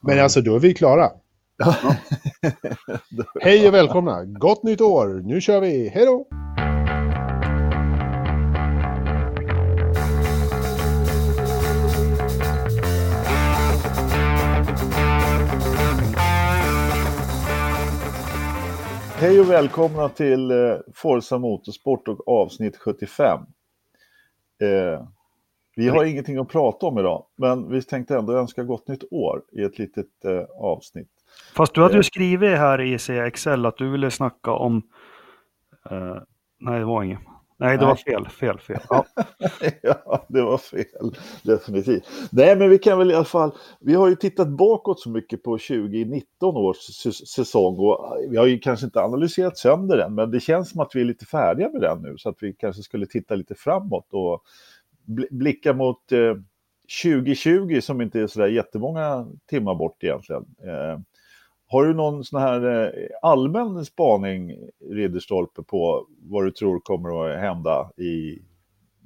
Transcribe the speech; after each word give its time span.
Men 0.00 0.20
alltså, 0.20 0.40
då 0.40 0.54
är 0.54 0.60
vi 0.60 0.74
klara. 0.74 1.10
Hej 3.40 3.68
och 3.68 3.74
välkomna! 3.74 4.24
Gott 4.24 4.62
nytt 4.62 4.80
år! 4.80 5.22
Nu 5.24 5.40
kör 5.40 5.60
vi! 5.60 5.88
Hej 5.88 6.06
då! 6.06 6.26
Hej 19.20 19.40
och 19.40 19.50
välkomna 19.50 20.08
till 20.08 20.50
eh, 20.50 20.56
Forza 20.94 21.38
Motorsport 21.38 22.08
och 22.08 22.28
avsnitt 22.28 22.76
75. 22.76 23.40
Eh, 24.62 25.08
vi 25.78 25.88
har 25.88 26.04
ingenting 26.04 26.38
att 26.38 26.48
prata 26.48 26.86
om 26.86 26.98
idag, 26.98 27.24
men 27.36 27.70
vi 27.70 27.82
tänkte 27.82 28.16
ändå 28.16 28.32
önska 28.32 28.62
gott 28.62 28.88
nytt 28.88 29.04
år 29.10 29.42
i 29.52 29.62
ett 29.62 29.78
litet 29.78 30.24
eh, 30.24 30.42
avsnitt. 30.60 31.08
Fast 31.56 31.74
du 31.74 31.82
hade 31.82 31.96
ju 31.96 32.02
skrivit 32.02 32.58
här 32.58 32.80
i 32.80 32.98
CXL 32.98 33.66
att 33.66 33.76
du 33.76 33.90
ville 33.90 34.10
snacka 34.10 34.52
om... 34.52 34.82
Eh, 35.90 36.16
nej, 36.60 36.78
det 36.78 36.84
var 36.84 37.02
inget. 37.02 37.20
Nej, 37.60 37.78
det 37.78 37.86
Nej. 37.86 37.86
var 37.86 37.96
fel, 37.96 38.28
fel, 38.28 38.58
fel. 38.58 38.80
Ja. 38.88 39.04
ja, 39.82 40.26
det 40.28 40.42
var 40.42 40.58
fel. 40.58 41.16
Definitivt. 41.42 42.08
Nej, 42.30 42.56
men 42.56 42.70
vi 42.70 42.78
kan 42.78 42.98
väl 42.98 43.10
i 43.10 43.14
alla 43.14 43.24
fall... 43.24 43.50
Vi 43.80 43.94
har 43.94 44.08
ju 44.08 44.16
tittat 44.16 44.48
bakåt 44.48 45.00
så 45.00 45.10
mycket 45.10 45.42
på 45.42 45.58
2019 45.58 46.56
års 46.56 46.76
säsong 47.28 47.76
och 47.78 48.16
vi 48.30 48.36
har 48.36 48.46
ju 48.46 48.58
kanske 48.58 48.86
inte 48.86 49.00
analyserat 49.00 49.58
sönder 49.58 49.96
den, 49.96 50.14
men 50.14 50.30
det 50.30 50.40
känns 50.40 50.70
som 50.70 50.80
att 50.80 50.90
vi 50.94 51.00
är 51.00 51.04
lite 51.04 51.26
färdiga 51.26 51.68
med 51.68 51.80
den 51.80 52.02
nu, 52.02 52.14
så 52.18 52.28
att 52.28 52.36
vi 52.40 52.52
kanske 52.52 52.82
skulle 52.82 53.06
titta 53.06 53.34
lite 53.34 53.54
framåt 53.54 54.06
och 54.12 54.42
blickar 55.08 55.34
blicka 55.36 55.72
mot 55.72 56.12
eh, 56.12 56.34
2020 57.02 57.80
som 57.80 58.00
inte 58.00 58.20
är 58.20 58.26
så 58.26 58.40
där 58.40 58.48
jättemånga 58.48 59.28
timmar 59.46 59.74
bort 59.74 60.04
egentligen. 60.04 60.46
Eh, 60.64 61.00
har 61.66 61.84
du 61.84 61.94
någon 61.94 62.24
sån 62.24 62.40
här 62.40 62.84
eh, 62.84 63.08
allmän 63.22 63.84
spaning, 63.84 64.68
Ridderstolpe, 64.90 65.62
på 65.62 66.06
vad 66.22 66.44
du 66.44 66.50
tror 66.50 66.80
kommer 66.80 67.30
att 67.30 67.40
hända 67.40 67.90
i 67.96 68.42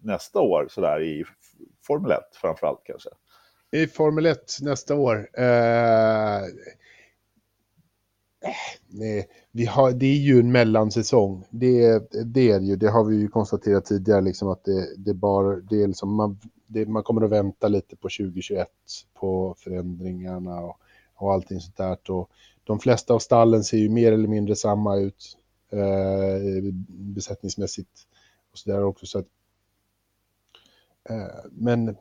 nästa 0.02 0.40
år, 0.40 0.66
sådär 0.70 1.02
i 1.02 1.24
Formel 1.86 2.10
1 2.10 2.18
framförallt 2.32 2.80
kanske? 2.84 3.08
I 3.72 3.86
Formel 3.86 4.26
1 4.26 4.58
nästa 4.62 4.94
år. 4.94 5.28
Eh, 5.38 6.36
eh 6.36 6.42
nej, 8.88 9.28
vi 9.52 9.64
har, 9.66 9.92
det 9.92 10.06
är 10.06 10.18
ju 10.18 10.40
en 10.40 10.52
mellansäsong. 10.52 11.44
Det, 11.50 12.02
det 12.24 12.50
är 12.50 12.60
ju. 12.60 12.76
Det 12.76 12.90
har 12.90 13.04
vi 13.04 13.16
ju 13.16 13.28
konstaterat 13.28 13.84
tidigare, 13.84 14.20
liksom 14.20 14.48
att 14.48 14.64
det, 14.64 14.96
det 14.96 15.14
bara, 15.14 15.56
det 15.56 15.82
är 15.82 15.86
liksom, 15.86 16.14
man, 16.14 16.38
det, 16.66 16.86
man 16.86 17.02
kommer 17.02 17.24
att 17.24 17.30
vänta 17.30 17.68
lite 17.68 17.96
på 17.96 18.08
2021 18.08 18.68
på 19.14 19.54
förändringarna 19.58 20.60
och, 20.60 20.76
och 21.14 21.32
allting 21.32 21.60
sånt 21.60 21.76
där. 21.76 22.10
Och 22.10 22.30
de 22.64 22.78
flesta 22.78 23.14
av 23.14 23.18
stallen 23.18 23.64
ser 23.64 23.78
ju 23.78 23.88
mer 23.88 24.12
eller 24.12 24.28
mindre 24.28 24.56
samma 24.56 24.96
ut 24.96 25.38
eh, 25.70 26.72
besättningsmässigt 26.88 28.06
och 28.52 28.58
så 28.58 28.70
där 28.70 28.84
också. 28.84 29.06
Så 29.06 29.18
att, 29.18 29.26
eh, 31.08 31.50
men 31.50 31.96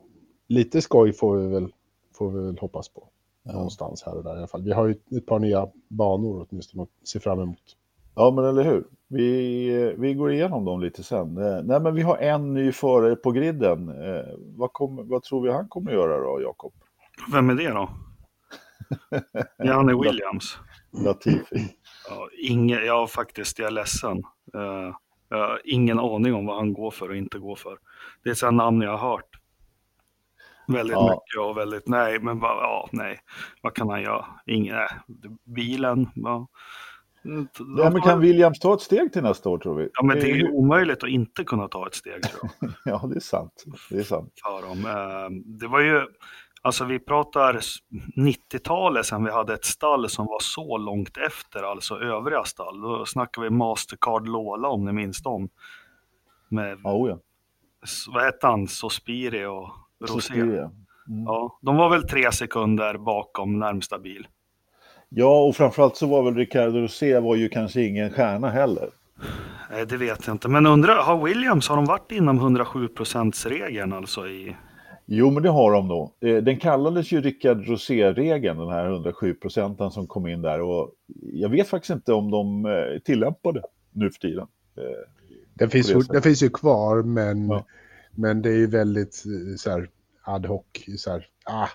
lite 0.46 0.82
skoj 0.82 1.12
får 1.12 1.36
vi 1.36 1.48
väl, 1.48 1.72
får 2.12 2.30
vi 2.30 2.46
väl 2.46 2.58
hoppas 2.58 2.88
på. 2.88 3.08
Någonstans 3.44 4.02
här 4.06 4.16
och 4.16 4.24
där 4.24 4.34
i 4.34 4.38
alla 4.38 4.46
fall. 4.46 4.62
Vi 4.62 4.72
har 4.72 4.86
ju 4.86 4.94
ett 5.16 5.26
par 5.26 5.38
nya 5.38 5.68
banor 5.88 6.46
åtminstone 6.50 6.82
att 6.82 7.08
se 7.08 7.20
fram 7.20 7.40
emot. 7.40 7.76
Ja, 8.14 8.30
men 8.30 8.44
eller 8.44 8.64
hur? 8.64 8.84
Vi, 9.08 9.94
vi 9.98 10.14
går 10.14 10.32
igenom 10.32 10.64
dem 10.64 10.80
lite 10.80 11.02
sen. 11.02 11.36
Eh, 11.36 11.62
Nej, 11.64 11.80
men 11.80 11.94
vi 11.94 12.02
har 12.02 12.16
en 12.16 12.54
ny 12.54 12.72
förare 12.72 13.16
på 13.16 13.30
griden. 13.32 13.88
Eh, 13.88 14.34
vad, 14.56 14.72
kommer, 14.72 15.02
vad 15.02 15.22
tror 15.22 15.42
vi 15.42 15.52
han 15.52 15.68
kommer 15.68 15.92
göra 15.92 16.18
då, 16.18 16.42
Jakob? 16.42 16.72
Vem 17.32 17.50
är 17.50 17.54
det 17.54 17.68
då? 17.68 17.90
Janne 19.64 19.94
Williams. 20.02 20.58
Latifi. 21.04 21.68
Ja, 22.08 22.28
ingen, 22.42 22.86
jag 22.86 23.10
faktiskt, 23.10 23.58
jag 23.58 23.66
är 23.66 23.72
ledsen. 23.72 24.16
Eh, 24.54 24.94
jag 25.28 25.38
har 25.38 25.60
ingen 25.64 25.98
aning 25.98 26.34
om 26.34 26.46
vad 26.46 26.56
han 26.56 26.72
går 26.72 26.90
för 26.90 27.08
och 27.08 27.16
inte 27.16 27.38
går 27.38 27.56
för. 27.56 27.78
Det 28.24 28.30
är 28.30 28.48
ett 28.48 28.54
namn 28.54 28.82
jag 28.82 28.96
har 28.96 29.10
hört. 29.10 29.41
Väldigt 30.66 30.92
Ja. 30.96 31.02
mycket 31.10 31.48
och 31.50 31.56
väldigt, 31.56 31.88
nej, 31.88 32.18
men 32.20 32.40
bara, 32.40 32.60
ja, 32.62 32.88
nej. 32.92 33.18
Vad 33.62 33.74
kan 33.74 33.88
han 33.88 34.02
göra? 34.02 34.26
Ingen, 34.46 34.76
nej. 34.76 34.88
Bilen, 35.44 36.08
ja. 36.14 36.48
Ja, 37.78 37.90
men 37.90 38.02
kan 38.02 38.20
Williams 38.20 38.58
ta 38.58 38.74
ett 38.74 38.80
steg 38.80 39.12
till 39.12 39.22
nästa 39.22 39.48
år 39.48 39.58
tror 39.58 39.74
vi? 39.74 39.88
Ja, 39.94 40.02
men 40.02 40.16
det 40.20 40.30
är 40.30 40.34
ju 40.36 40.48
omöjligt 40.50 41.02
att 41.02 41.08
inte 41.08 41.44
kunna 41.44 41.68
ta 41.68 41.86
ett 41.86 41.94
steg. 41.94 42.22
Ja, 42.84 43.02
det 43.10 43.16
är 43.16 43.20
sant. 43.20 43.64
Det 43.90 43.98
är 43.98 44.02
sant. 44.02 44.32
för 44.44 44.68
dem. 44.68 44.86
Eh, 44.86 45.30
Det 45.60 45.66
var 45.66 45.80
ju, 45.80 46.06
alltså 46.62 46.84
vi 46.84 46.98
pratar 46.98 47.54
s- 47.54 47.76
90-talet 48.16 49.06
sedan 49.06 49.24
vi 49.24 49.30
hade 49.30 49.54
ett 49.54 49.64
stall 49.64 50.08
som 50.08 50.26
var 50.26 50.40
så 50.40 50.78
långt 50.78 51.16
efter, 51.16 51.62
alltså 51.62 51.94
övriga 52.00 52.44
stall. 52.44 52.80
Då 52.80 53.06
snackar 53.06 53.42
vi 53.42 53.50
Mastercard 53.50 54.28
Lola 54.28 54.68
om 54.68 54.84
ni 54.84 54.92
minns 54.92 55.22
dem. 55.22 55.48
Med, 56.48 56.78
oh 56.84 57.08
ja. 57.10 57.18
vad 58.08 58.24
hette 58.24 58.46
han, 58.46 58.68
Sospiri 58.68 59.44
och 59.46 59.70
Rosé. 60.06 60.34
det. 60.42 60.70
Ja, 61.26 61.58
de 61.62 61.76
var 61.76 61.90
väl 61.90 62.02
tre 62.08 62.32
sekunder 62.32 62.98
bakom 62.98 63.58
närmsta 63.58 63.98
bil. 63.98 64.26
Ja, 65.08 65.42
och 65.44 65.56
framförallt 65.56 65.96
så 65.96 66.06
var 66.06 66.22
väl 66.22 66.34
Ricardo 66.34 66.78
Rosé 66.80 67.20
var 67.20 67.36
ju 67.36 67.48
kanske 67.48 67.82
ingen 67.82 68.10
stjärna 68.10 68.50
heller. 68.50 68.88
Nej, 69.70 69.86
det 69.86 69.96
vet 69.96 70.26
jag 70.26 70.34
inte. 70.34 70.48
Men 70.48 70.66
undrar, 70.66 70.96
har 71.02 71.24
Williams, 71.24 71.68
har 71.68 71.76
de 71.76 71.84
varit 71.84 72.12
inom 72.12 72.40
107%-regeln 72.40 73.92
alltså 73.92 74.26
i... 74.28 74.56
Jo, 75.06 75.30
men 75.30 75.42
det 75.42 75.48
har 75.48 75.72
de 75.72 75.88
nog. 75.88 76.12
Eh, 76.20 76.36
Den 76.36 76.58
kallades 76.58 77.12
ju 77.12 77.20
Rickard 77.20 77.66
Rosé-regeln, 77.66 78.58
den 78.58 78.68
här 78.68 78.86
107 78.86 79.34
procenten 79.34 79.90
som 79.90 80.06
kom 80.06 80.26
in 80.26 80.42
där. 80.42 80.60
Och 80.60 80.90
jag 81.32 81.48
vet 81.48 81.68
faktiskt 81.68 81.90
inte 81.90 82.12
om 82.12 82.30
de 82.30 82.66
eh, 82.66 82.98
tillämpar 83.04 83.52
det 83.52 83.62
nu 83.92 84.10
för 84.10 84.18
tiden. 84.20 84.46
Eh, 84.76 84.84
Den 85.54 85.70
finns, 85.70 86.08
den 86.08 86.22
finns 86.22 86.42
ju 86.42 86.48
kvar, 86.48 87.02
men, 87.02 87.48
Ja. 87.48 87.64
Men 88.14 88.42
det 88.42 88.48
är 88.50 88.56
ju 88.56 88.66
väldigt 88.66 89.22
eh, 89.26 89.56
så 89.56 89.70
här, 89.70 89.88
ad 90.24 90.48
hoc. 90.48 90.64
Så 90.98 91.10
här, 91.10 91.26
ah, 91.44 91.68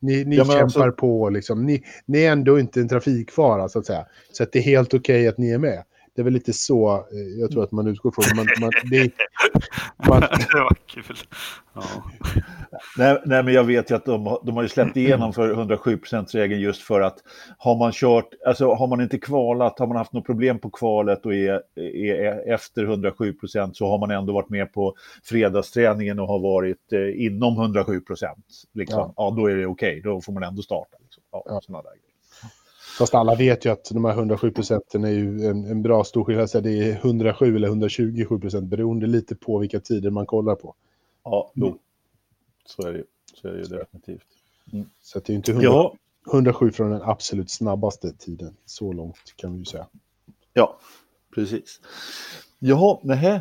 ni 0.00 0.24
ni 0.24 0.36
Ja, 0.36 0.44
men 0.44 0.56
kämpar 0.56 0.62
alltså- 0.86 0.92
på, 0.92 1.30
liksom. 1.30 1.66
ni, 1.66 1.84
ni 2.06 2.22
är 2.22 2.32
ändå 2.32 2.58
inte 2.58 2.80
en 2.80 2.88
trafikfara, 2.88 3.68
så 3.68 3.78
att 3.78 3.86
säga. 3.86 4.06
Så 4.32 4.42
att 4.42 4.52
det 4.52 4.58
är 4.58 4.62
helt 4.62 4.94
okej 4.94 5.28
att 5.28 5.38
ni 5.38 5.50
är 5.50 5.58
med. 5.58 5.84
Det 6.14 6.22
är 6.22 6.24
väl 6.24 6.32
lite 6.32 6.52
så 6.52 6.94
eh, 6.96 7.40
jag 7.40 7.50
tror 7.50 7.64
att 7.64 7.72
man 7.72 7.86
utgår 7.86 8.10
från. 8.10 8.36
Man, 8.36 8.46
man, 8.60 8.70
det, 8.90 9.10
man, 10.08 10.20
det 10.52 10.60
var 10.60 10.76
kul. 10.86 11.16
Ja. 11.74 11.82
Nej, 12.98 13.22
nej, 13.24 13.42
men 13.42 13.54
jag 13.54 13.64
vet 13.64 13.90
ju 13.90 13.94
att 13.94 14.04
de, 14.04 14.26
har- 14.26 14.40
de 14.44 14.56
har 14.56 14.62
ju 14.62 14.68
släppt 14.68 14.96
igenom 14.96 15.32
för 15.32 15.54
107% 15.54 16.26
regeln 16.32 16.60
just 16.60 16.82
för 16.82 17.00
att 17.00 17.18
har 17.58 17.76
man 17.78 17.92
kört, 17.92 18.28
alltså 18.46 18.74
har 18.74 18.86
man 18.86 19.00
inte 19.00 19.18
kvalat, 19.18 19.78
har 19.78 19.86
man 19.86 19.96
haft 19.96 20.12
något 20.12 20.26
problem 20.26 20.58
på 20.58 20.70
kvalet 20.70 21.26
och 21.26 21.34
är, 21.34 21.62
är 21.80 22.52
efter 22.54 22.86
107% 22.86 23.72
så 23.72 23.86
har 23.88 23.98
man 23.98 24.10
ändå 24.10 24.32
varit 24.32 24.48
med 24.50 24.72
på 24.72 24.94
fredagsträningen 25.24 26.18
och 26.18 26.28
har 26.28 26.38
varit 26.38 26.92
eh, 26.92 27.24
inom 27.26 27.54
107 27.60 28.00
Liksom. 28.74 28.98
Ja. 28.98 29.12
Ja. 29.16 29.34
då 29.36 29.46
är 29.50 29.56
det 29.56 29.66
okej, 29.66 30.00
då 30.04 30.20
får 30.20 30.32
man 30.32 30.42
ändå 30.42 30.62
starta. 30.62 30.96
Liksom. 31.02 31.22
Ja, 31.32 31.42
Ja. 31.46 31.60
Fast 32.98 33.14
alla 33.14 33.34
vet 33.34 33.64
ju 33.64 33.72
att 33.72 33.90
de 33.90 34.04
här 34.04 34.12
107 34.12 34.50
procenten 34.50 35.04
är 35.04 35.10
ju 35.10 35.46
en, 35.46 35.64
en 35.64 35.82
bra 35.82 36.04
stor 36.04 36.24
skillnad. 36.24 36.50
Så 36.50 36.60
det 36.60 36.70
är 36.70 36.92
107 36.92 37.56
eller 37.56 37.68
127 37.68 38.40
procent 38.40 38.68
beroende 38.68 39.06
lite 39.06 39.34
på 39.34 39.58
vilka 39.58 39.80
tider 39.80 40.10
man 40.10 40.26
kollar 40.26 40.54
på. 40.54 40.74
Ja, 41.24 41.52
jo. 41.54 41.78
Så 42.66 42.86
är 42.86 42.92
det 42.92 42.98
ju. 42.98 43.04
Så 43.34 43.48
är 43.48 43.52
det 43.52 43.58
ju 43.58 43.64
definitivt. 43.64 44.26
Så 45.00 45.18
att 45.18 45.24
det 45.24 45.32
är 45.32 45.34
inte 45.34 45.52
100, 45.52 45.66
Ja, 45.68 45.94
107 46.32 46.70
från 46.70 46.90
den 46.90 47.02
absolut 47.02 47.50
snabbaste 47.50 48.12
tiden. 48.12 48.56
Så 48.64 48.92
långt 48.92 49.34
kan 49.36 49.52
vi 49.52 49.58
ju 49.58 49.64
säga. 49.64 49.86
Ja, 50.52 50.78
precis. 51.34 51.80
Jaha, 52.58 52.98
nej, 53.02 53.40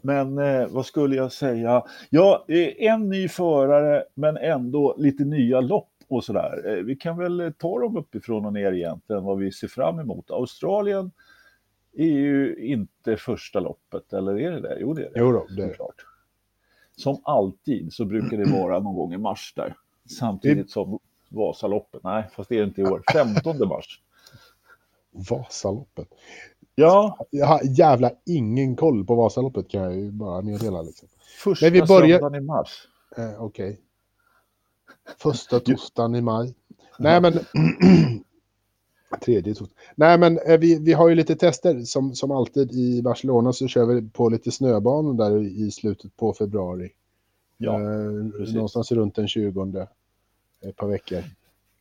men 0.00 0.38
eh, 0.38 0.66
vad 0.68 0.86
skulle 0.86 1.16
jag 1.16 1.32
säga? 1.32 1.84
Ja, 2.10 2.44
eh, 2.48 2.92
en 2.92 3.08
ny 3.08 3.28
förare, 3.28 4.04
men 4.14 4.36
ändå 4.36 4.94
lite 4.98 5.24
nya 5.24 5.60
lopp 5.60 5.93
och 6.08 6.24
sådär. 6.24 6.62
Eh, 6.76 6.84
vi 6.84 6.96
kan 6.96 7.16
väl 7.18 7.52
ta 7.58 7.80
dem 7.80 7.96
uppifrån 7.96 8.44
och 8.46 8.52
ner 8.52 8.72
egentligen, 8.72 9.24
vad 9.24 9.38
vi 9.38 9.52
ser 9.52 9.68
fram 9.68 9.98
emot. 9.98 10.30
Australien 10.30 11.10
är 11.96 12.04
ju 12.06 12.56
inte 12.58 13.16
första 13.16 13.60
loppet, 13.60 14.12
eller 14.12 14.38
är 14.40 14.50
det 14.50 14.60
det? 14.60 14.76
Jo, 14.80 14.94
det 14.94 15.00
är 15.06 15.10
det. 15.10 15.18
Jo 15.20 15.32
då, 15.32 15.46
det 15.56 15.62
är 15.62 15.66
det. 15.66 15.72
Såklart. 15.72 16.06
Som 16.96 17.20
alltid 17.24 17.92
så 17.92 18.04
brukar 18.04 18.36
det 18.36 18.52
vara 18.52 18.78
någon 18.78 18.94
gång 18.94 19.14
i 19.14 19.18
mars 19.18 19.52
där. 19.56 19.76
Samtidigt 20.18 20.70
som 20.70 20.98
Vasaloppet. 21.28 22.02
Nej, 22.04 22.28
fast 22.32 22.48
det 22.48 22.58
är 22.58 22.64
inte 22.64 22.80
i 22.80 22.84
år. 22.84 23.02
15 23.12 23.68
mars. 23.68 24.00
Vasaloppet. 25.10 26.08
Ja, 26.74 27.18
Jag 27.30 27.46
har 27.46 27.60
jävla 27.78 28.10
ingen 28.26 28.76
koll 28.76 29.04
på 29.06 29.14
Vasaloppet 29.14 29.68
kan 29.68 29.82
jag 29.82 29.96
ju 29.96 30.10
bara 30.10 30.42
meddela. 30.42 30.82
Liksom. 30.82 31.08
första 31.44 31.66
Men 31.66 31.72
vi 31.72 31.82
börjar- 31.82 32.18
söndagen 32.18 32.42
i 32.42 32.46
mars. 32.46 32.88
Eh, 33.16 33.42
Okej. 33.42 33.80
Första 35.18 35.60
torsdagen 35.60 36.14
i 36.14 36.20
maj. 36.20 36.54
Nej 36.98 37.20
men... 37.20 37.32
Tredje 39.24 39.54
torsdagen. 39.54 39.78
Nej 39.94 40.18
men 40.18 40.38
eh, 40.38 40.58
vi, 40.58 40.78
vi 40.78 40.92
har 40.92 41.08
ju 41.08 41.14
lite 41.14 41.36
tester. 41.36 41.80
Som, 41.80 42.14
som 42.14 42.30
alltid 42.30 42.72
i 42.72 43.02
Barcelona 43.02 43.52
så 43.52 43.68
kör 43.68 43.86
vi 43.86 44.08
på 44.10 44.28
lite 44.28 44.50
snöbanor 44.50 45.14
där 45.14 45.42
i 45.42 45.70
slutet 45.70 46.16
på 46.16 46.34
februari. 46.34 46.90
Ja, 47.56 47.80
eh, 47.80 48.30
precis. 48.38 48.54
någonstans 48.54 48.92
runt 48.92 49.14
den 49.14 49.28
20. 49.28 49.86
Ett 50.62 50.76
par 50.76 50.88
veckor. 50.88 51.24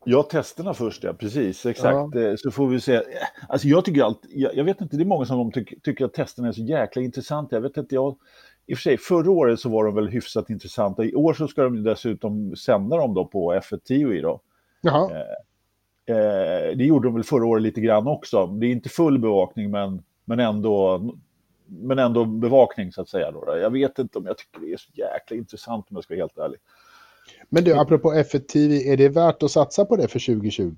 Ja, 0.05 0.23
testerna 0.23 0.73
först, 0.73 1.03
ja. 1.03 1.13
Precis, 1.13 1.65
exakt. 1.65 2.15
Ja. 2.15 2.21
Eh, 2.21 2.35
så 2.37 2.51
får 2.51 2.67
vi 2.67 2.79
se. 2.79 3.01
Alltså 3.47 3.67
jag 3.67 3.85
tycker 3.85 4.03
allt, 4.03 4.25
jag, 4.29 4.55
jag 4.55 4.63
vet 4.63 4.81
inte, 4.81 4.97
det 4.97 5.03
är 5.03 5.05
många 5.05 5.25
som 5.25 5.51
tyck, 5.51 5.83
tycker 5.83 6.05
att 6.05 6.13
testerna 6.13 6.47
är 6.47 6.51
så 6.51 6.61
jäkla 6.61 7.01
intressanta. 7.01 7.55
Jag 7.55 7.61
vet 7.61 7.77
inte, 7.77 7.95
jag... 7.95 8.15
I 8.65 8.73
och 8.73 8.77
för 8.77 8.81
sig, 8.81 8.97
förra 8.97 9.31
året 9.31 9.59
så 9.59 9.69
var 9.69 9.85
de 9.85 9.95
väl 9.95 10.07
hyfsat 10.07 10.49
intressanta. 10.49 11.03
I 11.03 11.15
år 11.15 11.33
så 11.33 11.47
ska 11.47 11.63
de 11.63 11.83
dessutom 11.83 12.55
sända 12.55 12.97
dem 12.97 13.13
då 13.13 13.25
på 13.25 13.53
F1 13.53 13.77
TV 13.77 14.21
då. 14.21 14.41
Jaha. 14.81 15.11
Eh, 15.11 16.15
eh, 16.15 16.77
det 16.77 16.83
gjorde 16.83 17.07
de 17.07 17.13
väl 17.13 17.23
förra 17.23 17.45
året 17.45 17.63
lite 17.63 17.81
grann 17.81 18.07
också. 18.07 18.47
Det 18.47 18.65
är 18.65 18.71
inte 18.71 18.89
full 18.89 19.19
bevakning, 19.19 19.71
men, 19.71 20.03
men 20.25 20.39
ändå 20.39 21.01
men 21.65 21.99
ändå 21.99 22.25
bevakning 22.25 22.91
så 22.91 23.01
att 23.01 23.09
säga. 23.09 23.31
Då. 23.31 23.57
Jag 23.61 23.71
vet 23.71 23.99
inte 23.99 24.17
om 24.17 24.25
jag 24.25 24.37
tycker 24.37 24.59
det 24.59 24.73
är 24.73 24.77
så 24.77 24.91
jäkla 24.93 25.37
intressant 25.37 25.85
om 25.89 25.95
jag 25.95 26.03
ska 26.03 26.13
vara 26.13 26.21
helt 26.21 26.37
ärlig. 26.37 26.59
Men 27.49 27.63
du, 27.63 27.73
apropå 27.73 28.13
F1 28.13 28.39
TV, 28.39 28.91
är 28.93 28.97
det 28.97 29.09
värt 29.09 29.43
att 29.43 29.51
satsa 29.51 29.85
på 29.85 29.95
det 29.95 30.07
för 30.07 30.19
2020? 30.19 30.73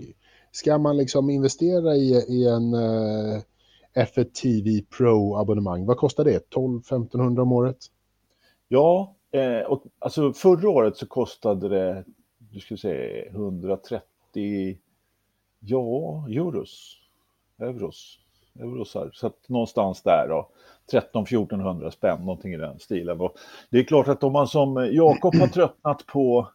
Ska 0.52 0.78
man 0.78 0.98
liksom 0.98 1.30
investera 1.30 1.96
i, 1.96 2.12
i 2.12 2.48
en 2.48 2.74
uh, 2.74 3.42
F1 3.96 4.24
TV 4.24 4.82
Pro-abonnemang? 4.98 5.86
Vad 5.86 5.98
kostar 5.98 6.24
det? 6.24 6.56
12-1500 6.56 7.40
om 7.42 7.52
året? 7.52 7.78
Ja, 8.68 9.16
eh, 9.32 9.60
och, 9.60 9.84
alltså 10.00 10.34
förra 10.34 10.70
året 10.70 10.98
så 10.98 11.08
kostade 11.08 11.70
det, 11.70 12.06
du 12.38 12.60
skulle 12.60 12.78
säga 12.78 13.26
130 13.26 14.78
ja, 15.60 16.26
euros. 16.30 16.98
Euros. 17.60 18.20
Eurosar. 18.60 19.10
Så 19.14 19.28
att 19.28 19.50
någonstans 19.50 20.02
där 20.02 20.28
då. 20.30 20.50
13-1400 20.92 21.90
spänn, 21.90 22.20
någonting 22.20 22.54
i 22.54 22.58
den 22.58 22.80
stilen. 22.80 23.22
Och 23.22 23.36
det 23.70 23.80
är 23.80 23.84
klart 23.84 24.08
att 24.08 24.24
om 24.24 24.34
man 24.34 24.48
som 24.48 24.90
Jakob 24.92 25.36
har 25.36 25.48
tröttnat 25.48 26.06
på, 26.06 26.48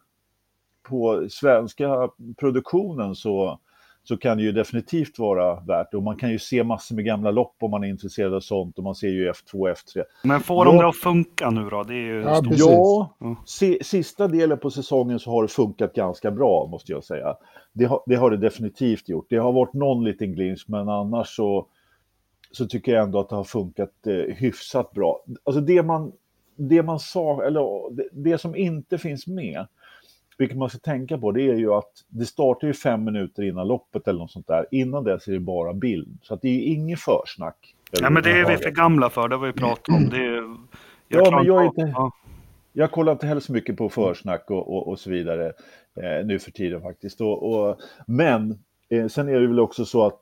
på 0.82 1.26
svenska 1.30 2.10
produktionen 2.36 3.14
så, 3.14 3.60
så 4.02 4.16
kan 4.16 4.36
det 4.36 4.42
ju 4.42 4.52
definitivt 4.52 5.18
vara 5.18 5.60
värt 5.60 5.90
det. 5.90 5.96
Och 5.96 6.02
man 6.02 6.16
kan 6.16 6.30
ju 6.30 6.38
se 6.38 6.64
massor 6.64 6.94
med 6.94 7.04
gamla 7.04 7.30
lopp 7.30 7.56
om 7.60 7.70
man 7.70 7.84
är 7.84 7.88
intresserad 7.88 8.34
av 8.34 8.40
sånt 8.40 8.78
och 8.78 8.84
man 8.84 8.94
ser 8.94 9.08
ju 9.08 9.32
F2 9.32 9.74
F3. 9.74 10.02
Men 10.24 10.40
får 10.40 10.64
de 10.64 10.76
det 10.76 10.88
att 10.88 10.96
funka 10.96 11.50
nu 11.50 11.68
då? 11.70 11.82
Det 11.82 11.94
är 11.94 11.96
ju 11.96 12.22
ja, 12.22 12.42
ja 12.50 13.16
mm. 13.20 13.36
sista 13.82 14.28
delen 14.28 14.58
på 14.58 14.70
säsongen 14.70 15.18
så 15.18 15.30
har 15.30 15.42
det 15.42 15.48
funkat 15.48 15.94
ganska 15.94 16.30
bra 16.30 16.68
måste 16.70 16.92
jag 16.92 17.04
säga. 17.04 17.34
Det 17.72 17.84
har, 17.84 18.02
det 18.06 18.14
har 18.14 18.30
det 18.30 18.36
definitivt 18.36 19.08
gjort. 19.08 19.26
Det 19.30 19.36
har 19.36 19.52
varit 19.52 19.74
någon 19.74 20.04
liten 20.04 20.32
glimt 20.32 20.68
men 20.68 20.88
annars 20.88 21.36
så 21.36 21.66
så 22.50 22.66
tycker 22.66 22.92
jag 22.92 23.02
ändå 23.02 23.20
att 23.20 23.28
det 23.28 23.36
har 23.36 23.44
funkat 23.44 24.06
eh, 24.06 24.34
hyfsat 24.36 24.92
bra. 24.92 25.24
Alltså 25.44 25.60
det 25.60 25.82
man, 25.82 26.12
det 26.56 26.82
man 26.82 26.98
sa, 26.98 27.42
eller 27.42 27.94
det, 27.96 28.08
det, 28.12 28.38
som 28.38 28.56
inte 28.56 28.98
finns 28.98 29.26
med, 29.26 29.66
vilket 30.40 30.58
man 30.58 30.68
ska 30.68 30.78
tänka 30.78 31.18
på, 31.18 31.32
det 31.32 31.42
är 31.42 31.54
ju 31.54 31.72
att 31.72 31.92
det 32.08 32.24
startar 32.24 32.66
ju 32.66 32.74
fem 32.74 33.04
minuter 33.04 33.42
innan 33.42 33.68
loppet 33.68 34.08
eller 34.08 34.18
något 34.18 34.30
sånt 34.30 34.46
där. 34.46 34.66
Innan 34.70 35.04
dess 35.04 35.28
är 35.28 35.32
det 35.32 35.40
bara 35.40 35.74
bild, 35.74 36.18
så 36.22 36.34
att 36.34 36.42
det 36.42 36.48
är 36.48 36.72
inget 36.72 37.00
försnack. 37.00 37.74
Ja, 37.90 38.10
men 38.10 38.22
det 38.22 38.30
är 38.30 38.48
vi 38.48 38.56
för 38.56 38.70
gamla 38.70 39.10
för, 39.10 39.28
det 39.28 39.36
har 39.36 39.46
vi 39.46 39.52
pratat 39.52 39.88
om. 39.88 40.08
Det 40.08 40.16
är, 40.16 40.56
ja, 41.08 41.30
men 41.30 41.46
jag 41.46 41.64
inte... 41.64 41.92
Ja. 41.94 42.12
Jag 42.72 42.90
kollar 42.90 43.12
inte 43.12 43.26
heller 43.26 43.40
så 43.40 43.52
mycket 43.52 43.76
på 43.76 43.88
försnack 43.88 44.50
och, 44.50 44.76
och, 44.76 44.88
och 44.88 44.98
så 44.98 45.10
vidare 45.10 45.46
eh, 45.96 46.26
nu 46.26 46.38
för 46.38 46.50
tiden 46.50 46.82
faktiskt. 46.82 47.20
Och, 47.20 47.52
och 47.52 47.80
men 48.06 48.58
eh, 48.88 49.06
sen 49.06 49.28
är 49.28 49.40
det 49.40 49.46
väl 49.46 49.60
också 49.60 49.84
så 49.84 50.06
att 50.06 50.20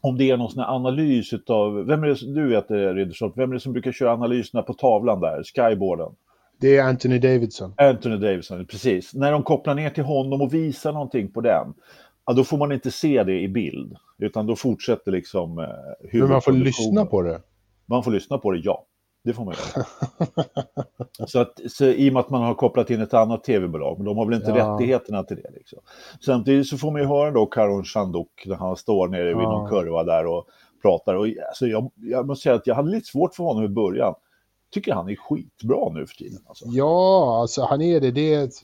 om 0.00 0.18
det 0.18 0.30
är 0.30 0.36
någon 0.36 0.50
sån 0.50 0.62
här 0.62 0.74
analys 0.74 1.32
av, 1.46 1.86
vem 1.86 2.04
är 2.04 2.08
det, 2.08 2.34
du 2.34 2.48
vet 2.48 2.68
det 2.68 2.94
Ridderstolpe, 2.94 3.40
vem 3.40 3.50
är 3.50 3.54
det 3.54 3.60
som 3.60 3.72
brukar 3.72 3.92
köra 3.92 4.12
analyserna 4.12 4.62
på 4.62 4.74
tavlan 4.74 5.20
där, 5.20 5.42
skyboarden? 5.42 6.12
Det 6.62 6.76
är 6.76 6.82
Anthony 6.82 7.18
Davidson. 7.18 7.74
Anthony 7.76 8.16
Davidson, 8.16 8.66
precis. 8.66 9.14
När 9.14 9.32
de 9.32 9.42
kopplar 9.42 9.74
ner 9.74 9.90
till 9.90 10.04
honom 10.04 10.40
och 10.40 10.54
visar 10.54 10.92
någonting 10.92 11.32
på 11.32 11.40
den, 11.40 11.74
ja, 12.26 12.32
då 12.32 12.44
får 12.44 12.56
man 12.56 12.72
inte 12.72 12.90
se 12.90 13.24
det 13.24 13.40
i 13.40 13.48
bild, 13.48 13.96
utan 14.18 14.46
då 14.46 14.56
fortsätter 14.56 15.12
liksom 15.12 15.58
eh, 15.58 15.66
Men 16.12 16.28
man 16.28 16.42
får 16.42 16.52
lyssna 16.52 17.06
på 17.06 17.22
det? 17.22 17.40
Man 17.86 18.04
får 18.04 18.10
lyssna 18.10 18.38
på 18.38 18.50
det, 18.50 18.58
ja. 18.58 18.86
Det 19.24 19.32
får 19.32 19.44
man 19.44 19.54
göra. 19.54 19.86
så, 21.26 21.38
att, 21.38 21.60
så 21.68 21.84
I 21.84 22.08
och 22.08 22.12
med 22.12 22.20
att 22.20 22.30
man 22.30 22.42
har 22.42 22.54
kopplat 22.54 22.90
in 22.90 23.00
ett 23.00 23.14
annat 23.14 23.44
tv-bolag, 23.44 23.98
men 23.98 24.04
de 24.06 24.18
har 24.18 24.26
väl 24.26 24.34
inte 24.34 24.50
ja. 24.50 24.56
rättigheterna 24.56 25.22
till 25.22 25.36
det. 25.36 25.50
Liksom. 25.54 25.78
Samtidigt 26.20 26.66
så 26.66 26.78
får 26.78 26.90
man 26.90 27.00
ju 27.00 27.06
höra 27.06 27.30
då 27.30 27.46
Karon 27.46 27.84
Chandok 27.84 28.42
när 28.46 28.56
han 28.56 28.76
står 28.76 29.08
nere 29.08 29.24
vid 29.24 29.36
någon 29.36 29.68
kurva 29.68 30.04
där 30.04 30.26
och 30.26 30.46
pratar. 30.82 31.14
Och, 31.14 31.26
alltså, 31.48 31.66
jag, 31.66 31.90
jag 31.96 32.26
måste 32.26 32.42
säga 32.42 32.54
att 32.54 32.66
jag 32.66 32.74
hade 32.74 32.90
lite 32.90 33.06
svårt 33.06 33.34
för 33.34 33.44
honom 33.44 33.64
i 33.64 33.68
början. 33.68 34.14
Tycker 34.72 34.92
han 34.92 35.08
är 35.08 35.16
skitbra 35.16 35.92
nu 35.92 36.06
för 36.06 36.14
tiden. 36.14 36.38
Alltså. 36.46 36.64
Ja, 36.68 37.40
alltså 37.40 37.62
han 37.62 37.82
är 37.82 38.00
det. 38.00 38.10
det 38.10 38.34
är 38.34 38.44
ett... 38.44 38.54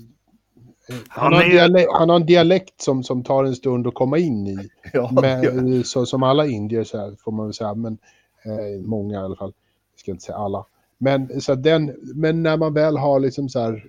Han, 1.08 1.32
har 1.32 1.44
dialekt, 1.44 1.90
han, 1.92 2.08
har 2.08 2.16
en 2.16 2.26
dialekt 2.26 2.80
som, 2.80 3.02
som 3.02 3.24
tar 3.24 3.44
en 3.44 3.54
stund 3.54 3.86
att 3.86 3.94
komma 3.94 4.18
in 4.18 4.46
i. 4.46 4.68
Ja, 4.92 5.10
men, 5.12 5.76
ja. 5.76 5.82
Så, 5.84 6.06
som 6.06 6.22
alla 6.22 6.46
indier 6.46 6.84
så 6.84 6.98
här, 6.98 7.16
får 7.24 7.32
man 7.32 7.46
väl 7.46 7.54
säga, 7.54 7.74
men 7.74 7.98
eh, 8.44 8.86
många 8.86 9.14
i 9.14 9.24
alla 9.24 9.36
fall 9.36 9.52
jag 9.92 10.00
ska 10.00 10.10
inte 10.10 10.24
säga 10.24 10.38
alla. 10.38 10.66
Men, 10.98 11.40
så 11.40 11.54
den, 11.54 11.96
men 12.14 12.42
när 12.42 12.56
man 12.56 12.74
väl 12.74 12.96
har 12.96 13.20
liksom 13.20 13.48
så 13.48 13.60
här, 13.60 13.86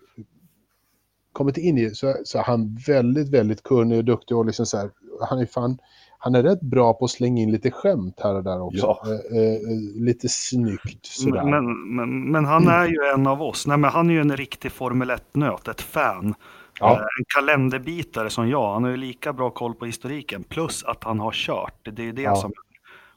kommit 1.33 1.57
in 1.57 1.77
i 1.77 1.89
det 1.89 1.95
så, 1.95 2.15
så 2.23 2.37
är 2.37 2.43
han 2.43 2.77
väldigt, 2.87 3.29
väldigt 3.29 3.63
kunnig 3.63 3.97
och 3.97 4.05
duktig 4.05 4.37
och 4.37 4.45
liksom 4.45 4.65
så 4.65 4.77
här, 4.77 4.91
han 5.21 5.39
är 5.39 5.45
fan, 5.45 5.77
han 6.21 6.35
är 6.35 6.43
rätt 6.43 6.61
bra 6.61 6.93
på 6.93 7.05
att 7.05 7.11
slänga 7.11 7.41
in 7.41 7.51
lite 7.51 7.71
skämt 7.71 8.19
här 8.23 8.35
och 8.35 8.43
där 8.43 8.61
också. 8.61 8.77
Ja. 8.77 9.01
Eh, 9.05 9.41
eh, 9.41 9.59
lite 9.95 10.29
snyggt 10.29 11.05
sådär. 11.05 11.43
Men, 11.43 11.51
men, 11.51 11.95
men, 11.95 12.31
men, 12.31 12.45
han 12.45 12.67
är 12.67 12.85
ju 12.85 12.97
en 13.13 13.27
av 13.27 13.41
oss. 13.41 13.67
Nej, 13.67 13.77
men 13.77 13.89
han 13.89 14.09
är 14.09 14.13
ju 14.13 14.21
en 14.21 14.37
riktig 14.37 14.71
Formel 14.71 15.11
1-nöt, 15.11 15.67
ett 15.67 15.81
fan. 15.81 16.35
Ja. 16.79 16.91
Eh, 16.91 16.99
en 16.99 17.25
kalenderbitare 17.35 18.29
som 18.29 18.49
jag. 18.49 18.73
Han 18.73 18.83
har 18.83 18.91
ju 18.91 18.97
lika 18.97 19.33
bra 19.33 19.49
koll 19.49 19.73
på 19.73 19.85
historiken. 19.85 20.43
Plus 20.43 20.83
att 20.83 21.03
han 21.03 21.19
har 21.19 21.31
kört. 21.31 21.89
Det 21.95 22.09
är 22.09 22.13
det 22.13 22.21
ja. 22.21 22.35
som 22.35 22.51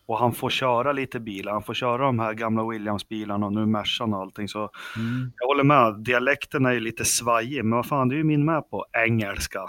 och 0.06 0.18
han 0.18 0.32
får 0.32 0.50
köra 0.50 0.92
lite 0.92 1.20
bilar, 1.20 1.52
han 1.52 1.62
får 1.62 1.74
köra 1.74 2.02
de 2.02 2.18
här 2.18 2.34
gamla 2.34 2.62
Williams-bilarna 2.62 3.46
och 3.46 3.52
nu 3.52 3.66
Mercan 3.66 4.14
och 4.14 4.20
allting. 4.20 4.48
Så 4.48 4.70
mm. 4.96 5.32
jag 5.36 5.46
håller 5.46 5.64
med, 5.64 5.94
dialekten 5.98 6.66
är 6.66 6.72
ju 6.72 6.80
lite 6.80 7.04
svajig, 7.04 7.64
men 7.64 7.76
vad 7.76 7.86
fan, 7.86 8.08
det 8.08 8.14
är 8.14 8.16
ju 8.16 8.24
min 8.24 8.44
med 8.44 8.70
på 8.70 8.86
engelska. 9.06 9.60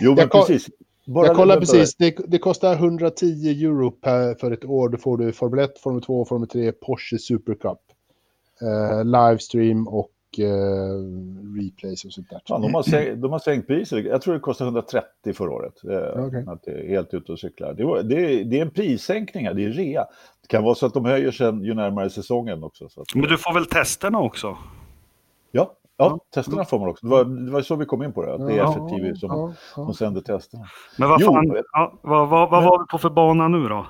jo, 0.00 0.10
men 0.10 0.18
jag 0.18 0.30
precis. 0.30 0.68
Bara 1.06 1.26
jag 1.26 1.36
kollar 1.36 1.60
precis, 1.60 1.96
det, 1.96 2.16
det, 2.26 2.38
kostar 2.38 2.74
110 2.74 3.64
euro 3.64 3.90
per, 3.90 4.34
för 4.34 4.50
ett 4.50 4.64
år. 4.64 4.88
Då 4.88 4.98
får 4.98 5.18
du 5.18 5.32
Formel 5.32 5.64
1, 5.64 5.78
Formel 5.78 6.02
2, 6.02 6.24
Formel 6.24 6.48
3, 6.48 6.72
Porsche 6.72 7.18
Supercup. 7.18 7.78
Eh, 8.62 9.04
livestream 9.04 9.88
och 9.88 10.12
eh, 10.38 10.44
replays 11.56 12.04
och 12.04 12.12
sånt 12.12 12.30
där. 12.30 12.40
Ja, 12.46 12.58
de, 12.58 12.74
har 12.74 12.82
sänkt, 12.82 13.22
de 13.22 13.32
har 13.32 13.38
sänkt 13.38 13.66
priset. 13.66 14.04
Jag 14.04 14.22
tror 14.22 14.34
det 14.34 14.40
kostade 14.40 14.68
130 14.68 15.32
förra 15.34 15.50
året. 15.50 15.84
Eh, 15.84 16.24
okay. 16.24 16.44
Att 16.46 16.62
det 16.62 16.70
är 16.70 16.88
helt 16.88 17.14
ute 17.14 17.32
och 17.32 17.38
cyklar. 17.38 17.74
Det, 17.74 17.84
var, 17.84 18.02
det, 18.02 18.14
är, 18.14 18.44
det 18.44 18.58
är 18.58 18.62
en 18.62 18.70
prissänkning, 18.70 19.44
det 19.44 19.64
är 19.64 19.70
rea. 19.70 20.06
Det 20.42 20.48
kan 20.48 20.64
vara 20.64 20.74
så 20.74 20.86
att 20.86 20.94
de 20.94 21.04
höjer 21.04 21.30
sen 21.30 21.64
ju 21.64 21.74
närmare 21.74 22.10
säsongen 22.10 22.64
också. 22.64 22.88
Så 22.88 23.00
att, 23.00 23.14
Men 23.14 23.28
du 23.28 23.38
får 23.38 23.54
väl 23.54 23.66
testerna 23.66 24.20
också? 24.20 24.56
Ja, 25.50 25.72
Ja, 25.96 26.18
testerna 26.34 26.64
får 26.64 26.78
man 26.78 26.88
också. 26.88 27.06
Det 27.06 27.10
var, 27.10 27.24
det 27.24 27.50
var 27.50 27.62
så 27.62 27.76
vi 27.76 27.86
kom 27.86 28.02
in 28.02 28.12
på 28.12 28.22
det, 28.22 28.34
att 28.34 28.46
det 28.46 28.58
är 28.58 28.66
FTV 28.66 29.14
som, 29.14 29.30
ja, 29.30 29.52
ja. 29.76 29.84
som 29.84 29.94
sänder 29.94 30.20
testerna. 30.20 30.66
Men 30.98 31.08
vad 31.08 31.22
fan, 31.22 31.44
jo, 31.46 31.62
ja, 31.72 31.98
vad, 32.02 32.28
vad, 32.28 32.50
vad 32.50 32.64
var 32.64 32.78
vi 32.78 32.86
på 32.86 32.98
för 32.98 33.10
bana 33.10 33.48
nu 33.48 33.68
då? 33.68 33.86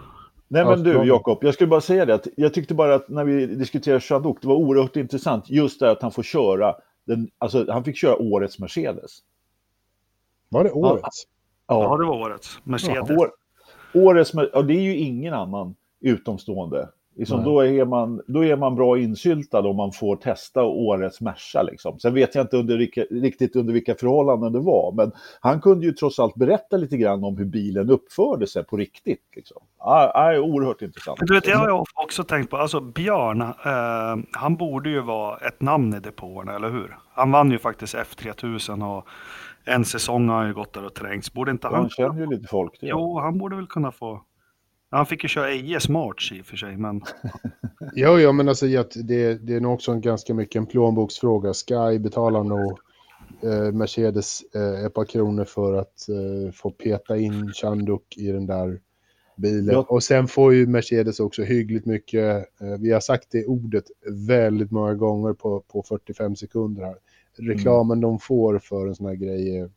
Nej 0.48 0.64
men 0.64 0.82
du 0.82 1.04
Jakob, 1.04 1.38
jag 1.40 1.54
skulle 1.54 1.68
bara 1.68 1.80
säga 1.80 2.06
det 2.06 2.14
att 2.14 2.26
jag 2.36 2.54
tyckte 2.54 2.74
bara 2.74 2.94
att 2.94 3.08
när 3.08 3.24
vi 3.24 3.46
diskuterade 3.46 4.00
Chadok, 4.00 4.42
det 4.42 4.48
var 4.48 4.54
oerhört 4.54 4.96
intressant 4.96 5.50
just 5.50 5.80
det 5.80 5.90
att 5.90 6.02
han 6.02 6.10
får 6.10 6.22
köra, 6.22 6.74
den, 7.04 7.28
alltså 7.38 7.72
han 7.72 7.84
fick 7.84 7.96
köra 7.96 8.16
årets 8.16 8.58
Mercedes. 8.58 9.18
Var 10.48 10.64
det 10.64 10.72
årets? 10.72 11.26
Ja, 11.66 11.82
ja 11.82 11.96
det 11.96 12.04
var 12.04 12.20
årets 12.20 12.58
Mercedes. 12.64 13.08
Ja, 13.08 13.16
år, 13.16 13.30
årets, 13.94 14.34
ja, 14.52 14.62
det 14.62 14.74
är 14.74 14.82
ju 14.82 14.96
ingen 14.96 15.34
annan 15.34 15.74
utomstående 16.00 16.88
Liksom, 17.18 17.44
då, 17.44 17.60
är 17.64 17.84
man, 17.84 18.22
då 18.26 18.44
är 18.44 18.56
man 18.56 18.74
bra 18.74 18.98
insyltad 18.98 19.58
om 19.58 19.76
man 19.76 19.92
får 19.92 20.16
testa 20.16 20.64
årets 20.64 21.20
Merca. 21.20 21.62
Liksom. 21.62 21.98
Sen 21.98 22.14
vet 22.14 22.34
jag 22.34 22.44
inte 22.44 22.56
under, 22.56 22.78
riktigt 23.20 23.56
under 23.56 23.72
vilka 23.72 23.94
förhållanden 23.94 24.52
det 24.52 24.58
var, 24.58 24.92
men 24.92 25.12
han 25.40 25.60
kunde 25.60 25.86
ju 25.86 25.92
trots 25.92 26.18
allt 26.18 26.34
berätta 26.34 26.76
lite 26.76 26.96
grann 26.96 27.24
om 27.24 27.36
hur 27.36 27.44
bilen 27.44 27.90
uppförde 27.90 28.46
sig 28.46 28.64
på 28.64 28.76
riktigt. 28.76 29.22
Liksom. 29.36 29.62
Ah, 29.78 30.10
ah, 30.14 30.38
oerhört 30.38 30.82
intressant. 30.82 31.18
Du 31.22 31.34
vet, 31.34 31.44
det 31.44 31.52
har 31.52 31.68
jag 31.68 31.84
också 31.94 32.24
tänkt 32.24 32.50
på. 32.50 32.56
Alltså 32.56 32.80
Björn, 32.80 33.40
eh, 33.40 34.24
han 34.32 34.56
borde 34.56 34.90
ju 34.90 35.00
vara 35.00 35.36
ett 35.36 35.60
namn 35.60 35.94
i 35.94 36.00
depåerna, 36.00 36.56
eller 36.56 36.70
hur? 36.70 36.96
Han 37.14 37.32
vann 37.32 37.50
ju 37.50 37.58
faktiskt 37.58 37.94
F3000 37.94 38.96
och 38.96 39.06
en 39.64 39.84
säsong 39.84 40.28
har 40.28 40.36
han 40.36 40.46
ju 40.46 40.54
gått 40.54 40.72
där 40.72 40.84
och 40.84 40.94
trängts. 40.94 41.32
Borde 41.32 41.50
inte 41.50 41.66
han... 41.66 41.74
Han 41.74 41.88
känner 41.88 42.20
ju 42.20 42.26
lite 42.26 42.48
folk. 42.48 42.78
Jo, 42.80 43.18
han 43.18 43.38
borde 43.38 43.56
väl 43.56 43.66
kunna 43.66 43.92
få 43.92 44.22
han 44.90 45.06
fick 45.06 45.22
ju 45.22 45.28
köra 45.28 45.52
EJS 45.52 45.88
March 45.88 46.32
i 46.32 46.42
och 46.42 46.46
för 46.46 46.56
sig, 46.56 46.76
men... 46.76 47.02
jo, 47.94 48.18
ja, 48.18 48.32
men 48.32 48.48
alltså 48.48 48.66
det, 48.66 49.34
det 49.46 49.54
är 49.54 49.60
nog 49.60 49.74
också 49.74 49.92
en 49.92 50.00
ganska 50.00 50.34
mycket 50.34 50.56
en 50.56 50.66
plånboksfråga. 50.66 51.52
Sky 51.54 51.98
betalar 51.98 52.44
nog 52.44 52.78
eh, 53.42 53.72
Mercedes 53.72 54.42
eh, 54.54 54.84
ett 54.84 54.94
par 54.94 55.04
kronor 55.04 55.44
för 55.44 55.74
att 55.74 56.08
eh, 56.08 56.52
få 56.52 56.70
peta 56.70 57.16
in 57.16 57.52
Chanduk 57.52 58.16
i 58.16 58.32
den 58.32 58.46
där 58.46 58.80
bilen. 59.36 59.74
Ja. 59.74 59.86
Och 59.88 60.02
sen 60.02 60.28
får 60.28 60.54
ju 60.54 60.66
Mercedes 60.66 61.20
också 61.20 61.42
hyggligt 61.42 61.86
mycket, 61.86 62.60
eh, 62.60 62.78
vi 62.80 62.92
har 62.92 63.00
sagt 63.00 63.28
det 63.30 63.46
ordet 63.46 63.84
väldigt 64.28 64.70
många 64.70 64.94
gånger 64.94 65.32
på, 65.32 65.60
på 65.60 65.82
45 65.82 66.36
sekunder 66.36 66.82
här. 66.82 66.96
Reklamen 67.38 67.98
mm. 67.98 68.00
de 68.00 68.18
får 68.18 68.58
för 68.58 68.86
en 68.86 68.94
sån 68.94 69.06
här 69.06 69.14
grej 69.14 69.58
är 69.58 69.70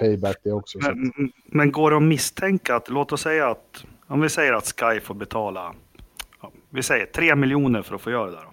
payback 0.00 0.36
det 0.42 0.52
också. 0.52 0.78
Men, 0.82 1.12
men 1.46 1.72
går 1.72 1.90
det 1.90 1.96
att 1.96 2.02
misstänka 2.02 2.76
att, 2.76 2.90
låt 2.90 3.12
oss 3.12 3.20
säga 3.20 3.48
att, 3.50 3.84
om 4.10 4.20
vi 4.20 4.28
säger 4.28 4.52
att 4.52 4.66
Sky 4.66 5.00
får 5.00 5.14
betala, 5.14 5.74
ja, 6.42 6.50
vi 6.70 6.82
säger 6.82 7.06
3 7.06 7.34
miljoner 7.34 7.82
för 7.82 7.94
att 7.94 8.00
få 8.00 8.10
göra 8.10 8.26
det 8.26 8.36
där. 8.36 8.44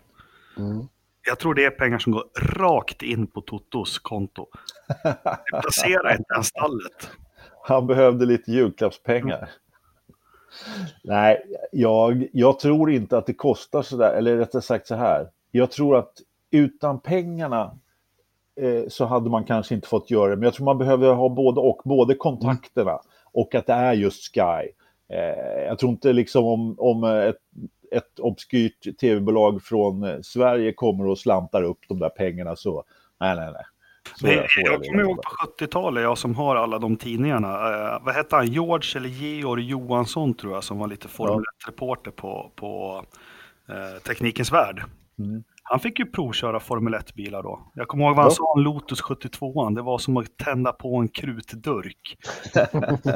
Då. 0.56 0.64
Mm. 0.64 0.88
Jag 1.28 1.40
tror 1.40 1.54
det 1.54 1.66
är 1.66 1.70
pengar 1.70 2.00
som 2.00 2.12
går 2.12 2.24
rakt 2.36 3.02
in 3.02 3.28
på 3.28 3.42
Totos 3.42 4.00
konto. 4.00 4.48
Det 5.04 5.62
placerar 5.62 6.12
inte 6.12 6.34
ens 6.34 6.48
stallet. 6.48 7.10
Han 7.64 7.88
behövde 7.88 8.26
lite 8.26 8.52
julklappspengar. 8.52 9.50
Nej, 11.04 11.44
jag, 11.72 12.28
jag 12.34 12.60
tror 12.60 12.92
inte 12.92 13.18
att 13.18 13.26
det 13.26 13.34
kostar 13.34 13.82
så 13.82 13.98
där, 13.98 14.14
eller 14.14 14.38
rättare 14.38 14.62
sagt 14.62 14.88
så 14.88 14.96
här. 14.96 15.30
Jag 15.52 15.72
tror 15.72 15.98
att 15.98 16.14
utan 16.52 17.00
pengarna 17.00 17.78
eh, 18.62 18.84
så 18.88 19.06
hade 19.06 19.30
man 19.30 19.44
kanske 19.44 19.76
inte 19.76 19.88
fått 19.88 20.12
göra 20.12 20.30
det. 20.30 20.36
Men 20.36 20.44
jag 20.44 20.54
tror 20.54 20.66
man 20.66 20.78
behöver 20.78 21.14
ha 21.14 21.30
både 21.30 21.62
och, 21.62 21.82
både 21.86 22.16
kontakterna 22.16 23.00
och 23.24 23.56
att 23.56 23.66
det 23.66 23.74
är 23.74 23.94
just 23.94 24.34
Sky. 24.34 24.72
Eh, 25.14 25.64
jag 25.68 25.80
tror 25.80 25.92
inte 25.92 26.14
liksom 26.14 26.46
om, 26.46 26.76
om 26.80 27.04
ett, 27.04 27.38
ett 27.92 28.20
obskyrt 28.20 29.00
tv-bolag 29.00 29.64
från 29.64 30.04
eh, 30.04 30.22
Sverige 30.22 30.74
kommer 30.74 31.08
och 31.08 31.20
slantar 31.20 31.64
upp 31.64 31.80
de 31.88 32.00
där 32.00 32.10
pengarna 32.10 32.56
så, 32.56 32.84
nej, 33.20 33.36
nej, 33.36 33.52
nej. 33.52 33.64
Så 34.16 34.28
jag 34.28 34.82
det 34.82 34.88
kommer 34.88 35.04
ihåg 35.04 35.22
på 35.22 35.30
70-talet, 35.64 36.04
jag 36.04 36.18
som 36.18 36.36
har 36.36 36.56
alla 36.56 36.80
de 36.80 36.98
tidningarna. 36.98 37.48
Eh, 37.48 38.06
vad 38.06 38.16
hette 38.16 38.36
han? 38.36 38.48
George 38.48 39.00
eller 39.00 39.10
Georg 39.10 39.64
Johansson 39.64 40.34
tror 40.34 40.54
jag, 40.54 40.64
som 40.64 40.80
var 40.80 40.88
lite 40.88 41.08
Formel 41.08 41.44
1-reporter 41.66 42.12
på, 42.12 42.52
på 42.56 43.04
eh, 43.70 44.02
Teknikens 44.02 44.52
Värld. 44.52 44.84
Mm. 45.20 45.44
Han 45.70 45.80
fick 45.80 46.00
ju 46.00 46.06
provköra 46.06 46.60
Formel 46.60 46.94
1-bilar 46.96 47.44
då. 47.44 47.60
Jag 47.74 47.88
kommer 47.88 48.06
ihåg 48.06 48.16
vad 48.16 48.24
han 48.26 48.32
Ja. 48.32 48.36
sa 48.36 48.44
om 48.56 48.62
Lotus 48.64 49.02
72 49.02 49.70
Det 49.70 49.82
var 49.82 49.98
som 49.98 50.18
att 50.18 50.38
tända 50.46 50.72
på 50.72 50.96
en 50.98 51.08
krutdurk. 51.08 52.18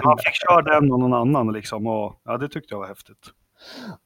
han 0.04 0.18
fick 0.18 0.34
köra 0.50 0.62
den 0.62 0.92
och 0.92 1.00
någon 1.00 1.14
annan 1.14 1.54
liksom. 1.54 1.88
Och, 1.88 2.16
ja, 2.24 2.38
det 2.38 2.50
tyckte 2.50 2.74
jag 2.74 2.80
var 2.80 2.88
häftigt. 2.88 3.26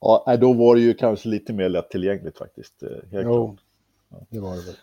Ja, 0.00 0.36
då 0.40 0.52
var 0.52 0.74
det 0.74 0.80
ju 0.80 0.94
kanske 0.94 1.28
lite 1.28 1.52
mer 1.52 1.68
lättillgängligt 1.68 2.38
faktiskt. 2.38 2.82
eh, 2.82 2.88
Helt 2.88 3.10
klart. 3.10 3.24
Jo, 3.26 3.56
det 4.30 4.40
var 4.40 4.50
det 4.50 4.62
väl. 4.66 4.74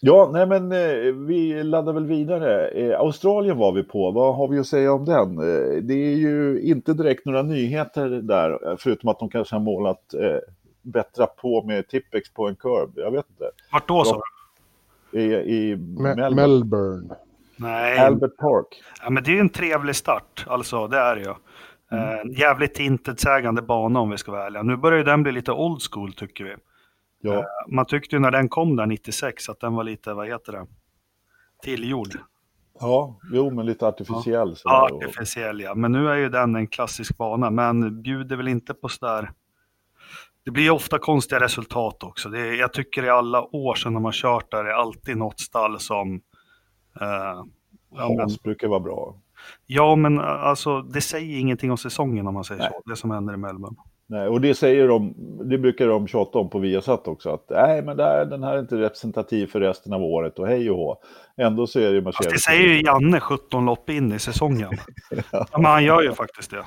Ja, 0.00 0.30
nej 0.32 0.46
men 0.46 0.72
eh, 0.72 1.12
vi 1.26 1.62
laddar 1.64 1.92
väl 1.92 2.06
vidare. 2.06 2.68
Eh, 2.68 3.00
Australien 3.00 3.58
var 3.58 3.72
vi 3.72 3.82
på. 3.82 4.10
Vad 4.10 4.36
har 4.36 4.48
vi 4.48 4.58
att 4.58 4.66
säga 4.66 4.92
om 4.92 5.04
den? 5.04 5.38
Eh, 5.38 5.82
det 5.82 5.94
är 5.94 6.16
ju 6.16 6.60
inte 6.60 6.94
direkt 6.94 7.26
några 7.26 7.42
nyheter 7.42 8.08
där, 8.08 8.76
förutom 8.78 9.08
att 9.08 9.18
de 9.18 9.28
kanske 9.28 9.54
har 9.54 9.60
målat 9.60 10.14
eh, 10.14 10.38
bättra 10.86 11.26
på 11.26 11.62
med 11.62 11.88
Tippex 11.88 12.30
på 12.32 12.48
en 12.48 12.56
curb. 12.56 12.92
Jag 12.94 13.10
vet 13.10 13.30
inte. 13.30 13.50
Vart 13.72 13.88
då 13.88 14.04
sa 14.04 14.20
du? 15.10 15.20
I, 15.20 15.34
i 15.34 15.74
Me- 15.76 16.14
Melbourne. 16.16 16.34
Melbourne. 16.34 17.14
Nej, 17.56 17.98
Albert 17.98 18.36
Park. 18.36 18.82
ja, 19.02 19.10
men 19.10 19.22
det 19.22 19.30
är 19.30 19.34
ju 19.34 19.40
en 19.40 19.48
trevlig 19.48 19.96
start. 19.96 20.44
Alltså, 20.48 20.88
det 20.88 20.98
är 20.98 21.16
det 21.16 21.22
ju. 21.22 21.34
Eh, 21.92 22.20
en 22.20 22.32
jävligt 22.32 22.78
intetsägande 22.80 23.62
bana 23.62 24.00
om 24.00 24.10
vi 24.10 24.18
ska 24.18 24.32
vara 24.32 24.46
ärliga. 24.46 24.62
Nu 24.62 24.76
börjar 24.76 24.98
ju 24.98 25.04
den 25.04 25.22
bli 25.22 25.32
lite 25.32 25.52
old 25.52 25.82
school 25.92 26.12
tycker 26.12 26.44
vi. 26.44 26.54
Ja, 27.20 27.44
Man 27.68 27.86
tyckte 27.86 28.16
ju 28.16 28.20
när 28.20 28.30
den 28.30 28.48
kom 28.48 28.76
där 28.76 28.86
96 28.86 29.48
att 29.48 29.60
den 29.60 29.74
var 29.74 29.84
lite, 29.84 30.14
vad 30.14 30.26
heter 30.28 30.52
det? 30.52 30.66
Tillgjord. 31.62 32.08
ja 32.80 33.18
jo, 33.32 33.50
men 33.50 33.66
lite 33.66 33.86
artificiell. 33.86 34.56
så 34.56 34.62
Ja, 34.68 34.88
artificiell 34.92 35.60
ja. 35.60 35.74
Men 35.74 35.92
nu 35.92 36.08
är 36.08 36.14
ju 36.16 36.28
den 36.28 36.56
en 36.56 36.66
klassisk 36.66 37.16
bana, 37.16 37.50
men 37.50 38.02
bjuder 38.02 38.36
väl 38.36 38.48
inte 38.48 38.74
på 38.74 38.88
sådär... 38.88 39.30
Det 40.46 40.52
blir 40.52 40.70
ofta 40.70 40.98
konstiga 40.98 41.40
resultat 41.40 42.02
också. 42.02 42.28
Det 42.28 42.54
jag 42.54 42.72
tycker 42.72 43.04
i 43.04 43.08
alla 43.10 43.42
år 43.56 43.74
sedan 43.74 43.94
de 43.94 44.04
har 44.04 44.12
kört 44.12 44.50
där 44.50 44.64
är 44.64 44.72
alltid 44.72 45.16
något 45.16 45.40
stall 45.40 45.80
som... 45.80 46.20
eh, 47.00 47.44
Hans 47.98 48.42
brukar 48.42 48.68
vara 48.68 48.80
bra. 48.80 49.14
ja, 49.66 49.96
men 49.96 50.20
alltså 50.20 50.82
det 50.82 51.00
säger 51.00 51.38
ingenting 51.38 51.70
om 51.70 51.76
säsongen 51.78 52.26
om 52.26 52.34
man 52.34 52.44
säger 52.44 52.60
Nej. 52.60 52.70
så. 52.72 52.90
Det 52.90 52.96
som 52.96 53.10
händer 53.10 53.34
i 53.34 53.36
Melbourne. 53.36 53.76
Nej, 54.08 54.28
och 54.28 54.40
det 54.40 54.54
säger 54.54 54.88
de, 54.88 55.14
det 55.50 55.58
brukar 55.58 55.86
de 55.88 56.06
tjata 56.08 56.38
om 56.38 56.50
på 56.50 56.58
Viasat 56.58 57.08
också, 57.08 57.30
att 57.30 57.46
nej, 57.50 57.82
men 57.82 57.96
det 57.96 58.04
här, 58.04 58.24
den 58.24 58.42
här 58.42 58.54
är 58.54 58.60
inte 58.60 58.76
representativ 58.76 59.46
för 59.46 59.60
resten 59.60 59.92
av 59.92 60.02
året 60.02 60.38
och 60.38 60.46
hej 60.46 60.70
och 60.70 60.76
hå. 60.76 60.96
Ändå 61.36 61.66
så 61.66 61.80
är 61.80 61.92
det 61.92 62.02
Fast 62.02 62.18
Mercedes. 62.18 62.32
det 62.32 62.50
säger 62.50 62.68
ju 62.68 62.82
Janne 62.82 63.20
17 63.20 63.64
lopp 63.64 63.90
in 63.90 64.12
i 64.12 64.18
säsongen. 64.18 64.70
ja, 65.32 65.46
men 65.52 65.64
han 65.64 65.84
gör 65.84 66.02
ju 66.02 66.12
faktiskt 66.12 66.50
det. 66.50 66.64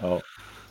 Ja, 0.00 0.20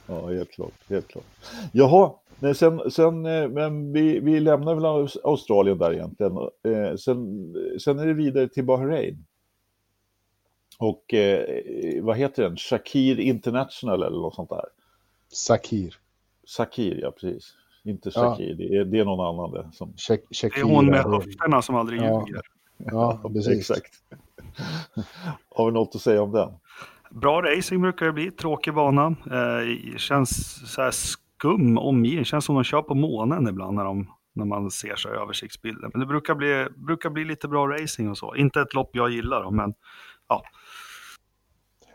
ja 0.07 0.27
helt 0.27 0.51
klart. 0.51 0.73
Helt 0.89 1.07
klart. 1.07 1.25
Jaha, 1.71 2.11
nej, 2.41 2.55
sen, 2.55 2.91
sen, 2.91 3.25
eh, 3.25 3.47
men 3.49 3.93
vi, 3.93 4.19
vi 4.19 4.39
lämnar 4.39 4.75
väl 4.75 4.85
Aus- 4.85 5.17
Australien 5.23 5.77
där 5.77 5.93
egentligen. 5.93 6.37
Eh, 6.37 6.95
sen, 6.95 7.53
sen 7.79 7.99
är 7.99 8.05
det 8.07 8.13
vidare 8.13 8.47
till 8.47 8.63
Bahrain. 8.65 9.25
Och 10.77 11.13
eh, 11.13 12.03
vad 12.03 12.17
heter 12.17 12.43
den? 12.43 12.57
Shakir 12.57 13.19
International 13.19 14.03
eller 14.03 14.17
något 14.17 14.35
sånt 14.35 14.49
där. 14.49 14.65
Sakir. 15.31 15.95
Sakir, 16.45 16.99
ja 17.01 17.11
precis. 17.11 17.53
Inte 17.83 18.11
Ja. 18.15 18.21
Shakir, 18.21 18.53
det, 18.55 18.75
är, 18.77 18.85
det 18.85 18.99
är 18.99 19.05
någon 19.05 19.19
annan 19.27 19.51
det. 19.51 19.69
Som... 19.73 19.93
Shak- 19.97 20.19
Det 20.41 20.59
är 20.59 20.63
hon 20.63 20.85
med 20.85 21.03
höfterna 21.03 21.61
som 21.61 21.75
aldrig 21.75 22.01
Ja. 22.01 22.25
ljuger. 22.27 22.41
Ja, 22.77 23.21
precis. 23.33 23.57
Exakt. 23.71 23.93
Har 25.49 25.65
vi 25.65 25.71
något 25.71 25.95
att 25.95 26.01
säga 26.01 26.21
om 26.21 26.31
den? 26.31 26.49
Bra 27.09 27.41
racing 27.41 27.81
brukar 27.81 28.05
det 28.05 28.11
bli, 28.11 28.31
tråkig 28.31 28.73
bana. 28.73 29.05
Eh, 29.07 29.97
känns 29.97 30.61
så 30.73 30.81
här 30.81 30.91
skum 31.41 31.77
omgivning, 31.77 32.25
känns 32.25 32.45
som 32.45 32.55
de 32.55 32.63
kör 32.63 32.81
på 32.81 32.95
månen 32.95 33.47
ibland 33.47 33.75
när, 33.75 33.83
de, 33.83 34.09
när 34.33 34.45
man 34.45 34.71
ser 34.71 34.95
så 34.95 35.09
här 35.09 35.15
översiktsbilder. 35.15 35.89
Men 35.93 35.99
det 35.99 36.05
brukar 36.05 36.35
bli, 36.35 36.67
brukar 36.75 37.09
bli 37.09 37.25
lite 37.25 37.47
bra 37.47 37.67
racing 37.67 38.09
och 38.09 38.17
så. 38.17 38.35
Inte 38.35 38.61
ett 38.61 38.73
lopp 38.73 38.89
jag 38.93 39.09
gillar 39.09 39.43
då, 39.43 39.51
men 39.51 39.73
ja. 40.27 40.43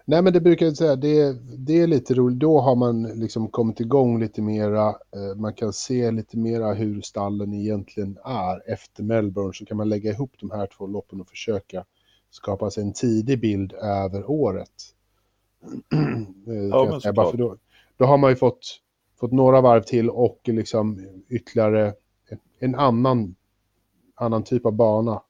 Nej, 0.05 0.23
men 0.23 0.33
det 0.33 0.41
brukar 0.41 0.67
jag 0.67 0.77
säga, 0.77 0.97
det, 0.97 1.37
det 1.67 1.81
är 1.81 1.87
lite 1.87 2.15
roligt. 2.15 2.39
Då 2.39 2.61
har 2.61 2.77
man 2.77 3.03
liksom 3.03 3.49
kommit 3.49 3.81
igång 3.81 4.21
lite 4.21 4.43
mera. 4.43 4.89
Eh, 4.89 5.37
man 5.37 5.55
kan 5.55 5.73
se 5.73 6.11
lite 6.11 6.39
mera 6.39 6.75
hur 6.75 7.01
stallen 7.01 7.53
egentligen 7.53 8.19
är. 8.25 8.73
Efter 8.73 9.03
Melbourne 9.03 9.53
så 9.55 9.65
kan 9.65 9.77
man 9.77 9.89
lägga 9.89 10.11
ihop 10.11 10.33
de 10.41 10.51
här 10.51 10.69
två 10.79 10.87
loppen 10.87 11.21
och 11.21 11.29
försöka 11.29 11.85
skapa 12.31 12.71
sig 12.71 12.83
en 12.83 12.93
tidig 12.93 13.41
bild 13.41 13.73
över 13.73 14.31
året. 14.31 14.69
Eh, 16.49 16.55
jag 16.55 16.91
men 16.91 17.01
såklart. 17.01 17.35
då, 17.35 17.57
då 17.97 18.05
har 18.05 18.19
man 18.19 18.31
ju 18.31 18.37
fått, 18.37 18.81
fått 19.21 19.33
några 19.33 19.61
varv 19.61 19.83
till 19.83 20.11
och 20.11 20.41
liksom 20.45 21.01
ytterligare 21.29 21.95
en, 22.59 22.75
annan, 22.75 23.35
annan 24.15 24.43
typ 24.45 24.67
av 24.67 24.73
bana 24.73 25.23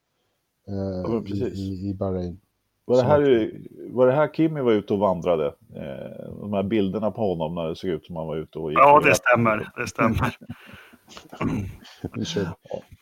eh, 0.66 1.10
men 1.10 1.26
i, 1.26 1.90
i, 1.90 1.94
Bahrain. 1.94 2.40
Var 2.84 2.96
det, 2.96 3.02
här, 3.02 3.50
var 3.90 4.06
det 4.06 4.12
här 4.12 4.28
Kimmy 4.28 4.60
var 4.60 4.72
ute 4.72 4.92
och 4.92 4.98
vandrade? 4.98 5.46
Eh, 5.74 6.30
de 6.40 6.52
här 6.52 6.62
bilderna 6.62 7.10
på 7.10 7.28
honom 7.28 7.54
när 7.54 7.68
det 7.68 7.76
såg 7.76 7.90
ut 7.90 8.06
som 8.06 8.16
han 8.16 8.26
var 8.26 8.36
ute 8.36 8.58
och 8.58 8.70
gick 8.70 8.78
Ja, 8.78 9.00
det 9.04 9.14
stämmer. 9.14 9.70
Det 9.76 9.86
stämmer. 9.86 10.36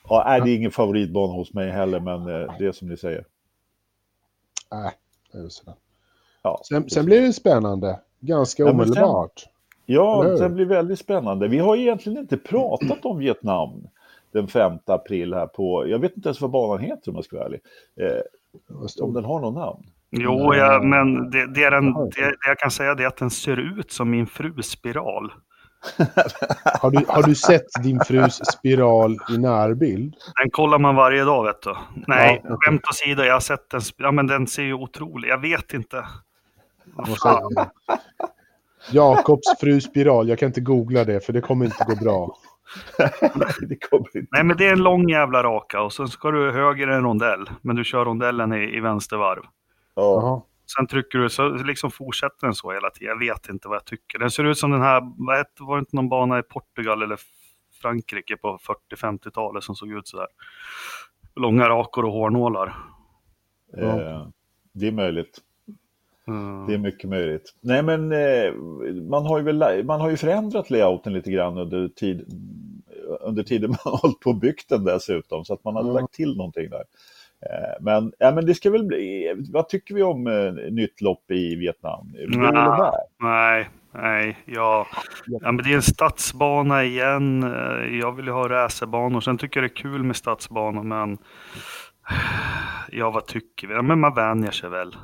Ja, 0.08 0.22
nej, 0.26 0.40
det 0.40 0.50
är 0.50 0.56
ingen 0.56 0.70
favoritbana 0.70 1.32
hos 1.32 1.54
mig 1.54 1.70
heller, 1.70 2.00
men 2.00 2.20
eh, 2.20 2.54
det 2.58 2.66
är 2.66 2.72
som 2.72 2.88
ni 2.88 2.96
säger. 2.96 3.24
Nej, 4.70 4.92
det 5.32 5.38
är 5.38 5.48
sådär. 5.48 5.74
Ja, 6.42 6.60
Sen, 6.64 6.90
sen 6.90 7.04
blir 7.04 7.20
det 7.20 7.32
spännande, 7.32 8.00
ganska 8.20 8.62
Ja, 8.62 8.72
men 8.72 8.94
sen- 8.94 9.28
Eller 9.86 9.98
ja 9.98 10.22
hur? 10.22 10.36
sen 10.36 10.54
blir 10.54 10.64
det 10.66 10.74
väldigt 10.74 10.98
spännande. 10.98 11.48
Vi 11.48 11.58
har 11.58 11.76
egentligen 11.76 12.18
inte 12.18 12.36
pratat 12.36 13.04
om 13.04 13.18
Vietnam 13.18 13.86
den 14.32 14.48
5 14.48 14.72
april 14.86 15.34
här 15.34 15.46
på, 15.46 15.88
jag 15.88 15.98
vet 15.98 16.16
inte 16.16 16.28
ens 16.28 16.40
vad 16.40 16.50
banan 16.50 16.84
heter 16.84 17.10
om 17.10 17.14
jag 17.14 17.24
ska 17.24 17.36
vara 17.36 17.46
ärlig. 17.46 17.60
Eh, 18.00 19.02
om 19.02 19.12
det? 19.12 19.20
den 19.20 19.24
har 19.24 19.40
någon 19.40 19.54
namn. 19.54 19.82
Jo, 20.10 20.54
ja, 20.54 20.80
men 20.82 21.30
det, 21.30 21.54
det, 21.54 21.64
är 21.64 21.72
en, 21.72 21.92
det, 21.92 22.10
det 22.16 22.36
jag 22.46 22.58
kan 22.58 22.70
säga 22.70 22.94
det 22.94 23.02
är 23.02 23.06
att 23.06 23.16
den 23.16 23.30
ser 23.30 23.56
ut 23.56 23.92
som 23.92 24.10
min 24.10 24.26
frus 24.26 24.66
spiral. 24.66 25.32
Har, 26.80 26.90
du, 26.90 27.04
har 27.08 27.22
du 27.22 27.34
sett 27.34 27.66
din 27.82 28.00
frus 28.00 28.34
spiral 28.34 29.18
i 29.30 29.38
närbild? 29.38 30.14
Den 30.42 30.50
kollar 30.50 30.78
man 30.78 30.94
varje 30.94 31.24
dag, 31.24 31.44
vet 31.44 31.62
du. 31.62 31.74
Nej, 32.06 32.42
Ja. 32.44 32.56
skämt 32.60 32.82
åsido, 32.90 33.22
jag 33.22 33.32
har 33.32 33.40
sett 33.40 33.70
den. 33.70 33.80
Ja, 33.96 34.12
men 34.12 34.26
den 34.26 34.46
ser 34.46 34.62
ju 34.62 34.74
otrolig. 34.74 35.28
Jag 35.28 35.40
vet 35.40 35.74
inte. 35.74 36.04
Vad 36.84 37.18
fan. 37.18 37.52
Jakobs 38.92 39.60
fru 39.60 39.80
spiral, 39.80 40.28
jag 40.28 40.38
kan 40.38 40.46
inte 40.46 40.60
googla 40.60 41.04
det 41.04 41.20
för 41.20 41.32
det 41.32 41.40
kommer 41.40 41.64
inte 41.64 41.84
gå 41.88 41.96
bra. 42.04 42.36
det 43.68 43.76
kommer 43.76 44.16
inte. 44.16 44.28
Nej, 44.32 44.44
men 44.44 44.56
det 44.56 44.66
är 44.66 44.72
en 44.72 44.82
lång 44.82 45.08
jävla 45.08 45.42
raka 45.42 45.82
och 45.82 45.92
sen 45.92 46.08
ska 46.08 46.30
du 46.30 46.50
höger 46.52 46.88
en 46.88 47.02
rondell. 47.02 47.50
Men 47.62 47.76
du 47.76 47.84
kör 47.84 48.04
rondellen 48.04 48.52
i, 48.52 48.76
i 48.76 48.80
vänster 48.80 49.16
varv. 49.16 49.42
Ja, 49.94 50.02
Jaha. 50.02 50.42
Sen 50.76 50.86
trycker 50.86 51.18
du, 51.18 51.30
så 51.30 51.48
liksom 51.48 51.90
fortsätter 51.90 52.46
den 52.46 52.54
så 52.54 52.72
hela 52.72 52.90
tiden. 52.90 53.08
Jag 53.08 53.18
vet 53.18 53.48
inte 53.48 53.68
vad 53.68 53.76
jag 53.76 53.84
tycker. 53.84 54.18
Den 54.18 54.30
ser 54.30 54.44
ut 54.44 54.58
som 54.58 54.70
den 54.70 54.82
här, 54.82 55.00
var 55.66 55.76
det 55.76 55.80
inte 55.80 55.96
någon 55.96 56.08
bana 56.08 56.38
i 56.38 56.42
Portugal 56.42 57.02
eller 57.02 57.18
Frankrike 57.82 58.36
på 58.36 58.58
40-50-talet 58.92 59.64
som 59.64 59.74
såg 59.74 59.92
ut 59.92 60.08
sådär. 60.08 60.26
Långa 61.36 61.68
rakor 61.68 62.04
och 62.04 62.12
hårnålar. 62.12 62.76
eh, 63.78 64.26
det 64.72 64.86
är 64.86 64.92
möjligt. 64.92 65.38
Mm. 66.28 66.66
Det 66.66 66.74
är 66.74 66.78
mycket 66.78 67.10
möjligt. 67.10 67.54
Nej, 67.60 67.82
men 67.82 68.12
eh, 68.12 68.52
man, 69.10 69.26
har 69.26 69.38
ju 69.38 69.44
väl, 69.44 69.84
man 69.84 70.00
har 70.00 70.10
ju 70.10 70.16
förändrat 70.16 70.70
layouten 70.70 71.12
lite 71.12 71.30
grann 71.30 71.58
under, 71.58 71.88
tid, 71.88 72.24
under 73.20 73.42
tiden 73.42 73.70
man 73.84 73.92
har 73.92 73.98
hållit 73.98 74.20
på 74.20 74.30
och 74.30 74.36
byggt 74.36 74.68
den 74.68 74.84
dessutom, 74.84 75.44
så 75.44 75.54
att 75.54 75.64
man 75.64 75.74
har 75.76 75.84
Ja. 75.84 75.92
lagt 75.92 76.14
till 76.14 76.36
någonting 76.36 76.70
där. 76.70 76.84
Eh, 77.40 77.74
Men, 77.80 78.12
ja, 78.18 78.32
men 78.34 78.46
det 78.46 78.54
ska 78.54 78.70
väl 78.70 78.84
bli, 78.84 79.34
vad 79.52 79.68
tycker 79.68 79.94
vi 79.94 80.02
om 80.02 80.26
eh, 80.26 80.52
nytt 80.72 81.00
lopp 81.00 81.30
i 81.30 81.56
Vietnam? 81.56 82.12
Där? 82.12 82.92
Nej, 83.20 83.68
nej. 83.92 84.38
Ja, 84.44 84.86
ja, 85.26 85.52
men 85.52 85.56
det 85.56 85.70
är 85.70 85.76
en 85.76 85.82
stadsbana 85.82 86.84
igen. 86.84 87.42
Jag 88.00 88.12
vill 88.12 88.26
ju 88.26 88.32
ha 88.32 88.48
racerbanor. 88.48 89.20
Sen 89.20 89.38
tycker 89.38 89.60
jag 89.60 89.70
det 89.70 89.72
är 89.72 89.76
kul 89.76 90.02
med 90.02 90.16
stadsbanor, 90.16 90.82
men 90.82 91.18
ja, 92.92 93.10
vad 93.10 93.26
tycker 93.26 93.66
vi? 93.68 93.74
Ja, 93.74 93.82
men 93.82 94.00
man 94.00 94.14
vänjer 94.14 94.50
sig 94.50 94.70
väl. 94.70 94.96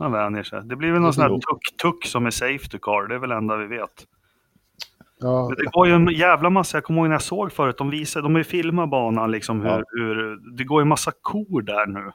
Man 0.00 0.12
vänjer 0.12 0.42
sig. 0.42 0.60
Det 0.64 0.76
blir 0.76 0.92
väl 0.92 1.00
någon 1.00 1.12
sån 1.14 1.22
här 1.22 1.30
Jo. 1.30 1.40
tuck-tuck 1.40 2.04
som 2.06 2.26
är 2.26 2.30
safety 2.30 2.78
car. 2.82 3.08
Det 3.08 3.14
är 3.14 3.18
väl 3.18 3.30
enda 3.32 3.56
vi 3.56 3.66
vet. 3.66 4.06
Ja, 5.20 5.48
Men 5.48 5.56
det 5.56 5.70
går 5.72 5.86
ju 5.86 5.92
en 5.92 6.08
jävla 6.08 6.50
massa, 6.50 6.76
jag 6.76 6.84
kommer 6.84 7.00
ihåg 7.00 7.08
när 7.08 7.14
jag 7.14 7.22
såg 7.22 7.52
förut, 7.52 7.78
de 7.78 7.90
visade, 7.90 8.22
de 8.26 8.32
har 8.32 8.38
ju 8.40 8.44
filmat 8.44 8.90
banan 8.90 9.30
liksom 9.30 9.60
hur, 9.60 9.68
Ja. 9.68 9.82
hur, 9.86 10.36
det 10.56 10.64
går 10.64 10.80
ju 10.80 10.84
massa 10.84 11.12
kor 11.22 11.62
där 11.62 11.86
nu. 11.86 12.10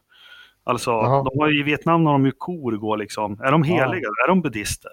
Alltså, 0.64 0.92
de 1.02 1.40
har 1.40 1.50
ju, 1.50 1.60
i 1.60 1.64
Vietnam 1.64 2.06
har 2.06 2.14
de 2.14 2.26
ju 2.26 2.32
kor 2.32 2.72
går 2.72 2.98
liksom. 2.98 3.40
Är 3.44 3.52
de 3.52 3.64
heliga? 3.64 4.08
Är 4.26 4.28
de 4.28 4.42
buddister? 4.42 4.92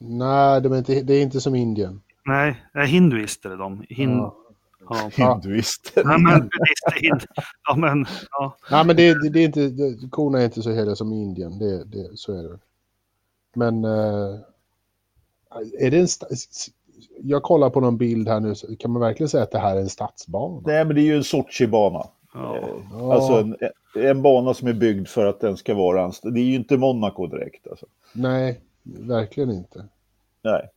nej, 0.00 0.60
de 0.60 0.72
är 0.72 0.78
inte, 0.78 1.00
det 1.02 1.14
är 1.14 1.22
inte 1.22 1.40
som 1.40 1.54
Indien. 1.54 2.00
Nej, 2.26 2.62
är 2.72 2.84
hinduister 2.86 3.50
är 3.50 3.56
de. 3.56 3.84
Hin... 3.88 4.10
Ja. 4.16 4.36
Ja. 4.88 5.10
Hinduister. 5.34 6.04
Nej, 6.04 6.18
men. 6.18 6.50
Ja, 7.68 7.76
men 7.76 8.06
ja. 8.30 8.56
Nej, 8.70 8.86
men 8.86 8.96
det, 8.96 9.22
det, 9.22 9.28
det 9.30 9.40
är 9.40 9.44
inte, 9.44 9.68
det, 9.68 10.08
korna 10.10 10.40
är 10.40 10.44
inte 10.44 10.62
så 10.62 10.70
heliga 10.70 10.94
som 10.96 11.12
i 11.12 11.22
Indien. 11.22 11.58
Det, 11.58 11.84
det, 11.84 12.08
så 12.14 12.32
är 12.38 12.42
det. 12.42 12.58
Men 13.54 13.84
eh, 13.84 14.38
är 15.80 15.90
det 15.90 15.98
en... 15.98 16.06
Jag 17.22 17.42
kollar 17.42 17.70
på 17.70 17.80
någon 17.80 17.96
bild 17.96 18.28
här 18.28 18.40
nu. 18.40 18.54
Kan 18.78 18.90
man 18.90 19.00
verkligen 19.02 19.28
säga 19.28 19.42
att 19.42 19.50
det 19.50 19.58
här 19.58 19.76
är 19.76 19.80
en 19.80 19.88
stadsbana? 19.88 20.62
Nej, 20.66 20.84
men 20.84 20.94
det 20.96 21.00
är 21.02 21.04
ju 21.04 21.16
en 21.16 21.22
Sochi-bana. 21.24 22.06
ja. 22.34 22.58
Ja. 22.92 23.14
Alltså 23.14 23.32
en, 23.32 23.56
en 24.04 24.22
bana 24.22 24.54
som 24.54 24.68
är 24.68 24.72
byggd 24.72 25.08
för 25.08 25.26
att 25.26 25.40
den 25.40 25.56
ska 25.56 25.74
vara 25.74 26.02
en... 26.04 26.10
st- 26.10 26.30
Det 26.30 26.40
är 26.40 26.44
ju 26.44 26.54
inte 26.54 26.76
Monaco 26.76 27.26
direkt. 27.26 27.66
Alltså. 27.66 27.86
Nej, 28.12 28.60
verkligen 28.82 29.50
inte. 29.50 29.84
Nej. 30.42 30.68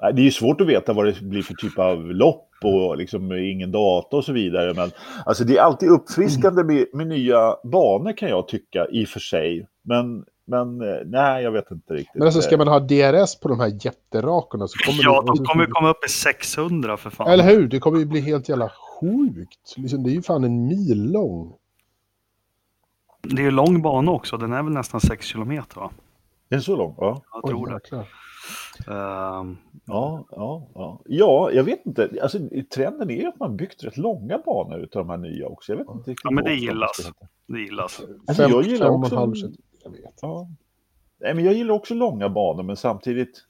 Det 0.00 0.22
är 0.22 0.24
ju 0.24 0.30
svårt 0.30 0.60
att 0.60 0.66
veta 0.66 0.92
vad 0.92 1.06
det 1.06 1.20
blir 1.20 1.42
för 1.42 1.54
typ 1.54 1.78
av 1.78 2.06
lopp 2.06 2.46
och 2.64 2.96
liksom 2.96 3.32
ingen 3.32 3.72
data 3.72 4.16
och 4.16 4.24
så 4.24 4.32
vidare. 4.32 4.74
Men 4.74 4.90
alltså 5.26 5.44
det 5.44 5.56
är 5.56 5.62
alltid 5.62 5.88
uppfriskande 5.88 6.64
med, 6.64 6.86
med 6.92 7.06
nya 7.06 7.56
banor 7.64 8.16
kan 8.16 8.28
jag 8.28 8.48
tycka 8.48 8.86
i 8.90 9.04
och 9.04 9.08
för 9.08 9.20
sig. 9.20 9.66
Men, 9.82 10.24
men 10.44 10.80
eh, 10.80 10.96
nej, 11.06 11.42
jag 11.44 11.52
vet 11.52 11.70
inte 11.70 11.94
riktigt. 11.94 12.14
Men 12.14 12.22
alltså 12.22 12.40
ska 12.40 12.56
man 12.56 12.68
ha 12.68 12.80
DRS 12.80 13.40
på 13.40 13.48
de 13.48 13.60
här 13.60 13.78
jätterakorna 13.84 14.68
så 14.68 14.78
kommer 14.78 15.04
ja, 15.04 15.20
det... 15.20 15.26
de 15.26 15.44
kommer 15.44 15.64
ju 15.64 15.70
komma 15.70 15.90
upp 15.90 16.04
i 16.04 16.08
600 16.08 16.96
för 16.96 17.10
fan. 17.10 17.30
Eller 17.30 17.44
hur? 17.44 17.68
Det 17.68 17.78
kommer 17.78 17.98
ju 17.98 18.04
bli 18.04 18.20
helt 18.20 18.48
jävla 18.48 18.70
sjukt. 19.00 19.74
Liksom, 19.76 20.02
det 20.02 20.10
är 20.10 20.14
ju 20.14 20.22
fan 20.22 20.44
en 20.44 20.66
mil 20.66 21.12
lång. 21.12 21.52
Det 23.22 23.42
är 23.42 23.44
ju 23.44 23.50
lång 23.50 23.82
bana 23.82 24.10
också, 24.10 24.36
den 24.36 24.52
är 24.52 24.62
väl 24.62 24.72
nästan 24.72 25.00
6 25.00 25.26
kilometer 25.26 25.80
va? 25.80 25.90
Är 26.48 26.56
det 26.56 26.62
så 26.62 26.76
långt? 26.76 26.96
Ja. 26.98 27.22
Jag 27.32 27.44
Oj, 27.44 27.50
tror 27.50 27.66
det. 27.66 27.72
jäklar. 27.72 28.08
Ehm, 28.88 29.56
Ja, 29.86 30.24
ja, 30.30 30.62
ja. 30.74 31.00
ja, 31.06 31.50
jag 31.52 31.64
vet 31.64 31.86
inte. 31.86 32.10
Alltså, 32.22 32.38
trenden 32.74 33.10
är 33.10 33.14
ju 33.14 33.26
att 33.26 33.38
man 33.38 33.56
byggt 33.56 33.84
rätt 33.84 33.96
långa 33.96 34.38
banor 34.38 34.78
utav 34.78 35.06
de 35.06 35.10
här 35.10 35.16
nya 35.16 35.46
också. 35.46 35.72
Jag 35.72 35.76
vet 35.78 35.88
inte 35.94 36.14
Ja, 36.24 36.30
men 36.30 36.44
det 36.44 36.54
gillas. 36.54 37.10
det 37.46 37.60
gillas. 37.60 38.00
Alltså, 38.26 38.42
jag 38.42 38.50
Fem- 38.64 38.70
gillar 38.72 38.86
fem 38.86 38.94
och 38.94 38.98
en 38.98 39.02
också- 39.04 39.16
halv 39.16 39.32
cent- 39.34 39.56
Jag 39.84 39.90
vet. 39.90 40.18
Ja. 40.22 40.48
Nej, 41.20 41.34
men 41.34 41.44
jag 41.44 41.54
gillar 41.54 41.74
också 41.74 41.94
långa 41.94 42.28
banor, 42.28 42.62
men 42.62 42.76
samtidigt 42.76 43.46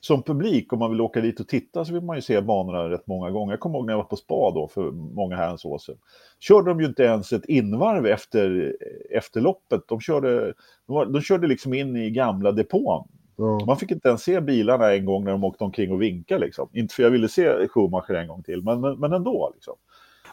som 0.00 0.22
publik, 0.22 0.72
om 0.72 0.78
man 0.78 0.90
vill 0.90 1.00
åka 1.00 1.20
dit 1.20 1.40
och 1.40 1.48
titta 1.48 1.84
så 1.84 1.92
vill 1.92 2.02
man 2.02 2.16
ju 2.16 2.22
se 2.22 2.40
banorna 2.40 2.88
rätt 2.90 3.06
många 3.06 3.30
gånger. 3.30 3.52
Jag 3.52 3.60
kommer 3.60 3.78
ihåg 3.78 3.86
när 3.86 3.92
jag 3.92 3.98
var 3.98 4.04
på 4.04 4.16
spa 4.16 4.50
då 4.54 4.68
för 4.68 4.90
många 4.90 5.36
herrans 5.36 5.64
år 5.64 5.78
sedan. 5.78 5.96
Körde 6.40 6.70
de 6.70 6.80
ju 6.80 6.86
inte 6.86 7.02
ens 7.02 7.32
ett 7.32 7.44
invarv 7.44 8.06
efter, 8.06 8.76
efter 9.10 9.40
loppet. 9.40 9.80
De 9.88 10.00
körde, 10.00 10.40
de, 10.86 10.92
var, 10.94 11.06
de 11.06 11.20
körde 11.22 11.46
liksom 11.46 11.74
in 11.74 11.96
i 11.96 12.10
gamla 12.10 12.52
depån. 12.52 13.08
Ja. 13.36 13.60
Man 13.66 13.76
fick 13.76 13.90
inte 13.90 14.08
ens 14.08 14.22
se 14.22 14.40
bilarna 14.40 14.92
en 14.92 15.04
gång 15.04 15.24
när 15.24 15.32
de 15.32 15.44
åkte 15.44 15.64
omkring 15.64 15.92
och 15.92 16.02
vinkade. 16.02 16.44
Liksom. 16.44 16.68
Inte 16.72 16.94
för 16.94 17.02
jag 17.02 17.10
ville 17.10 17.28
se 17.28 17.68
Schumacher 17.68 18.14
en 18.14 18.28
gång 18.28 18.42
till, 18.42 18.62
men, 18.62 18.80
men, 18.80 19.00
men 19.00 19.12
ändå. 19.12 19.50
Liksom. 19.54 19.74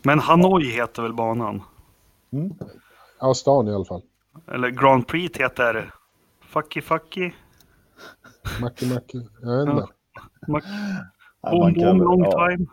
Men 0.03 0.19
Hanoi 0.19 0.65
heter 0.71 1.01
väl 1.01 1.13
banan? 1.13 1.61
Mm. 2.31 2.53
ja, 3.19 3.33
stan 3.33 3.67
i 3.67 3.73
alla 3.73 3.85
fall. 3.85 4.01
Eller 4.47 4.69
Grand 4.69 5.07
Prix 5.07 5.39
heter 5.39 5.91
Fucky 6.41 6.81
Fucky? 6.81 7.31
Macke, 8.61 8.85
Macke. 8.85 9.17
Jag 9.41 9.65
vet 9.65 9.69
inte. 9.75 9.87
Mac- 10.47 10.63
Ja, 11.41 11.51
Boom 11.51 11.59
man, 11.59 11.73
Boom 11.73 11.83
kallar, 11.83 12.05
Long 12.05 12.23
ja, 12.23 12.47
Time? 12.49 12.65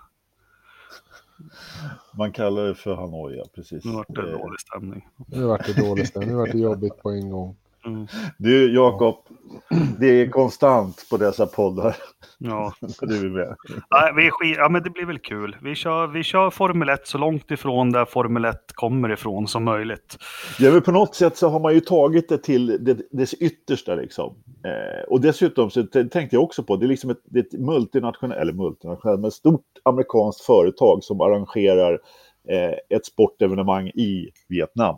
man 2.19 2.33
kallar 2.33 2.63
det 2.65 2.75
för 2.75 2.95
Hanoi, 2.95 3.37
ja, 3.37 3.45
precis. 3.55 3.85
Nu 3.85 3.93
vart 3.93 4.07
det 4.09 4.33
dålig 4.33 4.61
stämning. 4.61 5.09
Nu 5.27 5.45
vart 5.45 5.67
det 5.67 5.73
dåligt. 5.89 6.17
Nu 6.17 6.35
vart 6.35 6.53
det 6.53 6.59
jobbigt 6.59 6.97
på 7.03 7.11
en 7.11 7.31
gång. 7.31 7.57
Mm. 7.87 8.07
Du, 8.39 8.75
Jakob, 8.75 9.17
det 10.01 10.07
är 10.07 10.31
konstant 10.31 11.07
på 11.11 11.17
dessa 11.17 11.47
poddar. 11.47 11.97
Ja. 12.39 12.73
Du 13.01 13.17
är 13.17 13.31
med. 13.31 13.57
Nej, 13.91 14.13
vi 14.17 14.27
är 14.27 14.31
skit... 14.31 14.57
ja, 14.59 14.69
men 14.69 14.83
det 14.83 14.91
blir 14.91 15.07
väl 15.07 15.19
kul. 15.19 15.57
Vi 15.63 15.75
kör, 15.75 16.07
vi 16.07 16.23
kör 16.23 16.51
Formel 16.51 16.89
1 16.89 17.07
så 17.07 17.19
långt 17.19 17.51
ifrån 17.51 17.93
där 17.93 18.05
Formel 18.05 18.45
1 18.45 18.57
kommer 18.75 19.13
ifrån 19.13 19.49
som 19.49 19.65
möjligt. 19.65 20.19
Ja, 20.59 20.71
men 20.71 20.83
på 20.83 20.93
något 20.93 21.15
sätt 21.15 21.37
så 21.37 21.49
har 21.49 21.61
man 21.61 21.75
ju 21.75 21.81
tagit 21.81 22.29
det 22.29 22.39
till 22.39 22.85
det, 22.85 22.99
dess 23.11 23.35
yttersta 23.35 23.95
liksom. 23.95 24.35
Eh, 24.65 25.05
och 25.09 25.21
dessutom 25.21 25.71
så 25.71 25.83
tänkte 25.83 26.29
jag 26.31 26.43
också 26.43 26.63
på, 26.63 26.77
det 26.77 26.87
är 26.87 26.89
liksom 26.89 27.11
ett, 27.11 27.21
det 27.25 27.39
är 27.39 27.43
ett 27.43 27.61
multinationellt, 27.61 28.41
eller 28.41 28.53
multinationellt, 28.53 29.21
men 29.21 29.31
stort 29.31 29.65
amerikanskt 29.83 30.45
företag 30.45 31.05
som 31.05 31.21
arrangerar 31.21 32.01
eh, 32.49 32.97
ett 32.97 33.07
sportevenemang 33.07 33.89
i 33.89 34.31
Vietnam. 34.49 34.97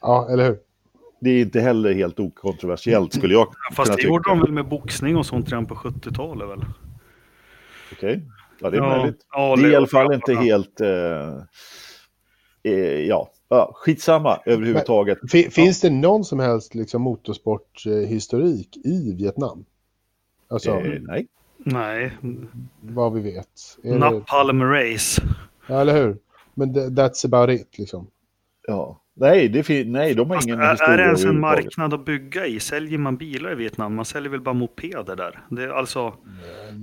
Ja, 0.00 0.28
eller 0.30 0.44
hur? 0.44 0.58
Det 1.20 1.30
är 1.30 1.40
inte 1.42 1.60
heller 1.60 1.94
helt 1.94 2.20
okontroversiellt 2.20 3.12
skulle 3.14 3.34
jag 3.34 3.48
Fast 3.72 3.90
kunna 3.90 3.96
det 3.96 4.02
gjorde 4.02 4.28
de 4.30 4.40
väl 4.40 4.52
med 4.52 4.68
boxning 4.68 5.16
och 5.16 5.26
sånt 5.26 5.48
redan 5.52 5.66
på 5.66 5.74
70-talet 5.74 6.48
väl? 6.48 6.64
Okej, 7.92 8.22
ja 8.60 8.70
det 8.70 8.76
är 8.76 8.80
Ja, 8.82 8.96
möjligt. 8.98 9.26
ja, 9.32 9.56
det 9.56 9.62
är 9.62 9.70
i 9.72 9.76
alla 9.76 9.86
fall 9.86 10.14
inte 10.14 10.34
helt... 10.34 10.80
Eh, 10.80 10.88
eh, 12.62 12.72
ja. 13.00 13.30
ja, 13.48 13.70
skitsamma 13.74 14.38
överhuvudtaget. 14.46 15.18
Fi- 15.32 15.50
Finns 15.50 15.80
det 15.80 15.90
någon 15.90 16.24
som 16.24 16.40
helst 16.40 16.74
liksom, 16.74 17.02
motorsporthistorik 17.02 18.76
i 18.84 19.14
Vietnam? 19.14 19.64
Alltså, 20.48 20.70
Eh, 20.70 21.00
nej. 21.00 21.26
Nej, 21.58 22.12
vad 22.80 23.12
vi 23.12 23.20
vet. 23.20 23.48
Är 23.82 23.92
det, 23.92 23.98
Napalm 23.98 24.62
Race. 24.62 25.22
ja, 25.68 25.80
eller 25.80 25.94
hur? 26.02 26.18
Men 26.54 26.74
th- 26.74 26.88
that's 26.88 27.26
about 27.26 27.60
it, 27.60 27.78
liksom. 27.78 28.06
Ja. 28.66 29.00
Nej, 29.18 29.48
det 29.48 29.62
fin- 29.62 29.92
nej, 29.92 30.14
de 30.14 30.28
har 30.28 30.36
Fast 30.36 30.48
ingen 30.48 30.60
är, 30.60 30.70
historia 30.70 30.92
är 30.94 30.98
det 30.98 31.04
ens 31.04 31.24
en 31.24 31.40
marknad 31.40 31.94
att 31.94 32.04
bygga 32.04 32.46
i? 32.46 32.60
Säljer 32.60 32.98
man 32.98 33.16
bilar 33.16 33.52
i 33.52 33.54
Vietnam? 33.54 33.94
Man 33.94 34.04
säljer 34.04 34.30
väl 34.30 34.40
bara 34.40 34.54
mopeder 34.54 35.16
där? 35.16 35.44
Det 35.50 35.62
är 35.64 35.68
alltså, 35.68 36.14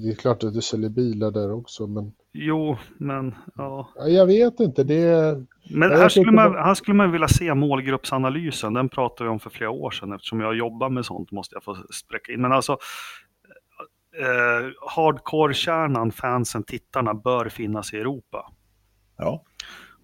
Det 0.04 0.10
är 0.10 0.16
klart 0.16 0.44
att 0.44 0.54
du 0.54 0.62
säljer 0.62 0.90
bilar 0.90 1.32
där 1.32 1.52
också, 1.52 1.88
men 1.88 2.12
jo, 2.32 2.78
men 2.98 3.36
ja. 3.56 3.90
ja, 3.96 4.08
jag 4.08 4.26
vet 4.26 4.60
inte. 4.60 4.84
Det 4.84 5.02
är... 5.02 5.46
Men 5.76 5.92
här 5.92 6.10
skulle, 6.10 6.32
man, 6.32 6.56
här 6.56 6.74
skulle 6.74 6.96
man 6.96 7.12
vilja 7.12 7.28
se 7.28 7.54
målgruppsanalysen. 7.54 8.74
Den 8.74 8.90
pratade 8.90 9.30
vi 9.30 9.34
om 9.34 9.40
för 9.40 9.50
flera 9.50 9.70
år 9.70 9.92
sedan. 9.92 10.14
Eftersom 10.14 10.40
jag 10.40 10.56
jobbar 10.56 10.90
med 10.90 11.06
sånt 11.06 11.32
måste 11.32 11.56
jag 11.56 11.64
få 11.64 11.78
spräcka 11.92 12.32
in. 12.32 12.42
Men 12.42 12.52
alltså, 12.52 12.78
eh, 14.20 14.72
hardcore-kärnan, 14.96 16.12
fansen, 16.12 16.64
tittarna 16.64 17.14
bör 17.14 17.50
finnas 17.50 17.94
i 17.94 17.98
Europa. 17.98 18.52
Ja, 19.18 19.44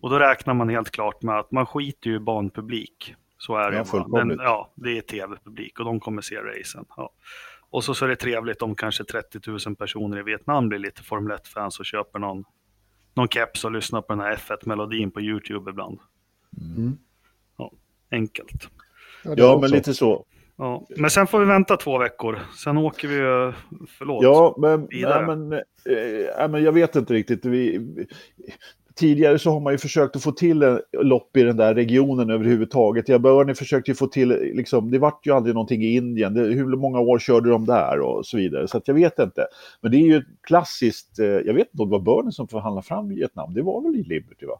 Och 0.01 0.09
då 0.09 0.19
räknar 0.19 0.53
man 0.53 0.69
helt 0.69 0.91
klart 0.91 1.21
med 1.23 1.39
att 1.39 1.51
man 1.51 1.65
skiter 1.65 2.09
ju 2.09 2.15
i 2.15 2.19
barnpublik. 2.19 3.15
Så 3.37 3.55
är 3.55 3.71
det 3.71 3.77
Ja, 3.77 3.85
fullkomligt. 3.85 4.37
Den, 4.37 4.45
ja, 4.47 4.71
det 4.75 4.97
är 4.97 5.01
tv-publik 5.01 5.79
och 5.79 5.85
de 5.85 5.99
kommer 5.99 6.21
se 6.21 6.35
racen. 6.35 6.85
Ja. 6.97 7.09
Och 7.69 7.83
så, 7.83 7.93
så 7.93 8.05
är 8.05 8.09
det 8.09 8.15
trevligt 8.15 8.61
om 8.61 8.75
kanske 8.75 9.03
30 9.03 9.39
000 9.67 9.75
personer 9.75 10.19
i 10.19 10.23
Vietnam 10.23 10.69
blir 10.69 10.79
lite 10.79 11.03
Formel 11.03 11.37
1-fans 11.37 11.79
och 11.79 11.85
köper 11.85 12.19
någon, 12.19 12.43
någon 13.13 13.27
keps 13.27 13.65
och 13.65 13.71
lyssnar 13.71 14.01
på 14.01 14.13
den 14.13 14.19
här 14.19 14.35
F1-melodin 14.35 15.11
på 15.11 15.21
YouTube 15.21 15.71
ibland. 15.71 15.99
Mm. 16.77 16.97
Ja, 17.57 17.71
enkelt. 18.11 18.69
Ja, 19.23 19.35
det 19.35 19.41
ja 19.41 19.57
men 19.61 19.69
lite 19.71 19.93
så. 19.93 20.25
Ja. 20.55 20.85
Men 20.97 21.09
sen 21.09 21.27
får 21.27 21.39
vi 21.39 21.45
vänta 21.45 21.77
två 21.77 21.97
veckor. 21.97 22.39
Sen 22.63 22.77
åker 22.77 23.07
vi, 23.07 23.15
ju- 23.15 23.53
förlåt. 23.97 24.23
Ja, 24.23 24.55
men, 24.57 24.87
Vidare. 24.87 25.25
nej, 25.25 25.35
men, 25.35 25.53
eh, 25.53 26.27
nej, 26.37 26.47
men 26.49 26.63
jag 26.63 26.71
vet 26.71 26.95
inte 26.95 27.13
riktigt. 27.13 27.45
Vi, 27.45 27.77
vi, 27.77 28.07
tidigare 28.99 29.39
så 29.39 29.51
har 29.51 29.59
man 29.59 29.73
ju 29.73 29.77
försökt 29.77 30.15
att 30.15 30.23
få 30.23 30.31
till 30.31 30.63
en 30.63 30.81
lopp 30.93 31.37
i 31.37 31.43
den 31.43 31.57
där 31.57 31.75
regionen 31.75 32.29
överhuvudtaget. 32.29 33.09
Jag 33.09 33.21
Bernie 33.21 33.55
försökte 33.55 33.91
ju 33.91 33.95
få 33.95 34.07
till, 34.07 34.29
liksom, 34.29 34.91
det 34.91 34.99
vart 34.99 35.27
ju 35.27 35.31
aldrig 35.31 35.55
någonting 35.55 35.81
i 35.81 35.95
Indien. 35.95 36.33
Det, 36.33 36.41
hur 36.41 36.65
många 36.65 36.99
år 36.99 37.19
körde 37.19 37.49
de 37.49 37.65
där 37.65 37.99
och 37.99 38.25
så 38.25 38.37
vidare. 38.37 38.67
Så 38.67 38.81
jag 38.85 38.93
vet 38.93 39.19
inte. 39.19 39.47
Men 39.81 39.91
det 39.91 39.97
är 39.97 40.05
ju 40.05 40.23
klassiskt, 40.41 41.19
eh, 41.19 41.25
jag 41.25 41.53
vet 41.53 41.69
inte 41.71 41.83
om 41.83 41.89
det 41.89 41.97
var 41.97 42.21
Bernie 42.21 42.31
som 42.31 42.47
förhandlade 42.47 42.87
fram 42.87 43.09
Vietnam. 43.09 43.53
Det 43.53 43.61
var 43.61 43.81
väl 43.81 43.95
i 43.95 44.03
Liberty 44.03 44.45
va? 44.45 44.59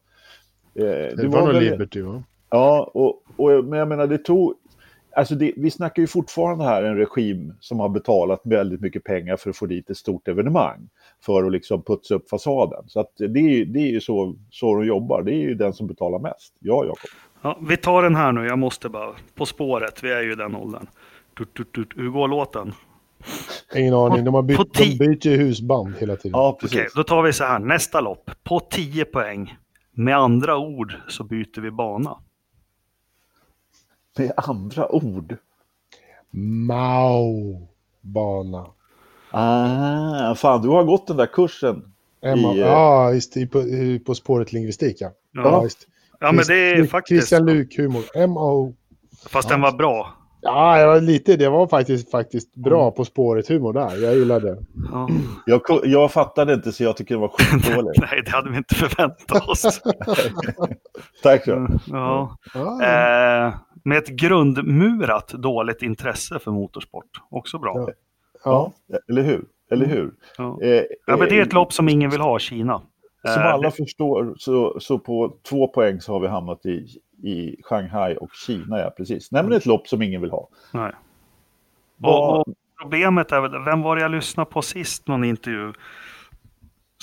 Eh, 0.76 1.18
Det, 1.18 1.28
var 1.28 1.54
nog 1.54 1.62
Liberty, 1.62 2.02
va? 2.02 2.24
Ja, 2.50 2.92
och, 2.94 3.24
och, 3.38 3.66
men 3.66 3.80
jag 3.80 3.88
menar 3.88 4.08
det 4.08 4.18
tog... 4.18 4.54
Alltså 5.16 5.36
det, 5.36 5.54
vi 5.58 5.72
snackar 5.72 6.02
ju 6.02 6.08
fortfarande 6.08 6.64
här 6.64 6.84
en 6.84 6.98
regim 6.98 7.54
som 7.60 7.80
har 7.80 7.90
betalat 7.90 8.42
väldigt 8.44 8.82
mycket 8.82 9.04
pengar 9.04 9.38
för 9.38 9.50
att 9.50 9.58
få 9.58 9.66
dit 9.66 9.90
ett 9.90 9.98
stort 9.98 10.28
evenemang. 10.28 10.90
För 11.22 11.44
att 11.44 11.52
liksom 11.52 11.82
putsa 11.82 12.16
upp 12.16 12.30
fasaden. 12.30 12.84
Så 12.88 13.00
att 13.00 13.12
det 13.18 13.40
är, 13.40 13.50
ju- 13.50 13.66
det 13.66 13.80
är 13.80 13.92
ju 13.92 14.02
så, 14.02 14.36
så 14.52 14.76
de 14.76 14.86
jobbar. 14.86 15.24
Det 15.24 15.32
är 15.34 15.42
ju 15.42 15.54
den 15.56 15.74
som 15.74 15.88
betalar 15.88 16.20
mest. 16.20 16.54
Ja, 16.60 16.86
Jakob. 16.86 17.10
Ja, 17.42 17.58
vi 17.62 17.78
tar 17.78 18.04
den 18.04 18.16
här 18.16 18.32
nu, 18.32 18.46
jag 18.46 18.60
måste 18.60 18.90
bara. 18.90 19.16
På 19.36 19.46
spåret, 19.46 20.04
vi 20.04 20.12
är 20.12 20.22
ju 20.22 20.32
i 20.32 20.36
den 20.36 20.56
åldern. 20.56 20.88
Tut, 21.38 21.54
tut, 21.54 21.72
tut. 21.74 21.88
Hur 21.96 22.10
går 22.10 22.28
låten? 22.28 22.74
Ingen 23.76 23.94
aning, 23.94 24.26
de, 24.26 24.34
har 24.34 24.42
bytt, 24.42 24.74
de 24.74 24.98
byter 24.98 25.38
husband 25.38 25.96
hela 26.00 26.16
tiden. 26.16 26.40
Ja, 26.40 26.58
precis. 26.62 26.78
Okej, 26.78 26.88
då 26.96 27.04
tar 27.04 27.22
vi 27.22 27.34
så 27.34 27.44
här. 27.44 27.60
Nästa 27.60 28.02
lopp, 28.02 28.32
på 28.44 28.60
10 28.60 29.06
poäng. 29.06 29.58
Med 29.92 30.18
andra 30.18 30.58
ord 30.58 30.94
så 31.08 31.24
byter 31.24 31.62
vi 31.62 31.72
bana. 31.72 32.18
Med 34.18 34.32
andra 34.36 34.92
ord. 34.96 35.36
Mao 36.32 37.68
bana. 38.02 38.66
Ah, 39.32 40.36
fan, 40.36 40.62
du 40.62 40.70
har 40.70 40.84
gått 40.84 41.08
den 41.08 41.18
där 41.18 41.26
kursen. 41.26 41.84
Emma, 42.26 42.54
I, 42.54 42.60
eh, 42.62 42.68
ja, 42.68 43.14
just 43.14 43.34
det, 43.34 43.48
på, 43.48 43.60
i- 43.62 44.00
på 44.06 44.16
spåret 44.16 44.54
lingvistik 44.54 44.98
ja. 45.00 45.10
Ja, 45.32 45.64
just. 45.64 45.88
ja 46.20 46.32
men 46.32 46.44
det 46.48 46.54
är 46.56 46.76
Christ- 46.76 46.88
faktiskt... 46.90 47.28
Christian 47.30 47.50
Luuk-humor. 47.50 48.04
M.O. 48.16 48.74
Fast 49.30 49.50
den 49.50 49.62
var 49.62 49.72
bra. 49.72 50.14
Ja, 50.42 50.78
det 50.78 50.86
var 50.86 51.02
lite, 51.02 51.36
det 51.36 51.50
var 51.50 51.68
faktiskt, 51.68 52.12
faktiskt 52.12 52.56
bra 52.56 52.92
På 52.92 53.06
spåret-humor 53.06 53.74
där. 53.74 54.04
Jag 54.04 54.16
gillade 54.16 54.52
det. 54.56 54.58
Ja. 54.92 55.10
Jag, 55.46 55.62
jag 55.84 56.12
fattade 56.12 56.54
inte 56.54 56.72
så 56.72 56.84
jag 56.84 56.98
tycker 56.98 57.16
det 57.16 57.22
var 57.22 57.28
skitdåligt. 57.40 58.00
Nej, 58.12 58.22
det 58.26 58.32
hade 58.32 58.50
vi 58.52 58.58
inte 58.58 58.76
förväntat 58.76 59.48
oss. 59.50 59.82
Tack 61.24 61.46
så. 61.46 61.68
Ja. 61.88 62.38
Ja, 62.54 62.84
Eh, 62.84 63.54
med 63.84 63.98
ett 63.98 64.08
grundmurat 64.10 65.28
dåligt 65.28 65.82
intresse 65.82 66.40
för 66.40 66.52
motorsport. 66.52 67.06
Också 67.30 67.60
bra. 67.60 67.74
Ja. 67.76 67.90
Ja, 68.44 68.74
eller 69.10 69.22
hur? 69.22 69.46
Eller 69.72 69.86
hur? 69.86 70.14
Ja. 70.38 70.62
Eh, 70.62 70.84
Ja, 71.06 71.18
men 71.18 71.30
det 71.30 71.38
är 71.38 71.42
ett 71.42 71.54
eh, 71.54 71.56
lopp 71.56 71.74
som 71.74 71.90
ingen 71.90 72.10
vill 72.10 72.22
ha, 72.22 72.40
Kina. 72.40 72.82
Som 73.24 73.42
Eh, 73.42 73.54
alla 73.54 73.72
förstår 73.72 74.34
så, 74.38 74.80
så 74.80 75.00
på 75.00 75.38
två 75.50 75.68
poäng 75.68 76.02
så 76.02 76.14
har 76.14 76.20
vi 76.20 76.28
hamnat 76.28 76.66
i, 76.66 76.88
i 77.24 77.62
Shanghai 77.64 78.16
och 78.16 78.30
Kina, 78.46 78.80
ja 78.80 78.94
precis. 78.98 79.32
Nej 79.32 79.44
men 79.44 79.50
det 79.50 79.58
ett 79.58 79.66
lopp 79.66 79.88
som 79.88 80.02
ingen 80.02 80.22
vill 80.22 80.32
ha. 80.32 80.50
Nej. 80.74 80.92
Och, 82.04 82.40
och 82.40 82.46
problemet 82.82 83.32
är 83.32 83.42
väl, 83.42 83.64
vem 83.66 83.82
var 83.82 83.96
det 83.96 84.02
jag 84.02 84.12
lyssnade 84.12 84.52
på 84.52 84.62
sist 84.62 85.08
någon 85.08 85.24
intervju? 85.24 85.74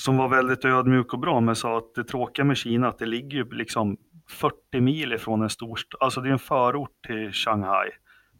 Som 0.01 0.17
var 0.17 0.27
väldigt 0.27 0.65
ödmjuk 0.65 1.13
och 1.13 1.19
bra, 1.19 1.39
men 1.39 1.55
sa 1.55 1.77
att 1.77 1.95
det 1.95 2.03
tråkiga 2.03 2.45
med 2.45 2.57
Kina 2.57 2.87
att 2.87 2.99
det 2.99 3.05
ligger 3.05 3.37
ju 3.37 3.49
liksom 3.51 3.97
40 4.29 4.81
mil 4.81 5.13
ifrån 5.13 5.41
en 5.41 5.49
storstad. 5.49 5.97
Alltså 6.01 6.21
det 6.21 6.29
är 6.29 6.33
en 6.33 6.39
förort 6.39 6.91
till 7.07 7.31
Shanghai. 7.31 7.89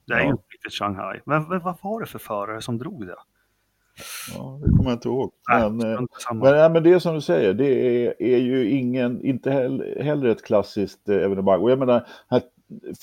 Det 0.08 0.14
är 0.14 0.18
Ja. 0.18 0.24
ju 0.24 0.30
inte 0.32 0.44
riktigt 0.54 0.74
Shanghai. 0.74 1.20
Men, 1.26 1.44
men 1.50 1.60
vad 1.60 1.76
var 1.82 2.00
det 2.00 2.06
för 2.06 2.20
förare 2.20 2.62
som 2.62 2.78
drog 2.78 3.08
det? 3.08 3.16
Ja, 4.36 4.60
det 4.64 4.70
kommer 4.70 4.84
jag 4.90 4.94
inte 4.96 5.08
ihåg. 5.08 5.32
Nej, 5.50 5.70
Men, 5.70 5.92
eh, 5.94 6.00
samma. 6.28 6.44
men, 6.46 6.60
ja, 6.60 6.70
men 6.70 6.84
det 6.84 6.94
är 6.94 7.00
som 7.00 7.16
du 7.16 7.22
säger, 7.22 7.54
det 7.54 7.66
är, 8.06 8.22
är 8.22 8.38
ju 8.38 8.70
ingen, 8.70 9.22
inte 9.26 9.52
heller, 9.52 10.04
heller 10.04 10.28
ett 10.30 10.46
klassiskt 10.46 11.10
eh, 11.10 11.16
evenemang. 11.16 11.62
Och 11.62 11.72
jag 11.72 11.80
menar, 11.80 12.08
här, 12.30 12.42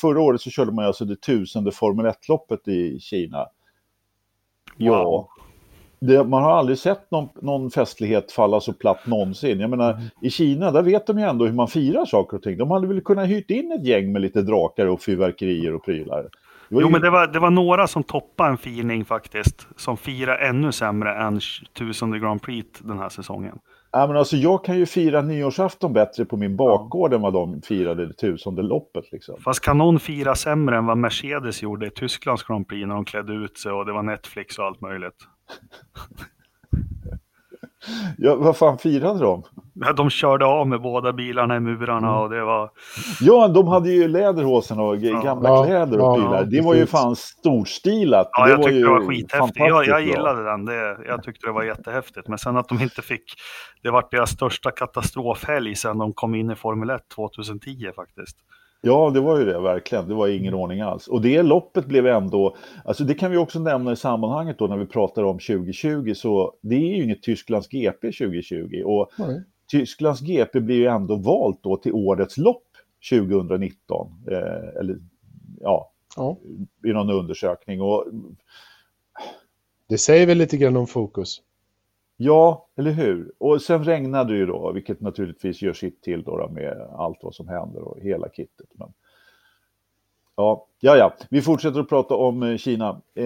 förra 0.01 0.21
året 0.21 0.41
så 0.41 0.51
körde 0.51 0.73
man 0.73 0.85
alltså 0.85 1.05
det 1.05 1.17
tusende 1.21 1.73
Formel 1.73 2.07
1-loppet 2.07 2.69
i 2.69 2.99
Kina. 3.01 3.47
Ja, 4.77 5.05
Wow. 5.05 5.29
det, 5.99 6.25
man 6.25 6.43
har 6.43 6.51
aldrig 6.53 6.79
sett 6.79 7.11
någon, 7.11 7.29
någon 7.35 7.71
festlighet 7.71 8.33
falla 8.33 8.61
så 8.61 8.73
platt 8.73 9.07
någonsin. 9.07 9.61
Jag 9.61 9.71
menar, 9.71 10.01
i 10.23 10.31
Kina, 10.31 10.71
där 10.71 10.83
vet 10.83 11.07
de 11.07 11.19
ju 11.19 11.25
ändå 11.25 11.45
hur 11.47 11.53
man 11.53 11.69
firar 11.69 12.05
saker 12.05 12.37
och 12.37 12.43
ting. 12.43 12.59
De 12.59 12.71
hade 12.71 12.87
väl 12.87 13.01
kunnat 13.01 13.29
hyrt 13.29 13.51
in 13.51 13.73
ett 13.73 13.87
gäng 13.87 14.13
med 14.13 14.23
lite 14.23 14.43
drakar 14.43 14.87
och 14.87 15.03
fyrverkerier 15.03 15.75
och 15.75 15.85
prylar. 15.85 16.29
Jo, 16.69 16.81
ju- 16.81 16.89
men 16.91 17.01
det 17.01 17.11
var, 17.11 17.27
det 17.27 17.39
var 17.39 17.51
några 17.51 17.87
som 17.87 18.03
toppade 18.03 18.51
en 18.51 18.57
firning 18.59 19.05
faktiskt. 19.05 19.69
Som 19.77 19.97
firar 19.97 20.39
ännu 20.39 20.73
sämre 20.73 21.15
än 21.15 21.41
tusende 21.79 22.19
Grand 22.19 22.43
Prix 22.43 22.81
den 22.81 22.99
här 22.99 23.09
säsongen. 23.09 23.59
Ja, 23.93 24.07
men 24.07 24.17
alltså, 24.17 24.37
jag 24.37 24.65
kan 24.65 24.79
ju 24.79 24.87
fira 24.87 25.23
nyårsafton 25.23 25.93
bättre 25.93 26.25
på 26.25 26.37
min 26.37 26.57
bakgård 26.57 27.13
än 27.15 27.21
vad 27.21 27.33
de 27.33 27.63
firade 27.63 28.07
det 28.07 28.13
tusende 28.15 28.63
loppet. 28.63 29.05
Liksom. 29.13 29.41
Fast 29.41 29.61
kan 29.61 29.79
någon 29.79 30.01
fira 30.01 30.35
sämre 30.35 30.77
än 30.77 30.87
vad 30.87 30.99
Mercedes 30.99 31.63
gjorde 31.63 31.87
i 31.87 31.91
Tysklands 31.91 32.43
Grand 32.43 32.69
Prix 32.69 32.87
när 32.87 32.95
de 32.95 33.05
klädde 33.05 33.33
ut 33.33 33.59
sig 33.59 33.73
och 33.73 33.87
det 33.87 33.93
var 33.93 34.03
Netflix 34.03 34.59
och 34.59 34.65
allt 34.65 34.81
möjligt? 34.81 35.17
Ja, 38.19 38.37
vad 38.37 38.57
fan 38.57 38.79
firade 38.79 39.21
de? 39.21 39.43
Ja, 39.75 39.93
De 39.93 40.11
körde 40.11 40.45
av 40.45 40.69
med 40.69 40.81
båda 40.83 41.13
bilarna 41.13 41.57
i 41.57 41.61
murarna 41.61 42.21
och 42.21 42.31
det 42.31 42.45
var... 42.45 42.71
Ja, 43.21 43.49
de 43.49 43.69
hade 43.69 43.91
ju 43.91 44.09
läderhosen 44.09 44.81
och 44.81 44.97
Ja. 44.97 45.21
gamla 45.21 45.49
Ja, 45.49 45.65
kläder 45.65 45.99
och 46.01 46.05
ja, 46.07 46.15
prylar. 46.15 46.45
det 46.45 46.61
var 46.61 46.75
ju 46.75 46.87
fan 46.87 47.17
storstilat. 47.17 48.29
Ja, 48.33 48.49
jag 48.49 48.57
tyckte 48.63 48.75
ju 48.79 48.85
det 48.85 48.91
var 48.91 49.07
skithäftigt. 49.07 49.59
Jag, 49.59 49.87
jag 49.87 49.87
bra. 49.87 50.01
gillade 50.01 50.45
den. 50.45 50.65
Det, 50.65 50.99
jag 51.07 51.23
tyckte 51.23 51.47
det 51.47 51.53
var 51.53 51.63
jättehäftigt. 51.63 52.29
Men 52.29 52.39
sen 52.39 52.57
att 52.57 52.69
de 52.69 52.81
inte 52.81 53.03
fick... 53.03 53.25
Det 53.83 53.91
var 53.91 54.05
deras 54.11 54.31
största 54.31 54.71
katastrofhelg 54.71 55.75
sen 55.77 55.99
de 55.99 56.13
kom 56.13 56.35
in 56.35 56.51
i 56.51 56.55
Formel 56.57 56.91
1 56.91 57.03
2010 57.15 57.91
faktiskt. 57.97 58.37
Ja, 58.85 59.11
det 59.11 59.21
var 59.21 59.39
ju 59.39 59.45
det 59.45 59.61
verkligen. 59.61 60.09
Det 60.09 60.15
var 60.15 60.29
ingen 60.29 60.55
ordning 60.55 60.81
alls. 60.81 61.09
Och 61.09 61.23
det 61.23 61.43
loppet 61.43 61.87
blev 61.87 62.07
ändå, 62.07 62.57
alltså 62.85 63.05
det 63.05 63.15
kan 63.15 63.31
vi 63.31 63.37
också 63.37 63.59
nämna 63.59 63.93
i 63.93 63.97
sammanhanget 63.97 64.59
då 64.59 64.67
när 64.67 64.77
vi 64.77 64.87
pratar 64.87 65.23
om 65.23 65.39
2020, 65.39 66.13
så 66.15 66.55
det 66.61 66.75
är 66.75 66.97
ju 66.97 67.05
inget 67.05 67.23
Tysklands 67.23 67.69
GP 67.69 68.01
2020. 68.13 68.83
Och 68.85 69.11
Nej. 69.19 69.43
Tysklands 69.71 70.21
GP 70.21 70.61
blir 70.61 70.77
ju 70.77 70.87
ändå 70.87 71.17
valt 71.17 71.63
då 71.63 71.77
till 71.77 71.93
årets 71.93 72.39
lopp 72.39 72.67
2019. 73.11 74.09
Eh, 74.31 74.81
eller 74.81 74.99
ja, 75.61 75.91
Ja. 76.17 76.37
i 76.87 76.93
någon 76.93 77.11
undersökning. 77.11 77.81
Och 77.81 78.05
Det 79.89 79.99
säger 79.99 80.27
väl 80.27 80.39
lite 80.39 80.57
grann 80.57 80.77
om 80.77 80.87
fokus. 80.87 81.43
Ja, 82.17 82.67
eller 82.77 82.91
hur? 82.91 83.33
Och 83.39 83.63
sen 83.63 83.85
regnade 83.85 84.33
det 84.33 84.39
ju 84.39 84.47
då, 84.47 84.73
vilket 84.73 85.01
naturligtvis 85.01 85.63
gör 85.63 85.73
sitt 85.73 86.03
till 86.03 86.23
då, 86.23 86.37
då 86.39 86.49
med 86.49 86.89
allt 86.99 87.19
vad 87.23 87.35
som 87.35 87.49
händer 87.49 87.83
och 87.83 87.99
hela 88.01 88.29
kittet. 88.29 88.67
Men... 88.75 88.89
Ja, 90.37 90.67
ja, 90.81 90.97
ja, 90.97 91.15
vi 91.31 91.43
fortsätter 91.43 91.81
att 91.81 91.89
prata 91.89 92.15
om 92.15 92.43
eh, 92.43 92.57
Kina. 92.57 92.89
Eh, 93.15 93.25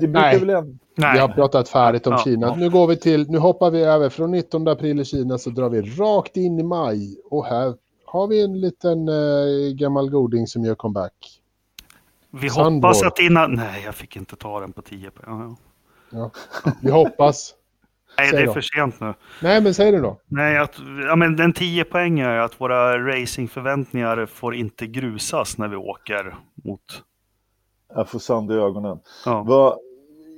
det 0.00 0.06
Nej. 0.08 0.38
väl 0.38 0.50
en... 0.50 0.78
Nej, 0.94 1.12
Vi 1.14 1.18
har 1.18 1.28
pratat 1.28 1.68
färdigt 1.68 2.06
om 2.06 2.12
Ja, 2.12 2.18
Kina. 2.18 2.46
ja. 2.46 2.54
Nu 2.56 2.70
går 2.70 2.86
vi 2.86 2.96
till, 2.96 3.30
nu 3.30 3.38
hoppar 3.38 3.70
vi 3.70 3.82
över 3.82 4.08
från 4.08 4.30
19 4.30 4.68
april 4.68 5.00
i 5.00 5.04
Kina 5.04 5.38
så 5.38 5.50
drar 5.50 5.68
vi 5.68 5.80
rakt 5.82 6.36
in 6.36 6.58
i 6.58 6.62
maj. 6.62 7.16
Och 7.30 7.44
här 7.46 7.74
har 8.04 8.26
vi 8.26 8.44
en 8.44 8.60
liten 8.60 9.08
eh, 9.08 9.72
gammal 9.74 10.10
goding 10.10 10.46
som 10.46 10.64
gör 10.64 10.74
comeback. 10.74 11.40
vi 12.30 12.50
Sandborg. 12.50 12.88
hoppas 12.88 13.02
att 13.02 13.18
innan... 13.18 13.52
Nej, 13.54 13.82
jag 13.84 13.94
fick 13.94 14.16
inte 14.16 14.36
ta 14.36 14.60
den 14.60 14.72
på 14.72 14.82
10 14.82 15.10
poäng. 15.10 15.56
Ja, 16.10 16.30
ja. 16.64 16.70
Vi 16.82 16.90
hoppas. 16.90 17.54
Nej, 18.18 18.32
det 18.32 18.38
är 18.50 18.52
för 18.52 18.60
sent 18.60 19.00
nu. 19.00 19.14
Nej, 19.42 19.60
men 19.62 19.74
säg 19.74 19.92
det 19.92 20.00
då. 20.00 20.20
Nej, 20.26 20.58
att, 20.58 20.74
ja, 21.06 21.16
men 21.16 21.36
den 21.36 21.52
10 21.52 21.84
poängen 21.84 22.26
är 22.26 22.38
att 22.38 22.60
våra 22.60 22.98
racingförväntningar 23.06 24.26
får 24.26 24.54
inte 24.54 24.86
grusas 24.86 25.58
när 25.58 25.68
vi 25.68 25.76
åker 25.76 26.34
mot... 26.54 27.02
Jag 27.94 28.08
får 28.08 28.18
sand 28.18 28.52
i 28.52 28.54
ögonen. 28.54 28.98
Ja. 29.24 29.42
Va... 29.42 29.76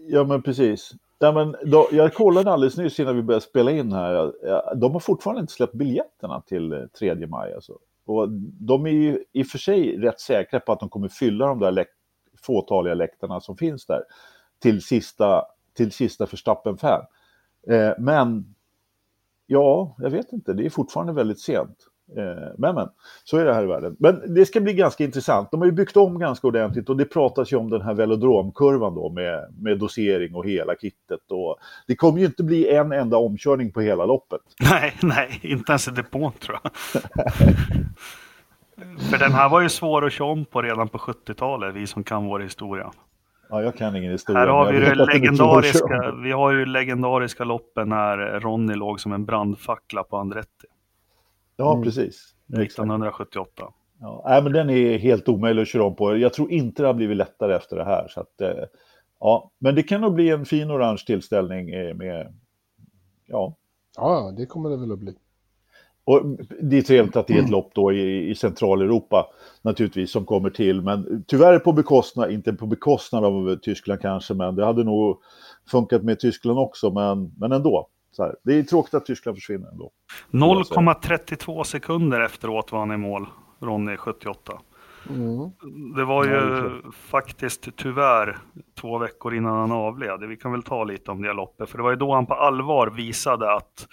Ja, 0.09 0.25
men 0.25 0.43
precis. 0.43 0.93
Ja, 1.19 1.33
men 1.33 1.57
då, 1.71 1.89
jag 1.93 2.15
kollade 2.15 2.53
alldeles 2.53 2.77
nyss 2.77 3.01
innan 3.01 3.17
vi 3.17 3.23
började 3.23 3.45
spela 3.45 3.71
in 3.71 3.93
här. 3.93 4.33
Ja, 4.43 4.75
De 4.75 4.93
har 4.93 5.01
fortfarande 5.01 5.41
inte 5.41 5.53
släppt 5.53 5.73
biljetterna 5.75 6.41
till 6.41 6.73
eh, 6.73 6.79
3 6.99 7.27
maj. 7.27 7.55
Alltså. 7.55 7.73
Och 8.07 8.29
de 8.61 8.87
är 8.87 8.91
ju 8.91 9.25
i 9.33 9.43
och 9.43 9.47
för 9.47 9.59
sig 9.59 9.97
rätt 9.97 10.21
säkra 10.21 10.61
på 10.61 10.73
att 10.73 10.81
de 10.81 10.89
kommer 10.89 11.09
fylla 11.09 11.47
de 11.47 11.59
där 11.59 11.71
läk- 11.73 11.87
fåtaliga 12.43 12.95
läktarna 12.95 13.41
som 13.41 13.57
finns 13.57 13.87
där 13.87 14.03
till 14.63 14.83
sista, 14.83 15.45
till 15.77 15.93
sista 15.93 16.27
Verstappen-fan. 16.27 17.05
Eh, 17.69 17.93
men 17.99 18.55
ja, 19.47 19.97
jag 19.99 20.11
vet 20.11 20.33
inte, 20.33 20.53
det 20.53 20.67
är 20.67 20.71
fortfarande 20.71 21.13
väldigt 21.13 21.41
sent. 21.41 21.77
Eh, 22.17 22.49
men, 22.59 22.75
men, 22.75 22.89
så 23.25 23.37
är 23.37 23.45
det 23.45 23.55
här 23.55 23.63
i 23.63 23.67
världen. 23.67 23.97
Men 23.99 24.35
det 24.35 24.47
ska 24.47 24.61
bli 24.61 24.73
ganska 24.73 25.05
intressant. 25.05 25.51
De 25.51 25.61
har 25.61 25.67
ju 25.67 25.73
byggt 25.73 25.97
om 25.97 26.19
ganska 26.19 26.47
ordentligt 26.47 26.89
och 26.89 26.97
det 26.97 27.05
pratas 27.05 27.53
ju 27.53 27.57
om 27.57 27.71
den 27.71 27.83
här 27.83 27.95
velodromkurvan 27.95 28.95
då 28.95 29.11
med, 29.11 29.55
med 29.59 29.79
dosering 29.79 30.35
och 30.35 30.47
hela 30.47 30.75
kittet. 30.75 31.31
Och 31.31 31.57
det 31.87 31.97
kommer 31.97 32.19
ju 32.19 32.27
inte 32.27 32.45
bli 32.45 32.69
en 32.69 32.93
enda 32.93 33.17
omkörning 33.17 33.73
på 33.73 33.81
hela 33.81 34.07
loppet. 34.07 34.41
Nej, 34.71 34.97
nej, 35.03 35.41
inte 35.43 35.73
ens 35.73 35.89
i 35.89 35.91
depån 35.91 36.33
tror 36.33 36.59
jag. 36.63 36.73
För 39.11 39.19
den 39.19 39.33
här 39.33 39.49
var 39.49 39.61
ju 39.61 39.69
svår 39.69 40.07
att 40.07 40.13
köra 40.13 40.29
om 40.29 40.45
på 40.45 40.63
redan 40.63 40.89
på 40.89 40.99
70-talet, 40.99 41.75
vi 41.75 41.87
som 41.87 42.05
kan 42.05 42.27
vår 42.27 42.41
historia. 42.41 42.91
Ja, 43.51 43.63
jag 43.63 43.77
kan 43.77 43.97
ingen 43.97 44.13
historia. 44.13 44.41
Här 44.41 44.47
har 44.49 44.73
vi 44.73 44.81
det 44.81 44.95
legendariska, 44.95 46.15
vi 46.23 46.33
har 46.33 46.53
ju 46.53 46.67
legendariska 46.67 47.45
loppen 47.45 47.89
när 47.89 48.41
Ronny 48.41 48.75
låg 48.75 49.01
som 49.01 49.13
en 49.13 49.25
brandfackla 49.25 50.03
på 50.05 50.17
Andretti 50.17 50.67
Ja, 51.57 51.73
Mm. 51.73 51.85
precis. 51.85 52.35
Exakt. 52.49 52.63
1978. 52.63 53.73
Ja, 54.01 54.25
nej, 54.29 54.43
men 54.43 54.53
den 54.53 54.71
är 54.71 54.99
helt 54.99 55.29
omöjlig 55.29 55.63
att 55.63 55.69
köra 55.69 55.85
om 55.85 55.97
på. 55.97 56.17
Jag 56.17 56.33
tror 56.33 56.51
inte 56.51 56.83
det 56.83 56.87
har 56.87 56.95
blivit 56.95 57.17
lättare 57.17 57.55
efter 57.57 57.77
det 57.77 57.85
här. 57.85 58.09
Så 58.09 58.21
att, 58.21 58.41
eh, 58.41 58.65
ja. 59.21 59.51
Men 59.59 59.75
det 59.75 59.83
kan 59.83 60.01
nog 60.01 60.15
bli 60.15 60.31
en 60.31 60.45
fin 60.45 60.71
orange 60.71 61.03
tillställning 61.07 61.71
eh, 61.71 61.95
med... 61.95 62.35
Ja, 63.27 63.57
Ja, 63.97 64.33
det 64.37 64.47
kommer 64.47 64.71
det 64.71 64.77
väl 64.77 64.93
att 64.93 64.99
bli. 64.99 65.15
Och 66.11 66.23
det 66.63 66.79
är 66.79 66.83
trevligt 66.83 67.17
att 67.17 67.27
det 67.27 67.35
är 67.35 67.43
ett 67.43 67.51
lopp 67.51 67.71
då 67.75 67.93
i, 67.93 68.31
i 68.31 68.35
Centraleuropa 68.35 69.27
naturligtvis 69.63 70.11
som 70.11 70.25
kommer 70.25 70.51
till. 70.51 70.83
Men 70.83 71.25
tyvärr 71.27 71.59
på 71.59 71.73
bekostnad, 71.73 72.31
inte 72.31 72.53
på 72.53 72.67
bekostnad 72.67 73.25
av 73.25 73.57
Tyskland 73.57 74.01
kanske, 74.01 74.35
men 74.35 74.57
det 74.57 74.65
hade 74.65 74.85
nog 74.85 75.21
funkat 75.71 76.03
med 76.03 76.21
Tyskland 76.21 76.59
också, 76.59 76.91
men, 76.91 77.33
men 77.39 77.53
ändå. 77.53 77.89
Så 78.13 78.23
här, 78.23 78.37
det 78.43 78.59
är 78.59 78.63
tråkigt 78.63 78.95
att 78.95 79.07
Tyskland 79.07 79.37
försvinner 79.37 79.69
ändå. 79.69 79.91
0,32 80.31 81.65
sekunder 81.65 82.21
efteråt 82.21 82.73
var 82.73 82.79
han 82.79 82.93
i 82.93 82.97
mål. 82.97 83.27
Ronny 83.61 83.97
78. 83.97 84.53
Mm. 85.09 85.51
Det 85.97 86.05
var 86.05 86.25
Ja, 86.27 86.31
ju 86.31 86.37
är 86.37 86.93
faktiskt 86.93 87.69
tyvärr 87.77 88.39
två 88.81 88.99
veckor 88.99 89.35
innan 89.35 89.57
han 89.57 89.73
avled. 89.73 90.21
Vi 90.29 90.37
kan 90.37 90.53
väl 90.53 90.63
ta 90.63 90.85
lite 90.85 91.11
om 91.11 91.23
det 91.23 91.33
loppet, 91.33 91.71
för 91.71 91.79
det 91.79 91.85
var 91.85 91.91
ju 91.91 91.97
då 91.97 92.15
han 92.15 92.27
på 92.27 92.35
allvar 92.35 92.87
visade 92.87 93.55
att 93.55 93.87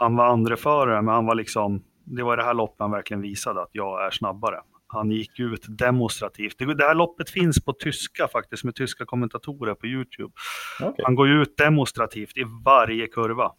han 0.00 0.16
var 0.16 0.26
andreförare, 0.26 1.02
men 1.02 1.14
han 1.14 1.26
var 1.26 1.34
liksom, 1.34 1.84
det 2.04 2.22
var 2.22 2.36
det 2.36 2.42
här 2.42 2.54
loppet 2.54 2.76
han 2.78 2.90
verkligen 2.90 3.20
visade 3.20 3.62
att 3.62 3.68
jag 3.72 4.06
är 4.06 4.10
snabbare. 4.10 4.60
Han 4.86 5.10
gick 5.10 5.40
ut 5.40 5.64
demonstrativt. 5.78 6.58
Det, 6.58 6.84
här 6.84 6.94
loppet 6.94 7.30
finns 7.30 7.64
på 7.64 7.72
tyska 7.72 8.28
faktiskt, 8.28 8.64
med 8.64 8.74
tyska 8.74 9.04
kommentatorer 9.06 9.74
på 9.74 9.86
YouTube. 9.86 10.32
Okej. 10.82 11.04
Han 11.04 11.14
går 11.14 11.28
ut 11.28 11.56
demonstrativt 11.56 12.36
i 12.36 12.44
varje 12.64 13.06
kurva. 13.06 13.52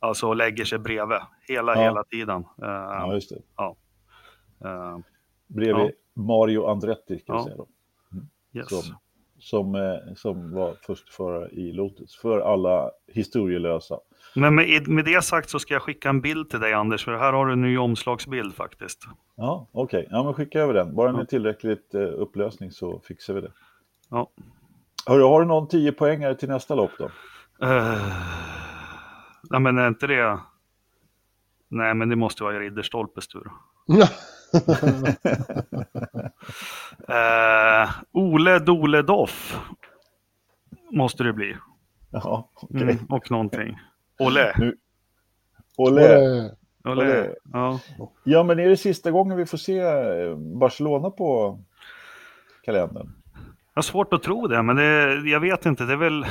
Alltså 0.00 0.32
lägger 0.34 0.64
sig 0.64 0.78
bredvid 0.78 1.18
hela, 1.48 1.74
Ja. 1.74 1.82
hela 1.82 2.04
tiden. 2.04 2.40
Uh, 2.40 2.68
Ja, 2.68 3.14
just 3.14 3.30
det. 3.30 3.64
uh, 4.68 4.98
Bredvid 5.46 5.86
Ja. 6.14 6.22
Mario 6.22 6.66
Andretti 6.66 7.18
kan 7.18 7.36
Ja. 7.36 7.44
säga 7.44 7.56
då. 7.56 7.66
yes. 8.58 8.68
Som, 8.68 8.96
som, 9.38 9.74
eh, 9.74 10.14
som 10.16 10.54
var 10.54 10.74
förstförare 10.86 11.48
i 11.50 11.72
Lotus. 11.72 12.16
För 12.16 12.40
alla 12.40 12.90
historielösa. 13.12 13.98
Men 14.34 14.54
med, 14.54 14.88
med 14.88 15.04
det 15.04 15.24
sagt 15.24 15.50
så 15.50 15.58
ska 15.58 15.74
jag 15.74 15.82
skicka 15.82 16.08
en 16.08 16.20
bild 16.20 16.50
till 16.50 16.60
dig 16.60 16.72
Anders, 16.72 17.04
för 17.04 17.16
här 17.16 17.32
har 17.32 17.46
du 17.46 17.52
en 17.52 17.62
ny 17.62 17.78
omslagsbild 17.78 18.54
faktiskt. 18.54 19.06
Ja, 19.36 19.68
okej. 19.72 20.08
Ja, 20.10 20.22
men 20.22 20.34
skicka 20.34 20.60
över 20.60 20.74
den. 20.74 20.94
Bara 20.94 21.12
den 21.12 21.20
är 21.20 21.24
tillräckligt 21.24 21.94
eh, 21.94 22.00
upplösning 22.00 22.70
så 22.70 23.00
fixar 23.00 23.34
vi 23.34 23.40
det. 23.40 23.52
Ja. 24.10 24.30
Hörru, 25.06 25.22
har 25.22 25.40
du 25.40 25.46
någon 25.46 25.68
10 25.68 25.92
poängare 25.92 26.34
till 26.34 26.48
nästa 26.48 26.74
lopp 26.74 26.90
då? 26.98 27.04
Uh, 27.66 28.12
nej 29.50 29.60
men 29.60 29.78
är 29.78 29.88
inte 29.88 30.06
det... 30.06 30.40
Nej 31.68 31.94
men 31.94 32.08
det 32.08 32.16
måste 32.16 32.42
vara 32.42 32.58
Ridderstolpes 32.58 33.28
tur. 33.28 33.50
Eh, 37.08 37.90
Ole 38.12 38.58
Dole 38.58 39.02
Doff 39.02 39.60
måste 40.90 41.24
det 41.24 41.32
bli. 41.32 41.56
Ja, 42.10 42.50
okej. 42.54 42.82
Mm, 42.82 43.06
och 43.08 43.30
någonting. 43.30 43.78
Ole. 44.18 44.54
Ole. 45.76 46.50
Ole. 46.84 47.34
Ja. 47.52 47.80
Ja, 48.24 48.42
men 48.42 48.58
är 48.58 48.68
det 48.68 48.76
sista 48.76 49.10
gången 49.10 49.36
vi 49.36 49.46
får 49.46 49.58
se 49.58 49.78
eh, 49.78 50.36
Barcelona 50.36 51.10
på 51.10 51.58
kalendern? 52.62 53.12
Jag 53.74 53.76
har 53.76 53.82
svårt 53.82 54.12
att 54.14 54.22
tro 54.22 54.46
det, 54.46 54.62
men 54.62 54.76
det, 54.76 55.14
jag 55.30 55.40
vet 55.40 55.66
inte. 55.66 55.84
Det 55.84 55.92
är 55.92 55.96
väl, 55.96 56.26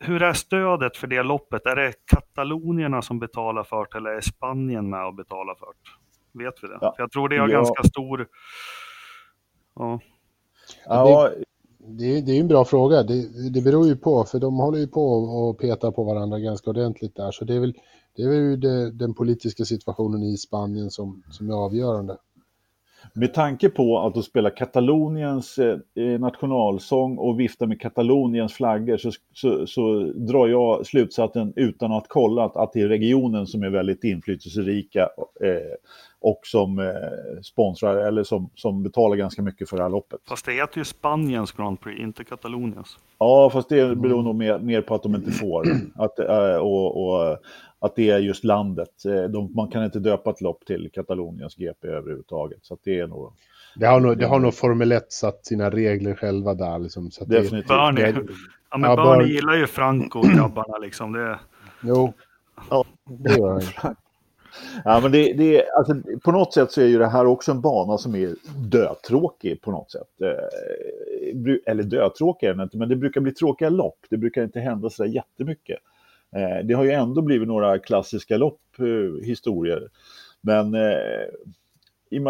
hur 0.00 0.22
är 0.22 0.32
stödet 0.32 0.96
för 0.96 1.06
det 1.06 1.22
loppet? 1.22 1.66
Är 1.66 1.76
det 1.76 1.92
katalonierna 2.04 3.02
som 3.02 3.18
betalar 3.18 3.64
för 3.64 3.86
det 3.92 3.98
eller 3.98 4.10
är 4.10 4.20
Spanien 4.20 4.90
med 4.90 5.06
och 5.06 5.14
betalar 5.14 5.54
för 5.54 5.66
det? 5.66 6.44
Vet 6.44 6.54
vi 6.62 6.68
det? 6.68 6.78
Ja. 6.80 6.92
För 6.96 7.02
jag 7.02 7.12
tror 7.12 7.28
det 7.28 7.36
har 7.38 7.48
Ja. 7.48 7.56
ganska 7.56 7.82
stor... 7.82 8.26
Ja. 9.74 10.00
Ja, 10.86 11.30
det, 11.86 12.04
är- 12.18 12.22
det 12.22 12.32
är 12.32 12.34
ju 12.34 12.40
en 12.40 12.48
bra 12.48 12.64
fråga. 12.64 13.02
Det, 13.02 13.50
det 13.50 13.62
beror 13.62 13.86
ju 13.86 13.96
på, 13.96 14.24
för 14.24 14.38
de 14.38 14.56
håller 14.58 14.78
ju 14.78 14.86
på 14.86 15.06
och 15.12 15.58
petar 15.58 15.90
på 15.90 16.04
varandra 16.04 16.38
ganska 16.38 16.70
ordentligt 16.70 17.16
där. 17.16 17.30
Så 17.30 17.44
det 17.44 17.54
är 17.54 17.60
väl, 17.60 17.74
det 18.16 18.22
är 18.22 18.28
väl 18.28 18.60
det, 18.60 18.90
den 18.92 19.14
politiska 19.14 19.64
situationen 19.64 20.22
i 20.22 20.36
Spanien 20.36 20.90
som, 20.90 21.22
som 21.30 21.50
är 21.50 21.54
avgörande. 21.54 22.16
Med 23.12 23.34
tanke 23.34 23.68
på 23.68 23.98
att 23.98 24.14
de 24.14 24.22
spelar 24.22 24.56
Kataloniens 24.56 25.58
eh, 25.58 25.78
eh, 25.94 26.20
nationalsång 26.20 27.18
och 27.18 27.40
viftar 27.40 27.66
med 27.66 27.80
Kataloniens 27.80 28.52
flaggor 28.52 28.96
så, 28.96 29.10
så, 29.32 29.66
så 29.66 30.02
drar 30.02 30.48
jag 30.48 30.86
slutsatsen 30.86 31.52
utan 31.56 31.92
att 31.92 32.08
kolla 32.08 32.44
att, 32.44 32.56
att 32.56 32.72
det 32.72 32.80
är 32.80 32.88
regionen 32.88 33.46
som 33.46 33.62
är 33.62 33.70
väldigt 33.70 34.04
inflytelserika 34.04 35.00
eh, 35.40 35.76
och 36.20 36.40
som 36.42 36.92
sponsrar 37.42 37.96
eller 37.96 38.22
som, 38.22 38.50
som 38.54 38.82
betalar 38.82 39.16
ganska 39.16 39.42
mycket 39.42 39.68
för 39.68 39.76
det 39.76 39.82
här 39.82 39.90
loppet. 39.90 40.20
Fast 40.28 40.46
det 40.46 40.52
heter 40.52 40.78
ju 40.78 40.84
Spaniens 40.84 41.52
Grand 41.52 41.80
Prix, 41.80 42.00
inte 42.00 42.24
Kataloniens. 42.24 42.98
Ja, 43.18 43.50
fast 43.52 43.68
det 43.68 43.96
beror 43.96 44.22
nog 44.22 44.34
mer, 44.34 44.58
mer 44.58 44.82
på 44.82 44.94
att 44.94 45.02
de 45.02 45.14
inte 45.14 45.30
får. 45.30 45.66
Att, 45.94 46.18
och, 46.60 47.06
och 47.06 47.38
att 47.78 47.96
det 47.96 48.10
är 48.10 48.18
just 48.18 48.44
landet. 48.44 49.04
Eh, 49.06 49.22
De, 49.24 49.52
man 49.54 49.68
kan 49.68 49.84
inte 49.84 49.98
döpa 49.98 50.30
ett 50.30 50.40
lopp 50.40 50.64
till 50.66 50.90
Kataloniens 50.92 51.54
GP 51.56 51.88
överhuvudtaget. 51.88 52.58
Så 52.62 52.74
att 52.74 52.80
det 52.84 52.98
är 52.98 53.06
nog 53.06 53.32
Det 53.76 53.86
har 53.86 54.00
nog, 54.00 54.18
det 54.18 54.26
har 54.26 54.38
nog 54.38 54.54
Formel 54.54 54.92
1 54.92 55.12
satt 55.12 55.46
sina 55.46 55.70
regler 55.70 56.14
själva 56.14 56.54
där. 56.54 56.78
Liksom, 56.78 57.10
så 57.10 57.22
att 57.22 57.28
det, 57.30 57.40
definitivt. 57.40 57.68
Bernie. 57.68 58.12
det, 58.12 58.20
Ja, 58.70 58.78
men 58.78 58.90
Ja, 58.90 58.96
Bernie 58.96 59.16
Bernie. 59.18 59.32
gillar 59.34 59.54
ju 59.56 59.66
Franco, 59.66 60.20
grabbarna 60.36 60.78
liksom. 60.78 61.12
Det, 61.12 61.38
jo, 61.82 62.12
Ja. 62.70 62.84
det 63.04 63.38
gör 63.38 63.48
han 63.50 63.60
ju. 63.60 63.66
Ja, 64.84 65.00
men 65.02 65.12
det, 65.12 65.32
det, 65.32 65.58
är- 65.60 65.64
alltså, 65.78 65.94
på 66.24 66.32
något 66.32 66.54
sätt 66.54 66.72
så 66.72 66.80
är 66.80 66.86
ju 66.86 66.98
det 66.98 67.06
här 67.08 67.26
också 67.26 67.52
en 67.52 67.60
bana 67.60 67.98
som 67.98 68.14
är 68.14 68.34
dötråkig 68.70 69.62
på 69.62 69.70
något 69.70 69.90
sätt. 69.90 70.20
Eh, 70.24 71.72
eller 71.72 71.82
dötråkig 71.82 72.46
är 72.46 72.54
den 72.54 72.60
inte, 72.62 72.76
men 72.76 72.88
det 72.88 72.96
brukar 72.96 73.20
bli 73.20 73.32
tråkiga 73.32 73.68
lopp. 73.68 73.98
Det 74.10 74.16
brukar 74.16 74.44
inte 74.44 74.60
hända 74.60 74.90
så 74.90 75.02
där 75.02 75.10
jättemycket. 75.10 75.78
Eh, 76.36 76.64
det 76.64 76.74
har 76.74 76.84
ju 76.84 76.90
ändå 76.90 77.22
blivit 77.22 77.48
några 77.48 77.78
klassiska 77.78 78.36
lopp, 78.36 78.60
eh, 78.78 79.26
historier. 79.26 79.88
Men 80.40 80.74
eh, 80.74 81.26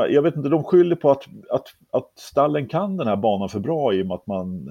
jag 0.09 0.23
vet 0.23 0.37
inte, 0.37 0.49
de 0.49 0.65
skyller 0.65 0.97
på 0.97 1.11
att, 1.11 1.25
att, 1.51 1.67
att 1.93 2.13
stallen 2.17 2.67
kan 2.69 2.97
den 2.97 3.07
här 3.07 3.17
banan 3.17 3.49
för 3.49 3.61
bra 3.61 3.95
i 3.95 4.03
och 4.03 4.07
med 4.07 4.15
att 4.15 4.27
man, 4.27 4.69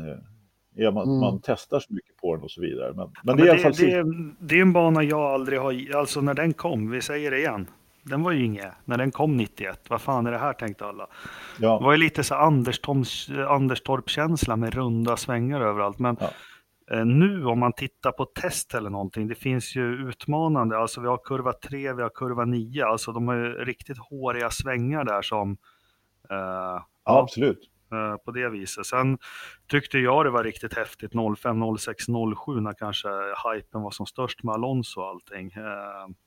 i 0.76 0.86
att 0.86 0.94
Mm. 0.96 1.20
man 1.20 1.40
testar 1.44 1.80
så 1.80 1.94
mycket 1.94 2.18
på 2.18 2.36
den 2.36 2.44
och 2.44 2.52
så 2.52 2.62
vidare. 2.62 2.94
Men, 2.96 2.98
men, 2.98 3.36
men 3.36 3.38
det 3.38 3.52
är 3.52 3.56
det, 3.56 3.62
fall... 3.62 3.72
det, 3.72 4.04
det 4.40 4.58
är 4.58 4.62
en 4.62 4.74
bana 4.74 5.04
jag 5.04 5.20
aldrig 5.22 5.60
har... 5.60 5.96
Alltså 5.96 6.22
när 6.22 6.34
den 6.34 6.54
kom, 6.54 6.92
vi 6.92 7.02
säger 7.02 7.32
det 7.32 7.38
igen. 7.40 7.68
Den 8.04 8.24
var 8.24 8.32
ju 8.32 8.46
inget, 8.46 8.72
när 8.86 8.98
den 8.98 9.12
kom 9.12 9.38
91. 9.38 9.80
Vad 9.90 10.02
fan 10.02 10.28
är 10.28 10.32
det 10.32 10.38
här 10.38 10.54
tänkte 10.54 10.86
alla. 10.86 11.08
ja. 11.60 11.78
Det 11.78 11.84
var 11.86 11.92
ju 11.92 11.98
lite 11.98 12.24
så 12.24 12.36
Anderstorps, 12.36 13.30
Anderstorp-känsla 13.50 14.56
med 14.56 14.74
runda 14.74 15.18
svängar 15.18 15.62
överallt. 15.62 16.00
Men 16.00 16.18
Ja. 16.20 16.28
Eh, 16.92 17.06
nu 17.06 17.46
om 17.46 17.60
man 17.60 17.74
tittar 17.74 18.12
på 18.12 18.26
test 18.26 18.74
eller 18.74 18.90
någonting, 18.90 19.28
det 19.28 19.36
finns 19.36 19.76
ju 19.76 20.10
utmanande. 20.10 20.78
Alltså 20.78 21.02
vi 21.02 21.08
har 21.08 21.18
kurva 21.18 21.54
3, 21.54 21.94
vi 21.94 22.02
har 22.02 22.10
kurva 22.10 22.46
9. 22.46 22.86
Alltså 22.86 23.12
de 23.12 23.28
har 23.28 23.36
ju 23.36 23.50
riktigt 23.66 23.98
håriga 23.98 24.50
svängar 24.50 25.04
där 25.04 25.22
som... 25.22 25.52
eh, 26.30 26.36
ja, 26.38 26.86
ja, 27.06 27.20
absolut. 27.22 27.60
eh, 27.92 28.16
på 28.26 28.32
det 28.32 28.50
viset. 28.50 28.86
Sen 28.86 29.18
tyckte 29.68 30.00
jag 30.00 30.26
det 30.26 30.30
var 30.30 30.44
riktigt 30.44 30.74
häftigt 30.74 31.12
05, 31.38 31.78
06, 31.78 32.06
07 32.46 32.60
när 32.62 32.74
kanske 32.74 33.08
hypen 33.54 33.82
var 33.82 33.92
som 33.92 34.06
störst 34.06 34.44
med 34.44 34.54
Alonso 34.56 35.02
och 35.02 35.08
allting. 35.08 35.52
Eh, 35.56 35.64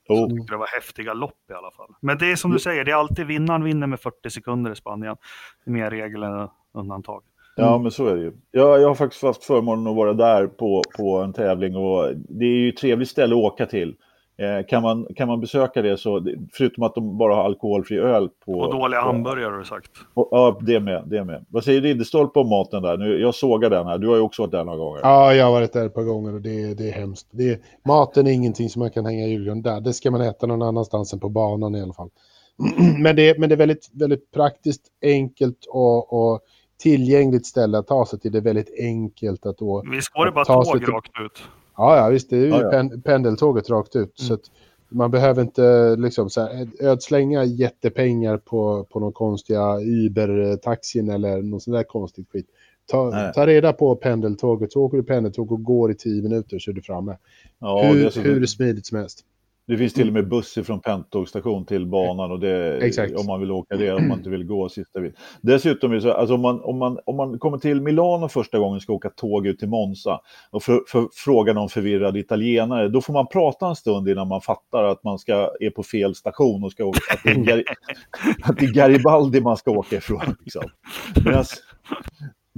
Jo. 0.08 0.16
så 0.16 0.28
tyckte 0.36 0.52
det 0.52 0.56
var 0.58 0.66
häftiga 0.80 1.14
lopp 1.14 1.50
i 1.50 1.52
alla 1.52 1.70
fall. 1.70 1.94
Men 2.00 2.18
det 2.18 2.32
är 2.32 2.36
som 2.36 2.50
du 2.50 2.58
säger, 2.58 2.84
det 2.84 2.90
är 2.90 2.96
alltid 2.96 3.26
vinnaren 3.26 3.64
vinner 3.64 3.86
med 3.86 4.00
40 4.00 4.30
sekunder 4.30 4.70
i 4.72 4.76
Spanien. 4.76 5.16
Det 5.64 5.70
är 5.70 5.72
mer 5.72 5.90
regel 5.90 6.22
än 6.22 6.48
undantag. 6.74 7.22
Ja, 7.58 7.78
men 7.78 7.90
så 7.90 8.06
är 8.06 8.16
det 8.16 8.22
ju. 8.22 8.32
Jag, 8.50 8.80
jag 8.80 8.88
har 8.88 8.94
faktiskt 8.94 9.22
haft 9.22 9.44
förmånen 9.44 9.86
att 9.86 9.96
vara 9.96 10.12
där 10.12 10.46
på, 10.46 10.82
på 10.96 11.16
en 11.16 11.32
tävling 11.32 11.76
och 11.76 12.14
det 12.14 12.44
är 12.44 12.58
ju 12.58 12.68
ett 12.68 12.76
trevligt 12.76 13.08
ställe 13.08 13.34
att 13.34 13.42
åka 13.42 13.66
till. 13.66 13.94
Eh, 14.40 14.66
kan, 14.66 14.82
man, 14.82 15.06
kan 15.16 15.28
man 15.28 15.40
besöka 15.40 15.82
det 15.82 15.96
så, 15.96 16.26
förutom 16.52 16.82
att 16.82 16.94
de 16.94 17.18
bara 17.18 17.34
har 17.34 17.44
alkoholfri 17.44 17.98
öl 17.98 18.28
på... 18.44 18.52
Och 18.52 18.72
dåliga 18.72 19.00
hamburgare 19.00 19.50
har 19.50 19.58
du 19.58 19.64
sagt. 19.64 19.90
på, 20.14 20.28
Ja, 20.30 20.58
det 20.60 20.80
med, 20.80 21.02
det 21.06 21.24
med. 21.24 21.44
Vad 21.48 21.64
säger 21.64 21.80
Ridderstolpe 21.80 22.38
om 22.38 22.48
maten 22.48 22.82
där? 22.82 22.96
Nu, 22.96 23.20
jag 23.20 23.34
sågar 23.34 23.70
den 23.70 23.86
här, 23.86 23.98
du 23.98 24.08
har 24.08 24.16
ju 24.16 24.20
också 24.20 24.42
varit 24.42 24.52
där 24.52 24.64
några 24.64 24.78
gånger. 24.78 25.00
Ja, 25.02 25.34
jag 25.34 25.44
har 25.44 25.52
varit 25.52 25.72
där 25.72 25.86
ett 25.86 25.94
par 25.94 26.02
gånger 26.02 26.34
och 26.34 26.40
det, 26.40 26.74
det 26.74 26.88
är 26.88 26.92
hemskt. 26.92 27.28
Det 27.30 27.50
är, 27.50 27.58
maten 27.86 28.26
är 28.26 28.30
ingenting 28.30 28.68
som 28.68 28.80
man 28.80 28.90
kan 28.90 29.06
hänga 29.06 29.26
i 29.26 29.30
julgran 29.30 29.62
där. 29.62 29.80
Det 29.80 29.92
ska 29.92 30.10
man 30.10 30.20
äta 30.20 30.46
någon 30.46 30.62
annanstans 30.62 31.12
än 31.12 31.20
på 31.20 31.28
banan 31.28 31.74
i 31.74 31.82
alla 31.82 31.94
fall. 31.94 32.10
men 32.98 33.16
det, 33.16 33.38
men 33.38 33.48
det 33.48 33.54
är 33.54 33.56
väldigt, 33.56 33.90
väldigt 33.92 34.30
praktiskt, 34.32 34.82
enkelt 35.02 35.66
och, 35.68 36.12
och 36.12 36.40
tillgängligt 36.78 37.46
ställe 37.46 37.78
att 37.78 37.86
ta 37.86 38.06
sig 38.06 38.18
till. 38.18 38.32
Det 38.32 38.38
är 38.38 38.42
väldigt 38.42 38.74
enkelt 38.78 39.46
att 39.46 39.58
då... 39.58 39.82
Visst 39.92 40.08
går 40.08 40.26
det 40.26 40.32
bara 40.32 40.44
Ta 40.44 40.64
sig 40.64 40.72
tåg 40.72 40.80
till- 40.80 40.92
rakt 40.94 41.10
ut? 41.24 41.42
Ja, 41.76 41.96
ja 41.96 42.08
visst, 42.08 42.30
det 42.30 42.36
är 42.36 42.40
ju 42.40 42.48
Ja, 42.48 42.62
ja. 42.62 42.70
pen, 42.70 43.02
pendeltåget 43.02 43.70
rakt 43.70 43.96
ut. 43.96 44.12
Så 44.14 44.34
att 44.34 44.40
man 44.88 45.10
behöver 45.10 45.42
inte 45.42 45.96
liksom 45.96 46.30
så 46.30 46.40
här, 46.40 46.68
ödslänga 46.80 47.44
jättepengar 47.44 48.36
på, 48.36 48.86
på 48.90 49.00
någon 49.00 49.12
konstiga 49.12 49.80
Uber-taxin 49.80 51.10
eller 51.10 51.42
någon 51.42 51.60
sån 51.60 51.74
där 51.74 51.82
konstigt 51.82 52.28
skit. 52.32 52.46
Ta, 52.90 53.32
ta 53.32 53.46
reda 53.46 53.72
på 53.72 53.96
pendeltåget, 53.96 54.72
så 54.72 54.82
åker 54.82 54.96
du 54.96 55.02
pendeltåg 55.02 55.52
och 55.52 55.62
går 55.62 55.90
i 55.90 55.94
tio 55.94 56.22
minuter 56.22 56.58
så 56.58 56.70
är 56.70 56.74
du 56.74 56.82
framme. 56.82 57.16
Ja, 57.58 57.82
hur, 57.82 58.22
hur 58.22 58.46
smidigt 58.46 58.86
som 58.86 58.98
helst. 58.98 59.24
Det 59.68 59.76
finns 59.76 59.92
till 59.92 60.08
och 60.08 60.14
med 60.14 60.28
buss 60.28 60.54
från 60.54 60.80
pendeltågsstation 60.80 61.66
till 61.66 61.86
banan 61.86 62.30
och 62.30 62.40
det, 62.40 62.76
Exakt. 62.76 63.14
om 63.16 63.26
man 63.26 63.40
vill 63.40 63.50
åka 63.50 63.76
det, 63.76 63.92
om 63.92 64.08
man 64.08 64.18
inte 64.18 64.30
vill 64.30 64.44
gå 64.46 64.68
sista 64.68 65.00
bit. 65.00 65.14
Dessutom 65.40 65.90
är 65.90 65.94
det 65.94 66.00
så, 66.00 66.12
alltså 66.12 66.34
om, 66.34 66.40
man, 66.40 66.60
om, 66.60 66.78
man, 66.78 66.98
om 67.06 67.16
man 67.16 67.38
kommer 67.38 67.58
till 67.58 67.80
Milano 67.80 68.28
första 68.28 68.58
gången 68.58 68.76
och 68.76 68.82
ska 68.82 68.92
åka 68.92 69.10
tåg 69.10 69.46
ut 69.46 69.58
till 69.58 69.68
Monza 69.68 70.20
och 70.50 70.62
för, 70.62 70.80
för, 70.88 71.08
fråga 71.12 71.52
någon 71.52 71.68
förvirrad 71.68 72.16
italienare, 72.16 72.88
då 72.88 73.00
får 73.00 73.12
man 73.12 73.26
prata 73.26 73.68
en 73.68 73.76
stund 73.76 74.08
innan 74.08 74.28
man 74.28 74.40
fattar 74.40 74.84
att 74.84 75.04
man 75.04 75.18
ska, 75.18 75.50
är 75.60 75.70
på 75.70 75.82
fel 75.82 76.14
station 76.14 76.64
och 76.64 76.72
ska 76.72 76.84
åka, 76.84 77.00
att, 77.12 77.22
det 77.24 78.70
är 78.70 78.72
Garibaldi 78.74 79.40
man 79.40 79.56
ska 79.56 79.70
åka 79.70 79.96
ifrån. 79.96 80.36
Liksom. 80.40 80.62
Medans, 81.24 81.62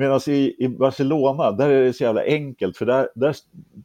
Medan 0.01 0.21
i, 0.27 0.55
i 0.59 0.69
Barcelona, 0.69 1.51
där 1.51 1.71
är 1.71 1.85
det 1.85 1.93
så 1.93 2.05
jävla 2.05 2.25
enkelt, 2.25 2.77
för 2.77 2.87
där, 2.87 3.09
där, 3.15 3.37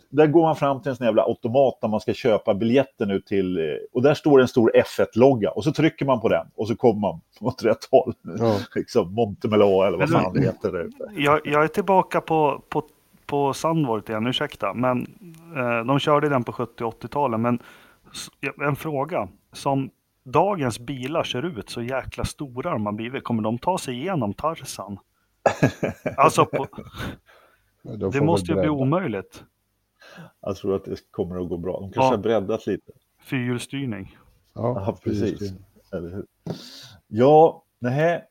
där 0.10 0.28
går 0.28 0.42
man 0.42 0.56
fram 0.56 0.82
till 0.82 0.90
en 0.90 0.96
sån 0.96 1.06
jävla 1.06 1.24
automat 1.24 1.78
där 1.82 1.88
man 1.88 2.00
ska 2.00 2.14
köpa 2.14 2.54
biljetten 2.54 3.12
ut 3.12 3.26
till, 3.26 3.58
eh, 3.58 3.64
och 3.94 4.02
där 4.02 4.14
står 4.14 4.42
en 4.42 4.48
stor 4.48 4.72
F1-logga 4.76 5.50
och 5.50 5.64
så 5.64 5.72
trycker 5.72 6.06
man 6.06 6.22
på 6.22 6.30
den 6.30 6.48
och 6.56 6.68
så 6.68 6.76
kommer 6.76 7.00
man 7.00 7.22
åt 7.40 7.64
rätt 7.64 7.88
håll. 7.92 8.14
Ja. 8.40 8.58
liksom 8.76 9.14
Montemelo 9.14 9.82
eller 9.84 9.98
vad 9.98 10.10
Men- 10.10 10.22
fan 10.22 10.34
det 10.34 10.42
heter. 10.42 10.72
där 10.72 10.84
ute. 10.84 11.10
Jag, 11.16 11.42
jag 11.44 11.64
är 11.64 11.68
tillbaka 11.68 12.22
på, 12.22 12.62
på, 12.70 12.84
på 13.26 13.54
Sandvort 13.54 14.10
igen, 14.10 14.28
ursäkta. 14.28 14.74
Men 14.74 15.02
eh, 15.56 15.86
de 15.86 16.00
körde 16.00 16.30
den 16.30 16.44
på 16.44 16.52
70 16.54 16.84
och 16.84 17.04
80-talen. 17.04 17.42
Men 17.42 17.60
en 18.62 18.76
fråga. 18.76 19.28
Som 19.54 19.90
dagens 20.24 20.80
bilar 20.80 21.24
ser 21.24 21.46
ut, 21.46 21.70
så 21.70 21.82
jäkla 21.82 22.24
stora 22.26 22.72
de 22.72 22.86
har 22.86 22.94
blivit. 22.94 23.24
Kommer 23.24 23.44
de 23.44 23.58
ta 23.58 23.78
sig 23.78 23.96
igenom 23.96 24.34
Tarsan? 24.34 24.98
Alltså, 26.18 26.46
på, 26.46 26.68
De 27.84 28.12
det 28.12 28.22
måste 28.22 28.52
ju 28.52 28.60
bli 28.60 28.70
omöjligt. 28.70 29.44
Jag 30.42 30.56
tror 30.56 30.76
att 30.76 30.86
det 30.86 31.12
kommer 31.12 31.42
att 31.42 31.50
gå 31.50 31.58
bra. 31.58 31.80
De 31.80 31.92
kanske 31.92 32.02
Ja. 32.02 32.10
har 32.10 32.18
breddat 32.18 32.68
lite. 32.68 32.92
Fyrhjulsstyrning. 33.24 34.18
Ja, 34.54 34.84
Ja, 34.88 34.98
precis. 35.04 35.54
Eller 35.94 36.10
hur? 36.10 36.26
Ja, 37.08 37.64
nej. 37.80 38.24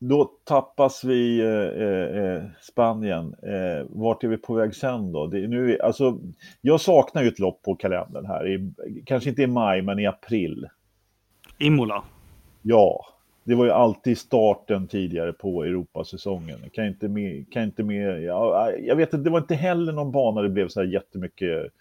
Då 0.00 0.24
tappas 0.44 1.04
vi 1.04 1.40
eh, 1.40 1.86
eh, 1.88 2.42
Spanien. 2.62 3.34
Eh, 3.42 3.86
vart 3.88 4.24
är 4.24 4.28
vi 4.28 4.36
på 4.36 4.54
väg 4.54 4.74
sen 4.74 5.12
då? 5.12 5.26
Det, 5.26 5.48
nu, 5.48 5.74
är 5.74 5.82
alltså, 5.84 6.18
jag 6.60 6.80
saknar 6.80 7.22
ju 7.22 7.28
ett 7.28 7.38
lopp 7.38 7.62
på 7.62 7.74
kalendern 7.76 8.26
här. 8.26 8.48
I, 8.48 8.72
kanske 9.06 9.30
inte 9.30 9.42
i 9.42 9.46
maj, 9.46 9.82
men 9.82 9.98
i 9.98 10.06
april. 10.06 10.68
Imola. 11.58 12.04
Ja, 12.62 13.06
det 13.48 13.54
var 13.54 13.64
ju 13.64 13.70
alltid 13.70 14.18
starten 14.18 14.88
tidigare 14.88 15.32
på 15.32 15.64
Europasäsongen. 15.64 16.70
Kan 16.72 16.86
inte 16.86 17.08
med, 17.08 17.52
kan 17.52 17.62
inte 17.62 17.82
med, 17.82 18.22
ja, 18.22 18.72
jag 18.72 18.96
vet 18.96 19.14
att 19.14 19.24
det 19.24 19.30
var 19.30 19.38
inte 19.38 19.54
heller 19.54 19.92
någon 19.92 20.12
bana 20.12 20.42
det 20.42 20.48
blev 20.48 20.68
så 20.68 20.80
här 20.80 20.86
jättemycket 20.86 21.72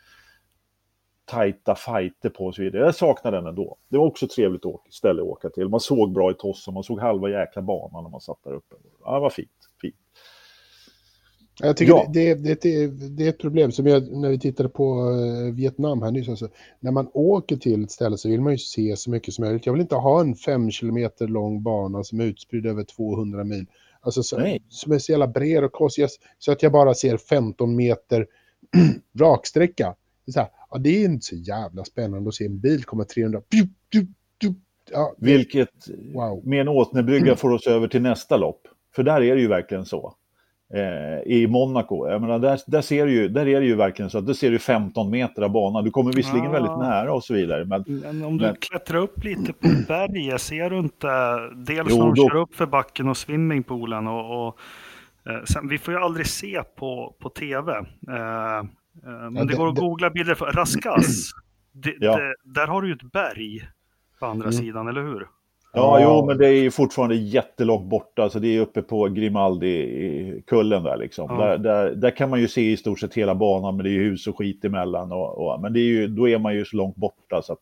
tajta 1.25 1.75
fighter 1.75 2.29
på 2.29 2.45
och 2.45 2.55
så 2.55 2.61
vidare. 2.61 2.85
Jag 2.85 2.95
saknar 2.95 3.31
den 3.31 3.47
ändå. 3.47 3.77
Det 3.87 3.97
var 3.97 4.05
också 4.05 4.27
trevligt 4.27 4.63
ställe 4.89 5.21
att 5.21 5.27
åka 5.27 5.49
till. 5.49 5.69
Man 5.69 5.79
såg 5.79 6.13
bra 6.13 6.31
i 6.31 6.33
Tossa, 6.33 6.71
man 6.71 6.83
såg 6.83 6.99
halva 6.99 7.29
jäkla 7.29 7.61
banan 7.61 8.03
när 8.03 8.09
man 8.09 8.21
satt 8.21 8.43
där 8.43 8.53
uppe. 8.53 8.75
Ja, 9.03 9.13
det 9.13 9.19
var 9.19 9.29
fint. 9.29 9.69
fint. 9.81 9.95
Jag 11.61 11.77
tycker 11.77 11.93
Ja. 11.93 12.09
det, 12.13 12.33
det, 12.33 12.61
det, 12.61 12.87
det 12.87 13.25
är 13.25 13.29
ett 13.29 13.39
problem 13.39 13.71
som 13.71 13.87
jag, 13.87 14.11
när 14.11 14.29
vi 14.29 14.39
tittade 14.39 14.69
på 14.69 15.09
eh, 15.47 15.53
Vietnam 15.53 16.01
här 16.01 16.11
nyss. 16.11 16.29
Alltså, 16.29 16.49
när 16.79 16.91
man 16.91 17.09
åker 17.13 17.55
till 17.57 17.83
ett 17.83 17.91
ställe 17.91 18.17
så 18.17 18.29
vill 18.29 18.41
man 18.41 18.53
ju 18.53 18.57
se 18.57 18.95
så 18.97 19.09
mycket 19.09 19.33
som 19.33 19.45
möjligt. 19.45 19.65
Jag 19.65 19.73
vill 19.73 19.81
inte 19.81 19.95
ha 19.95 20.21
en 20.21 20.35
fem 20.35 20.71
kilometer 20.71 21.27
lång 21.27 21.63
bana 21.63 22.03
som 22.03 22.19
är 22.19 22.25
utspridd 22.25 22.65
över 22.65 22.83
200 22.83 23.43
mil. 23.43 23.65
Alltså 24.01 24.23
så, 24.23 24.37
Nej. 24.39 24.63
som 24.69 24.91
är 24.91 24.99
så 24.99 25.11
jävla 25.11 25.27
bred 25.27 25.63
och 25.63 25.71
konstig 25.71 26.07
så 26.39 26.51
att 26.51 26.63
jag 26.63 26.71
bara 26.71 26.93
ser 26.93 27.17
15 27.17 27.75
meter 27.75 28.27
raksträcka. 29.19 29.95
Det 30.25 30.29
är, 30.29 30.33
så 30.33 30.39
här, 30.39 30.49
ja, 30.71 30.77
det 30.77 30.89
är 30.89 31.05
inte 31.05 31.25
så 31.25 31.35
jävla 31.35 31.83
spännande 31.83 32.27
att 32.29 32.35
se 32.35 32.45
en 32.45 32.59
bil 32.59 32.83
komma 32.83 33.03
300. 33.03 33.41
Pju, 33.41 33.67
pju, 33.91 34.07
pju. 34.41 34.53
Ja, 34.91 35.15
Vilket 35.17 35.69
Wow. 36.13 36.41
med 36.47 36.61
en 36.61 36.67
åsnebrygga 36.67 37.35
får 37.35 37.49
oss 37.51 37.67
över 37.67 37.87
till 37.87 38.01
nästa 38.01 38.37
lopp. 38.37 38.61
För 38.95 39.03
där 39.03 39.21
är 39.21 39.35
det 39.35 39.41
ju 39.41 39.47
verkligen 39.47 39.85
så. 39.85 40.13
Eh, 40.73 41.31
I 41.33 41.47
Monaco, 41.49 42.07
jag 42.09 42.21
menar, 42.21 42.39
där, 42.39 42.59
där, 42.67 42.81
ser 42.81 43.05
du 43.05 43.11
ju, 43.11 43.27
där 43.27 43.47
är 43.47 43.59
det 43.59 43.65
ju 43.65 43.75
verkligen 43.75 44.09
så 44.11 44.17
att 44.17 44.27
du 44.27 44.33
ser 44.33 44.51
du 44.51 44.59
15 44.59 45.09
meter 45.11 45.41
av 45.41 45.49
banan. 45.51 45.83
Du 45.83 45.91
kommer 45.91 46.13
visserligen 46.13 46.47
Ah. 46.49 46.51
väldigt 46.53 46.77
nära 46.77 47.13
och 47.13 47.23
så 47.23 47.33
vidare. 47.33 47.65
Men 47.65 47.83
Men 47.87 48.23
om 48.23 48.37
du 48.37 48.45
Men- 48.45 48.55
klättrar 48.55 48.99
upp 48.99 49.23
lite 49.23 49.53
på 49.53 49.67
berget, 49.87 50.41
ser 50.41 50.69
du 50.69 50.77
inte 50.79 51.07
dels 51.55 51.87
Jo, 51.89 51.97
när 51.97 52.05
de 52.05 52.13
då- 52.15 52.29
kör 52.29 52.35
upp 52.35 52.55
för 52.55 52.65
backen 52.65 53.07
och 53.09 53.17
swimmingpoolen 53.17 54.07
och, 54.07 54.47
och 54.47 54.57
eh, 55.29 55.43
sen, 55.43 55.67
vi 55.67 55.77
får 55.77 55.93
ju 55.93 55.99
aldrig 55.99 56.27
se 56.27 56.61
på, 56.75 57.15
på 57.19 57.29
tv. 57.29 57.71
Eh, 57.71 57.77
eh, 58.57 58.63
men 59.03 59.35
Ja, 59.35 59.41
det, 59.43 59.45
det- 59.47 59.55
går 59.57 59.67
att 59.69 59.75
det- 59.75 59.81
googla 59.81 60.09
bilder 60.09 60.35
för 60.35 60.45
Raskas. 60.45 61.31
Det, 61.73 61.93
Ja. 61.99 62.17
det, 62.17 62.33
där 62.43 62.67
har 62.67 62.81
du 62.81 62.87
ju 62.87 62.93
ett 62.93 63.11
berg 63.11 63.61
på 64.19 64.25
andra 64.25 64.45
Mm. 64.47 64.53
sidan, 64.53 64.87
eller 64.87 65.01
hur? 65.01 65.27
Ja, 65.77 65.99
Ja. 65.99 66.17
jo, 66.19 66.25
men 66.25 66.37
det 66.37 66.47
är 66.47 66.61
ju 66.61 66.71
fortfarande 66.71 67.15
jättelångt 67.15 67.89
borta. 67.89 68.23
Alltså 68.23 68.39
det 68.39 68.47
är 68.47 68.61
uppe 68.61 68.81
på 68.81 69.07
Grimaldi-kullen 69.07 70.83
där 70.83 70.97
liksom. 70.97 71.27
Ja. 71.29 71.45
Där, 71.45 71.57
där, 71.57 71.95
där 71.95 72.11
kan 72.11 72.29
man 72.29 72.39
ju 72.41 72.47
se 72.47 72.71
i 72.71 72.77
stort 72.77 72.99
sett 72.99 73.13
hela 73.13 73.35
banan, 73.35 73.75
men 73.75 73.83
det 73.83 73.89
är 73.89 73.93
ju 73.93 74.03
hus 74.03 74.27
och 74.27 74.37
skit 74.37 74.65
emellan. 74.65 75.11
Och, 75.11 75.37
och, 75.37 75.61
men 75.61 75.73
det 75.73 75.79
är 75.79 75.83
ju, 75.83 76.07
då 76.07 76.29
är 76.29 76.39
man 76.39 76.55
ju 76.55 76.65
så 76.65 76.77
långt 76.77 76.95
borta 76.95 77.41
så 77.41 77.53
att, 77.53 77.59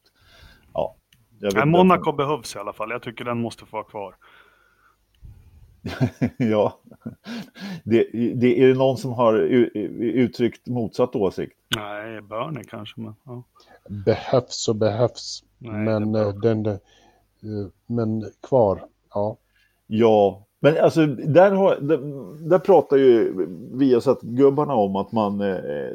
ja. 0.74 0.96
Jag 1.40 1.48
vet 1.48 1.54
Nej, 1.54 1.64
inte. 1.64 1.78
Monaco 1.78 2.12
behövs 2.12 2.56
i 2.56 2.60
alla 2.60 2.74
fall. 2.74 2.92
Jag 2.92 3.02
tycker 3.02 3.26
den 3.26 3.42
måste 3.42 3.66
få 3.66 3.78
vara 3.78 3.84
kvar. 3.84 4.16
ja. 6.38 6.80
Det, 7.84 8.08
det, 8.36 8.62
är 8.62 8.68
det 8.68 8.74
någon 8.74 8.98
som 8.98 9.14
har 9.14 9.34
uttryckt 10.00 10.68
motsatt 10.68 11.16
åsikt? 11.16 11.54
Nej, 11.76 12.22
Börne 12.22 12.64
kanske, 12.64 13.02
men 13.02 13.16
ja. 13.26 13.44
Behövs 14.06 14.68
och 14.68 14.76
behövs. 14.76 15.44
Nej, 15.58 15.74
men, 15.86 16.16
eh, 16.16 16.30
den, 16.30 16.66
eh, 16.66 16.76
men 17.88 18.32
kvar, 18.48 18.86
ja. 19.14 19.38
Ja, 19.88 20.46
men 20.60 20.78
alltså 20.78 21.06
där, 21.06 21.52
har, 21.52 21.76
där, 21.76 22.00
där 22.50 22.60
pratar 22.60 22.98
ju 22.98 23.34
Viasat-gubbarna 23.74 24.74
om 24.74 24.96
att 24.96 25.12
man, 25.12 25.42
eh, 25.42 25.92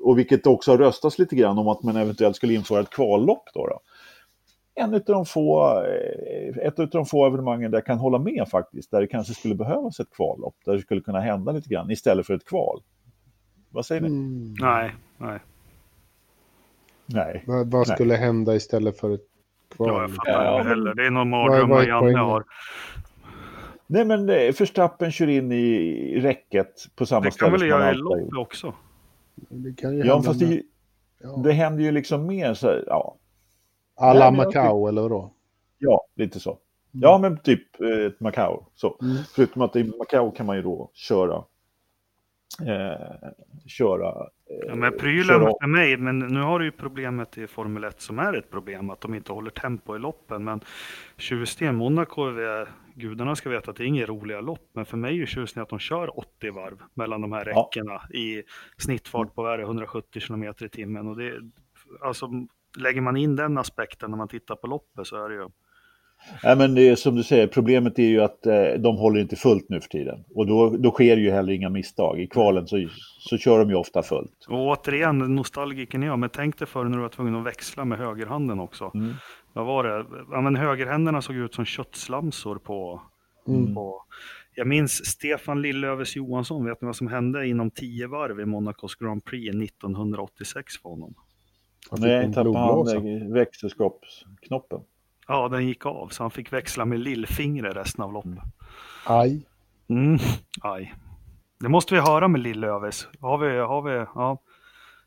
och 0.00 0.18
vilket 0.18 0.46
också 0.46 0.70
har 0.70 0.78
röstats 0.78 1.18
lite 1.18 1.36
grann 1.36 1.58
om 1.58 1.68
att 1.68 1.82
man 1.82 1.96
eventuellt 1.96 2.36
skulle 2.36 2.54
införa 2.54 2.80
ett 2.80 2.90
kvallopp 2.90 3.44
då. 3.54 3.66
då. 3.66 3.80
En 4.74 4.94
av 4.94 5.00
de 5.06 5.26
få, 5.26 5.62
eh, 5.82 6.66
ett 6.66 6.78
av 6.78 6.88
de 6.88 7.06
få 7.06 7.26
evenemangen 7.26 7.70
där 7.70 7.78
jag 7.78 7.86
kan 7.86 7.98
hålla 7.98 8.18
med 8.18 8.48
faktiskt, 8.50 8.90
där 8.90 9.00
det 9.00 9.06
kanske 9.06 9.34
skulle 9.34 9.54
behövas 9.54 10.00
ett 10.00 10.10
kvallopp, 10.10 10.56
där 10.64 10.72
det 10.72 10.80
skulle 10.80 11.00
kunna 11.00 11.20
hända 11.20 11.52
lite 11.52 11.68
grann 11.68 11.90
istället 11.90 12.26
för 12.26 12.34
ett 12.34 12.44
kval. 12.44 12.82
Vad 13.70 13.86
säger 13.86 14.00
ni? 14.00 14.08
Mm. 14.08 14.54
Nej, 14.60 14.94
nej. 15.18 15.38
Nej. 17.06 17.44
Vad, 17.46 17.70
vad 17.70 17.88
Nej. 17.88 17.96
skulle 17.96 18.14
hända 18.14 18.54
istället 18.54 19.00
för 19.00 19.10
ett? 19.10 19.26
Ja, 19.78 20.00
jag 20.00 20.14
fattar 20.14 20.44
Ja, 20.44 20.58
inte 20.58 20.68
heller. 20.68 20.94
Det 20.94 21.06
är 21.06 21.10
någon 21.10 21.30
mardröm 21.30 21.70
Janne 21.70 22.00
poängen? 22.00 22.18
har. 22.18 22.44
Nej, 23.86 24.04
men 24.04 24.28
eh, 24.30 24.36
Verstappen 24.58 25.12
kör 25.12 25.26
in 25.28 25.52
i 25.52 26.20
räcket 26.20 26.74
på 26.96 27.06
samma 27.06 27.24
Det 27.24 27.30
ställe 27.30 27.50
kan 27.50 27.58
väl 27.60 27.68
göra 27.68 27.84
i 27.84 27.88
alltid 27.88 28.04
har 28.04 28.18
gjort. 28.18 28.32
lopp 28.32 28.46
också? 28.46 28.74
Det 29.48 29.76
kan 29.80 29.96
ju 29.96 30.04
Ja, 30.04 30.22
fast 30.22 30.40
det, 30.40 30.62
ja. 31.22 31.36
det 31.44 31.52
händer 31.52 31.82
ju 31.84 31.90
liksom 31.92 32.26
mer 32.26 32.54
så 32.54 32.66
här, 32.66 32.84
ja, 32.86 33.16
Alla 33.96 34.30
Nej, 34.30 34.44
Macau 34.44 34.86
eller 34.88 35.02
vadå? 35.02 35.30
Ja, 35.78 36.04
lite 36.16 36.40
så. 36.40 36.58
Ja, 36.92 37.18
men 37.18 37.38
typ 37.38 37.80
eh, 37.80 38.06
ett 38.06 38.20
Macau. 38.20 38.64
Så. 38.74 38.98
Mm. 39.02 39.16
Förutom 39.34 39.62
att 39.62 39.76
i 39.76 39.84
Macau 39.98 40.30
kan 40.30 40.46
man 40.46 40.56
ju 40.56 40.62
då 40.62 40.90
köra... 40.94 41.44
Eh, 42.60 43.28
köra... 43.66 44.08
Eh, 44.08 44.24
Ja, 44.68 44.74
men 44.74 44.98
prylen 44.98 45.40
för 45.40 45.66
mig, 45.66 45.96
men 45.96 46.18
nu 46.18 46.40
har 46.40 46.58
du 46.58 46.64
ju 46.64 46.70
problemet 46.72 47.38
i 47.38 47.46
Formel 47.46 47.84
1 47.84 48.00
som 48.00 48.18
är 48.18 48.32
ett 48.32 48.50
problem, 48.50 48.90
att 48.90 49.00
de 49.00 49.14
inte 49.14 49.32
håller 49.32 49.50
tempo 49.50 49.96
i 49.96 49.98
loppen. 49.98 50.44
Men 50.44 50.60
tjusningen, 51.16 51.74
Monaco, 51.76 52.22
är- 52.26 52.68
gudarna 52.94 53.36
ska 53.36 53.50
veta 53.50 53.70
att 53.70 53.76
det 53.76 53.84
är 53.84 53.86
inga 53.86 54.06
roliga 54.06 54.40
lopp, 54.40 54.68
men 54.72 54.86
för 54.86 54.96
mig 54.96 55.10
är 55.10 55.14
ju 55.16 55.26
tjusningen 55.26 55.62
att 55.62 55.68
de 55.68 55.78
kör 55.78 56.18
80 56.18 56.50
varv 56.50 56.78
mellan 56.94 57.20
de 57.20 57.32
här 57.32 57.46
Ja. 57.48 57.68
räckena 57.72 58.02
i 58.10 58.42
snittfart 58.78 59.34
på 59.34 59.42
vad 59.42 59.52
är 59.52 59.58
det, 59.58 59.64
170 59.64 60.20
km 60.26 60.44
i 60.60 60.68
timmen. 60.68 61.08
Och 61.08 61.16
det, 61.16 61.32
alltså, 62.02 62.30
lägger 62.78 63.00
man 63.00 63.16
in 63.16 63.36
den 63.36 63.58
aspekten 63.58 64.10
när 64.10 64.18
man 64.18 64.28
tittar 64.28 64.56
på 64.56 64.66
loppet 64.66 65.06
så 65.06 65.24
är 65.24 65.28
det 65.28 65.34
ju... 65.34 65.48
Nej, 66.44 66.56
men 66.56 66.74
det 66.74 66.88
är 66.88 66.96
som 66.96 67.14
du 67.14 67.22
säger, 67.22 67.46
problemet 67.46 67.98
är 67.98 68.02
ju 68.02 68.20
att 68.20 68.46
eh, 68.46 68.64
de 68.78 68.96
håller 68.96 69.20
inte 69.20 69.36
fullt 69.36 69.68
nu 69.68 69.80
för 69.80 69.88
tiden. 69.88 70.24
Och 70.34 70.46
då, 70.46 70.70
då 70.70 70.90
sker 70.90 71.16
ju 71.16 71.30
heller 71.30 71.52
inga 71.52 71.68
misstag. 71.68 72.20
I 72.20 72.26
kvalen 72.26 72.66
så, 72.66 72.88
så 73.18 73.38
kör 73.38 73.58
de 73.58 73.68
ju 73.70 73.74
ofta 73.74 74.02
fullt. 74.02 74.46
Och 74.48 74.66
återigen, 74.66 75.18
nostalgiken 75.18 76.02
jag, 76.02 76.18
men 76.18 76.30
tänk 76.30 76.58
dig 76.58 76.68
för 76.68 76.84
när 76.84 76.96
du 76.96 77.02
var 77.02 77.08
tvungen 77.08 77.34
att 77.34 77.46
växla 77.46 77.84
med 77.84 77.98
högerhanden 77.98 78.60
också. 78.60 78.90
Mm. 78.94 79.14
Vad 79.52 79.66
var 79.66 79.84
det? 79.84 80.04
Ja, 80.30 80.40
men 80.40 80.56
högerhänderna 80.56 81.22
såg 81.22 81.36
ut 81.36 81.54
som 81.54 81.64
köttslamsor 81.64 82.56
på, 82.56 83.02
Mm. 83.48 83.74
på... 83.74 84.02
Jag 84.56 84.66
minns 84.66 85.06
Stefan 85.06 85.62
Lillövers 85.62 86.16
Johansson, 86.16 86.64
vet 86.64 86.80
ni 86.80 86.86
vad 86.86 86.96
som 86.96 87.08
hände 87.08 87.46
inom 87.46 87.70
tio 87.70 88.06
varv 88.06 88.40
i 88.40 88.44
Monacos 88.44 88.94
Grand 88.94 89.24
Prix 89.24 89.54
1986 89.54 90.76
för 90.82 90.88
honom? 90.88 91.14
Han 91.90 91.98
fick 91.98 92.06
Nej, 92.06 92.24
en 92.24 92.32
tappade 92.32 92.58
han 92.58 93.32
växelskapsknoppen. 93.32 94.80
Ja, 95.28 95.48
den 95.48 95.66
gick 95.66 95.86
av, 95.86 96.08
så 96.08 96.22
han 96.22 96.30
fick 96.30 96.52
växla 96.52 96.84
med 96.84 97.00
lillfingret 97.00 97.76
resten 97.76 98.04
av 98.04 98.12
loppet. 98.12 98.38
Aj. 99.06 99.42
Mm. 99.88 100.18
Aj. 100.60 100.94
Det 101.60 101.68
måste 101.68 101.94
vi 101.94 102.00
höra 102.00 102.28
med 102.28 102.40
Lillövers. 102.40 103.08
Har 103.20 103.38
vi, 103.38 103.58
har 103.58 103.82
vi, 103.82 103.94
ja. 104.14 104.38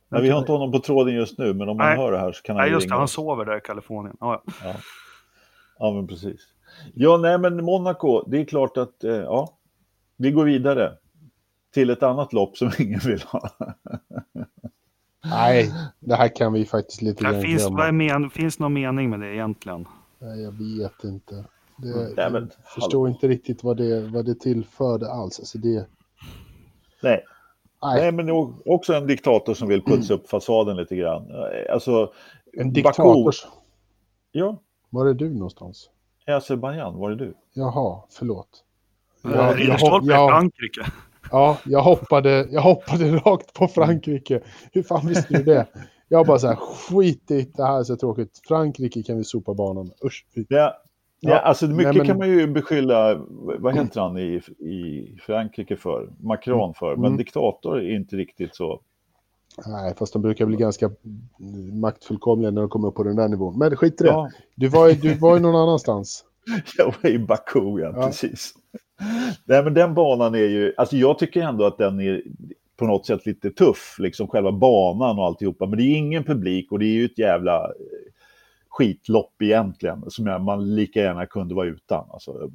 Ja, 0.10 0.20
vi 0.20 0.30
har 0.30 0.40
inte 0.40 0.52
honom 0.52 0.72
på 0.72 0.80
tråden 0.80 1.16
just 1.16 1.38
nu, 1.38 1.54
men 1.54 1.70
om 1.70 1.78
man 1.78 1.88
Nej. 1.88 1.98
hör 1.98 2.12
det 2.12 2.20
här 2.20 2.32
så 2.32 2.42
kan 2.42 2.56
han 2.56 2.64
Nej, 2.64 2.70
ju 2.70 2.76
just 2.76 2.90
det, 2.90 2.96
han 2.96 3.08
sover 3.08 3.46
där 3.46 3.58
i 3.58 3.62
Kalifornien. 3.62 4.18
Ja, 4.20 4.44
ja. 4.46 4.54
Ja. 4.64 4.74
ja, 5.80 5.94
men 5.94 6.08
precis. 6.08 6.42
Ja, 6.94 7.18
nej, 7.18 7.38
men 7.38 7.66
Monaco, 7.66 8.24
det 8.30 8.40
är 8.42 8.46
klart 8.46 8.78
att 8.78 9.04
eh, 9.04 9.12
ja, 9.12 9.58
vi 10.18 10.32
går 10.32 10.46
vidare 10.46 10.94
till 11.74 11.90
ett 11.90 12.04
annat 12.04 12.34
lopp 12.34 12.58
som 12.58 12.72
ingen 12.80 13.00
vill 13.00 13.22
ha. 13.22 13.50
Nej, 15.26 15.74
det 16.00 16.16
här 16.16 16.36
kan 16.36 16.54
vi 16.54 16.66
faktiskt 16.66 17.02
lite 17.02 17.24
grann 17.24 17.42
finns, 17.42 17.64
vad 17.64 17.76
glömma. 17.76 18.20
men, 18.20 18.30
finns 18.30 18.60
någon 18.60 18.74
mening 18.74 19.10
med 19.10 19.20
det 19.20 19.36
egentligen? 19.36 19.86
Nej, 20.20 20.42
jag 20.42 20.52
vet 20.52 21.04
inte. 21.04 21.36
Det, 21.78 21.88
Mm. 21.92 22.14
Nej, 22.18 22.32
men, 22.32 22.52
jag 22.64 22.72
förstår 22.84 23.10
inte 23.10 23.28
riktigt 23.28 23.64
vad 23.64 23.78
det, 23.78 24.02
vad 24.08 24.26
det 24.26 24.36
tillförde 24.36 25.12
alls. 25.12 25.40
Alltså 25.40 25.58
det, 25.58 25.88
Nej, 27.04 27.24
Nej. 27.82 28.02
Nej, 28.02 28.12
men 28.12 28.26
det 28.26 28.32
är 28.32 28.72
också 28.72 28.94
en 28.94 29.08
diktator 29.08 29.54
som 29.54 29.68
vill 29.68 29.82
putsa 29.84 30.14
upp 30.14 30.30
fasaden 30.30 30.78
lite 30.78 30.96
grann. 30.96 31.30
Eh, 31.32 31.74
Alltså, 31.74 32.14
En 32.54 32.68
Baku- 32.70 32.74
diktator. 32.74 33.34
ja, 34.32 34.62
Var 34.90 35.06
är 35.06 35.14
du 35.14 35.30
någonstans? 35.34 35.90
i 36.28 36.32
Azerbajdzjan, 36.32 36.98
var 36.98 37.12
är 37.12 37.16
du? 37.16 37.34
Jaha, 37.54 38.02
förlåt. 38.10 38.64
Ja, 39.24 39.30
jag, 39.32 39.60
Ridderstolpe 39.60 40.08
jag, 40.08 40.30
Frankrike. 40.30 40.82
ja, 41.32 41.58
jag, 41.66 41.82
hoppade, 41.82 42.48
jag 42.52 42.62
hoppade 42.62 43.12
rakt 43.18 43.54
på 43.54 43.68
Frankrike. 43.68 44.42
Hur 44.72 44.84
fan 44.84 45.08
visste 45.08 45.34
du 45.34 45.44
det? 45.44 45.66
Jag 46.10 46.26
bara 46.28 46.40
så 46.40 46.48
här, 46.48 46.56
skit 46.56 47.32
i 47.32 47.52
det 47.56 47.64
här 47.64 47.80
är 47.80 47.84
så 47.84 47.96
tråkigt. 47.96 48.42
Frankrike 48.48 49.04
kan 49.04 49.18
vi 49.18 49.24
sopa 49.24 49.54
banan 49.54 49.88
med. 49.88 49.96
Usch, 50.06 50.26
fy. 50.36 50.46
Ja, 50.50 50.58
ja, 50.58 51.30
Ja, 51.30 51.38
alltså 51.40 51.66
mycket 51.68 51.84
nej, 51.86 51.98
men- 51.98 52.08
kan 52.08 52.18
man 52.18 52.28
ju 52.30 52.48
beskylla, 52.48 53.22
vad 53.60 53.76
heter 53.76 54.02
han 54.02 54.18
i, 54.18 54.42
i 54.60 55.18
Frankrike 55.26 55.78
för? 55.78 56.10
Macron 56.20 56.74
för, 56.74 56.96
men 56.96 57.06
Mm. 57.06 57.18
diktator 57.18 57.78
är 57.82 57.96
inte 57.96 58.16
riktigt 58.16 58.56
så. 58.56 58.82
Nej, 59.68 59.96
fast 59.98 60.14
de 60.14 60.22
brukar 60.22 60.46
bli 60.46 60.58
ganska 60.58 60.92
maktfullkomliga 61.74 62.52
när 62.52 62.62
de 62.62 62.70
kommer 62.70 62.88
upp 62.88 62.96
på 62.96 63.04
den 63.04 63.16
där 63.16 63.28
nivån. 63.28 63.58
Men 63.58 63.76
skit 63.76 64.02
i 64.02 64.04
det. 64.04 64.10
Ja, 64.10 64.30
Du 64.56 64.68
var 64.68 64.92
du 65.02 65.14
var 65.14 65.36
ju 65.36 65.42
någon 65.42 65.56
annanstans. 65.56 66.24
jag 66.78 66.86
var 67.04 67.10
i 67.10 67.20
Baku, 67.20 67.60
ja, 67.80 67.94
Ja. 67.96 68.06
precis. 68.08 68.54
Nej, 69.46 69.64
men 69.64 69.74
den 69.74 69.94
banan 69.94 70.36
är 70.36 70.40
ju, 70.48 70.74
alltså 70.78 70.96
jag 70.96 71.20
tycker 71.20 71.42
ändå 71.42 71.66
att 71.66 71.78
den 71.78 72.00
är 72.00 72.22
på 72.78 72.86
något 72.86 73.06
sätt 73.06 73.26
lite 73.26 73.50
tuff, 73.52 73.96
liksom 74.00 74.28
själva 74.28 74.52
banan 74.52 75.20
och 75.20 75.26
alltihopa. 75.26 75.66
Men 75.66 75.78
det 75.78 75.84
är 75.84 75.98
ingen 75.98 76.24
publik 76.24 76.72
och 76.72 76.80
det 76.80 76.86
är 76.86 76.94
ju 76.94 77.06
ett 77.06 77.20
jävla 77.20 77.66
eh, 77.66 77.72
skitlopp 78.70 79.42
egentligen, 79.42 80.04
som 80.08 80.26
man 80.46 80.76
lika 80.76 81.00
gärna 81.02 81.26
kunde 81.26 81.56
vara 81.56 81.68
utan. 81.68 82.06
Alltså, 82.10 82.52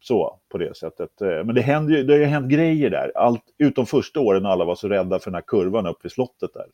så, 0.00 0.38
på 0.52 0.58
det 0.58 0.76
sättet. 0.76 1.20
Eh, 1.22 1.44
Men 1.44 1.54
det, 1.54 1.60
händer 1.60 1.96
ju, 1.96 2.04
det 2.04 2.12
har 2.12 2.20
ju 2.20 2.24
hänt 2.26 2.52
grejer 2.52 2.90
där, 2.90 3.12
Allt, 3.14 3.42
utom 3.58 3.86
första 3.86 4.20
åren 4.20 4.42
när 4.42 4.50
alla 4.50 4.64
var 4.64 4.74
så 4.74 4.88
rädda 4.88 5.18
för 5.18 5.30
den 5.30 5.34
här 5.34 5.42
kurvan 5.46 5.86
upp 5.86 6.04
vid 6.04 6.12
slottet 6.12 6.50
där. 6.54 6.66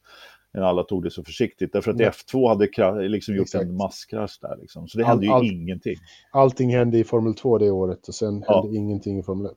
När 0.54 0.62
alla 0.62 0.82
tog 0.82 1.02
det 1.02 1.10
så 1.10 1.24
försiktigt, 1.24 1.72
därför 1.72 1.90
att 1.90 2.00
Ja. 2.00 2.10
F2 2.10 2.48
hade 2.48 3.08
liksom 3.08 3.34
gjort 3.34 3.42
Exakt. 3.44 3.64
en 3.64 3.76
masskrasch 3.76 4.38
där. 4.42 4.56
Liksom. 4.60 4.88
Så 4.88 4.98
det 4.98 5.04
All- 5.04 5.08
hände 5.10 5.26
ju 5.26 5.32
all- 5.32 5.44
ingenting. 5.46 5.96
Allting 6.32 6.74
hände 6.76 6.98
i 6.98 7.04
Formel 7.04 7.34
2 7.34 7.58
det 7.58 7.70
året 7.70 8.08
och 8.08 8.14
sen 8.14 8.44
Ja. 8.46 8.62
hände 8.62 8.76
ingenting 8.78 9.18
i 9.18 9.22
Formel 9.22 9.46
1. 9.46 9.52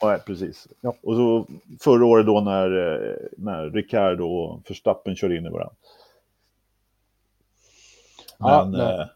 Ja, 0.00 0.18
precis. 0.26 0.68
Ja. 0.80 0.94
Och 1.02 1.16
så 1.16 1.46
förra 1.80 2.06
året 2.06 2.26
då 2.26 2.40
när, 2.40 2.70
eh, 2.70 3.16
när 3.36 3.70
Ricardo 3.70 4.24
och 4.24 4.60
Verstappen 4.70 5.16
körde 5.16 5.36
in 5.36 5.46
i 5.46 5.50
varandra. 5.50 5.74
Ja, 8.38 8.64
Men, 8.64 8.80
nej. 8.80 8.98
eh, 9.00 9.06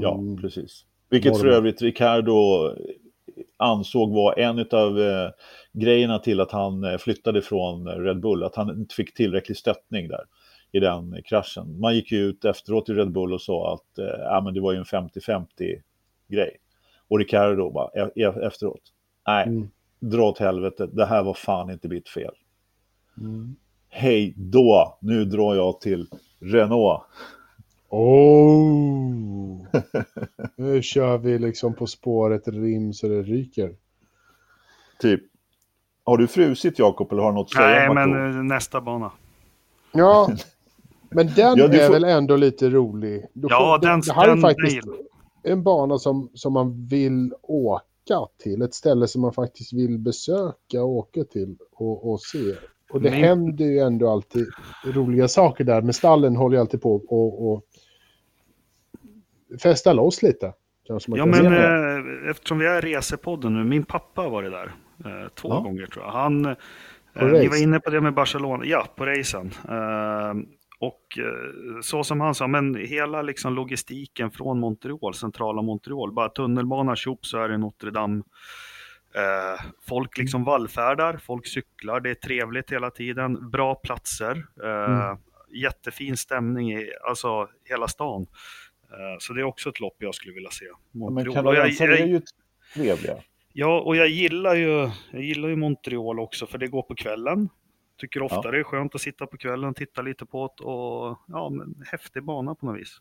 ja, 0.00 0.14
Mm. 0.14 0.36
precis. 0.36 0.84
Vilket 1.10 1.32
för 1.40 1.46
övrigt 1.46 1.82
Ricardo 1.82 2.70
ansåg 3.56 4.12
var 4.14 4.38
en 4.38 4.58
av 4.70 5.00
eh, 5.00 5.30
grejerna 5.72 6.18
till 6.18 6.40
att 6.40 6.52
han 6.52 6.84
eh, 6.84 6.98
flyttade 6.98 7.42
från 7.42 7.88
Red 7.88 8.20
Bull, 8.20 8.42
att 8.44 8.56
han 8.56 8.70
inte 8.80 8.94
fick 8.94 9.14
tillräcklig 9.14 9.56
stöttning 9.56 10.08
där 10.08 10.24
i 10.72 10.80
den 10.80 11.22
kraschen. 11.24 11.80
Man 11.80 11.94
gick 11.94 12.12
ju 12.12 12.18
ut 12.18 12.44
efteråt 12.44 12.88
i 12.88 12.92
Red 12.92 13.10
Bull 13.12 13.32
och 13.32 13.42
sa 13.42 13.74
att 13.74 13.98
eh, 13.98 14.04
ja, 14.20 14.40
men 14.44 14.54
det 14.54 14.60
var 14.60 14.72
ju 14.72 14.78
en 14.78 14.84
50-50 14.84 15.46
grej. 16.28 16.56
Och 17.08 17.18
Ricardo 17.18 17.70
bara 17.70 17.88
e- 18.06 18.10
e- 18.16 18.46
efteråt, 18.46 18.80
nej, 19.26 19.46
Mm. 19.46 19.68
Dra 20.00 20.22
åt 20.22 20.38
helvete, 20.38 20.86
det 20.92 21.06
här 21.06 21.22
var 21.22 21.34
fan 21.34 21.70
inte 21.70 21.88
mitt 21.88 22.08
fel. 22.08 22.34
Mm. 23.20 23.56
Hej 23.88 24.34
då, 24.36 24.98
nu 25.00 25.24
drar 25.24 25.54
jag 25.54 25.80
till 25.80 26.06
Renault. 26.40 27.02
Oh! 27.88 29.66
nu 30.56 30.82
kör 30.82 31.18
vi 31.18 31.38
liksom 31.38 31.74
på 31.74 31.86
spåret 31.86 32.48
rim 32.48 32.92
så 32.92 33.08
det 33.08 33.22
ryker. 33.22 33.74
Typ, 35.00 35.20
har 36.04 36.18
du 36.18 36.26
frusit 36.26 36.78
Jakob 36.78 37.12
eller 37.12 37.22
har 37.22 37.30
du 37.32 37.34
något 37.34 37.46
att 37.46 37.50
säga 37.52 37.66
Nej, 37.68 37.88
om 37.88 37.94
men 37.94 38.36
eh, 38.36 38.42
nästa 38.42 38.80
bana. 38.80 39.10
Ja, 39.92 40.28
men 41.10 41.26
den 41.26 41.56
Ja, 41.58 41.68
du 41.68 41.80
är 41.80 41.86
får- 41.86 41.92
väl 41.94 42.04
ändå 42.04 42.36
lite 42.36 42.70
rolig. 42.70 43.26
Då 43.32 43.48
Ja, 43.50 43.78
får- 43.82 43.86
den- 43.88 44.00
det 44.00 44.12
här 44.12 44.24
är 44.24 44.28
den- 44.28 44.40
faktiskt 44.40 44.82
den 44.86 45.52
en 45.52 45.62
bana 45.62 45.98
som, 45.98 46.30
som 46.34 46.52
man 46.52 46.86
vill 46.86 47.34
åka 47.42 47.84
till. 48.38 48.62
Ett 48.62 48.74
ställe 48.74 49.06
som 49.08 49.22
man 49.22 49.32
faktiskt 49.32 49.72
vill 49.72 49.98
besöka 49.98 50.82
och 50.82 50.88
åka 50.88 51.24
till 51.24 51.56
och, 51.72 52.10
och 52.12 52.20
se. 52.20 52.54
Och 52.92 53.02
det 53.02 53.10
Min- 53.10 53.24
händer 53.24 53.64
ju 53.64 53.78
ändå 53.78 54.10
alltid 54.10 54.46
roliga 54.84 55.28
saker 55.28 55.64
där. 55.64 55.82
Men 55.82 55.92
stallen 55.92 56.36
håller 56.36 56.56
ju 56.56 56.60
alltid 56.60 56.82
på 56.82 56.94
och, 56.94 57.52
och 57.52 57.62
fästa 59.62 59.92
loss 59.92 60.22
lite. 60.22 60.52
Ja, 61.06 61.26
men 61.26 61.46
eh, 61.46 62.30
eftersom 62.30 62.58
vi 62.58 62.66
är 62.66 62.82
resepodden 62.82 63.54
nu, 63.54 63.64
min 63.64 63.84
pappa 63.84 64.22
har 64.22 64.30
varit 64.30 64.52
där 64.52 64.74
eh, 65.04 65.28
två 65.34 65.48
Ja. 65.48 65.60
gånger 65.60 65.86
tror 65.86 66.04
jag. 66.04 66.12
Han, 66.12 66.44
eh, 66.46 66.54
race? 67.14 67.48
var 67.48 67.62
inne 67.62 67.80
på 67.80 67.90
det 67.90 68.00
med 68.00 68.14
Barcelona, 68.14 68.64
ja, 68.64 68.86
på 68.96 69.06
racen. 69.06 69.50
Och 70.78 71.18
eh, 71.18 71.80
så 71.82 72.04
som 72.04 72.20
han 72.20 72.34
sa, 72.34 72.46
men 72.46 72.74
hela 72.74 73.22
liksom 73.22 73.54
logistiken 73.54 74.30
från 74.30 74.60
Montreal, 74.60 75.14
centrala 75.14 75.62
Montreal, 75.62 76.12
bara 76.12 76.28
tunnelbana, 76.28 76.96
tjopp 76.96 77.26
så 77.26 77.38
är 77.38 77.48
det 77.48 77.58
Notre 77.58 77.90
Dame. 77.90 78.22
Eh, 79.14 79.64
folk 79.88 80.18
liksom 80.18 80.44
vallfärdar, 80.44 81.16
folk 81.16 81.46
cyklar, 81.46 82.00
det 82.00 82.10
är 82.10 82.14
trevligt 82.14 82.72
hela 82.72 82.90
tiden, 82.90 83.50
bra 83.50 83.74
platser, 83.74 84.46
eh, 84.62 85.00
Mm. 85.02 85.16
jättefin 85.50 86.16
stämning 86.16 86.72
i 86.72 86.90
alltså, 87.08 87.48
hela 87.64 87.88
stan. 87.88 88.26
Eh, 88.90 89.16
Så 89.18 89.32
det 89.32 89.40
är 89.40 89.44
också 89.44 89.68
ett 89.68 89.80
lopp 89.80 89.96
jag 89.98 90.14
skulle 90.14 90.34
vilja 90.34 90.50
se. 90.50 90.64
Ja, 90.64 90.76
Men 90.92 91.00
Montreal. 91.14 91.46
Och 91.46 91.54
jag, 91.54 91.56
kanadensare 91.56 91.98
är 91.98 92.06
ju 92.06 92.20
trevliga. 92.74 93.14
ja, 93.52 93.80
och 93.80 93.96
jag 93.96 94.08
gillar 94.08 94.54
ju, 94.54 94.90
jag 95.10 95.22
gillar 95.22 95.48
ju 95.48 95.56
Montreal 95.56 96.20
också 96.20 96.46
för 96.46 96.58
det 96.58 96.66
går 96.68 96.82
på 96.82 96.94
kvällen. 96.94 97.48
Tycker 97.96 98.22
ofta 98.22 98.40
Ja. 98.44 98.50
det 98.50 98.58
är 98.58 98.64
skönt 98.64 98.94
att 98.94 99.00
sitta 99.00 99.26
på 99.26 99.36
kvällen 99.36 99.70
och 99.70 99.76
titta 99.76 100.02
lite 100.02 100.26
på 100.26 100.52
det 100.56 100.64
och 100.64 101.18
ja, 101.26 101.50
men 101.50 101.74
häftig 101.90 102.24
bana 102.24 102.54
på 102.54 102.66
något 102.66 102.80
vis. 102.80 103.00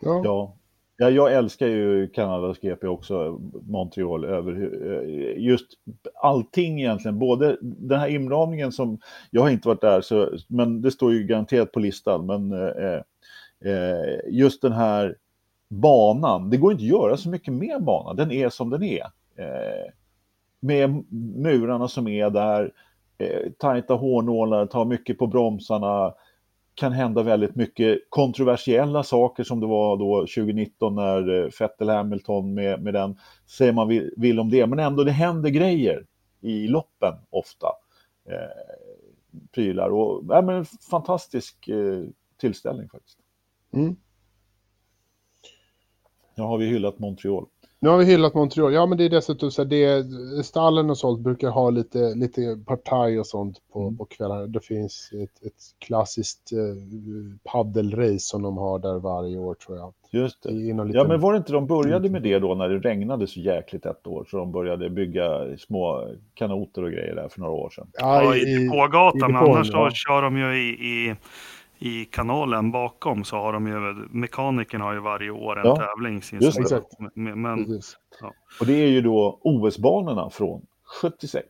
Ja. 0.00 0.20
Ja. 0.24 0.56
Ja, 0.96 1.10
jag 1.10 1.32
älskar 1.32 1.66
ju 1.66 2.08
Kanadas 2.08 2.58
GP 2.58 2.86
också, 2.86 3.40
Montreal, 3.66 4.24
över 4.24 4.52
eh, 4.92 5.44
just 5.44 5.66
allting 6.14 6.80
egentligen, 6.80 7.18
både 7.18 7.58
den 7.60 8.00
här 8.00 8.08
inramningen 8.08 8.72
som, 8.72 8.98
jag 9.30 9.42
har 9.42 9.50
inte 9.50 9.68
varit 9.68 9.80
där, 9.80 10.00
så, 10.00 10.30
men 10.46 10.82
det 10.82 10.90
står 10.90 11.12
ju 11.12 11.24
garanterat 11.24 11.72
på 11.72 11.80
listan, 11.80 12.26
men 12.26 12.52
eh, 12.52 13.00
eh, 13.72 14.20
just 14.28 14.62
den 14.62 14.72
här 14.72 15.16
banan, 15.68 16.50
det 16.50 16.56
går 16.56 16.72
inte 16.72 16.84
att 16.84 16.88
göra 16.88 17.16
så 17.16 17.28
mycket 17.28 17.54
med 17.54 17.82
banan, 17.84 18.16
den 18.16 18.30
är 18.30 18.48
som 18.48 18.70
den 18.70 18.82
är. 18.82 19.06
Eh, 19.36 19.90
med 20.60 21.04
murarna 21.36 21.88
som 21.88 22.08
är 22.08 22.30
där, 22.30 22.72
eh, 23.22 23.50
tajta 23.58 23.94
hårnålar, 23.94 24.66
tar 24.66 24.84
mycket 24.84 25.18
på 25.18 25.26
bromsarna, 25.26 26.14
kan 26.74 26.92
hända 26.92 27.22
väldigt 27.22 27.54
mycket 27.54 27.98
kontroversiella 28.08 29.02
saker 29.02 29.44
som 29.44 29.60
det 29.60 29.66
var 29.66 29.96
då 29.96 30.20
2019 30.20 30.94
när 30.94 31.42
eh, 31.42 31.50
Vettel 31.60 31.88
Hamilton 31.88 32.54
med, 32.54 32.82
med 32.82 32.94
den, 32.94 33.18
säger 33.46 33.72
man 33.72 33.88
vill, 33.88 34.10
vill 34.16 34.40
om 34.40 34.50
det, 34.50 34.66
men 34.66 34.78
ändå 34.78 35.04
det 35.04 35.12
händer 35.12 35.50
grejer 35.50 36.06
i 36.40 36.66
loppen 36.68 37.14
ofta. 37.30 37.66
Eh, 38.28 38.82
prylar 39.52 39.90
och 39.90 40.24
ja, 40.28 40.42
men 40.42 40.56
en 40.56 40.64
fantastisk 40.64 41.68
eh, 41.68 42.04
tillställning 42.40 42.88
faktiskt. 42.88 43.18
Mm. 43.72 43.96
Nu 46.34 46.42
har 46.42 46.58
vi 46.58 46.66
hyllat 46.66 46.98
Montreal. 46.98 47.46
Nu 47.82 47.88
har 47.88 47.98
vi 47.98 48.04
hyllat 48.04 48.34
Montreal. 48.34 48.72
Ja, 48.74 48.86
men 48.86 48.98
det 48.98 49.04
är 49.04 49.08
dessutom 49.10 49.50
så 49.50 49.62
här, 49.62 49.68
det, 49.68 50.44
stallen 50.44 50.90
och 50.90 50.98
sånt 50.98 51.20
brukar 51.20 51.48
ha 51.50 51.70
lite, 51.70 52.14
lite 52.14 52.58
partaj 52.66 53.20
och 53.20 53.26
sånt 53.26 53.56
på, 53.72 53.80
Mm. 53.82 53.96
på 53.96 54.04
kvällarna. 54.04 54.46
Det 54.46 54.60
finns 54.60 55.10
ett, 55.12 55.46
ett 55.46 55.52
klassiskt 55.78 56.52
eh, 56.52 56.58
paddelrace 57.52 58.18
som 58.18 58.42
de 58.42 58.56
har 58.56 58.78
där 58.78 58.98
varje 58.98 59.38
år 59.38 59.54
tror 59.54 59.78
jag. 59.78 59.92
Just 60.10 60.42
Det 60.42 60.50
någon 60.50 60.76
Ja, 60.78 60.84
liten- 60.84 61.08
men 61.08 61.20
var 61.20 61.32
det 61.32 61.36
inte 61.38 61.52
de 61.52 61.66
började 61.66 62.08
med 62.10 62.22
det 62.22 62.38
då 62.38 62.54
när 62.54 62.68
det 62.68 62.78
regnade 62.78 63.26
så 63.26 63.40
jäkligt 63.40 63.86
ett 63.86 64.06
år? 64.06 64.26
Så 64.30 64.36
de 64.36 64.52
började 64.52 64.90
bygga 64.90 65.56
små 65.58 66.08
kanoter 66.34 66.82
och 66.84 66.90
grejer 66.90 67.14
där 67.14 67.28
för 67.28 67.40
några 67.40 67.52
år 67.52 67.70
sedan. 67.70 67.86
Ja, 67.92 68.22
Ja, 68.24 68.36
i 68.36 68.38
i, 68.40 68.64
depågatan, 68.64 69.30
i 69.30 69.32
depån, 69.32 69.54
annars 69.54 69.66
så 69.70 69.76
ja. 69.76 69.90
kör 69.90 70.22
de 70.22 70.36
ju 70.38 70.54
i, 70.54 70.68
i, 70.70 71.14
i 71.84 72.04
kanalen 72.04 72.70
bakom 72.72 73.24
så 73.24 73.36
har 73.36 73.52
de 73.52 73.66
ju, 73.66 73.78
mekaniken 74.10 74.80
har 74.80 74.92
ju 74.92 75.00
varje 75.00 75.30
år 75.30 75.58
en 75.60 75.66
Ja, 75.66 75.76
tävling. 75.76 76.14
just 76.14 76.28
sinsemellan. 76.28 76.54
det. 76.54 76.76
Exakt. 76.76 77.14
Men, 77.14 77.42
men 77.42 77.64
precis. 77.64 77.96
Och 78.60 78.66
det 78.66 78.72
är 78.72 78.88
ju 78.88 79.00
då 79.00 79.40
OS-banorna 79.42 80.30
från 80.30 80.66
76. 81.02 81.46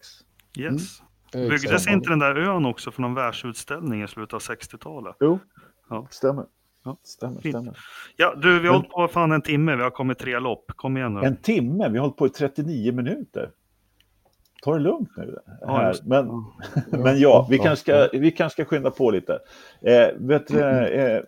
yes. 0.58 0.72
Exakt. 0.72 1.02
Byggdes 1.50 1.88
inte 1.88 2.08
den 2.10 2.18
där 2.18 2.36
ön 2.38 2.66
också 2.66 2.90
för 2.90 3.02
någon 3.02 3.14
världsutställning 3.14 4.02
i 4.02 4.08
slutet 4.08 4.34
av 4.34 4.40
60-talet? 4.40 5.16
Jo, 5.20 5.38
Ja. 5.90 6.06
stämmer. 6.10 6.44
Ja. 6.84 6.96
Stämmer, 7.02 7.40
Fint. 7.40 7.54
stämmer. 7.56 7.78
Ja, 8.16 8.34
du, 8.36 8.48
vi 8.48 8.54
har 8.54 8.62
Men- 8.62 8.72
hållit 8.74 8.90
på 8.90 9.08
fan 9.08 9.32
en 9.32 9.42
timme, 9.42 9.76
vi 9.76 9.82
har 9.82 9.90
kommit 9.90 10.18
tre 10.18 10.38
lopp. 10.38 10.72
Kom 10.76 10.96
igen 10.96 11.14
nu. 11.14 11.20
En 11.20 11.36
timme, 11.36 11.88
vi 11.88 11.98
har 11.98 12.04
hållit 12.04 12.16
på 12.16 12.26
i 12.26 12.30
39 12.30 12.92
minuter. 12.92 13.50
Ta 14.64 14.72
det 14.72 14.80
lugnt 14.80 15.08
nu. 15.16 15.38
Ja. 15.60 15.94
Men, 16.04 16.26
Ja. 16.26 16.44
men 16.98 17.20
ja, 17.20 17.46
vi 17.50 17.58
kanske 17.58 17.82
ska, 18.10 18.18
vi 18.18 18.30
kanske 18.30 18.62
ska 18.62 18.64
skynda 18.70 18.90
på 18.90 19.10
lite. 19.10 19.38
Eh, 19.80 20.08
vet, 20.18 20.46
du, 20.46 20.60
eh, 20.60 21.20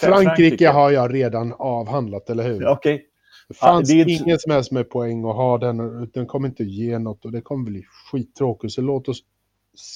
Frankrike 0.00 0.68
har 0.68 0.90
jag 0.90 1.14
redan 1.14 1.52
avhandlat, 1.58 2.30
eller 2.30 2.44
hur? 2.44 2.62
Ja, 2.62 2.70
Okej, 2.72 3.06
Det 3.48 3.54
fanns 3.54 3.88
det 3.88 3.94
är 3.94 4.08
inte- 4.08 4.24
ingen 4.24 4.38
som 4.38 4.52
helst 4.52 4.72
med 4.72 4.90
poäng 4.90 5.24
att 5.24 5.36
ha 5.36 5.58
den. 5.58 6.08
Den 6.14 6.26
kommer 6.26 6.48
inte 6.48 6.64
ge 6.64 6.98
något 6.98 7.24
och 7.24 7.32
det 7.32 7.40
kommer 7.40 7.64
bli 7.70 7.82
skittråkigt. 8.12 8.72
Så 8.72 8.80
låt 8.82 9.08
oss 9.08 9.18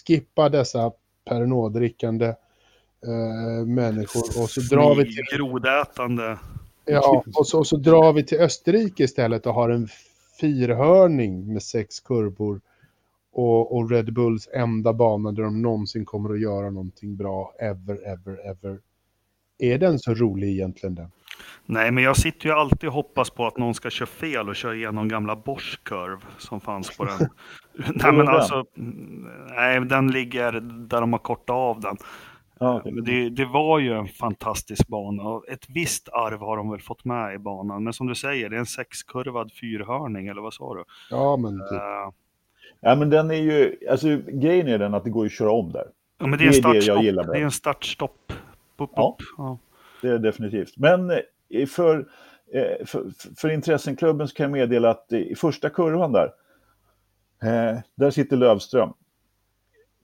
skippa 0.07 0.49
dessa 0.49 0.93
Pernod-drickande 1.31 2.27
eh, 3.07 3.67
människor 3.67 4.23
och 4.43 4.51
så 4.51 4.61
drar 4.61 4.95
vi 4.95 5.05
till 5.05 5.39
Grodätande. 5.39 6.39
Ja, 6.87 7.25
och 7.37 7.47
så, 7.47 7.59
och 7.59 7.67
så 7.67 7.77
drar 7.77 8.13
vi 8.13 8.25
till 8.25 8.39
Österrike 8.41 9.05
istället 9.05 9.47
och 9.47 9.55
har 9.55 9.71
en 9.71 9.89
fyrhörning 10.41 11.53
med 11.53 11.63
sex 11.63 12.01
kurvor. 12.01 12.61
Och, 13.33 13.77
och 13.77 13.91
Red 13.91 14.13
Bulls 14.13 14.49
enda 14.53 14.93
bana 14.93 15.33
där 15.33 15.43
de 15.43 15.63
någonsin 15.63 16.05
kommer 16.05 16.35
att 16.35 16.41
göra 16.41 16.71
någonting 16.71 17.17
bra, 17.17 17.53
ever, 17.61 18.07
ever, 18.07 18.51
ever. 18.51 18.79
Är 19.59 19.79
den 19.79 19.99
så 19.99 20.15
rolig 20.15 20.49
egentligen 20.49 20.95
den? 20.95 21.11
Nej, 21.67 21.91
men 21.91 22.05
jag 22.05 22.17
sitter 22.17 22.47
ju 22.47 22.53
alltid 22.53 22.89
och 22.89 22.95
hoppas 22.95 23.31
på 23.31 23.47
att 23.47 23.59
någon 23.59 23.75
ska 23.75 23.91
köra 23.91 24.07
fel 24.07 24.49
och 24.49 24.57
köra 24.57 24.75
igenom 24.75 25.09
gamla 25.09 25.37
Bosch 25.37 25.81
Curve 25.83 26.21
som 26.39 26.61
fanns 26.61 26.97
på 26.97 27.05
den. 27.05 27.19
nej, 27.95 28.13
men 28.13 28.29
alltså, 28.29 28.65
mm, 28.77 29.29
nej, 29.57 29.81
den 29.81 30.11
ligger 30.11 30.53
där 30.61 31.01
de 31.01 31.13
har 31.13 31.21
kortat 31.21 31.55
av 31.55 31.81
den. 31.81 31.97
Ja. 32.59 32.83
Men 32.85 33.05
det, 33.05 33.29
det 33.31 33.45
var 33.45 33.79
ju 33.79 33.93
en 33.93 34.09
fantastisk 34.09 34.89
bana 34.89 35.23
och 35.23 35.49
ett 35.49 35.67
visst 35.69 36.09
arv 36.09 36.41
har 36.41 36.57
de 36.57 36.71
väl 36.71 36.81
fått 36.81 37.05
med 37.05 37.35
i 37.35 37.39
banan. 37.39 37.85
Men 37.85 37.93
som 37.93 38.07
du 38.07 38.15
säger, 38.15 38.51
det 38.51 38.57
är 38.57 38.61
en 38.61 38.67
sexkurvad 38.67 39.53
fyrhörning, 39.53 40.27
eller 40.29 40.43
vad 40.43 40.55
sa 40.55 40.75
du? 40.75 40.85
Ja, 41.11 41.37
men 41.37 41.53
typ. 41.59 41.73
Eh, 41.73 42.11
ja, 42.81 42.95
men 42.95 43.11
den 43.11 43.31
är 43.31 43.35
ju, 43.35 43.77
alltså 43.91 44.09
grejen 44.27 44.69
är 44.69 44.79
den 44.79 44.95
att 44.95 45.05
det 45.05 45.11
går 45.11 45.27
att 45.27 45.33
köra 45.33 45.51
om 45.53 45.73
där. 45.73 45.87
ja, 46.19 46.27
men 46.27 46.39
det 46.39 46.45
är 46.45 46.47
en 46.47 46.53
Det 46.53 46.69
är 46.69 46.73
det 46.73 46.75
jag 46.77 46.83
startstopp. 46.85 47.05
gillar 47.05 47.25
med 47.25 47.33
Det 47.35 47.39
är 47.41 47.45
en 47.45 47.51
startstopp. 47.51 48.33
Upp, 48.79 48.91
Ja. 48.97 49.17
upp. 49.19 49.27
Ja. 49.39 49.59
Det 50.03 50.09
är 50.09 50.19
definitivt. 50.19 50.77
Men 50.77 51.11
eh, 51.11 51.67
för, 51.69 51.99
eh, 52.53 52.87
för, 52.87 53.05
för 53.37 53.51
intressenklubben 53.51 54.29
så 54.29 54.35
kan 54.35 54.45
jag 54.45 54.51
meddela 54.53 54.91
att 54.91 55.13
i 55.13 55.35
första 55.35 55.71
kurvan 55.71 56.13
där, 56.13 56.31
där 57.95 58.11
sitter 58.11 58.37
Lövström 58.37 58.93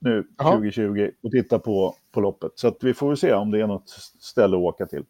nu 0.01 0.27
Jaha. 0.37 0.51
2020 0.51 1.11
och 1.21 1.31
tittar 1.31 1.59
på, 1.59 1.95
på 2.11 2.21
loppet. 2.21 2.51
Så 2.55 2.67
att 2.67 2.77
vi 2.81 2.93
får 2.93 3.07
väl 3.07 3.17
se 3.17 3.33
om 3.33 3.51
det 3.51 3.61
är 3.61 3.67
något 3.67 3.89
ställe 4.19 4.57
att 4.57 4.63
åka 4.63 4.85
till. 4.85 5.03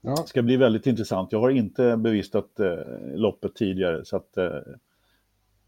Ja, 0.00 0.10
Det 0.10 0.28
ska 0.28 0.42
bli 0.42 0.56
väldigt 0.56 0.86
intressant. 0.86 1.32
Jag 1.32 1.40
har 1.40 1.50
inte 1.50 1.96
bevistat 1.96 2.60
eh, 2.60 2.76
loppet 3.14 3.54
tidigare 3.54 4.04
så 4.04 4.16
att 4.16 4.36
eh, 4.36 4.44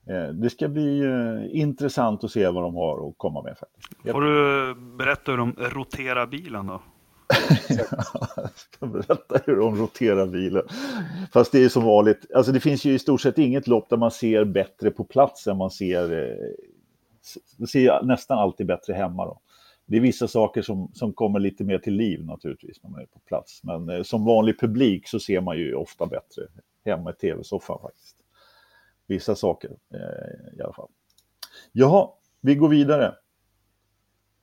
eh, 0.09 0.29
det 0.33 0.51
ska 0.51 0.69
bli 0.69 1.01
eh, 1.01 1.61
intressant 1.61 2.25
att 2.25 2.31
se 2.31 2.49
vad 2.49 2.63
de 2.63 2.75
har 2.75 3.09
att 3.09 3.15
komma 3.17 3.43
med 3.43 3.59
faktiskt. 3.59 4.13
Får 4.13 4.21
du 4.21 4.75
berätta 4.75 5.31
hur 5.31 5.39
de 5.39 5.53
roterar 5.59 6.27
bilen 6.27 6.67
då? 6.67 6.83
Jag 8.37 8.51
ska 8.55 8.87
berätta 8.87 9.41
hur 9.45 9.57
de 9.57 9.77
roterar 9.77 10.27
bilen. 10.27 10.63
Fast 11.33 11.53
det 11.53 11.65
är 11.65 11.69
som 11.69 11.85
vanligt, 11.85 12.27
alltså 12.35 12.53
det 12.53 12.61
finns 12.61 12.85
ju 12.85 12.93
i 12.95 12.99
stort 12.99 13.21
sett 13.21 13.39
inget 13.39 13.67
lopp 13.67 13.89
där 13.91 13.97
man 13.97 14.11
ser 14.11 14.45
bättre 14.45 14.91
på 14.91 15.05
plats 15.05 15.47
än 15.47 15.57
man 15.57 15.71
ser, 15.71 16.13
eh, 16.13 16.49
det 17.57 17.67
ser 17.67 18.03
nästan 18.03 18.39
alltid 18.39 18.67
bättre 18.67 18.95
hemma 18.95 19.27
då. 19.27 19.41
Det 19.87 19.97
är 19.97 20.01
vissa 20.01 20.29
saker 20.29 20.63
som, 20.63 20.91
som 20.95 21.13
kommer 21.13 21.41
lite 21.41 21.65
mer 21.65 21.79
till 21.79 21.95
liv 21.95 22.25
naturligtvis 22.25 22.83
när 22.83 22.91
man 22.91 23.01
är 23.01 23.07
på 23.07 23.19
plats. 23.19 23.65
Men 23.65 23.89
eh, 23.89 24.03
som 24.03 24.25
vanlig 24.25 24.61
publik 24.61 25.09
så 25.09 25.21
ser 25.21 25.41
man 25.41 25.59
ju 25.59 25.75
ofta 25.75 26.07
bättre 26.07 26.43
hemma 26.85 27.11
i 27.11 27.13
tv-soffan 27.13 27.79
faktiskt. 27.83 28.17
Vissa 29.07 29.35
saker 29.35 29.71
eh, 29.95 30.59
i 30.59 30.63
alla 30.63 30.73
fall. 30.73 30.89
Jaha, 31.73 32.09
vi 32.41 32.55
går 32.55 32.69
vidare. 32.69 33.15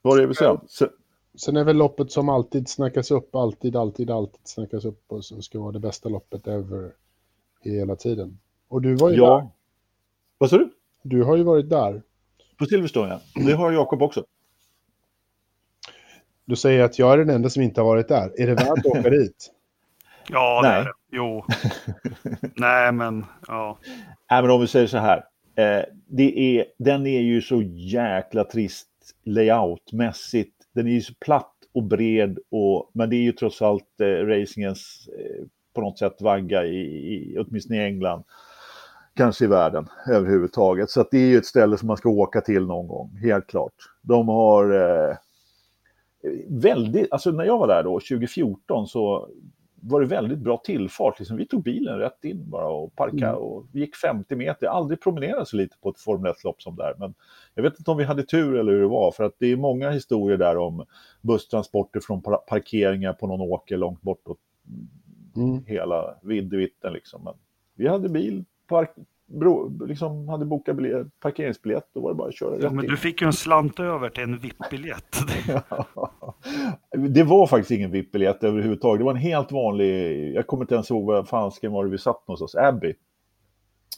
Var 0.01 0.19
är 0.19 0.27
vi 0.27 0.35
sen? 0.35 0.57
Så, 0.67 0.87
Sen 1.37 1.57
är 1.57 1.63
väl 1.63 1.77
loppet 1.77 2.11
som 2.11 2.29
alltid 2.29 2.69
snackas 2.69 3.11
upp, 3.11 3.35
alltid, 3.35 3.75
alltid, 3.75 4.11
alltid 4.11 4.41
snackas 4.43 4.85
upp 4.85 5.03
och 5.07 5.25
som 5.25 5.41
ska 5.41 5.59
vara 5.59 5.71
det 5.71 5.79
bästa 5.79 6.09
loppet 6.09 6.47
ever 6.47 6.91
hela 7.61 7.95
tiden. 7.95 8.39
Och 8.67 8.81
du 8.81 8.95
var 8.95 9.09
ju 9.09 9.15
där. 9.15 9.23
ja. 9.23 9.51
Vad 10.37 10.49
sa 10.49 10.57
du? 10.57 10.69
Du 11.01 11.23
har 11.23 11.37
ju 11.37 11.43
varit 11.43 11.69
där. 11.69 12.01
På 12.57 12.65
Silverstone, 12.65 13.19
ja. 13.33 13.41
Det 13.45 13.53
har 13.53 13.71
Jakob 13.71 14.01
också. 14.01 14.25
Du 16.45 16.55
säger 16.55 16.83
att 16.83 16.99
jag 16.99 17.13
är 17.13 17.17
den 17.17 17.29
enda 17.29 17.49
som 17.49 17.61
inte 17.61 17.81
har 17.81 17.85
varit 17.85 18.07
där. 18.07 18.41
Är 18.41 18.47
det 18.47 18.53
värt 18.53 18.69
att 18.69 18.85
åka 18.85 19.09
dit? 19.09 19.51
Ja, 20.29 20.61
det 20.61 20.67
Nej. 20.69 20.79
är 20.79 20.83
det. 20.83 20.91
Jo. 21.11 21.45
Nej, 22.55 22.91
men 22.91 23.25
ja. 23.47 23.79
Nej, 24.31 24.41
men 24.41 24.51
om 24.51 24.61
vi 24.61 24.67
säger 24.67 24.87
så 24.87 24.97
här. 24.97 25.17
Eh, 25.55 25.83
det 26.07 26.39
är, 26.39 26.65
den 26.77 27.07
är 27.07 27.21
ju 27.21 27.41
så 27.41 27.61
jäkla 27.75 28.43
trist 28.43 28.89
layoutmässigt. 29.23 30.55
Den 30.73 30.87
är 30.87 30.91
ju 30.91 31.01
så 31.01 31.13
platt 31.19 31.53
och 31.73 31.83
bred, 31.83 32.39
och, 32.51 32.91
men 32.93 33.09
det 33.09 33.15
är 33.15 33.21
ju 33.21 33.31
trots 33.31 33.61
allt 33.61 34.01
eh, 34.01 34.05
racingens 34.05 35.09
eh, 35.19 35.45
på 35.73 35.81
något 35.81 35.99
sätt 35.99 36.21
vagga 36.21 36.65
i, 36.65 36.79
i, 36.79 37.37
åtminstone 37.39 37.81
i 37.81 37.85
England. 37.85 38.23
Kanske 39.15 39.45
i 39.45 39.47
världen 39.47 39.87
överhuvudtaget. 40.09 40.89
Så 40.89 41.05
det 41.11 41.17
är 41.17 41.27
ju 41.27 41.37
ett 41.37 41.45
ställe 41.45 41.77
som 41.77 41.87
man 41.87 41.97
ska 41.97 42.09
åka 42.09 42.41
till 42.41 42.65
någon 42.65 42.87
gång, 42.87 43.17
helt 43.21 43.47
klart. 43.47 43.73
De 44.01 44.27
har 44.27 44.71
eh, 45.09 45.15
väldigt, 46.49 47.11
alltså 47.11 47.31
när 47.31 47.43
jag 47.45 47.57
var 47.57 47.67
där 47.67 47.83
då, 47.83 47.99
2014, 47.99 48.87
så 48.87 49.29
var 49.81 50.01
det 50.01 50.07
väldigt 50.07 50.39
bra 50.39 50.57
tillfart. 50.57 51.19
Liksom, 51.19 51.37
vi 51.37 51.47
tog 51.47 51.63
bilen 51.63 51.99
rätt 51.99 52.23
in 52.23 52.49
bara 52.49 52.67
och 52.67 52.95
parkade 52.95 53.27
Mm. 53.27 53.39
och 53.41 53.65
gick 53.73 53.95
50 53.95 54.35
meter. 54.35 54.67
Aldrig 54.67 55.01
promenerat 55.01 55.47
så 55.47 55.55
lite 55.57 55.77
på 55.81 55.89
ett 55.89 55.99
Formel 55.99 56.31
1-lopp 56.33 56.61
som 56.61 56.75
där. 56.75 56.95
Men 56.99 57.13
jag 57.55 57.63
vet 57.63 57.79
inte 57.79 57.91
om 57.91 57.97
vi 57.97 58.03
hade 58.03 58.23
tur 58.23 58.55
eller 58.55 58.71
hur 58.71 58.81
det 58.81 58.87
var. 58.87 59.11
För 59.11 59.23
att 59.23 59.33
det 59.37 59.47
är 59.51 59.55
många 59.57 59.89
historier 59.91 60.37
där 60.37 60.57
om 60.57 60.85
busstransporter 61.21 61.99
från 61.99 62.21
par- 62.21 62.37
parkeringar 62.47 63.13
på 63.13 63.27
någon 63.27 63.41
åker 63.41 63.77
långt 63.77 64.01
bortåt 64.01 64.37
Mm. 65.35 65.63
hela 65.65 66.15
vidvitten 66.23 66.93
liksom. 66.93 67.23
Men 67.23 67.33
vi 67.75 67.87
hade 67.87 68.09
bil, 68.09 68.45
park, 68.67 68.89
bro, 69.25 69.85
liksom 69.85 70.27
hade 70.29 70.45
bokat 70.45 70.75
biljett, 70.75 71.19
parkeringsbiljett. 71.19 71.89
Då 71.93 71.99
var 71.99 72.09
det 72.09 72.15
bara 72.15 72.27
att 72.27 72.35
köra 72.35 72.57
ja 72.61 72.69
men 72.71 72.85
in. 72.85 72.91
du 72.91 72.97
fick 72.97 73.21
ju 73.21 73.27
en 73.27 73.33
slant 73.33 73.79
över 73.79 74.09
till 74.09 74.23
en 74.23 74.37
VIP-biljett. 74.39 75.17
det 77.09 77.23
var 77.23 77.47
faktiskt 77.47 77.71
ingen 77.71 77.91
VIP-biljett 77.91 78.43
överhuvudtaget. 78.43 78.99
Det 78.99 79.05
var 79.05 79.11
en 79.11 79.17
helt 79.17 79.51
vanlig, 79.51 80.33
jag 80.35 80.47
kommer 80.47 80.63
inte 80.63 80.75
ens 80.75 80.91
ihåg 80.91 81.05
vad 81.05 81.27
fansken 81.27 81.71
var 81.71 81.83
det 81.85 81.89
vi 81.91 81.97
satt 81.97 82.27
någonstans, 82.27 82.55
Abbey. 82.55 82.93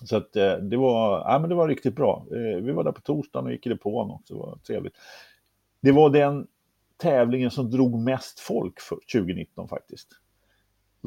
Så 0.03 0.17
att 0.17 0.35
eh, 0.35 0.53
det 0.53 0.77
var, 0.77 1.19
ja, 1.19 1.39
men 1.39 1.49
det 1.49 1.55
var 1.55 1.67
riktigt 1.67 1.95
bra. 1.95 2.25
Eh, 2.31 2.63
Vi 2.63 2.71
var 2.71 2.83
där 2.83 2.91
på 2.91 3.01
torsdagen 3.01 3.45
och 3.45 3.51
gick 3.51 3.65
i 3.65 3.69
depån 3.69 4.11
också, 4.11 4.33
det 4.33 4.39
var 4.39 4.57
trevligt. 4.67 4.93
Det 5.81 5.91
var 5.91 6.09
den 6.09 6.47
tävlingen 6.97 7.51
som 7.51 7.71
drog 7.71 7.99
mest 7.99 8.39
folk 8.39 8.79
för 8.79 8.97
2019 9.13 9.67
faktiskt. 9.67 10.07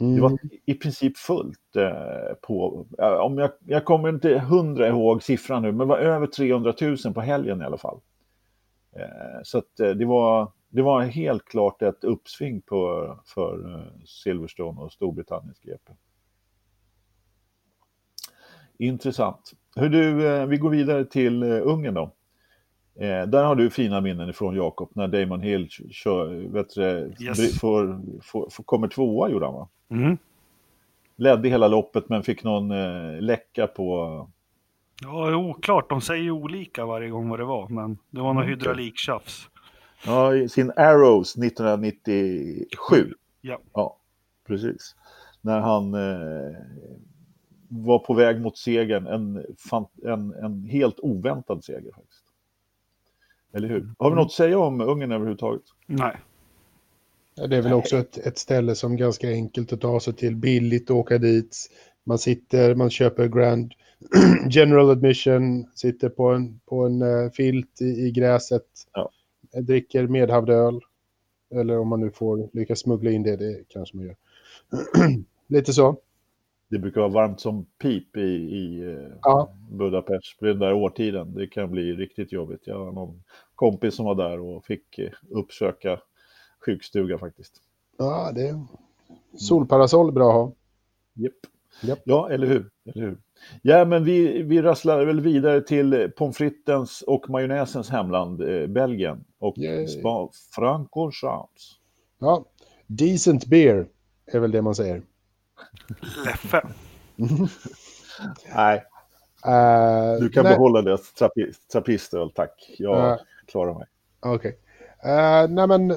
Mm. 0.00 0.14
Det 0.14 0.20
var 0.20 0.38
i 0.64 0.74
princip 0.74 1.18
fullt 1.18 1.76
eh, 1.76 2.34
på, 2.40 2.86
ja, 2.98 3.22
om 3.22 3.38
jag, 3.38 3.50
jag 3.66 3.84
kommer 3.84 4.08
inte 4.08 4.38
hundra 4.38 4.88
ihåg 4.88 5.22
siffran 5.22 5.62
nu, 5.62 5.68
men 5.68 5.78
det 5.78 5.84
var 5.84 5.98
över 5.98 6.26
300 6.26 6.74
000 6.80 7.14
på 7.14 7.20
helgen 7.20 7.62
i 7.62 7.64
alla 7.64 7.78
fall. 7.78 8.00
Eh, 8.96 9.42
så 9.42 9.58
eh, 9.58 9.90
det 9.90 10.04
var, 10.04 10.52
det 10.68 10.82
var 10.82 11.02
helt 11.02 11.44
klart 11.44 11.82
ett 11.82 12.04
uppsving 12.04 12.62
på, 12.62 13.14
för 13.26 13.74
eh, 13.74 14.04
Silverstone 14.04 14.80
och 14.80 14.92
Storbritanniens 14.92 15.60
GP. 15.60 15.92
Intressant. 18.78 19.52
Hur 19.76 19.88
du, 19.88 20.28
eh, 20.28 20.46
vi 20.46 20.56
går 20.56 20.70
vidare 20.70 21.04
till 21.04 21.42
eh, 21.42 21.60
Ungern 21.62 21.94
då. 21.94 22.14
Eh, 22.94 23.26
där 23.26 23.44
har 23.44 23.54
du 23.56 23.70
fina 23.70 24.00
minnen 24.00 24.28
ifrån 24.30 24.56
Jakob 24.56 24.90
när 24.94 25.08
Damon 25.08 25.40
Hill 25.40 25.68
kör, 25.90 26.48
vet 26.52 26.74
du, 26.74 27.14
Yes. 27.24 27.58
får, 27.60 28.00
får, 28.22 28.50
får, 28.50 28.64
kommer 28.64 28.88
tvåa 28.88 29.30
gjorde 29.30 29.46
han 29.46 29.54
va? 29.54 29.68
Mm. 29.90 30.18
ledde 31.16 31.48
hela 31.48 31.68
loppet 31.68 32.08
men 32.08 32.22
fick 32.22 32.44
någon 32.44 32.70
eh, 32.70 33.20
läcka 33.22 33.66
på... 33.66 34.28
Ja, 35.02 35.24
det 35.26 35.30
är 35.32 35.34
oklart. 35.34 35.88
De 35.90 36.00
säger 36.00 36.22
ju 36.22 36.30
olika 36.30 36.86
varje 36.86 37.08
gång 37.10 37.28
vad 37.28 37.38
det 37.38 37.44
var, 37.44 37.68
men 37.68 37.98
det 38.10 38.20
var 38.20 38.34
något 38.34 38.42
Okej. 38.42 38.50
hydrauliktjafs. 38.54 39.48
Ja, 40.06 40.48
sin 40.48 40.72
Arrows 40.76 41.36
1997. 41.36 43.14
Ja. 43.40 43.58
Ja, 43.72 43.96
precis. 44.46 44.96
När 45.40 45.60
han 45.60 45.94
eh, 45.94 46.56
var 47.68 47.98
på 47.98 48.14
väg 48.14 48.40
mot 48.40 48.58
segern. 48.58 49.06
En, 49.06 49.44
en, 50.04 50.32
en 50.44 50.64
helt 50.64 51.00
oväntad 51.00 51.64
seger 51.64 51.92
faktiskt. 51.94 52.24
Eller 53.52 53.68
hur? 53.68 53.94
Har 53.98 54.10
vi 54.10 54.16
något 54.16 54.26
att 54.26 54.32
säga 54.32 54.58
om 54.58 54.80
Ungern 54.80 55.12
överhuvudtaget? 55.12 55.62
Nej. 55.86 56.16
Det 57.48 57.56
är 57.56 57.62
väl 57.62 57.72
också 57.72 57.96
ett, 57.96 58.18
ett 58.18 58.38
ställe 58.38 58.74
som 58.74 58.96
ganska 58.96 59.28
enkelt 59.30 59.72
att 59.72 59.80
ta 59.80 60.00
sig 60.00 60.14
till, 60.14 60.36
billigt 60.36 60.90
att 60.90 60.96
åka 60.96 61.18
dit. 61.18 61.56
Man 62.04 62.18
sitter, 62.18 62.74
man 62.74 62.90
köper 62.90 63.28
Grand 63.28 63.72
General 64.50 64.90
Admission, 64.90 65.66
sitter 65.74 66.08
på 66.08 66.28
en, 66.28 66.60
på 66.66 66.86
en 66.86 67.02
eh, 67.02 67.30
filt 67.30 67.80
i, 67.80 67.84
i 67.84 68.10
gräset, 68.10 68.66
Ja. 68.92 69.10
dricker 69.60 70.06
medhavd 70.06 70.50
öl. 70.50 70.80
Eller 71.54 71.78
om 71.78 71.88
man 71.88 72.00
nu 72.00 72.10
får 72.10 72.48
lyckas 72.52 72.78
smuggla 72.80 73.10
in 73.10 73.22
det, 73.22 73.36
det 73.36 73.64
kanske 73.68 73.96
man 73.96 74.06
gör. 74.06 74.16
Lite 75.48 75.72
så. 75.72 75.96
Det 76.70 76.78
brukar 76.78 77.00
vara 77.00 77.10
varmt 77.10 77.40
som 77.40 77.66
pip 77.78 78.16
i, 78.16 78.20
i 78.20 78.80
eh, 78.92 79.12
Ja. 79.22 79.52
Budapest 79.70 80.38
på 80.38 80.44
den 80.46 80.58
där 80.58 80.72
årtiden. 80.72 81.34
Det 81.34 81.46
kan 81.46 81.70
bli 81.70 81.92
riktigt 81.92 82.32
jobbigt. 82.32 82.60
Jag 82.64 82.84
har 82.84 82.92
någon 82.92 83.22
kompis 83.54 83.94
som 83.94 84.06
var 84.06 84.14
där 84.14 84.40
och 84.40 84.64
fick 84.64 84.98
eh, 84.98 85.10
uppsöka 85.30 86.00
sjukstuga 86.66 87.18
faktiskt. 87.18 87.62
Ja, 87.98 88.32
det 88.34 88.48
är 88.48 88.60
solparasoll 89.36 90.12
bra 90.12 90.28
att 90.28 90.34
ha. 90.34 90.52
Japp. 91.14 91.32
Japp. 91.82 91.98
Ja, 92.04 92.30
eller 92.30 92.46
hur? 92.46 92.70
eller 92.84 93.06
hur? 93.06 93.18
Ja, 93.62 93.84
men 93.84 94.04
vi, 94.04 94.42
vi 94.42 94.62
rasslar 94.62 95.04
väl 95.04 95.20
vidare 95.20 95.60
till 95.60 96.10
pommes 96.16 96.36
fritens 96.36 97.02
och 97.02 97.30
majonnäsens 97.30 97.90
hemland, 97.90 98.42
eh, 98.42 98.66
Belgien. 98.66 99.24
Och. 99.38 99.54
Spa 99.88 100.28
Francorchamps. 100.54 101.76
Ja, 102.18 102.44
decent 102.86 103.46
beer 103.46 103.88
är 104.26 104.38
väl 104.40 104.50
det 104.50 104.62
man 104.62 104.74
säger. 104.74 105.02
Leffe. 106.24 106.62
Nej, 108.54 108.84
Eh, 109.46 110.20
du 110.20 110.28
kan 110.28 110.44
nej, 110.44 110.52
behålla 110.52 110.82
det 110.82 110.98
trappi, 110.98 111.52
trappistöl, 111.72 112.30
tack. 112.30 112.74
Jag 112.78 112.98
Ja. 112.98 113.20
klarar 113.46 113.74
mig. 113.74 113.86
Okej. 114.20 114.58
Eh, 115.02 115.48
nej 115.48 115.66
men, 115.66 115.90
eh, 115.90 115.96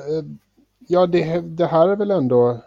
ja 0.87 1.07
det, 1.07 1.41
det 1.41 1.65
här 1.65 1.87
är 1.89 1.95
väl 1.95 2.11
ändå 2.11 2.61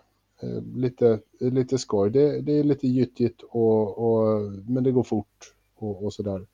lite, 0.74 1.20
lite 1.40 1.78
skoj. 1.78 2.10
Det, 2.10 2.40
det 2.40 2.52
är 2.52 2.64
lite 2.64 2.88
gyttigt 2.88 3.42
och, 3.42 3.98
och, 3.98 4.42
men 4.68 4.84
det 4.84 4.92
går 4.92 5.02
fort 5.02 5.54
och, 5.76 6.04
och 6.04 6.12
sådär. 6.12 6.46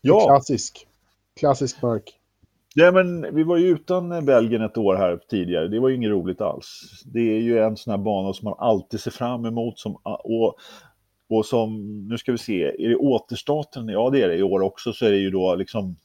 Ja, 0.00 0.26
Klassisk. 0.26 0.86
Klassisk 1.34 1.82
mark. 1.82 2.18
Ja, 2.74 2.92
men 2.92 3.34
vi 3.34 3.42
var 3.42 3.56
ju 3.56 3.66
utan 3.66 4.24
Belgien 4.24 4.62
ett 4.62 4.78
år 4.78 4.94
här 4.94 5.20
tidigare. 5.28 5.68
Det 5.68 5.80
var 5.80 5.88
ju 5.88 5.94
inget 5.96 6.10
roligt 6.10 6.40
alls. 6.40 7.02
Det 7.04 7.20
är 7.20 7.40
ju 7.40 7.58
en 7.58 7.76
sån 7.76 7.90
här 7.90 7.98
bana 7.98 8.32
som 8.32 8.44
man 8.44 8.54
alltid 8.58 9.00
ser 9.00 9.10
fram 9.10 9.44
emot. 9.44 9.78
Som, 9.78 9.96
och, 10.04 10.56
och 11.28 11.46
som, 11.46 11.98
nu 12.08 12.18
ska 12.18 12.32
vi 12.32 12.38
se, 12.38 12.62
är 12.84 12.88
det 12.88 12.96
återstarten? 12.96 13.88
Ja, 13.88 14.10
det 14.10 14.22
är 14.22 14.28
det 14.28 14.36
i 14.36 14.42
år 14.42 14.60
också. 14.62 14.92
Så 14.92 15.06
är 15.06 15.10
det 15.10 15.16
ju 15.18 15.30
då 15.30 15.54
liksom, 15.54 15.96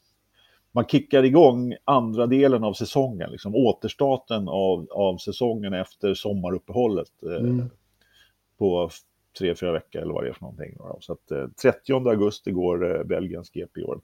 man 0.72 0.86
kickar 0.86 1.24
igång 1.24 1.76
andra 1.86 2.28
delen 2.28 2.64
av 2.64 2.74
säsongen. 2.74 3.32
Liksom 3.32 3.56
återstarten 3.56 4.48
av, 4.48 4.88
av 4.92 5.18
säsongen 5.18 5.74
efter 5.74 6.14
sommaruppehållet. 6.14 7.24
eh, 7.24 7.36
Mm. 7.36 7.70
på 8.58 8.90
tre, 9.40 9.56
fyra 9.56 9.72
veckor 9.72 10.02
eller 10.02 10.14
vad 10.14 10.24
det 10.24 10.30
är 10.30 10.34
för 10.34 10.42
någonting. 10.42 10.78
Så 11.00 11.14
att 11.14 11.32
eh, 11.32 11.48
30 11.62 11.94
augusti 11.94 12.52
går 12.52 12.96
eh, 12.98 13.04
Belgiens 13.04 13.50
GP 13.50 13.80
i 13.82 13.84
år. 13.84 14.00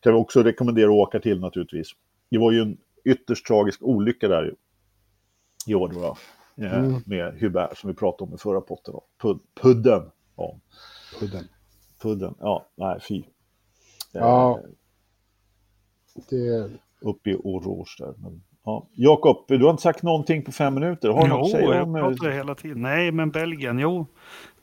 Kan 0.00 0.12
vi 0.14 0.18
också 0.20 0.42
rekommendera 0.42 0.86
att 0.86 0.92
åka 0.94 1.20
till 1.20 1.40
naturligtvis. 1.40 1.88
Det 2.30 2.38
var 2.38 2.52
ju 2.52 2.60
en 2.62 2.78
ytterst 3.04 3.46
tragisk 3.46 3.82
olycka 3.82 4.28
där 4.28 4.54
i 5.66 5.74
år 5.74 5.88
då, 5.88 6.16
eh, 6.64 6.78
Mm. 6.78 7.00
med 7.06 7.34
Hubert 7.40 7.78
som 7.78 7.88
vi 7.88 7.94
pratade 7.96 8.28
om 8.30 8.34
i 8.34 8.38
förra 8.38 8.60
potten. 8.60 8.94
Pud, 9.22 9.38
pudden. 9.62 10.10
Ja, 10.36 10.60
Pudden. 11.20 11.44
pudden. 12.02 12.34
Ja, 12.38 12.66
nej 12.74 13.00
fy. 13.08 13.18
Eh, 13.18 13.24
Ja. 14.12 14.60
Det, 16.30 16.70
Uppe 17.00 17.30
i 17.30 17.34
Orange 17.36 17.94
där. 17.98 18.14
Men, 18.18 18.42
ja. 18.68 18.88
Jakob, 18.92 19.44
du 19.48 19.64
har 19.64 19.70
inte 19.70 19.82
sagt 19.82 20.02
någonting 20.02 20.44
på 20.44 20.52
fem 20.52 20.74
minuter. 20.74 21.08
Har 21.08 21.22
du 21.22 21.28
något 21.28 21.40
att 21.40 21.46
Jo, 21.46 21.52
säga 21.58 21.74
jag 21.76 21.82
om? 21.88 21.96
eh, 21.96 22.02
pratar 22.02 22.30
hela 22.30 22.54
tiden. 22.54 22.82
Nej, 22.82 23.12
men 23.12 23.30
Belgien, 23.30 23.78
jo, 23.78 24.06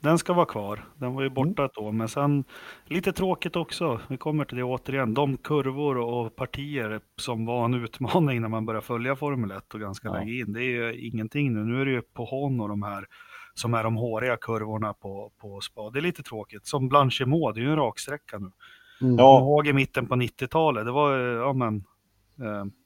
den 0.00 0.18
ska 0.18 0.32
vara 0.32 0.46
kvar. 0.46 0.84
Den 0.96 1.14
var 1.14 1.22
ju 1.22 1.30
borta 1.30 1.64
ett 1.64 1.78
år, 1.78 1.92
men 1.92 2.08
sen 2.08 2.44
lite 2.84 3.12
tråkigt 3.12 3.56
också. 3.56 4.00
Vi 4.08 4.16
kommer 4.16 4.44
till 4.44 4.56
det 4.56 4.62
återigen. 4.64 5.14
De 5.14 5.36
kurvor 5.36 5.96
och 5.98 6.36
partier 6.36 7.00
som 7.20 7.46
var 7.46 7.64
en 7.64 7.74
utmaning 7.74 8.40
när 8.40 8.48
man 8.48 8.66
började 8.66 8.86
följa 8.86 9.16
Formel 9.16 9.50
1 9.50 9.74
och 9.74 9.80
ganska 9.80 10.08
Ja. 10.08 10.14
länge 10.14 10.32
in. 10.32 10.52
Det 10.52 10.60
är 10.60 10.70
ju 10.92 11.06
ingenting 11.08 11.52
nu. 11.52 11.64
Nu 11.64 11.80
är 11.80 11.84
det 11.84 11.90
ju 11.92 12.02
på 12.02 12.24
Hon 12.24 12.60
och 12.60 12.68
de 12.68 12.82
här 12.82 13.04
som 13.54 13.74
är 13.74 13.84
de 13.84 13.96
håriga 13.96 14.36
kurvorna 14.36 14.92
på, 14.92 15.32
på 15.40 15.60
spa. 15.60 15.90
Det 15.90 15.98
är 15.98 16.02
lite 16.02 16.22
tråkigt. 16.22 16.66
Som 16.66 16.88
Blanchimont, 16.88 17.54
det 17.54 17.60
är 17.60 17.62
ju 17.62 17.70
en 17.70 17.76
raksträcka 17.76 18.38
nu. 18.38 18.50
mm. 19.02 19.16
Ja, 19.18 19.34
Jag 19.38 19.40
ihåg 19.42 19.66
i 19.66 19.72
mitten 19.72 20.06
på 20.06 20.14
90-talet, 20.14 20.84
det 20.84 20.92
var, 20.92 21.18
eh, 21.18 21.34
ja 21.40 21.52
men, 21.52 21.84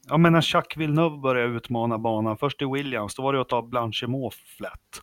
ja 0.09 0.17
men 0.17 0.33
när 0.33 0.55
Jacques 0.55 0.77
Villeneuve 0.77 1.17
började 1.17 1.57
utmana 1.57 1.99
banan, 1.99 2.37
först 2.37 2.63
i 2.63 2.65
Williams, 2.65 3.15
då 3.15 3.23
var 3.23 3.33
det 3.33 3.41
att 3.41 3.49
ta 3.49 3.63
Blanchimont 3.63 4.35
flat. 4.35 5.03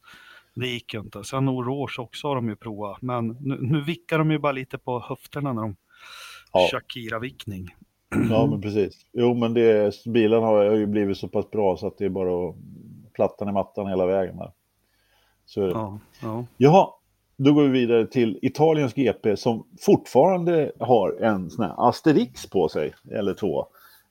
Det 0.55 0.67
gick 0.67 0.93
ju 0.93 0.99
inte. 0.99 1.23
Sen 1.23 1.49
Orange 1.49 1.95
också 1.97 2.27
har 2.27 2.35
de 2.35 2.49
ju 2.49 2.55
provat, 2.55 3.01
men 3.01 3.27
nu, 3.27 3.57
nu 3.61 3.81
vickar 3.81 4.17
de 4.17 4.31
ju 4.31 4.39
bara 4.39 4.51
lite 4.51 4.77
på 4.77 4.99
höfterna 4.99 5.53
när 5.53 5.61
de 5.61 5.75
Ja. 6.53 6.69
Shakira-vickning. 6.71 7.67
Ja, 8.29 8.47
men 8.47 8.61
precis. 8.61 9.05
Jo, 9.13 9.33
men 9.33 9.53
det, 9.53 9.93
bilen 10.05 10.43
har, 10.43 10.63
ju 10.63 10.87
blivit 10.87 11.17
så 11.17 11.27
pass 11.27 11.51
bra 11.51 11.77
så 11.77 11.87
att 11.87 11.97
det 11.97 12.05
är 12.05 12.09
bara 12.09 12.49
att 12.49 12.55
plattan 13.13 13.49
i 13.49 13.51
mattan 13.51 13.87
hela 13.87 14.05
vägen. 14.05 14.37
Här. 14.37 14.51
Så 15.45 15.61
är. 15.61 15.69
Ja, 15.69 15.99
ja. 16.21 16.45
Jaha, 16.57 16.87
då 17.37 17.53
går 17.53 17.63
vi 17.63 17.69
vidare 17.69 18.07
till 18.07 18.39
Italiens 18.41 18.93
GP 18.93 19.37
som 19.37 19.67
fortfarande 19.79 20.71
har 20.79 21.11
en 21.21 21.49
sån 21.49 21.65
här 21.65 21.89
asterix 21.89 22.49
på 22.49 22.69
sig, 22.69 22.93
eller 23.11 23.33
två. 23.33 23.67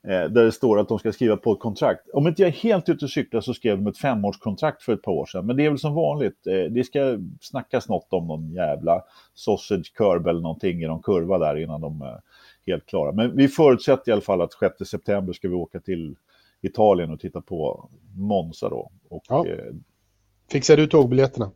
Eh, 0.06 0.24
där 0.30 0.44
det 0.44 0.52
står 0.52 0.78
att 0.80 0.88
de 0.88 0.98
ska 0.98 1.12
skriva 1.12 1.36
på 1.36 1.52
ett 1.52 1.60
kontrakt. 1.60 2.08
Om 2.12 2.26
inte 2.26 2.42
jag 2.42 2.48
är 2.48 2.52
helt 2.52 2.88
ute 2.88 3.04
och 3.04 3.10
cyklar 3.10 3.40
så 3.40 3.54
skrev 3.54 3.76
de 3.76 3.86
ett 3.86 3.98
femårskontrakt 3.98 4.82
för 4.82 4.92
ett 4.92 5.02
par 5.02 5.12
år 5.12 5.26
sedan. 5.26 5.46
Men 5.46 5.56
det 5.56 5.64
är 5.64 5.70
väl 5.70 5.78
som 5.78 5.94
vanligt. 5.94 6.46
Eh, 6.46 6.54
det 6.70 6.84
ska 6.84 7.18
snackas 7.40 7.88
något 7.88 8.12
om 8.12 8.26
någon 8.26 8.52
jävla 8.52 9.02
sausage 9.34 9.92
curb 9.94 10.26
eller 10.26 10.40
någonting 10.40 10.82
i 10.82 10.86
någon 10.86 11.02
kurva 11.02 11.38
där 11.38 11.56
innan 11.56 11.80
de 11.80 12.02
är 12.02 12.20
helt 12.66 12.86
klara. 12.86 13.12
Men 13.12 13.36
vi 13.36 13.48
förutsätter 13.48 14.08
i 14.08 14.12
alla 14.12 14.20
fall 14.20 14.40
att 14.40 14.52
6 14.52 14.90
september 14.90 15.32
ska 15.32 15.48
vi 15.48 15.54
åka 15.54 15.80
till 15.80 16.16
Italien 16.60 17.10
och 17.10 17.20
titta 17.20 17.40
på 17.40 17.90
Monza 18.14 18.68
då. 18.68 18.90
Och, 19.08 19.24
Ja. 19.28 19.46
eh, 19.46 19.74
Fixar 20.50 20.76
du 20.76 20.86
tågbiljetterna? 20.86 21.50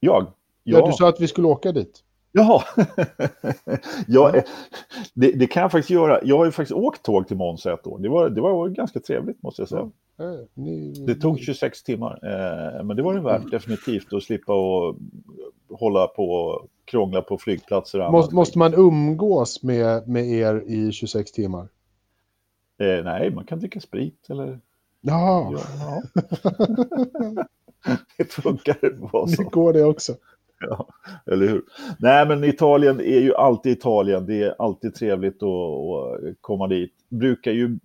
jag? 0.00 0.26
Ja. 0.62 0.86
Du 0.86 0.92
sa 0.92 1.08
att 1.08 1.20
vi 1.20 1.28
skulle 1.28 1.46
åka 1.46 1.72
dit. 1.72 2.04
Jaha, 2.32 2.62
ja, 4.06 4.36
eh, 4.36 4.42
det, 5.14 5.32
det 5.32 5.46
kan 5.46 5.60
jag 5.60 5.72
faktiskt 5.72 5.90
göra. 5.90 6.20
Jag 6.22 6.38
har 6.38 6.44
ju 6.44 6.50
faktiskt 6.52 6.76
åkt 6.76 7.02
tåg 7.02 7.28
till 7.28 7.36
Monza 7.36 7.72
ett 7.72 7.86
år. 7.86 7.98
Det 7.98 8.08
var, 8.08 8.30
det 8.30 8.40
var 8.40 8.68
ganska 8.68 9.00
trevligt 9.00 9.42
måste 9.42 9.62
jag 9.62 9.68
säga. 9.68 9.90
Eh, 10.20 11.04
Det 11.06 11.14
tog 11.14 11.40
26 11.40 11.82
timmar, 11.82 12.18
eh, 12.22 12.84
men 12.84 12.96
det 12.96 13.02
var 13.02 13.14
det 13.14 13.20
värt 13.20 13.50
definitivt 13.50 14.12
att 14.12 14.22
slippa 14.22 14.54
och 14.54 14.96
hålla 15.70 16.06
på 16.06 16.30
och 16.30 16.66
krångla 16.84 17.22
på 17.22 17.38
flygplatser 17.38 18.10
måste, 18.10 18.34
måste 18.34 18.58
man 18.58 18.74
umgås 18.74 19.62
med, 19.62 20.08
med 20.08 20.26
er 20.26 20.64
i 20.66 20.92
26 20.92 21.32
timmar? 21.32 21.68
Eh, 22.78 23.04
nej, 23.04 23.30
man 23.30 23.44
kan 23.44 23.58
dricka 23.58 23.80
sprit 23.80 24.26
eller... 24.30 24.60
Ja, 25.00 25.52
ja. 25.52 26.02
det 28.16 28.24
funkar 28.32 29.08
bra 29.10 29.24
det 29.26 29.32
så. 29.36 29.42
går 29.42 29.72
det 29.72 29.84
också. 29.84 30.14
Ja, 30.68 30.88
eller 31.26 31.46
hur? 31.48 31.62
Nej, 31.98 32.28
men 32.28 32.44
Italien 32.44 33.00
är 33.00 33.20
ju 33.20 33.34
alltid 33.34 33.72
Italien. 33.72 34.26
Det 34.26 34.42
är 34.42 34.54
alltid 34.58 34.94
trevligt 34.94 35.42
att, 35.42 36.40
komma 36.40 36.66
dit. 36.68 36.92
Brukar 37.08 37.50
ju... 37.52 37.78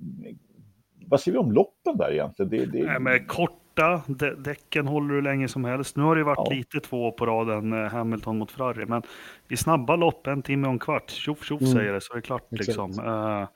Vad 1.07 1.19
säger 1.21 1.33
vi 1.37 1.43
om 1.45 1.51
loppen 1.51 1.97
där 1.97 2.11
egentligen? 2.11 2.49
Det, 2.51 2.65
det... 2.65 2.83
Nej, 2.85 2.99
men 2.99 3.25
korta 3.25 4.01
dä- 4.07 4.35
däcken 4.43 4.87
håller 4.87 5.13
du 5.13 5.21
länge 5.21 5.47
som 5.47 5.65
helst. 5.65 5.95
Nu 5.97 6.03
har 6.03 6.15
det 6.15 6.19
ju 6.19 6.25
varit 6.25 6.47
Ja. 6.49 6.55
lite 6.55 6.79
två 6.79 7.11
på 7.11 7.25
raden, 7.25 7.73
eh, 7.73 7.91
Hamilton 7.91 8.37
mot 8.37 8.51
Ferrari, 8.51 8.85
men 8.85 9.01
i 9.49 9.57
snabba 9.57 9.95
lopp, 9.95 10.27
en 10.27 10.41
timme 10.41 10.67
och 10.67 10.73
en 10.73 10.79
kvart, 10.79 11.09
tjoff 11.09 11.43
tjoff 11.43 11.61
Mm. 11.61 11.73
säger 11.73 11.93
det, 11.93 12.01
så 12.01 12.13
är 12.13 12.15
det 12.15 12.21
klart 12.21 12.43
Exakt. 12.51 12.67
liksom. 12.67 12.91
Eh, 13.05 13.47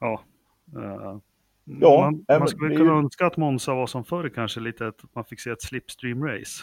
ja. 0.00 0.20
eh, 0.76 1.16
Ja, 1.80 2.10
man, 2.28 2.38
man 2.38 2.48
skulle 2.48 2.76
kunna 2.76 2.92
ju- 2.92 2.98
önska 2.98 3.26
att 3.26 3.36
Monza 3.36 3.74
var 3.74 3.86
som 3.86 4.04
förr 4.04 4.28
kanske, 4.28 4.60
lite 4.60 4.86
att 4.86 5.00
man 5.14 5.24
fick 5.24 5.40
se 5.40 5.50
ett 5.50 5.62
slipstream-race. 5.62 6.62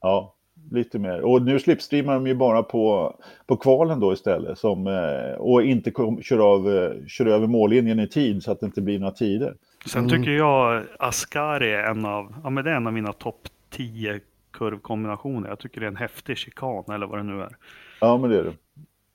Ja, 0.00 0.34
lite 0.70 0.98
mer. 0.98 1.20
Och 1.20 1.42
nu 1.42 1.58
slipstreamar 1.58 2.14
de 2.14 2.26
ju 2.26 2.34
bara 2.34 2.62
på, 2.62 3.14
på 3.46 3.56
kvalen 3.56 4.00
då 4.00 4.12
istället. 4.12 4.58
Som, 4.58 4.86
eh, 4.86 5.38
och 5.38 5.62
inte 5.62 5.90
kom, 5.90 6.22
kör, 6.22 6.38
av, 6.54 6.68
eh, 6.76 7.06
kör 7.06 7.26
över 7.26 7.46
mållinjen 7.46 8.00
i 8.00 8.08
tid 8.08 8.42
så 8.42 8.52
att 8.52 8.60
det 8.60 8.66
inte 8.66 8.82
blir 8.82 8.98
några 8.98 9.12
tider. 9.12 9.54
Sen 9.86 10.04
Mm. 10.04 10.10
tycker 10.10 10.30
jag 10.32 10.82
Ascari 10.98 11.70
är 11.72 11.82
en 11.82 12.04
av, 12.04 12.34
ja 12.44 12.50
men 12.50 12.64
det 12.64 12.70
är 12.70 12.74
en 12.74 12.86
av 12.86 12.92
mina 12.92 13.12
topp 13.12 13.48
10 13.70 14.20
kurvkombinationer. 14.50 15.48
Jag 15.48 15.58
tycker 15.58 15.80
det 15.80 15.86
är 15.86 15.90
en 15.90 15.96
häftig 15.96 16.36
chikan 16.36 16.84
eller 16.94 17.06
vad 17.06 17.18
det 17.18 17.22
nu 17.22 17.42
är. 17.42 17.56
Ja, 18.00 18.16
men 18.16 18.30
det 18.30 18.38
är 18.38 18.44
det. 18.44 18.52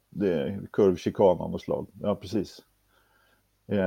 Det 0.10 0.34
är 0.34 0.60
kurvchikan 0.74 1.40
av 1.40 1.52
något 1.52 1.62
slag. 1.62 1.88
Ja, 2.02 2.16
precis. 2.16 2.60
Eh, 3.68 3.78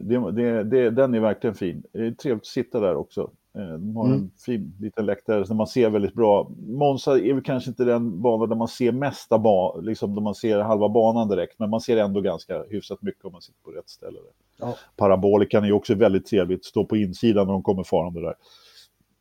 det, 0.00 0.32
det, 0.32 0.62
det, 0.62 0.90
den 0.90 1.14
är 1.14 1.20
verkligen 1.20 1.54
fin. 1.54 1.82
Det 1.92 2.06
är 2.06 2.10
trevligt 2.10 2.42
att 2.42 2.46
sitta 2.46 2.80
där 2.80 2.96
också. 2.96 3.30
Eh, 3.56 3.72
de 3.78 3.96
har 3.96 4.04
en 4.04 4.12
Mm. 4.12 4.30
fin 4.46 4.74
liten 4.80 5.06
läktare 5.06 5.46
som 5.46 5.56
man 5.56 5.66
ser 5.66 5.90
väldigt 5.90 6.14
bra. 6.14 6.50
Monza 6.58 7.18
är 7.18 7.32
väl 7.34 7.42
kanske 7.42 7.70
inte 7.70 7.84
den 7.84 8.22
bana 8.22 8.46
där 8.46 8.56
man 8.56 8.68
ser 8.68 8.92
mesta 8.92 9.38
ba, 9.38 9.80
liksom 9.80 10.14
där 10.14 10.22
man 10.22 10.34
ser 10.34 10.58
halva 10.60 10.88
banan 10.88 11.28
direkt, 11.28 11.58
men 11.58 11.70
man 11.70 11.80
ser 11.80 11.96
ändå 11.96 12.20
ganska 12.20 12.62
hyfsat 12.70 13.02
mycket 13.02 13.24
om 13.24 13.32
man 13.32 13.42
sitter 13.42 13.60
på 13.62 13.70
rätt 13.70 13.88
ställe. 13.88 14.18
Ja. 14.60 14.76
Parabolikan 14.96 15.64
är 15.64 15.72
också 15.72 15.94
väldigt 15.94 16.26
trevligt, 16.26 16.64
stå 16.64 16.84
på 16.84 16.96
insidan 16.96 17.46
när 17.46 17.52
de 17.52 17.62
kommer 17.62 17.82
farande 17.84 18.20
där 18.20 18.34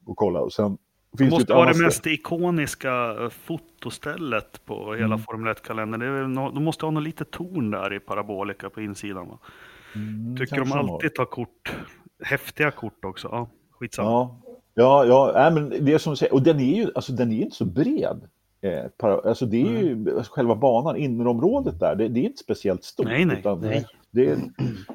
och 0.05 0.17
kolla. 0.17 0.39
Och 0.41 0.53
sen 0.53 0.77
Det 1.11 1.17
finns 1.17 1.29
det 1.29 1.35
måste 1.35 1.53
vara 1.53 1.67
det 1.67 1.73
ställe. 1.73 1.87
mest 1.87 2.07
ikoniska 2.07 3.15
eh, 3.23 3.29
fotostället 3.29 4.65
på 4.65 4.93
hela 4.93 5.05
Mm. 5.05 5.19
Formel 5.19 5.53
1-kalendern. 5.53 5.99
Det 5.99 6.05
är 6.05 6.11
väl 6.11 6.27
nå- 6.29 6.51
De 6.51 6.63
måste 6.63 6.85
ha 6.85 6.91
något 6.91 7.03
litet 7.03 7.31
torn 7.31 7.71
där 7.71 7.93
i 7.93 7.99
Parabolika 7.99 8.69
på 8.69 8.81
insidan. 8.81 9.27
Va? 9.27 9.39
Mm, 9.95 10.37
Tycker 10.37 10.55
de 10.59 10.71
alltid 10.71 11.15
tar 11.15 11.25
kort, 11.25 11.75
häftiga 12.23 12.71
kort 12.71 13.05
också. 13.05 13.27
Ja, 13.31 13.47
skitsamma. 13.79 14.09
Ja, 14.09 14.37
ja, 14.73 15.05
ja 15.05 15.31
nej, 15.35 15.51
men 15.51 15.85
det 15.85 15.93
är 15.93 15.97
som 15.97 16.13
du 16.13 16.17
säger, 16.17 16.33
och 16.33 16.41
den 16.41 16.59
är 16.59 16.75
ju 16.75 16.91
alltså, 16.95 17.13
den 17.13 17.31
är 17.31 17.41
inte 17.41 17.55
så 17.55 17.65
bred. 17.65 18.21
Eh, 18.61 18.85
para, 18.97 19.29
alltså 19.29 19.45
det 19.45 19.61
är 19.61 19.83
ju 19.83 20.15
alltså, 20.17 20.33
själva 20.33 20.55
banan, 20.55 20.95
innerområdet 20.95 21.79
där, 21.79 21.95
det, 21.95 22.07
det 22.07 22.19
är 22.19 22.23
inte 22.23 22.43
speciellt 22.43 22.83
stort. 22.83 23.05
Nej, 23.05 23.25
nej, 23.25 23.39
utan 23.39 23.59
nej. 23.59 23.85
Det 24.11 24.29
är, 24.29 24.37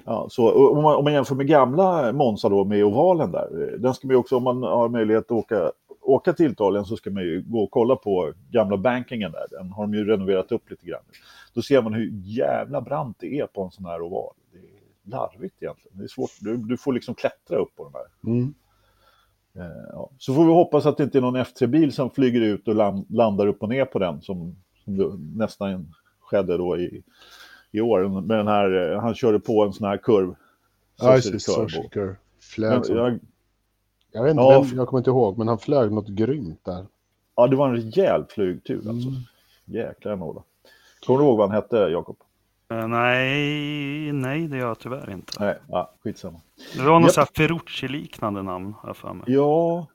ja, 0.05 0.26
så, 0.31 0.47
och 0.47 0.76
om, 0.76 0.83
man, 0.83 0.97
om 0.97 1.05
man 1.05 1.12
jämför 1.12 1.35
med 1.35 1.47
gamla 1.47 2.12
Monza 2.12 2.49
då, 2.49 2.64
med 2.64 2.85
ovalen 2.85 3.33
där, 3.33 3.62
eh, 3.62 3.81
den 3.81 3.95
ska 3.95 4.07
man 4.07 4.14
ju 4.14 4.18
också, 4.18 4.37
om 4.37 4.43
man 4.43 4.62
har 4.62 4.89
möjlighet 4.89 5.24
att 5.24 5.31
åka 5.31 5.72
åka 6.01 6.33
till 6.33 6.53
Italien 6.53 6.85
så 6.85 6.97
ska 6.97 7.11
man 7.11 7.22
ju 7.22 7.43
gå 7.47 7.62
och 7.62 7.70
kolla 7.70 7.97
på 7.97 8.33
gamla 8.51 8.76
bankingen 8.76 9.33
där. 9.33 9.47
Den 9.51 9.72
har 9.72 9.83
de 9.83 9.95
ju 9.95 10.05
renoverat 10.05 10.53
upp 10.53 10.70
lite 10.70 10.87
grann. 10.87 11.03
Då 11.55 11.62
ser 11.62 11.83
man 11.83 11.95
hur 11.95 12.11
jävla 12.24 12.81
brant 12.81 13.16
det 13.20 13.39
är 13.39 13.47
på 13.47 13.62
en 13.62 13.70
sån 13.70 13.85
här 13.85 14.03
oval. 14.03 14.35
Det 14.53 14.59
är 14.59 15.11
larvigt 15.11 15.62
egentligen. 15.62 15.99
Det 15.99 16.05
är 16.05 16.09
svårt. 16.09 16.31
Du, 16.41 16.57
du 16.57 16.76
får 16.76 16.93
liksom 16.93 17.14
klättra 17.14 17.59
upp 17.59 17.76
på 17.76 17.85
den 17.85 17.93
här. 17.95 18.33
Mm. 18.33 18.55
Eh, 19.61 19.66
ja. 19.92 20.11
Så 20.18 20.34
får 20.34 20.44
vi 20.44 20.52
hoppas 20.52 20.86
att 20.86 20.96
det 20.96 21.04
inte 21.04 21.18
är 21.18 21.22
någon 21.22 21.36
F3-bil 21.36 21.92
som 21.92 22.11
flyger 22.11 22.40
ut 22.40 22.68
och 22.68 22.74
land, 22.74 23.06
landar 23.08 23.46
upp 23.46 23.62
och 23.62 23.68
ner 23.68 23.84
på 23.84 23.98
den 23.98 24.22
som, 24.22 24.56
som 24.84 25.20
nästan 25.36 25.94
skedde 26.20 26.56
då 26.56 26.78
i, 26.78 27.02
i 27.70 27.80
år. 27.80 28.20
Med 28.20 28.38
den 28.38 28.48
här, 28.48 28.92
eh, 28.92 29.00
han 29.00 29.14
körde 29.14 29.40
på 29.40 29.64
en 29.64 29.72
sån 29.72 29.88
här 29.88 29.96
kurv. 29.96 30.34
Ja, 31.00 31.14
just 31.14 31.32
det. 31.32 32.16
Flög 32.40 32.88
Men 32.88 32.96
jag, 32.96 33.18
Jag 34.12 34.22
vet 34.22 34.30
inte, 34.30 34.42
Ja, 34.42 34.61
vem, 34.62 34.76
jag 34.76 34.88
kommer 34.88 35.00
inte 35.00 35.11
ihåg, 35.11 35.38
men 35.38 35.48
han 35.48 35.58
flög 35.58 35.92
något 35.92 36.08
grymt 36.08 36.64
där. 36.64 36.86
ja, 37.36 37.46
det 37.46 37.56
var 37.56 37.68
en 37.68 37.76
rejäl 37.76 38.24
flygtur 38.28 38.76
alltså. 38.76 39.08
Mm. 39.08 39.20
Jäklar 39.64 40.12
anåda. 40.12 40.42
Kommer 41.06 41.20
du 41.20 41.26
ihåg 41.26 41.38
vad 41.38 41.48
han 41.48 41.56
hette, 41.56 41.76
Jakob? 41.76 42.16
Eh, 42.71 42.87
nej, 42.89 44.12
nej, 44.12 44.49
det 44.49 44.57
gör 44.57 44.66
jag 44.68 44.79
tyvärr 44.79 45.11
inte. 45.11 45.33
Nej, 45.45 45.59
ja, 45.68 45.93
skitsamma. 46.03 46.41
Det 46.77 46.83
var 46.83 47.01
något 47.01 47.16
här 47.16 47.29
Ferrucci-liknande 47.37 48.43
namn, 48.43 48.75
har 48.79 48.89
jag 48.89 48.97
för 48.97 49.12
mig. 49.12 49.25
Ja, 49.27 49.87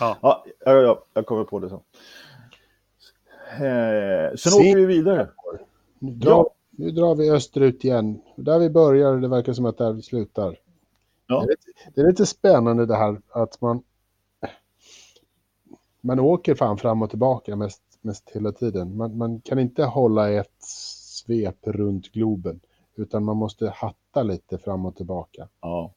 Ja. 0.00 0.16
ja, 0.22 0.44
ja, 0.64 0.72
ja 0.72 1.04
jag 1.14 1.26
kommer 1.26 1.44
på 1.44 1.58
det 1.58 1.68
sen. 1.68 1.80
Eh, 3.50 4.30
sen 4.36 4.52
Se- 4.52 4.58
åker 4.70 4.76
vi 4.76 4.86
vidare. 4.86 5.28
Nu 5.98 6.10
drar, 6.12 6.30
Ja. 6.30 6.50
nu 6.70 6.90
drar 6.90 7.14
vi 7.14 7.30
österut 7.30 7.84
igen. 7.84 8.20
Där 8.36 8.58
vi 8.58 8.70
börjar, 8.70 9.16
det 9.16 9.28
verkar 9.28 9.52
som 9.52 9.64
att 9.66 9.78
där 9.78 9.92
vi 9.92 10.02
slutar. 10.02 10.56
Ja. 11.26 11.40
Det, 11.40 11.46
är 11.46 11.48
lite, 11.48 11.90
det 11.94 12.00
är 12.00 12.06
lite 12.06 12.26
spännande 12.26 12.86
det 12.86 12.96
här 12.96 13.20
att 13.30 13.60
man... 13.60 13.82
Man 16.00 16.20
åker 16.20 16.54
fan 16.54 16.78
fram 16.78 17.02
och 17.02 17.10
tillbaka 17.10 17.56
mest, 17.56 17.82
mest 18.00 18.30
hela 18.34 18.52
tiden. 18.52 18.96
Man, 18.96 19.18
man 19.18 19.40
kan 19.40 19.58
inte 19.58 19.84
hålla 19.84 20.30
ett 20.30 20.64
svep 21.26 21.58
runt 21.62 22.12
Globen. 22.12 22.60
Utan 22.96 23.24
man 23.24 23.36
måste 23.36 23.68
hatta 23.68 24.22
lite 24.22 24.58
fram 24.58 24.86
och 24.86 24.96
tillbaka. 24.96 25.48
Ja. 25.60 25.92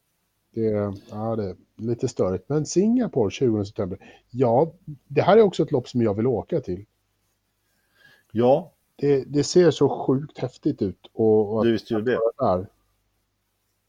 Det, 0.54 0.94
ja, 1.12 1.36
det 1.36 1.44
är 1.44 1.56
lite 1.76 2.08
störigt. 2.08 2.50
Men 2.50 2.66
Singapore 2.66 3.32
20 3.32 3.66
september. 3.66 4.00
Ja, 4.30 4.72
det 5.08 5.22
här 5.22 5.38
är 5.38 5.42
också 5.42 5.64
ett 5.64 5.72
lopp 5.72 5.90
som 5.90 6.02
jag 6.02 6.14
vill 6.14 6.28
åka 6.28 6.60
till. 6.62 6.86
ja, 8.32 8.72
Det, 8.96 9.24
det 9.24 9.44
ser 9.44 9.72
så 9.72 10.06
sjukt 10.06 10.38
häftigt 10.38 10.82
ut. 10.82 11.10
Och, 11.14 11.56
och 11.56 11.66
det 11.66 11.72
visste 11.72 11.94
ju 11.94 12.02
det. 12.02 12.20
där. 12.38 12.68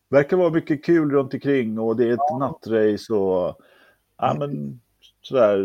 verkar 0.08 0.36
vara 0.36 0.50
mycket 0.50 0.84
kul 0.84 1.10
runt 1.10 1.34
omkring 1.34 1.78
och 1.78 1.96
det 1.96 2.08
är 2.08 2.12
ett 2.12 2.38
nattrace 2.38 3.12
och 3.14 3.56
ja, 4.16 4.36
men, 4.38 4.80
sådär. 5.22 5.58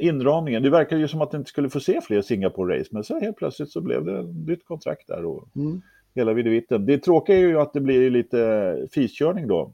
Eh, 0.00 0.06
Inramningen, 0.06 0.62
det 0.62 0.70
verkar 0.70 0.96
ju 0.96 1.08
som 1.08 1.20
att 1.20 1.30
det 1.30 1.36
inte 1.36 1.48
skulle 1.50 1.70
få 1.70 1.80
se 1.80 2.00
fler 2.00 2.22
Singapore-race 2.22 2.88
men 2.90 3.04
så 3.04 3.20
helt 3.20 3.36
plötsligt 3.36 3.70
så 3.70 3.80
blev 3.80 4.04
det 4.04 4.18
ett 4.20 4.46
nytt 4.46 4.64
kontrakt 4.66 5.08
där 5.08 5.24
och 5.24 5.48
Mm. 5.56 5.82
hela 6.14 6.32
videvitten. 6.32 6.86
Det 6.86 6.98
tråkiga 6.98 7.36
är 7.36 7.40
ju 7.40 7.60
att 7.60 7.72
det 7.72 7.80
blir 7.80 8.10
lite 8.10 8.88
fiskörning 8.92 9.48
då. 9.48 9.72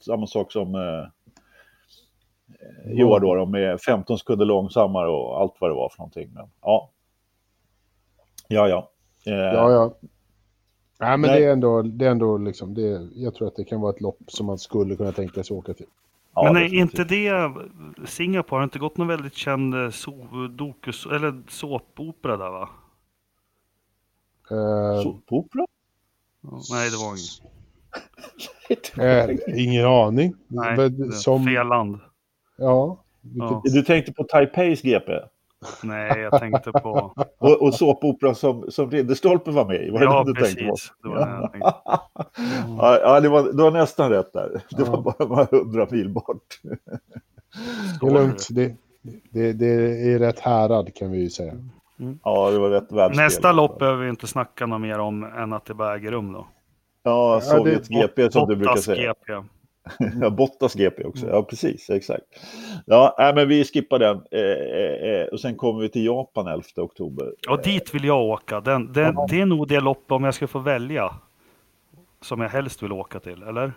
Samma 0.00 0.26
sak 0.26 0.52
som 0.52 0.74
eh, 0.74 1.04
i 2.98 3.04
år 3.04 3.20
då, 3.20 3.34
då 3.34 3.46
med 3.46 3.80
15 3.80 4.18
sekunder 4.18 4.46
långsammare 4.46 5.08
och 5.08 5.40
allt 5.40 5.54
vad 5.58 5.70
det 5.70 5.74
var 5.74 5.88
för 5.88 5.98
någonting. 5.98 6.30
Men, 6.34 6.46
ja. 6.62 6.90
Ja, 8.48 8.68
ja. 8.68 8.90
Eh, 9.26 9.32
Ja, 9.34 9.72
ja. 9.72 9.94
Nej, 11.00 11.18
men 11.18 11.30
Nej. 11.30 11.40
det 11.40 11.46
är 11.46 11.52
ändå, 11.52 11.82
det 11.82 12.06
är 12.06 12.10
ändå 12.10 12.38
liksom, 12.38 12.74
det, 12.74 13.08
jag 13.14 13.34
tror 13.34 13.48
att 13.48 13.56
det 13.56 13.64
kan 13.64 13.80
vara 13.80 13.92
ett 13.92 14.00
lopp 14.00 14.18
som 14.26 14.46
man 14.46 14.58
skulle 14.58 14.96
kunna 14.96 15.12
tänka 15.12 15.44
sig 15.44 15.56
åka 15.56 15.74
till. 15.74 15.86
Ja, 16.34 16.42
Men 16.42 16.56
är 16.56 16.60
definitivt. 16.60 16.98
inte 16.98 17.04
det 17.04 17.52
Singapore, 18.08 18.58
har 18.58 18.64
inte 18.64 18.78
gått 18.78 18.96
någon 18.96 19.08
väldigt 19.08 19.34
känd 19.34 19.74
eh, 19.74 19.90
so, 19.90 20.46
dokus, 20.48 21.06
eller 21.06 21.42
såpopera 21.48 22.36
där 22.36 22.50
va? 22.50 22.68
Eh, 24.50 25.02
Såpopera? 25.02 25.66
Nej, 26.70 26.90
det 26.90 26.96
var 26.96 27.16
ingen. 27.16 27.42
eh, 29.58 29.64
ingen 29.64 29.86
aning. 29.86 30.34
Nej, 30.48 31.12
som, 31.12 31.44
fel 31.44 31.66
land. 31.66 32.00
Ja. 32.56 33.04
Vilket, 33.20 33.50
Ja. 33.50 33.62
Du 33.64 33.82
tänkte 33.82 34.12
på 34.12 34.24
Taipeis 34.24 34.82
GP? 34.82 35.12
Nej, 35.82 36.20
jag 36.20 36.38
tänkte 36.40 36.72
på... 36.72 37.14
Och, 37.38 37.62
och 37.62 37.74
såpopera 37.74 38.34
som, 38.34 38.64
som 38.68 38.90
Ridderstolpe 38.90 39.50
var 39.50 39.64
med 39.66 39.86
i? 39.86 39.90
Var 39.90 39.98
det 39.98 40.04
ja, 40.04 40.24
den 40.24 40.34
du 40.34 40.40
tänkte 40.42 40.64
på? 40.64 40.70
precis. 40.70 40.92
Det 41.02 41.08
var 41.08 41.16
det 41.26 41.32
jag 41.40 41.52
tänkte. 41.52 41.72
Ja, 42.78 42.98
ja 43.02 43.20
det, 43.20 43.28
var, 43.28 43.42
det 43.52 43.62
var 43.62 43.70
nästan 43.70 44.10
rätt 44.10 44.32
där. 44.32 44.50
Det 44.70 44.82
Ja. 44.82 44.84
var 44.90 45.02
bara 45.02 45.28
några 45.28 45.46
hundra 45.50 45.86
mil 45.90 46.08
bort. 46.08 46.60
det 48.00 48.06
är 48.06 48.10
lugnt. 48.10 48.46
Det, 48.50 48.74
det, 49.30 49.52
det 49.52 49.66
är 50.12 50.18
rätt 50.18 50.40
härad 50.40 50.94
kan 50.94 51.10
vi 51.10 51.18
ju 51.18 51.30
säga. 51.30 51.52
Ja, 52.24 52.50
det 52.50 52.58
var 52.58 52.70
rätt 52.70 52.92
världsspel. 52.92 53.24
Nästa 53.24 53.52
lopp 53.52 53.78
behöver 53.78 54.04
vi 54.04 54.10
inte 54.10 54.26
snacka 54.26 54.66
något 54.66 54.80
mer 54.80 54.98
om 54.98 55.24
än 55.24 55.52
att 55.52 55.64
det 55.64 55.74
bara 55.74 55.94
äger 55.96 56.10
rum 56.10 56.32
då. 56.32 56.46
Ja, 57.02 57.40
Sovjets 57.42 57.88
det- 57.88 57.94
GP 57.94 58.30
som 58.30 58.48
du 58.48 58.56
brukar 58.56 58.76
säga. 58.76 59.14
GP. 59.26 59.32
Ja, 60.20 60.30
Bottas 60.30 60.74
GP 60.74 61.04
också. 61.04 61.26
Ja, 61.28 61.42
precis. 61.42 61.90
Exakt. 61.90 62.22
Ja, 62.86 63.14
nej, 63.18 63.34
men 63.34 63.48
vi 63.48 63.64
skippar 63.64 63.98
den. 63.98 64.16
Eh, 64.30 64.40
eh, 64.40 65.20
eh, 65.20 65.26
och 65.26 65.40
sen 65.40 65.56
kommer 65.56 65.80
vi 65.80 65.88
till 65.88 66.04
Japan 66.06 66.46
11 66.46 66.62
oktober. 66.76 67.32
Och 67.48 67.62
dit 67.62 67.94
vill 67.94 68.04
jag 68.04 68.20
åka. 68.22 68.60
Den, 68.60 68.92
den, 68.92 69.16
det 69.28 69.40
är 69.40 69.46
nog 69.46 69.68
det 69.68 69.80
lopp 69.80 70.12
om 70.12 70.24
jag 70.24 70.34
ska 70.34 70.46
få 70.48 70.58
välja. 70.58 71.14
Som 72.20 72.40
jag 72.40 72.48
helst 72.48 72.82
vill 72.82 72.92
åka 72.92 73.20
till, 73.20 73.42
eller? 73.42 73.72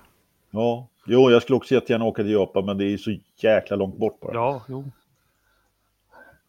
Ja, 0.52 0.88
jo, 1.06 1.32
jag 1.32 1.42
skulle 1.42 1.58
också 1.58 1.74
jättegärna 1.74 2.06
åka 2.06 2.24
till 2.24 2.32
Japan, 2.32 2.66
men 2.66 2.78
det 2.78 2.86
är 2.94 2.98
så 2.98 3.16
jäkla 3.38 3.76
långt 3.76 3.98
bort 3.98 4.20
bara. 4.20 4.34
Ja, 4.34 4.62
jo. 4.68 4.92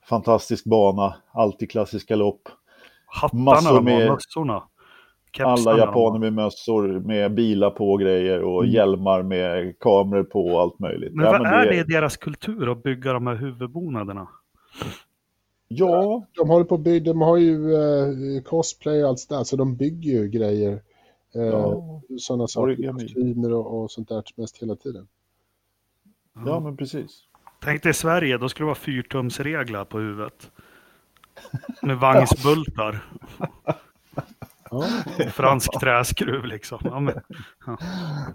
Fantastisk 0.08 0.64
bana, 0.64 1.14
alltid 1.32 1.70
klassiska 1.70 2.16
lopp. 2.16 2.48
Hattarna 3.06 3.42
Massor 3.42 3.80
med- 3.80 4.08
mössorna. 4.10 4.62
Kepsarna 5.36 5.70
Alla 5.70 5.78
japaner 5.78 6.18
med 6.18 6.32
mössor, 6.32 6.88
med 7.00 7.34
bilar 7.34 7.70
på 7.70 7.90
och 7.92 8.00
grejer 8.00 8.42
och 8.42 8.62
Mm. 8.62 8.74
hjälmar 8.74 9.22
med 9.22 9.78
kameror 9.78 10.24
på 10.24 10.46
och 10.46 10.60
allt 10.60 10.78
möjligt. 10.78 11.14
Men 11.14 11.24
Ja, 11.24 11.30
vad 11.32 11.46
är 11.46 11.66
det 11.66 11.76
i 11.76 11.82
deras 11.82 12.16
kultur 12.16 12.72
att 12.72 12.82
bygga 12.82 13.12
de 13.12 13.26
här 13.26 13.34
huvudbonaderna? 13.34 14.28
Ja, 15.68 16.26
De 16.36 16.48
håller 16.48 16.64
på 16.64 16.74
att 16.74 16.80
bygga, 16.80 17.12
de 17.12 17.20
har 17.20 17.36
ju 17.36 17.74
eh, 17.74 18.42
cosplay 18.42 19.02
och 19.02 19.08
allt 19.08 19.18
sådär, 19.18 19.44
så 19.44 19.56
de 19.56 19.76
bygger 19.76 20.10
ju 20.12 20.28
grejer. 20.28 20.72
Eh, 21.34 21.42
Ja. 21.42 22.00
Sådana 22.18 22.46
saker, 22.46 22.92
kostymer 22.92 23.52
och, 23.52 23.82
och 23.82 23.90
sånt 23.90 24.08
där 24.08 24.22
mest 24.36 24.62
hela 24.62 24.76
tiden. 24.76 25.08
ja 26.46 26.60
men 26.60 26.76
precis. 26.76 27.20
Tänk 27.64 27.82
dig 27.82 27.90
i 27.90 27.94
Sverige, 27.94 28.38
då 28.38 28.48
skulle 28.48 28.64
det 28.64 28.66
vara 28.68 28.74
fyrtumsreglar 28.74 29.84
på 29.84 29.98
huvudet. 29.98 30.50
Med 31.82 31.96
vagnsbultar. 31.98 33.04
Ja. 35.18 35.24
Fransk 35.30 35.80
träskruv 35.80 36.44
liksom. 36.44 36.78
Ja, 36.84 37.00
men, 37.00 37.14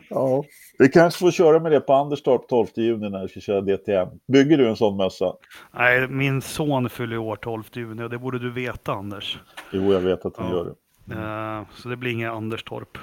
Ja. 0.10 0.44
Vi 0.80 0.90
kanske 0.90 1.20
får 1.20 1.32
köra 1.32 1.60
med 1.60 1.72
det 1.72 1.80
på 1.80 1.94
Anderstorp 1.94 2.48
12 2.48 2.68
juni 2.76 3.10
när 3.10 3.22
vi 3.22 3.28
ska 3.28 3.40
köra 3.40 3.62
DTM. 3.62 4.08
Bygger 4.28 4.58
du 4.58 4.70
en 4.70 4.76
sån 4.76 4.98
mössa? 4.98 5.34
nej, 5.74 6.08
min 6.08 6.42
son 6.42 6.90
fyller 6.90 7.18
år 7.18 7.36
12 7.36 7.64
juni 7.74 8.04
och 8.04 8.10
det 8.10 8.18
borde 8.18 8.40
du 8.40 8.52
veta 8.52 8.94
Anders. 8.94 9.40
Jo, 9.72 9.94
jag 9.94 10.00
vet 10.00 10.26
att 10.26 10.38
han 10.38 10.50
Ja. 10.50 10.56
gör 10.56 10.66
det. 10.66 10.72
Eh, 11.16 11.62
så 11.76 11.90
det 11.90 11.98
blir 11.98 12.12
inget 12.12 12.32
Anderstorp. 12.32 12.98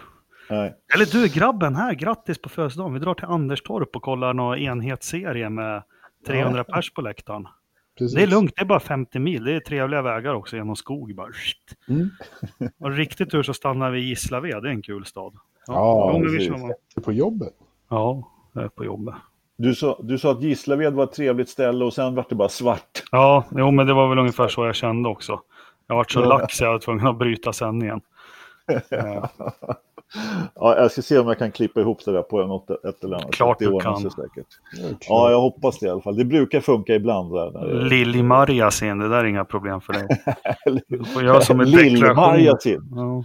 Nej. 0.50 0.74
Eller 0.94 1.06
du 1.06 1.28
grabben 1.28 1.76
här, 1.76 1.94
grattis 1.94 2.38
på 2.42 2.48
födelsedagen. 2.48 2.92
Vi 2.94 2.98
drar 3.00 3.14
till 3.14 3.24
Anderstorp 3.24 3.96
och 3.96 4.02
kollar 4.02 4.34
någon 4.34 4.58
enhetsserie 4.58 5.48
med 5.50 5.82
300 6.26 6.64
pers 6.64 6.92
på 6.92 7.00
läktaren. 7.00 7.46
Precis. 7.98 8.14
Det 8.14 8.22
är 8.22 8.26
lugnt, 8.26 8.52
det 8.56 8.60
är 8.62 8.66
bara 8.66 8.80
50 8.80 9.18
mil. 9.18 9.44
Det 9.44 9.52
är 9.52 9.60
trevliga 9.60 10.02
vägar 10.02 10.34
också 10.34 10.56
genom 10.56 10.76
skog. 10.76 11.14
Bara. 11.14 11.28
Mm. 11.88 12.10
Och 12.80 12.90
riktigt 12.92 13.30
tur 13.30 13.42
så 13.42 13.54
stannar 13.54 13.90
vi 13.90 13.98
i 14.00 14.02
Gislaved, 14.08 14.62
det 14.62 14.68
är 14.68 14.72
en 14.72 14.82
kul 14.82 15.04
stad. 15.04 15.34
Ja, 15.66 16.18
vi 16.18 16.24
precis. 16.36 16.48
bara. 16.50 17.02
På 17.04 17.12
jobbet. 17.12 17.52
Ja, 17.88 18.28
jag 18.52 18.64
är 18.64 18.68
på 18.68 18.84
jobbet. 18.84 19.14
Du 19.56 19.74
sa, 19.74 19.98
du 20.02 20.18
sa 20.18 20.30
att 20.32 20.42
Gislaved 20.42 20.92
var 20.92 21.04
ett 21.04 21.12
trevligt 21.12 21.48
ställe 21.48 21.84
och 21.84 21.94
sen 21.94 22.14
vart 22.14 22.28
det 22.28 22.34
bara 22.34 22.48
svart. 22.48 23.02
Ja, 23.12 23.44
jo, 23.56 23.70
men 23.70 23.86
det 23.86 23.94
var 23.94 24.08
väl 24.08 24.18
ungefär 24.18 24.48
så 24.48 24.66
jag 24.66 24.74
kände 24.74 25.08
också. 25.08 25.40
Jag 25.86 25.96
var 25.96 26.04
så 26.08 26.20
Ja. 26.20 26.24
lack 26.24 26.52
så 26.52 26.64
jag 26.64 26.72
var 26.72 26.78
tvungen 26.78 27.06
att 27.06 27.18
bryta 27.18 27.52
sändningen. 27.52 28.00
Ja, 30.54 30.76
jag 30.76 30.90
ska 30.92 31.02
se 31.02 31.18
om 31.18 31.28
jag 31.28 31.38
kan 31.38 31.52
klippa 31.52 31.80
ihop 31.80 32.04
det 32.04 32.12
där 32.12 32.22
på 32.22 32.46
något 32.46 32.70
ett 32.70 33.04
eller 33.04 33.16
annat 33.16 33.30
Klart 33.32 33.58
du 33.58 33.78
kan. 33.80 33.96
säkert. 34.00 34.46
Ja, 35.08 35.30
jag 35.30 35.40
hoppas 35.40 35.78
det 35.78 35.86
i 35.86 35.90
alla 35.90 36.00
fall. 36.00 36.16
Det 36.16 36.24
brukar 36.24 36.60
funka 36.60 36.94
ibland. 36.94 37.32
Där, 37.34 37.50
när 37.50 37.66
det- 37.66 37.88
Lill-Marjasin, 37.88 38.98
det 38.98 39.08
där 39.08 39.16
är 39.18 39.24
inga 39.24 39.44
problem 39.44 39.80
för 39.80 39.92
dig. 39.92 40.06
Du 40.88 41.04
får 41.14 41.22
göra 41.22 41.40
som 41.40 41.60
en 41.60 41.70
deklaration. 41.70 42.34
Lill-Marjasin. 42.36 42.88
Ja, 42.94 43.24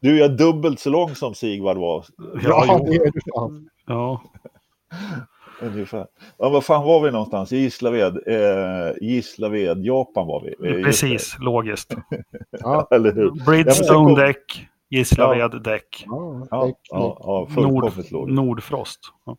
Du 0.00 0.24
är 0.24 0.28
dubbelt 0.28 0.80
så 0.80 0.90
lång 0.90 1.14
som 1.14 1.34
Sigvard 1.34 1.76
var. 1.76 2.04
Ja, 2.42 2.64
ja, 2.66 2.80
det 2.86 2.94
är 2.96 3.10
du 3.12 3.20
fan. 3.34 3.68
ja. 3.86 4.22
Ungefär. 5.62 6.06
Ja, 6.38 6.48
vad 6.48 6.64
fan 6.64 6.84
var 6.84 7.00
vi 7.00 7.10
någonstans? 7.10 7.52
I 7.52 7.56
Gislaved. 7.56 8.16
Eh, 8.26 8.92
Gislaved, 9.00 9.84
Japan 9.84 10.26
var 10.26 10.40
vi. 10.42 10.68
Eh, 10.78 10.84
Precis, 10.84 11.36
logiskt. 11.40 11.94
Ja. 12.60 12.88
Eller 12.90 13.12
hur? 13.12 13.30
Bridgestone 13.46 14.20
däck, 14.26 14.66
Gislaved 14.90 15.62
däck, 15.62 16.04
ja, 16.06 16.46
Ja, 16.50 16.66
däck, 16.66 16.76
ja, 16.90 17.08
däck. 17.08 17.16
ja 17.20 17.38
Nord, 17.38 17.52
fullkomligt 17.52 18.10
logiskt. 18.10 18.34
Nordfrost. 18.34 19.00
Ja. 19.24 19.36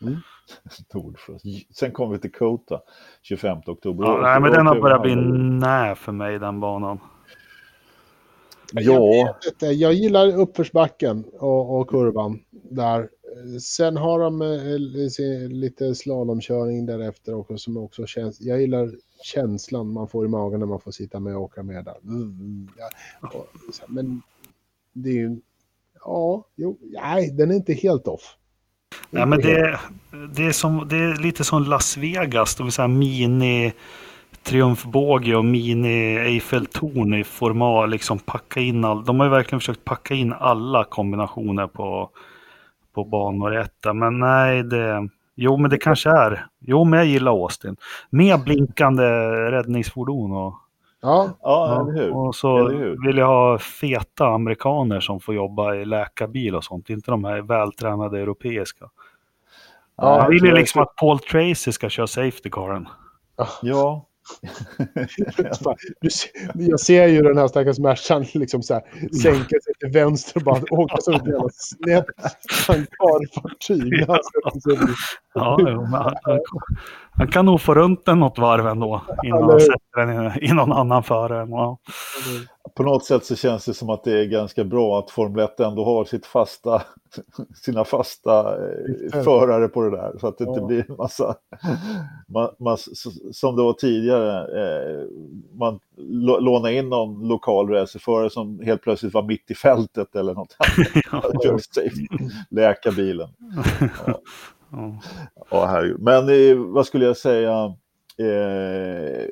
Nordfrost. 0.94 1.44
Sen 1.70 1.92
kom 1.92 2.10
vi 2.10 2.18
till 2.18 2.32
Kota 2.32 2.80
25 3.22 3.58
oktober. 3.66 4.04
Ja, 4.04 4.18
nej, 4.22 4.40
men 4.40 4.52
den 4.52 4.66
har 4.66 4.80
börjat 4.80 5.02
bli 5.02 5.16
nä 5.16 5.94
för 5.94 6.12
mig, 6.12 6.38
den 6.38 6.60
banan. 6.60 6.98
Ja. 8.72 9.34
Jag, 9.60 9.72
jag 9.72 9.92
gillar 9.92 10.36
uppförsbacken 10.36 11.24
och, 11.32 11.80
och 11.80 11.88
kurvan 11.90 12.40
där. 12.70 13.08
Sen 13.60 13.96
har 13.96 14.20
de 14.20 14.42
eh, 14.42 15.48
lite 15.48 15.94
slalomkörning 15.94 16.86
därefter 16.86 17.34
också 17.34 17.58
som 17.58 17.76
också 17.76 18.06
känns. 18.06 18.40
Jag 18.40 18.60
gillar 18.60 18.90
känslan 19.22 19.92
man 19.92 20.08
får 20.08 20.24
i 20.24 20.28
magen 20.28 20.60
när 20.60 20.66
man 20.66 20.80
får 20.80 20.90
sitta 20.90 21.20
med 21.20 21.36
och 21.36 21.42
åka 21.42 21.62
med 21.62 21.84
där. 21.84 21.96
Mm, 22.02 22.68
ja, 22.78 22.88
och, 23.28 23.46
men 23.88 24.22
det 24.94 25.08
är 25.08 25.14
ju... 25.14 25.36
Ja, 26.04 26.46
jo, 26.56 26.78
nej, 26.82 27.30
den 27.30 27.50
är 27.50 27.54
inte 27.54 27.72
helt 27.72 28.08
off. 28.08 28.36
Ja, 29.10 29.26
men 29.26 29.40
det, 29.40 29.80
det, 30.36 30.46
är 30.46 30.52
som, 30.52 30.88
det 30.88 30.96
är 30.96 31.22
lite 31.22 31.44
som 31.44 31.62
Las 31.62 31.96
Vegas, 31.96 32.54
det 32.54 32.62
vill 32.62 32.72
säga 32.72 32.88
mini 32.88 33.72
triumfbåge 34.42 35.36
och 35.36 35.44
mini 35.44 36.16
Eiffeltorn 36.16 37.14
i 37.14 37.24
format, 37.24 37.90
liksom 37.90 38.18
packa 38.18 38.60
in 38.60 38.84
all, 38.84 39.04
De 39.04 39.20
har 39.20 39.26
ju 39.26 39.30
verkligen 39.30 39.60
försökt 39.60 39.84
packa 39.84 40.14
in 40.14 40.32
alla 40.32 40.84
kombinationer 40.84 41.66
på, 41.66 42.10
på 42.94 43.04
banor 43.04 43.54
i 43.54 43.60
etta, 43.60 43.92
men 43.92 44.18
nej, 44.18 44.62
det... 44.62 45.08
Jo, 45.36 45.56
men 45.56 45.70
det 45.70 45.78
kanske 45.78 46.10
är. 46.10 46.46
Jo, 46.60 46.84
men 46.84 46.98
jag 46.98 47.06
gillar 47.06 47.32
Austin. 47.32 47.76
Med 48.10 48.44
blinkande 48.44 49.04
räddningsfordon 49.50 50.32
och... 50.32 50.54
Ja, 51.04 51.30
ja 51.42 51.80
eller 51.80 51.92
hur. 51.92 52.16
Och 52.16 52.34
så 52.34 52.68
vill 53.06 53.16
jag 53.16 53.26
ha 53.26 53.58
feta 53.58 54.26
amerikaner 54.26 55.00
som 55.00 55.20
får 55.20 55.34
jobba 55.34 55.74
i 55.74 55.84
läkarbil 55.84 56.54
och 56.54 56.64
sånt. 56.64 56.90
Inte 56.90 57.10
de 57.10 57.24
här 57.24 57.42
vältränade 57.42 58.20
europeiska. 58.20 58.90
Ja, 59.96 60.22
jag 60.22 60.28
vill 60.28 60.44
ju 60.44 60.54
liksom 60.54 60.82
att 60.82 60.96
Paul 60.96 61.18
Tracy 61.18 61.72
ska 61.72 61.88
köra 61.88 62.06
safety 62.06 62.50
caren. 62.50 62.88
Ja, 63.62 64.06
jag 66.54 66.80
ser 66.80 67.06
ju 67.06 67.22
den 67.22 67.38
här 67.38 67.48
stackars 67.48 67.78
märsan 67.78 68.24
liksom 68.34 68.62
så 68.62 68.74
här, 68.74 68.82
sänka 69.22 69.60
sig 69.60 69.74
till 69.80 69.88
vänster 69.92 70.36
och 70.36 70.44
bara 70.44 70.62
åka 70.70 70.96
som 71.00 71.14
ett 71.14 71.26
jävla 71.26 71.48
snett 71.52 72.06
hangarfartyg. 72.66 74.04
Ja, 74.08 74.20
han, 75.34 76.40
han, 77.16 77.28
kan 77.28 77.46
nog 77.46 77.60
få 77.60 77.74
runt 77.74 78.04
den 78.04 78.18
något 78.18 78.38
varv 78.38 78.66
ändå 78.66 79.02
innan 79.24 79.50
han 79.50 79.60
sätter 79.60 80.06
den 80.06 80.26
i, 80.26 80.48
i 80.48 80.52
någon 80.52 80.72
annan 80.72 81.02
förare. 81.02 81.46
Ja 81.50 81.78
på 82.74 82.82
något 82.82 83.04
sätt 83.04 83.24
så 83.24 83.36
känns 83.36 83.64
det 83.64 83.74
som 83.74 83.90
att 83.90 84.04
det 84.04 84.20
är 84.20 84.24
ganska 84.24 84.64
bra 84.64 84.98
att 84.98 85.10
Formel 85.10 85.44
1 85.44 85.60
ändå 85.60 85.84
har 85.84 86.04
sitt 86.04 86.26
fasta, 86.26 86.82
sina 87.64 87.84
fasta 87.84 88.56
eh, 88.56 89.22
förare 89.22 89.68
på 89.68 89.82
det 89.82 89.90
där. 89.90 90.18
Så 90.20 90.26
att 90.26 90.38
det 90.38 90.44
inte 90.44 90.60
blir 90.60 90.90
en 90.90 90.96
massa, 90.96 91.36
man, 92.28 92.50
man, 92.58 92.76
som 93.32 93.56
det 93.56 93.62
var 93.62 93.72
tidigare, 93.72 94.40
eh, 94.40 95.06
man 95.52 95.80
lånar 96.40 96.70
in 96.70 96.88
någon 96.88 97.28
lokal 97.28 97.68
racerförare 97.68 98.30
som 98.30 98.60
helt 98.60 98.82
plötsligt 98.82 99.14
var 99.14 99.22
mitt 99.22 99.50
i 99.50 99.54
fältet 99.54 100.16
eller 100.16 100.34
något 100.34 100.56
annat. 100.58 101.34
Läka 102.50 102.90
bilen. 102.90 103.28
Ja. 104.06 104.20
Ja, 105.50 105.82
Men 105.98 106.28
eh, 106.28 106.56
vad 106.56 106.86
skulle 106.86 107.04
jag 107.04 107.16
säga? 107.16 107.74
eh, 108.16 109.28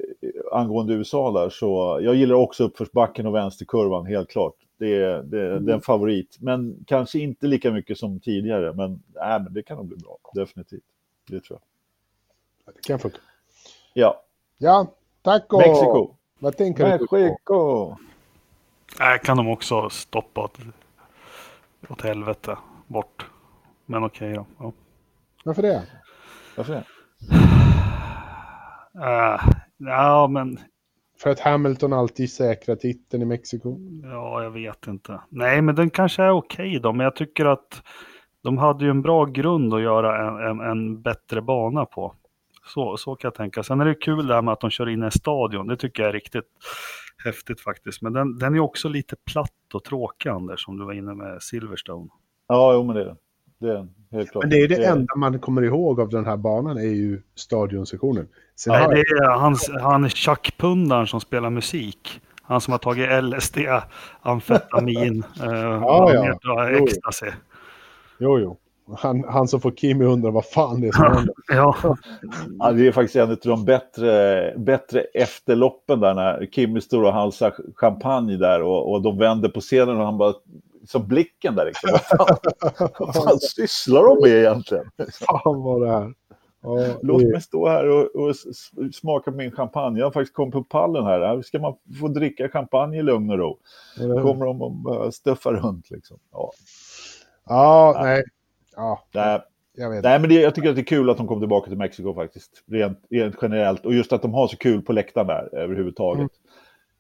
angående 0.53 0.95
USA 0.95 1.33
där 1.33 1.51
så 1.51 2.01
jag 2.03 2.15
gillar 2.15 2.35
också 2.35 2.65
uppförsbacken 2.65 3.27
och 3.27 3.35
vänsterkurvan 3.35 4.07
helt 4.07 4.31
klart. 4.31 4.55
Det 4.79 4.95
är, 4.95 5.23
det, 5.23 5.51
mm. 5.51 5.67
det 5.67 5.73
är 5.73 5.77
en 5.77 5.83
favorit, 5.83 6.37
men 6.41 6.85
kanske 6.87 7.19
inte 7.19 7.47
lika 7.47 7.71
mycket 7.71 7.99
som 7.99 8.21
tidigare. 8.21 8.73
Men, 8.73 8.93
äh, 9.17 9.43
men 9.43 9.55
det 9.55 9.63
kan 9.63 9.77
nog 9.77 9.87
bli 9.87 9.97
bra, 9.97 10.19
definitivt. 10.35 10.83
Det 11.29 11.41
tror 11.41 11.59
jag. 12.65 12.75
Det 12.75 12.81
kan 12.83 12.99
funka. 12.99 13.19
Ja. 13.95 14.23
Ja, 14.59 14.87
tack 15.23 15.53
och... 15.53 15.59
Mexiko. 15.59 16.15
Vad 16.39 16.57
tänker 16.57 16.89
Mexiko. 16.89 17.17
du 17.17 17.37
på? 17.45 17.99
Nej, 18.99 19.19
kan 19.19 19.37
de 19.37 19.49
också 19.49 19.91
stoppa 19.91 20.41
åt, 20.41 20.59
åt 21.89 22.03
helvete 22.03 22.59
bort. 22.87 23.27
Men 23.87 24.05
okej 24.05 24.33
okay 24.33 24.45
då. 24.59 24.65
Ja. 24.65 24.73
Varför 25.45 25.63
det? 25.63 25.83
Varför 26.57 26.73
det? 26.73 26.85
Uh, 28.99 29.41
ja, 29.77 30.29
men... 30.29 30.59
För 31.23 31.31
att 31.31 31.41
Hamilton 31.41 31.93
alltid 31.93 32.33
säkrar 32.33 32.77
titeln 32.77 33.23
i 33.23 33.27
Mexiko? 33.27 33.79
Ja, 34.03 34.43
jag 34.43 34.51
vet 34.51 34.87
inte. 34.87 35.21
Nej, 35.29 35.63
men 35.63 35.75
den 35.75 35.91
kanske 35.91 36.23
är 36.23 36.31
okej 36.31 36.69
okay 36.69 36.79
då, 36.79 36.93
men 36.93 37.05
jag 37.05 37.17
tycker 37.17 37.47
att 37.47 37.83
de 38.43 38.59
hade 38.59 38.85
ju 38.85 38.91
en 38.91 39.03
bra 39.03 39.25
grund 39.25 39.75
att 39.75 39.83
göra 39.83 40.29
en, 40.29 40.51
en, 40.51 40.71
en, 40.71 41.03
bättre 41.03 41.43
bana 41.43 41.85
på. 41.85 42.15
Så, 42.67 42.97
så 42.97 43.17
kan 43.17 43.29
jag 43.29 43.35
tänka. 43.35 43.63
Sen 43.63 43.81
är 43.81 43.85
det 43.85 43.95
kul 43.95 44.27
det 44.27 44.35
här 44.35 44.43
med 44.43 44.53
att 44.53 44.61
de 44.61 44.71
kör 44.71 44.89
in 44.89 45.03
i 45.03 45.05
en 45.05 45.11
stadion. 45.11 45.67
Det 45.67 45.77
tycker 45.77 46.03
jag 46.03 46.09
är 46.09 46.13
riktigt 46.13 46.49
häftigt 47.25 47.61
faktiskt. 47.61 48.03
Men 48.03 48.13
den, 48.13 48.39
den 48.39 48.55
är 48.55 48.61
också 48.61 48.89
lite 48.89 49.17
platt 49.17 49.75
och 49.75 49.85
tråkig, 49.85 50.29
Anders, 50.29 50.65
som 50.65 50.79
du 50.79 50.85
var 50.85 50.93
inne 50.93 51.15
med 51.15 51.43
Silverstone. 51.43 52.09
Ja, 52.49 52.73
jo, 52.73 52.85
men 52.85 52.97
det 52.97 53.03
är 53.03 53.17
det. 53.63 53.89
Helt 54.13 54.31
klart. 54.31 54.45
Men 54.45 54.51
det 54.51 54.57
är 54.57 54.69
det, 54.69 54.77
det 54.77 54.85
enda 54.85 55.17
man 55.17 55.39
kommer 55.39 55.63
ihåg 55.63 56.01
av 56.01 56.09
den 56.09 56.27
här 56.27 56.37
banan 56.37 56.77
är 56.77 56.83
ju 56.83 57.21
stadionsektionen. 57.35 58.29
Sen 58.57 58.73
Nej, 58.73 58.89
det 58.89 59.01
är 59.01 59.39
hans, 59.39 59.71
han 59.81 60.09
tjackpundaren 60.09 61.07
som 61.07 61.21
spelar 61.21 61.51
musik. 61.51 62.21
Han 62.43 62.61
som 62.61 62.73
har 62.73 62.79
tagit 62.79 63.25
LSD, 63.25 63.59
amfetamin, 64.21 65.25
eh, 65.43 65.53
ja, 65.53 66.37
ja. 66.43 66.71
ecstasy. 66.71 67.27
Jo, 68.19 68.39
jo. 68.39 68.57
Han, 68.97 69.25
han 69.25 69.49
som 69.49 69.61
får 69.61 69.71
Kimi 69.71 70.05
undra 70.05 70.31
vad 70.31 70.45
fan 70.47 70.81
det 70.81 70.89
är 70.89 70.93
som 70.93 71.05
händer. 71.05 71.35
ja. 71.49 71.77
ja. 72.59 72.73
Det 72.73 72.87
är 72.87 72.93
faktiskt 72.93 73.17
en 73.17 73.31
av 73.31 73.39
de 73.43 73.65
bättre, 73.65 74.55
bättre 74.59 75.01
efterloppen 75.01 76.01
där 76.01 76.15
när 76.15 76.47
Kimi 76.47 76.81
står 76.81 77.03
och 77.05 77.13
halsar 77.13 77.55
champagne 77.77 78.37
där 78.37 78.63
och, 78.63 78.93
och 78.93 79.03
de 79.03 79.19
vänder 79.19 79.49
på 79.49 79.61
scenen 79.61 79.97
och 79.97 80.05
han 80.05 80.19
bara 80.19 80.35
som 80.87 81.09
blicken 81.09 81.55
där 81.55 81.67
liksom. 81.67 81.91
Vad 81.93 82.01
fan, 82.01 82.89
vad 82.99 83.15
fan 83.15 83.39
sysslar 83.39 84.03
de 84.03 84.29
med 84.29 84.39
egentligen? 84.39 84.85
Fan 85.13 85.63
vad 85.63 85.83
det 85.83 85.89
är. 85.89 86.15
Ja, 86.63 86.99
Låt 87.03 87.23
mig 87.23 87.41
stå 87.41 87.69
här 87.69 87.89
och, 87.89 88.17
och, 88.17 88.35
smaka 88.95 89.31
på 89.31 89.37
min 89.37 89.51
champagne. 89.51 89.99
Jag 89.99 90.07
har 90.07 90.11
faktiskt 90.11 90.35
kommit 90.35 90.53
på 90.53 90.65
pallen 90.65 91.05
här. 91.05 91.21
Här 91.21 91.43
ska 91.43 91.59
man 91.59 91.77
få 92.01 92.09
dricka 92.09 92.49
champagne 92.49 92.99
i 92.99 93.03
lugn 93.03 93.31
och 93.31 93.39
ro. 93.39 93.59
Ja. 93.97 94.23
kommer 94.23 94.47
de 94.47 94.87
och 94.87 95.15
stuffa 95.15 95.53
runt 95.53 95.91
liksom. 95.91 96.19
Ja, 96.33 96.51
ja 97.49 98.01
nej. 98.03 98.23
Ja. 98.77 99.05
Nej. 99.15 99.41
Jag, 99.75 99.91
vet. 99.91 100.05
Nej, 100.05 100.21
men 100.21 100.29
det, 100.29 100.35
jag 100.35 100.55
tycker 100.55 100.69
att 100.69 100.75
det 100.75 100.81
är 100.81 100.85
kul 100.85 101.11
att 101.11 101.17
de 101.17 101.27
kommer 101.27 101.41
tillbaka 101.41 101.69
till 101.69 101.79
Mexiko 101.79 102.15
faktiskt. 102.15 102.65
Rent, 102.67 102.99
rent 103.11 103.37
generellt. 103.43 103.87
Och 103.87 103.95
just 103.95 104.13
att 104.13 104.23
de 104.23 104.35
har 104.35 104.49
så 104.49 104.57
kul 104.57 104.83
på 104.83 104.93
läktaren 104.93 105.27
där 105.27 105.55
överhuvudtaget. 105.55 106.19
Mm. 106.19 106.31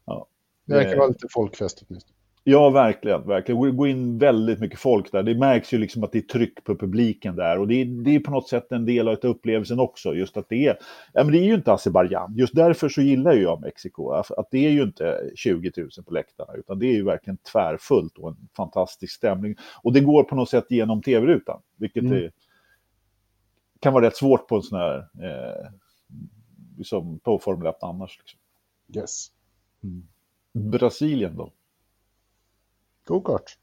Ja. 0.04 0.26
Det 0.66 0.74
verkar 0.74 0.96
vara 0.96 1.08
lite 1.08 1.26
folkfest 1.30 1.84
åtminstone. 1.88 2.16
Ja, 2.44 2.70
verkligen. 2.70 3.26
verkligen. 3.26 3.62
Det 3.62 3.70
går 3.70 3.88
in 3.88 4.18
väldigt 4.18 4.60
mycket 4.60 4.78
folk 4.78 5.12
där. 5.12 5.22
Det 5.22 5.34
märks 5.34 5.72
ju 5.72 5.78
liksom 5.78 6.04
att 6.04 6.12
det 6.12 6.18
är 6.18 6.22
tryck 6.22 6.64
på 6.64 6.76
publiken 6.76 7.36
där. 7.36 7.58
Och 7.58 7.68
det 7.68 7.74
är, 7.74 7.84
det 7.84 8.14
är 8.14 8.20
på 8.20 8.30
något 8.30 8.48
sätt 8.48 8.72
en 8.72 8.84
del 8.84 9.08
av 9.08 9.16
upplevelsen 9.22 9.80
också. 9.80 10.14
Just 10.14 10.36
att 10.36 10.48
det 10.48 10.66
är, 10.66 10.78
ja, 11.12 11.24
men 11.24 11.32
det 11.32 11.38
är 11.38 11.44
ju 11.44 11.54
inte 11.54 11.72
Azerbajdzjan. 11.72 12.34
Just 12.36 12.54
därför 12.54 12.88
så 12.88 13.02
gillar 13.02 13.32
jag 13.32 13.60
Mexiko. 13.60 14.10
Att 14.10 14.50
det 14.50 14.66
är 14.66 14.70
ju 14.70 14.82
inte 14.82 15.30
20 15.34 15.72
000 15.76 15.88
på 16.06 16.14
läktarna. 16.14 16.52
Utan 16.54 16.78
det 16.78 16.86
är 16.86 16.92
ju 16.92 17.04
verkligen 17.04 17.36
tvärfullt 17.36 18.18
och 18.18 18.28
en 18.28 18.48
fantastisk 18.56 19.12
stämning. 19.12 19.56
Och 19.82 19.92
det 19.92 20.00
går 20.00 20.24
på 20.24 20.34
något 20.34 20.50
sätt 20.50 20.66
genom 20.70 21.02
tv-rutan. 21.02 21.60
Vilket 21.76 22.02
mm. 22.02 22.14
är, 22.14 22.32
kan 23.80 23.92
vara 23.92 24.06
rätt 24.06 24.16
svårt 24.16 24.48
på 24.48 24.56
en 24.56 24.62
sån 24.62 24.78
här... 24.78 24.98
Eh, 24.98 25.70
liksom 26.78 27.18
på 27.18 27.38
Formel 27.38 27.66
1 27.66 27.76
annars. 27.82 28.18
Liksom. 28.18 28.40
Yes. 29.00 29.28
Mm. 29.84 30.70
Brasilien 30.70 31.36
då? 31.36 31.52
Go-kart. 33.04 33.58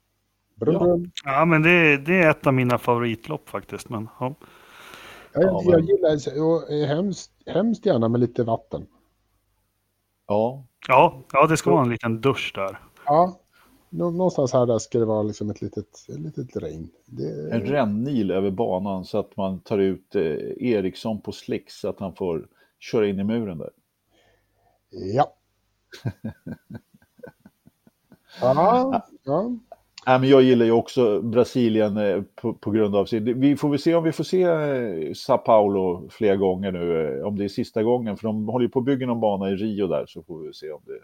Ja. 0.66 0.98
ja, 1.24 1.44
men 1.44 1.62
det, 1.62 1.96
det, 1.96 2.22
är 2.22 2.30
ett 2.30 2.46
av 2.46 2.54
mina 2.54 2.78
favoritlopp 2.78 3.48
faktiskt. 3.48 3.88
Men, 3.88 4.08
ja. 4.20 4.34
Jag, 5.32 5.44
ja, 5.44 5.62
jag 5.64 5.80
gillar 5.80 6.86
hemskt, 6.86 7.32
hemskt 7.46 7.86
gärna 7.86 8.08
med 8.08 8.20
lite 8.20 8.44
vatten. 8.44 8.86
Ja. 10.26 10.64
Ja, 10.88 11.22
ja 11.32 11.46
det 11.46 11.56
ska 11.56 11.70
vara 11.70 11.82
en 11.82 11.90
liten 11.90 12.20
dusch 12.20 12.52
där. 12.54 12.78
Ja, 13.06 13.40
någonstans 13.88 14.52
här 14.52 14.66
där 14.66 14.78
ska 14.78 14.98
det 14.98 15.04
vara 15.04 15.22
liksom 15.22 15.50
ett 15.50 15.62
litet, 15.62 16.08
ett 16.08 16.20
litet 16.20 16.56
regn. 16.56 16.90
Det... 17.06 17.54
En 17.54 17.60
rännil 17.60 18.30
över 18.30 18.50
banan 18.50 19.04
så 19.04 19.18
att 19.18 19.36
man 19.36 19.60
tar 19.60 19.78
ut 19.78 20.14
eh, 20.14 20.22
Eriksson 20.56 21.20
på 21.20 21.32
slicks 21.32 21.80
så 21.80 21.88
att 21.88 22.00
han 22.00 22.14
får 22.14 22.48
köra 22.78 23.06
in 23.06 23.20
i 23.20 23.24
muren 23.24 23.58
där. 23.58 23.70
Ja. 24.90 25.34
Ja, 28.40 29.02
ja. 29.24 29.52
Ja, 30.06 30.18
men 30.18 30.28
jag 30.28 30.42
gillar 30.42 30.66
ju 30.66 30.72
också 30.72 31.20
Brasilien 31.22 31.96
eh, 31.96 32.22
på, 32.34 32.52
på, 32.52 32.70
grund 32.70 32.96
av 32.96 33.04
sin... 33.04 33.40
Vi 33.40 33.56
får 33.56 33.68
väl 33.68 33.78
se 33.78 33.94
om 33.94 34.04
vi 34.04 34.12
får 34.12 34.24
se 34.24 34.42
eh, 34.42 35.12
Sao 35.14 35.38
Paulo 35.38 36.08
flera 36.10 36.36
gånger 36.36 36.72
nu, 36.72 37.16
eh, 37.18 37.26
om 37.26 37.38
det 37.38 37.44
är 37.44 37.48
sista 37.48 37.82
gången, 37.82 38.16
för 38.16 38.24
de 38.26 38.48
håller 38.48 38.66
ju 38.66 38.70
på 38.70 38.78
att 38.78 38.84
bygga 38.84 39.06
någon 39.06 39.20
bana 39.20 39.50
i 39.50 39.54
Rio 39.56 39.86
där, 39.86 40.04
så 40.08 40.22
får 40.22 40.38
vi 40.38 40.52
se 40.52 40.72
om 40.72 40.80
det 40.86 41.00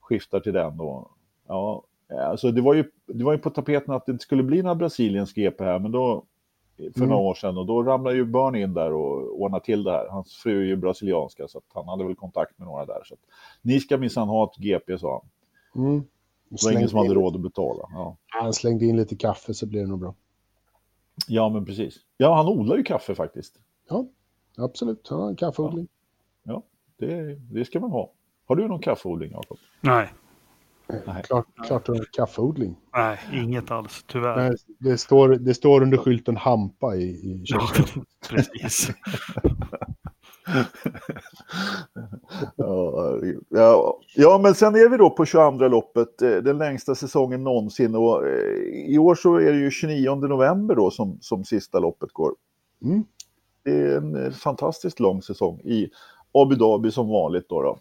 skiftar 0.00 0.40
till 0.40 0.52
den. 0.52 0.80
Och, 0.80 1.10
ja, 1.48 1.84
alltså 2.08 2.50
det 2.50 2.60
var, 2.60 2.74
ju, 2.74 2.84
det 3.06 3.24
var 3.24 3.32
ju 3.32 3.38
på 3.38 3.50
tapeten 3.50 3.94
att 3.94 4.06
det 4.06 4.12
inte 4.12 4.22
skulle 4.22 4.42
bli 4.42 4.62
några 4.62 4.74
Brasiliens 4.74 5.34
GP 5.34 5.64
här, 5.64 5.78
men 5.78 5.92
då 5.92 6.24
för 6.76 7.00
Mm. 7.00 7.08
några 7.08 7.22
år 7.22 7.34
sedan 7.34 7.58
och 7.58 7.66
då 7.66 7.82
ramlade 7.82 8.16
ju 8.16 8.24
Bernie 8.24 8.62
in 8.62 8.74
där 8.74 8.92
och 8.92 9.42
ordnade 9.42 9.64
till 9.64 9.84
det 9.84 9.90
här. 9.90 10.08
Hans 10.08 10.36
fru 10.36 10.62
är 10.62 10.66
ju 10.66 10.76
brasilianska 10.76 11.48
så 11.48 11.60
han 11.74 11.88
hade 11.88 12.04
väl 12.04 12.14
kontakt 12.14 12.58
med 12.58 12.68
några 12.68 12.86
där. 12.86 13.00
Så 13.04 13.14
att, 13.14 13.20
Ni 13.62 13.80
ska 13.80 13.98
minsann 13.98 14.28
ha 14.28 14.44
ett 14.44 14.56
GP, 14.56 14.98
sa 14.98 15.22
han. 15.74 15.84
Mm. 15.84 16.04
Det 16.50 16.64
var 16.64 16.72
ingen 16.72 16.88
som 16.88 16.96
hade 16.98 17.08
in, 17.10 17.14
råd 17.14 17.34
att 17.36 17.40
betala. 17.42 17.82
Ja. 17.92 18.16
Han 18.26 18.52
slängde 18.52 18.86
in 18.86 18.96
lite 18.96 19.16
kaffe 19.16 19.54
så 19.54 19.66
blir 19.66 19.80
det 19.80 19.86
nog 19.86 19.98
bra. 20.00 20.14
ja, 21.26 21.48
men 21.48 21.64
precis. 21.64 21.94
Ja, 22.16 22.34
han 22.34 22.46
odlar 22.46 22.76
ju 22.76 22.82
kaffe 22.82 23.14
faktiskt. 23.14 23.54
Ja, 23.88 24.06
absolut. 24.58 25.06
Ja, 25.10 25.28
en 25.28 25.36
kaffeodling. 25.36 25.88
Det, 26.98 27.34
det 27.34 27.64
ska 27.64 27.80
man 27.80 27.90
ha. 27.90 28.12
Har 28.46 28.56
du 28.56 28.68
någon 28.68 28.80
kaffeodling, 28.80 29.30
Jakob? 29.32 29.58
Nej, 29.80 30.12
Nej. 31.06 31.22
Klart, 31.22 31.46
klart 31.66 31.86
du 31.86 31.92
har 31.92 32.04
kaffeodling. 32.12 32.76
nej, 32.94 33.18
inget 33.32 33.70
alls, 33.70 34.04
tyvärr. 34.06 34.36
Nej, 34.36 34.52
det, 34.78 34.98
står, 34.98 35.28
det 35.28 35.54
står 35.54 35.82
under 35.82 35.98
skylten 35.98 36.36
hampa 36.36 36.96
i, 36.96 37.02
i 37.02 37.42
Ja, 37.44 37.60
köket. 37.74 37.94
precis. 38.28 38.90
Ja, 42.56 43.18
ja, 43.48 44.00
ja, 44.16 44.38
men 44.42 44.54
sen 44.54 44.74
är 44.74 44.88
vi 44.88 44.96
då 44.96 45.10
på 45.10 45.24
22 45.24 45.68
loppet, 45.68 46.22
eh, 46.22 46.30
den 46.36 46.58
längsta 46.58 46.94
säsongen 46.94 47.44
någonsin. 47.44 47.94
Och, 47.94 48.26
eh, 48.28 48.86
I 48.86 48.98
år 48.98 49.14
så 49.14 49.34
är 49.36 49.52
det 49.52 49.58
ju 49.58 49.70
29 49.70 50.14
november 50.14 50.74
då 50.74 50.90
som, 50.90 51.18
som 51.20 51.44
sista 51.44 51.78
loppet 51.78 52.12
går. 52.12 52.32
Mm. 52.84 53.04
Det 53.64 53.70
är 53.70 53.96
en 53.96 54.24
eh, 54.24 54.30
fantastiskt 54.30 55.00
lång 55.00 55.22
säsong 55.22 55.60
i 55.60 55.90
Abu 56.32 56.54
Dhabi 56.54 56.90
som 56.90 57.08
vanligt 57.08 57.48
då. 57.48 57.62
då. 57.62 57.78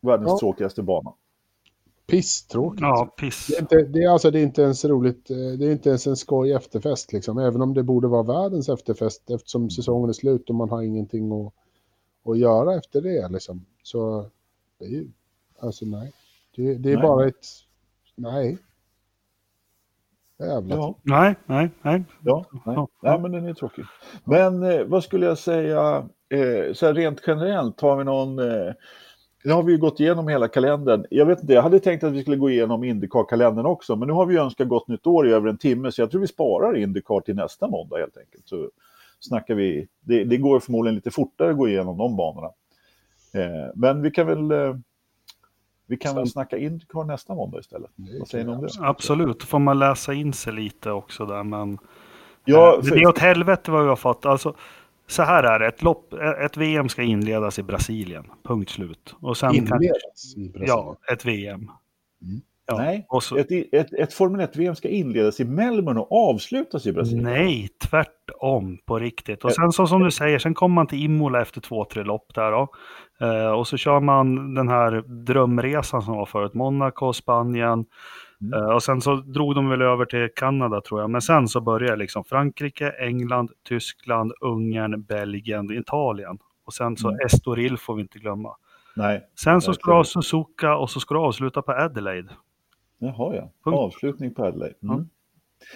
Världens 0.00 0.28
Ja. 0.30 0.38
tråkigaste 0.38 0.82
bana. 0.82 1.12
Pisstråkigt. 2.06 2.80
Ja, 2.82 3.14
piss. 3.20 3.46
Det 3.46 3.56
är, 3.56 3.60
inte, 3.60 3.76
det, 3.82 4.02
är 4.04 4.08
alltså, 4.10 4.30
det 4.30 4.38
är 4.38 4.42
inte 4.42 4.62
ens 4.62 4.84
roligt, 4.84 5.26
det 5.58 5.66
är 5.66 5.72
inte 5.72 5.88
ens 5.88 6.06
en 6.06 6.16
skoj 6.16 6.52
efterfest 6.52 7.12
liksom, 7.12 7.38
även 7.38 7.62
om 7.62 7.74
det 7.74 7.82
borde 7.82 8.08
vara 8.08 8.22
världens 8.22 8.68
efterfest 8.68 9.30
eftersom 9.30 9.70
säsongen 9.70 10.08
är 10.08 10.12
slut 10.12 10.48
och 10.48 10.54
man 10.54 10.70
har 10.70 10.82
ingenting 10.82 11.32
att, 11.32 11.52
att 12.24 12.38
göra 12.38 12.74
efter 12.74 13.00
det 13.00 13.28
liksom. 13.28 13.66
Så 13.82 14.30
det 14.78 14.84
är 14.84 14.88
ju, 14.90 15.08
alltså 15.58 15.86
nej. 15.86 16.12
Det, 16.56 16.74
det 16.74 16.92
är 16.92 16.96
Nej. 16.96 17.02
bara 17.02 17.26
ett, 17.26 17.46
nej. 18.14 18.58
Jävlar. 20.38 20.76
Ja, 20.76 20.94
Nej, 21.02 21.34
nej, 21.46 21.70
nej. 21.82 22.04
ja, 22.24 22.44
nej. 22.52 22.76
Ja. 22.76 22.88
nej 23.02 23.20
men 23.20 23.32
den 23.32 23.46
är 23.46 23.54
tråkig. 23.54 23.84
Men 24.24 24.62
eh, 24.62 24.84
vad 24.84 25.04
skulle 25.04 25.26
jag 25.26 25.38
säga, 25.38 26.08
eh, 26.28 26.72
så 26.72 26.86
här 26.86 26.94
rent 26.94 27.20
generellt, 27.26 27.80
har 27.80 27.96
vi 27.96 28.04
någon... 28.04 28.38
Eh, 28.38 28.72
nu 29.44 29.52
har 29.52 29.62
vi 29.62 29.72
ju 29.72 29.78
gått 29.78 30.00
igenom 30.00 30.28
hela 30.28 30.48
kalendern. 30.48 31.06
Jag 31.10 31.26
vet 31.26 31.40
inte, 31.40 31.52
jag 31.52 31.62
hade 31.62 31.80
tänkt 31.80 32.04
att 32.04 32.12
vi 32.12 32.22
skulle 32.22 32.36
gå 32.36 32.50
igenom 32.50 32.84
Indycar-kalendern 32.84 33.66
också, 33.66 33.96
men 33.96 34.08
nu 34.08 34.14
har 34.14 34.26
vi 34.26 34.34
ju 34.34 34.40
önskat 34.40 34.68
gott 34.68 34.88
nytt 34.88 35.06
år 35.06 35.28
i 35.28 35.32
över 35.32 35.48
en 35.48 35.58
timme, 35.58 35.92
så 35.92 36.02
jag 36.02 36.10
tror 36.10 36.20
vi 36.20 36.26
sparar 36.26 36.76
Indycar 36.76 37.20
till 37.20 37.34
nästa 37.34 37.68
måndag 37.68 37.98
helt 37.98 38.16
enkelt. 38.16 38.48
Så 38.48 38.70
snackar 39.28 39.54
vi, 39.54 39.88
det, 40.00 40.24
det 40.24 40.36
går 40.36 40.60
förmodligen 40.60 40.94
lite 40.94 41.10
fortare 41.10 41.50
att 41.50 41.56
gå 41.56 41.68
igenom 41.68 41.98
de 41.98 42.16
banorna. 42.16 42.50
Eh, 43.34 43.70
men 43.74 44.02
vi 44.02 44.10
kan 44.10 44.26
väl, 44.26 44.50
eh, 44.50 44.76
vi 45.86 45.96
kan 45.96 46.14
väl 46.14 46.24
Sen- 46.26 46.32
snacka 46.32 46.58
Indycar 46.58 47.04
nästa 47.04 47.34
måndag 47.34 47.60
istället. 47.60 47.90
Vad 48.18 48.28
säger 48.28 48.44
ni 48.44 48.52
om 48.52 48.62
det? 48.62 48.68
Absolut, 48.80 49.42
får 49.42 49.58
man 49.58 49.78
läsa 49.78 50.14
in 50.14 50.32
sig 50.32 50.52
lite 50.52 50.90
också 50.90 51.26
där, 51.26 51.42
men 51.42 51.78
Ja, 52.44 52.76
Eh, 52.76 52.82
för, 52.82 52.94
det 52.96 53.02
är 53.02 53.06
åt 53.08 53.18
helvete 53.18 53.70
vad 53.70 53.82
vi 53.82 53.88
har 53.88 53.96
fått. 53.96 54.26
Alltså, 54.26 54.54
så 55.06 55.22
här 55.22 55.44
är 55.44 55.58
det, 55.58 55.66
ett, 55.66 55.82
lopp, 55.82 56.12
ett 56.44 56.56
VM 56.56 56.88
ska 56.88 57.02
inledas 57.02 57.58
i 57.58 57.62
Brasilien, 57.62 58.24
punkt 58.42 58.70
slut. 58.70 59.14
Och 59.20 59.36
sen 59.36 59.50
kan, 59.66 59.82
Inledas 59.82 60.36
i 60.36 60.48
Brasilien. 60.48 60.66
ja, 60.68 60.96
ett 61.12 61.24
VM. 61.24 61.70
Ja. 62.66 62.76
nej, 62.78 63.06
så, 63.22 63.36
ett, 63.36 63.50
ett, 63.72 63.92
ett 63.92 64.14
Formel 64.14 64.40
1-VM 64.40 64.74
ska 64.74 64.88
inledas 64.88 65.40
i 65.40 65.44
Melbourne 65.44 66.00
och 66.00 66.30
avslutas 66.30 66.86
i 66.86 66.92
Brasilien. 66.92 67.24
nej, 67.24 67.68
tvärtom 67.90 68.78
på 68.86 68.98
riktigt. 68.98 69.44
Och 69.44 69.52
sen 69.52 69.72
så 69.72 69.86
som 69.86 70.02
du 70.02 70.10
säger, 70.10 70.38
sen 70.38 70.54
kommer 70.54 70.74
man 70.74 70.86
till 70.86 71.04
Imola 71.04 71.42
efter 71.42 71.60
två, 71.60 71.84
tre 71.84 72.02
lopp 72.02 72.34
där 72.34 72.50
då. 72.50 72.68
Eh, 73.26 73.50
och 73.50 73.66
så 73.66 73.76
kör 73.76 74.00
man 74.00 74.54
den 74.54 74.68
här 74.68 75.02
drömresan 75.24 76.02
som 76.02 76.16
var 76.16 76.26
förut, 76.26 76.54
Monaco, 76.54 77.12
Spanien. 77.12 77.84
Mm. 78.40 78.60
Eh, 78.60 78.68
och 78.70 78.82
sen 78.82 79.00
så 79.00 79.14
drog 79.16 79.54
de 79.54 79.68
väl 79.68 79.82
över 79.82 80.04
till 80.04 80.28
Kanada 80.36 80.80
tror 80.80 81.00
jag. 81.00 81.10
Men 81.10 81.22
sen 81.22 81.48
så 81.48 81.60
började 81.60 81.96
liksom 81.96 82.24
Frankrike, 82.24 82.90
England, 82.90 83.50
Tyskland, 83.68 84.32
Ungern, 84.40 85.02
Belgien, 85.02 85.78
Italien. 85.78 86.38
Och 86.66 86.74
sen 86.74 86.96
så 86.96 87.08
Mm. 87.08 87.20
Estoril 87.26 87.78
får 87.78 87.94
vi 87.94 88.02
inte 88.02 88.18
glömma. 88.18 88.56
Nej, 88.96 89.22
Sen 89.40 89.60
så 89.60 89.72
ska 89.72 89.90
du 89.90 89.96
ha 89.96 90.04
Suzuka 90.04 90.76
och 90.76 90.90
så 90.90 91.00
ska 91.00 91.14
du 91.14 91.20
avsluta 91.20 91.62
på 91.62 91.72
Adelaide. 91.72 92.28
Jaha 93.04 93.34
ja. 93.34 93.50
Punkt. 93.64 93.78
Avslutning 93.78 94.34
på 94.34 94.44
Adelaide. 94.44 94.74
Mm. 94.82 94.96
Ja. 94.96 95.04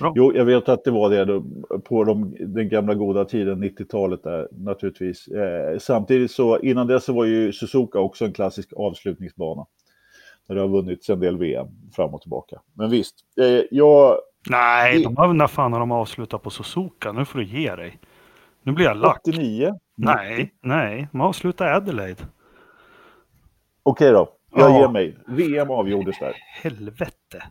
Bra. 0.01 0.13
Jo, 0.17 0.33
jag 0.35 0.45
vet 0.45 0.69
att 0.69 0.85
det 0.85 0.91
var 0.91 1.11
det 1.11 1.25
då, 1.25 1.45
på 1.81 2.05
de, 2.05 2.37
den 2.41 2.69
gamla 2.69 2.95
goda 2.95 3.25
tiden, 3.25 3.65
90-talet 3.65 4.23
där 4.23 4.49
naturligtvis. 4.51 5.29
Eh, 5.29 5.79
samtidigt 5.79 6.31
så 6.31 6.59
innan 6.59 6.87
dess 6.87 7.05
så 7.05 7.13
var 7.13 7.25
ju 7.25 7.53
Suzuka 7.53 7.99
också 7.99 8.25
en 8.25 8.33
klassisk 8.33 8.73
avslutningsbana. 8.77 9.67
Där 10.49 10.55
det 10.55 10.61
har 10.61 10.69
vunnits 10.69 11.11
en 11.11 11.21
del 11.21 11.37
VM 11.39 11.67
fram 11.93 12.15
och 12.15 12.21
tillbaka. 12.21 12.61
Men 12.75 12.91
visst, 12.91 13.15
eh, 13.41 13.61
jag... 13.71 14.17
Nej, 14.51 14.99
Det- 14.99 15.05
de 15.05 15.17
har, 15.17 15.33
när 15.33 15.47
fan 15.47 15.73
har 15.73 15.81
de 15.81 15.93
avslutat 15.93 16.43
på 16.43 16.51
Suzuka? 16.51 17.13
Nu 17.13 17.25
får 17.25 17.39
du 17.39 17.45
ge 17.45 17.75
dig. 17.77 17.99
Nu 18.63 18.73
blir 18.73 18.85
jag 18.87 18.97
lack. 18.97 19.21
89. 19.29 19.79
Nej, 19.95 20.55
nej, 20.63 21.09
de 21.13 21.21
avslutar 21.21 21.67
Adelaide. 21.73 22.27
Okej 23.83 24.13
då, 24.13 24.29
jag 24.55 24.71
Ja. 24.71 24.81
ger 24.81 24.89
mig. 24.89 25.17
VM 25.27 25.71
avgjordes 25.71 26.19
där. 26.19 26.33
Helvete. 26.63 27.43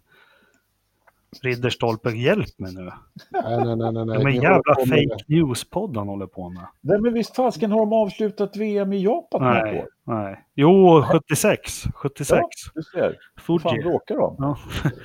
Ridderstolpe, 1.41 2.09
hjälp 2.09 2.59
mig 2.59 2.73
nu. 2.73 2.81
Nej, 3.29 3.65
nej, 3.65 3.75
nej, 3.75 3.91
nej. 3.93 4.05
nej. 4.05 4.23
De 4.23 4.31
jävla 4.31 4.75
fake 4.75 5.23
news-podd 5.27 5.97
han 5.97 6.07
håller 6.07 6.27
på 6.27 6.49
med. 6.49 6.67
Nej, 6.81 7.01
men 7.01 7.13
visst 7.13 7.35
fasken 7.35 7.71
har 7.71 7.79
de 7.79 7.93
avslutat 7.93 8.55
VM 8.55 8.93
i 8.93 9.03
Japan 9.03 9.41
Nej, 9.41 9.85
nej. 10.03 10.45
Jo, 10.55 11.03
76. 11.03 11.83
76. 11.93 12.39
Ja, 12.39 12.49
du 12.75 12.83
ser. 12.83 13.17
Vad 13.47 13.61
fan 13.61 13.71
Fuji. 13.71 13.83
bråkar 13.83 14.15
de? 14.17 14.35
Ja. 14.39 14.57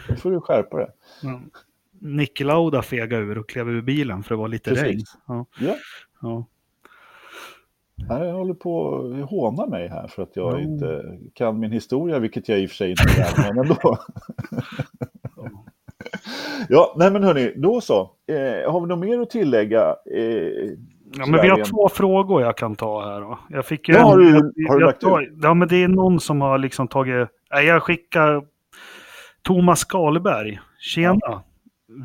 Då 0.08 0.14
får 0.16 0.30
du 0.30 0.40
skärpa 0.40 0.76
det. 0.76 0.92
Ja. 1.22 1.40
Niki 2.00 2.44
Lauda 2.44 2.82
fegade 2.82 3.22
ur 3.22 3.38
och 3.38 3.48
klev 3.48 3.68
ur 3.68 3.82
bilen 3.82 4.22
för 4.22 4.34
det 4.34 4.38
var 4.38 4.48
lite 4.48 4.70
Precis. 4.70 4.84
regn. 4.86 5.00
Ja. 5.26 5.46
Ja. 5.60 5.74
Ja. 6.22 6.46
Jag 8.08 8.32
håller 8.32 8.54
på 8.54 8.96
att 8.96 9.30
håna 9.30 9.66
mig 9.66 9.88
här 9.88 10.06
för 10.08 10.22
att 10.22 10.36
jag 10.36 10.52
Ja. 10.54 10.60
inte 10.60 11.02
kan 11.34 11.60
min 11.60 11.72
historia, 11.72 12.18
vilket 12.18 12.48
jag 12.48 12.60
i 12.60 12.66
och 12.66 12.70
för 12.70 12.76
sig 12.76 12.90
inte 12.90 13.04
kan, 13.04 13.54
men 13.56 13.58
ändå. 13.64 13.76
ja, 16.68 16.94
nej 16.98 17.10
men 17.10 17.24
hörni, 17.24 17.52
då 17.56 17.80
så. 17.80 18.00
Eh, 18.28 18.72
har 18.72 18.80
vi 18.80 18.86
något 18.86 18.98
mer 18.98 19.18
att 19.20 19.30
tillägga? 19.30 19.80
Eh, 20.16 20.70
Ja, 21.18 21.26
men 21.26 21.42
vi 21.42 21.48
har 21.48 21.64
två 21.64 21.88
frågor 21.88 22.42
jag 22.42 22.56
kan 22.56 22.74
ta 22.76 23.04
här. 23.10 23.20
Då. 23.20 23.38
Jag 23.50 23.66
fick 23.66 23.88
ju 23.88 23.94
Ja, 23.94 24.00
en- 24.00 24.06
har 24.06 24.18
du- 24.18 24.66
har 24.68 24.78
du 24.78 24.84
lagt 24.84 25.00
tar- 25.00 25.30
Ja, 25.42 25.54
men 25.54 25.68
det 25.68 25.76
är 25.82 25.88
någon 25.88 26.20
som 26.20 26.40
har 26.40 26.58
liksom 26.58 26.88
tagit... 26.88 27.28
Nej, 27.54 27.66
jag 27.66 27.82
skickar 27.82 28.42
Thomas 29.42 29.78
Skalberg. 29.80 30.60
Tjena! 30.80 31.42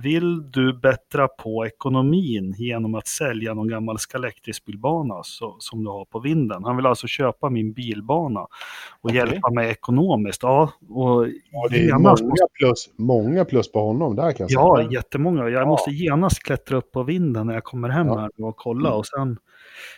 Vill 0.03 0.51
du 0.51 0.73
bättra 0.73 1.27
på 1.27 1.65
ekonomin 1.65 2.55
genom 2.57 2.95
att 2.95 3.07
sälja 3.07 3.53
någon 3.53 3.67
gammal 3.67 3.97
Scalextric-bilbana 3.97 5.23
så, 5.23 5.55
som 5.59 5.83
du 5.83 5.89
har 5.89 6.05
på 6.05 6.19
vinden? 6.19 6.63
Han 6.63 6.75
vill 6.75 6.85
alltså 6.85 7.07
köpa 7.07 7.49
min 7.49 7.73
bilbana 7.73 8.39
och 8.41 8.49
Okej. 9.01 9.15
hjälpa 9.17 9.49
mig 9.51 9.69
ekonomiskt. 9.71 10.43
Ja, 10.43 10.69
och 10.89 11.27
Ja, 11.27 11.67
det 11.69 11.75
är 11.77 11.83
genast 11.87 12.23
många 12.23 12.47
plus, 12.59 12.89
många 12.95 13.45
plus 13.45 13.71
på 13.71 13.79
honom 13.79 14.15
där 14.15 14.31
kan 14.31 14.43
jag 14.43 14.49
säga. 14.49 14.59
Ja, 14.59 14.91
jättemånga. 14.91 15.41
Jag 15.43 15.61
Ja. 15.61 15.65
måste 15.65 15.91
genast 15.91 16.43
klättra 16.43 16.77
upp 16.77 16.91
på 16.91 17.03
vinden 17.03 17.47
när 17.47 17.53
jag 17.53 17.63
kommer 17.63 17.89
hem 17.89 18.07
Ja. 18.07 18.17
här 18.19 18.29
och 18.37 18.55
kolla. 18.57 18.93
Och 18.93 19.05
sen, 19.05 19.37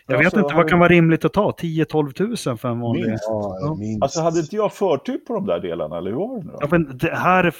jag 0.07 0.17
Alltså, 0.17 0.37
vet 0.37 0.43
inte, 0.45 0.55
vad 0.55 0.69
kan 0.69 0.79
vara 0.79 0.89
rimligt 0.89 1.25
att 1.25 1.33
ta? 1.33 1.51
10-12 1.51 2.11
tusen 2.11 2.57
för 2.57 2.69
en 2.69 2.79
vanlig... 2.79 3.05
Minst. 3.07 3.23
Ja, 3.27 3.75
minst. 3.79 4.03
Alltså 4.03 4.21
hade 4.21 4.39
inte 4.39 4.55
jag 4.55 4.73
förtur 4.73 5.17
på 5.17 5.33
de 5.33 5.45
där 5.45 5.59
delarna, 5.59 5.97
eller 5.97 6.11
hur 6.11 6.17
var 6.17 6.37
det 6.39 6.45
nu 6.45 6.53
Ja, 6.61 6.67
men 6.71 6.97
det 6.97 7.15
här, 7.15 7.55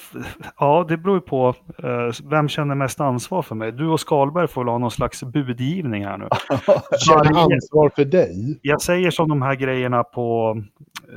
ja, 0.58 0.84
det 0.88 0.96
beror 0.96 1.16
ju 1.16 1.20
på 1.20 1.54
eh, 1.82 2.28
vem 2.30 2.48
känner 2.48 2.74
mest 2.74 3.00
ansvar 3.00 3.42
för 3.42 3.54
mig. 3.54 3.72
Du 3.72 3.86
och 3.88 4.00
Skalberg 4.00 4.48
får 4.48 4.60
väl 4.64 4.68
ha 4.68 4.78
någon 4.78 4.90
slags 4.90 5.22
budgivning 5.22 6.04
här 6.04 6.18
nu. 6.18 6.28
Känner 6.98 7.24
varje- 7.34 7.54
ansvar 7.54 7.90
för 7.96 8.04
dig. 8.04 8.58
Jag 8.62 8.82
säger 8.82 9.10
som 9.10 9.28
de 9.28 9.42
här 9.42 9.54
grejerna 9.54 10.04
på 10.04 10.56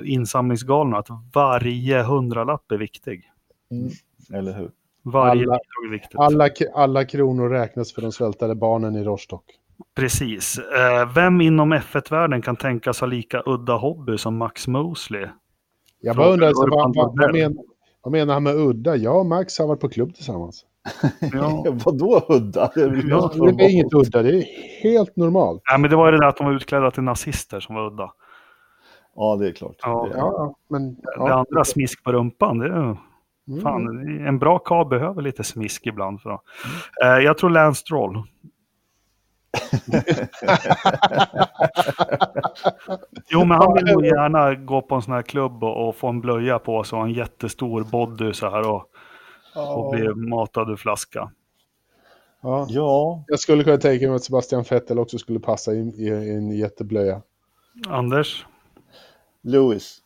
insamlingsgalorna, 0.06 0.98
att 0.98 1.08
varje 1.34 2.04
hundralapp 2.04 2.72
är 2.72 2.78
viktig. 2.78 3.24
Eller 4.34 4.54
hur? 4.54 4.70
Varje 5.06 5.32
Alla- 5.32 5.40
bidrag 5.42 5.86
är 5.88 5.92
viktigt. 5.92 6.20
Alla, 6.20 6.50
alla 6.76 7.06
kronor 7.06 7.50
räknas 7.50 7.94
för 7.94 8.02
de 8.02 8.12
svältade 8.12 8.56
barnen 8.56 8.96
i 8.96 9.04
Rostock. 9.04 9.44
Precis. 9.96 10.58
Eh, 10.60 11.14
vem 11.16 11.42
inom 11.42 11.74
F1-världen 11.74 12.42
kan 12.42 12.56
tänkas 12.56 13.00
ha 13.00 13.08
lika 13.08 13.44
udda 13.46 13.74
hobby 13.78 14.18
som 14.18 14.38
Max 14.38 14.68
Mosley? 14.68 15.28
Jag 16.02 16.16
bara 16.16 16.28
undrar, 16.28 16.52
vad, 16.56 16.96
vad, 16.96 17.18
vad, 17.18 17.34
men, 17.36 17.58
vad 18.02 18.12
menar 18.12 18.34
han 18.34 18.44
med 18.44 18.56
udda? 18.56 18.96
Jag 18.96 19.20
och 19.20 19.26
Max 19.26 19.60
har 19.60 19.68
varit 19.68 19.80
på 19.80 19.90
klubb 19.90 20.16
tillsammans. 20.16 20.66
Ja. 21.34 21.66
Vadå 21.86 22.26
udda? 22.30 22.72
Det 22.76 22.82
är 22.82 23.06
Ja, 23.10 23.32
Det 23.58 23.64
är 23.66 23.70
inget 23.74 23.94
udda, 23.94 24.22
det 24.22 24.30
är 24.38 24.46
helt 24.84 25.16
normalt. 25.16 25.62
Nej, 25.72 25.80
men 25.80 25.90
det 25.90 25.96
var 25.96 26.12
det 26.12 26.18
där 26.18 26.28
att 26.28 26.38
de 26.38 26.46
var 26.46 26.54
utklädda 26.54 26.92
till 26.92 27.04
nazister 27.04 27.60
som 27.60 27.76
var 27.76 27.88
udda. 27.88 28.12
Ja, 29.16 29.36
det 29.36 29.48
är 29.48 29.52
klart. 29.52 29.76
Ja. 29.84 30.08
Det- 30.12 30.18
Ja, 30.18 30.56
men... 30.70 30.94
Det 30.96 31.02
Ja, 31.16 31.34
andra, 31.34 31.64
smisk 31.64 32.04
på 32.04 32.12
rumpan, 32.12 32.58
det 32.60 32.66
är 32.66 32.98
mm. 33.48 33.62
Fan, 33.62 34.08
en 34.28 34.40
bra 34.40 34.60
karl 34.60 34.88
behöver 34.90 35.22
lite 35.22 35.44
smisk 35.44 35.86
ibland. 35.88 36.22
För. 36.22 36.40
Eh, 37.04 37.10
jag 37.10 37.38
tror 37.38 37.50
Lance 37.50 37.82
Stroll. 37.82 38.24
Jo, 43.30 43.46
men 43.46 43.58
han 43.58 43.74
vill 43.74 43.86
nog 43.86 44.06
gärna 44.06 44.56
gå 44.56 44.82
på 44.82 44.96
en 44.96 45.02
sån 45.02 45.14
här 45.14 45.22
klubb 45.22 45.64
och, 45.64 45.88
och 45.88 45.96
få 45.96 46.08
en 46.08 46.22
blöja 46.22 46.60
på 46.60 46.84
sig 46.84 46.98
och 46.98 47.06
en 47.06 47.14
jättestor 47.14 47.84
body 47.84 48.34
så 48.34 48.50
här 48.50 48.70
och, 48.70 48.86
och 49.56 49.92
bli 49.92 50.14
matad 50.16 50.70
ur 50.70 50.76
flaska. 50.76 51.32
Ja. 52.42 52.66
Ja, 52.70 53.24
Jag 53.28 53.40
skulle 53.40 53.64
kunna 53.64 53.78
tänka 53.78 54.08
mig 54.08 54.16
att 54.16 54.24
Sebastian 54.24 54.64
Vettel 54.70 55.00
också 55.00 55.18
skulle 55.18 55.40
passa 55.40 55.76
in 55.76 55.94
i, 55.94 56.04
i 56.04 56.30
en 56.30 56.52
jätteblöja. 56.52 57.22
Anders? 57.88 58.46
Lewis. 59.42 59.98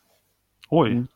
Oj. 0.70 0.92
Mm. 0.92 1.08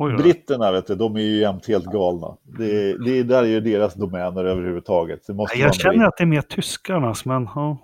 Oj. 0.00 0.16
Britterna, 0.16 0.72
vet 0.72 0.86
du, 0.86 0.94
de 0.94 1.16
är 1.16 1.20
ju 1.20 1.40
jämt 1.40 1.68
helt 1.68 1.84
galna. 1.84 2.36
Det, 2.42 3.04
det 3.04 3.22
där 3.22 3.42
är 3.42 3.46
ju 3.46 3.60
deras 3.60 3.94
domäner 3.94 4.44
överhuvudtaget. 4.44 5.26
Det 5.26 5.34
måste 5.34 5.58
Jag 5.58 5.74
känner 5.74 6.06
att 6.06 6.16
det 6.16 6.24
är 6.24 6.26
mer 6.26 6.42
tyskarnas, 6.42 7.24
men 7.24 7.48
ja. 7.54 7.76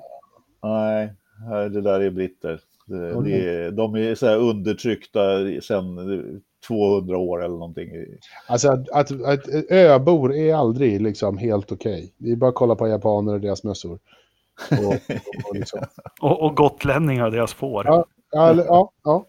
Nej, 0.62 1.12
här- 1.48 1.68
det 1.68 1.80
där 1.80 2.00
är 2.00 2.10
britter. 2.10 2.60
Det, 2.86 3.14
Okej. 3.14 3.32
det 3.32 3.48
är, 3.48 3.70
de 3.70 3.94
är 3.94 4.14
så 4.14 4.26
här 4.26 4.36
undertryckta 4.36 5.20
sedan 5.62 5.96
200 6.66 7.18
år 7.18 7.44
eller 7.44 7.54
någonting. 7.54 7.90
Alltså 8.46 8.68
att, 8.68 8.90
att, 8.90 9.22
att 9.22 9.48
öbor 9.70 10.34
är 10.34 10.54
aldrig 10.54 11.00
liksom 11.00 11.38
helt 11.38 11.72
okej. 11.72 12.14
Det 12.18 12.32
är 12.32 12.36
bara 12.36 12.48
att 12.48 12.54
kolla 12.54 12.74
på 12.74 12.88
japaner 12.88 13.34
och 13.34 13.40
deras 13.40 13.64
mössor. 13.64 13.98
Och, 14.70 14.88
och, 14.88 14.94
och 15.48 15.54
liksom. 15.54 15.80
och, 16.20 16.42
och 16.42 16.56
gotlänningar, 16.56 17.30
deras 17.30 17.54
får. 17.54 17.86
Ja. 17.86 18.04
Ja, 18.30 18.54
ja, 18.54 18.90
ja. 19.04 19.24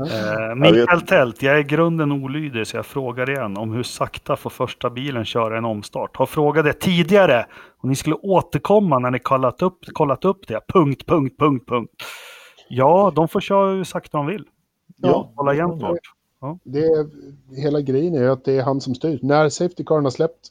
Eh, 0.00 0.54
Mikael 0.54 1.00
Tält, 1.00 1.42
jag 1.42 1.54
är 1.54 1.58
i 1.60 1.64
grunden 1.64 2.12
olydig 2.12 2.66
så 2.66 2.76
jag 2.76 2.86
frågar 2.86 3.30
igen 3.30 3.56
om 3.56 3.72
hur 3.72 3.82
sakta 3.82 4.36
får 4.36 4.50
första 4.50 4.90
bilen 4.90 5.24
köra 5.24 5.58
en 5.58 5.64
omstart. 5.64 6.16
Har 6.16 6.26
frågat 6.26 6.64
det 6.64 6.72
tidigare 6.72 7.46
och 7.82 7.88
ni 7.88 7.96
skulle 7.96 8.14
återkomma 8.16 8.98
när 8.98 9.10
ni 9.10 9.18
kollat 9.18 9.62
upp, 9.62 9.78
kollat 9.92 10.24
upp 10.24 10.48
det. 10.48 10.60
Punkt, 10.68 11.02
punkt, 11.06 11.34
punkt, 11.38 11.68
punkt. 11.68 11.90
Ja, 12.68 13.12
de 13.16 13.28
får 13.28 13.40
köra 13.40 13.70
hur 13.70 13.84
sakta 13.84 14.18
de 14.18 14.26
vill. 14.26 14.44
Ja, 14.96 15.32
Hålla 15.36 15.54
jämnt 15.54 15.80
det- 15.80 15.86
fart. 15.86 16.60
Det 16.64 16.78
är, 16.84 17.06
hela 17.62 17.80
grejen 17.80 18.14
är 18.14 18.28
att 18.28 18.44
det 18.44 18.52
är 18.58 18.62
han 18.62 18.80
som 18.80 18.94
styr. 18.94 19.18
När 19.22 19.48
Safety 19.48 19.84
Caren 19.84 20.04
har 20.04 20.10
släppt 20.10 20.48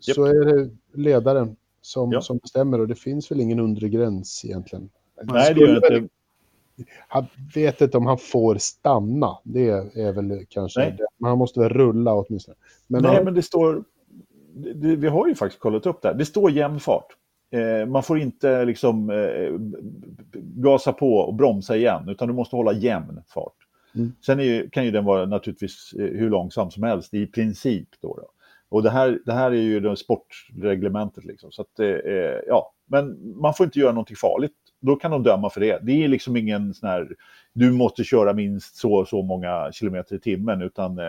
så 0.00 0.24
är 0.24 0.44
det 0.44 0.70
ledaren 0.94 1.56
som, 1.82 2.12
Ja. 2.12 2.20
som 2.20 2.38
bestämmer 2.38 2.80
och 2.80 2.88
det 2.88 2.94
finns 2.94 3.30
väl 3.30 3.40
ingen 3.40 3.60
undre 3.60 3.88
gräns 3.88 4.44
egentligen. 4.44 4.88
Nej, 5.24 5.54
det 5.54 5.60
gör 5.60 5.94
inte. 5.94 6.08
Han 7.08 7.26
vet 7.54 7.80
inte 7.80 7.96
om 7.96 8.06
han 8.06 8.18
får 8.18 8.56
stanna. 8.58 9.38
Det 9.42 9.68
är 9.94 10.12
väl 10.12 10.46
kanske 10.48 10.80
Nej. 10.80 10.94
det. 10.98 11.06
Men 11.18 11.28
han 11.28 11.38
måste 11.38 11.60
väl 11.60 11.68
rulla 11.68 12.14
åtminstone. 12.14 12.56
Men, 12.86 13.02
Nej, 13.02 13.14
han, 13.14 13.24
men 13.24 13.34
det 13.34 13.42
står... 13.42 13.84
Det, 14.52 14.96
vi 14.96 15.08
har 15.08 15.28
ju 15.28 15.34
faktiskt 15.34 15.60
kollat 15.60 15.86
upp 15.86 16.02
det 16.02 16.08
här. 16.08 16.14
Det 16.14 16.26
står 16.26 16.50
jämn 16.50 16.80
fart. 16.80 17.06
Eh, 17.50 17.86
man 17.86 18.02
får 18.02 18.18
inte 18.18 18.64
liksom 18.64 19.10
eh, 19.10 19.52
gasa 20.40 20.92
på 20.92 21.14
och 21.14 21.34
bromsa 21.34 21.76
igen, 21.76 22.08
utan 22.08 22.28
du 22.28 22.34
måste 22.34 22.56
hålla 22.56 22.72
jämn 22.72 23.22
fart. 23.34 23.52
Mm. 23.94 24.12
Sen 24.26 24.40
är 24.40 24.44
ju, 24.44 24.70
kan 24.70 24.84
ju 24.84 24.90
den 24.90 25.04
vara 25.04 25.26
naturligtvis 25.26 25.94
eh, 25.98 26.04
hur 26.04 26.30
långsam 26.30 26.70
som 26.70 26.82
helst 26.82 27.14
i 27.14 27.26
princip. 27.26 27.88
Då, 28.00 28.14
då. 28.16 28.30
Och 28.68 28.82
det 28.82 28.90
här, 28.90 29.18
det 29.26 29.32
här 29.32 29.50
är 29.50 29.62
ju 29.62 29.80
det 29.80 29.96
sportreglementet. 29.96 31.24
Liksom. 31.24 31.52
Så 31.52 31.62
att, 31.62 31.80
eh, 31.80 31.86
ja. 32.46 32.72
Men 32.90 33.34
man 33.40 33.54
får 33.54 33.64
inte 33.64 33.78
göra 33.78 33.92
någonting 33.92 34.16
farligt. 34.16 34.52
Då 34.80 34.96
kan 34.96 35.10
de 35.10 35.22
döma 35.22 35.50
för 35.50 35.60
det. 35.60 35.78
Det 35.82 36.04
är 36.04 36.08
liksom 36.08 36.36
ingen 36.36 36.74
sån 36.74 36.88
här, 36.88 37.08
du 37.52 37.70
måste 37.70 38.04
köra 38.04 38.32
minst 38.32 38.76
så 38.76 38.94
och 38.94 39.08
så 39.08 39.22
många 39.22 39.72
kilometer 39.72 40.16
i 40.16 40.20
timmen, 40.20 40.62
utan 40.62 40.98
eh, 40.98 41.04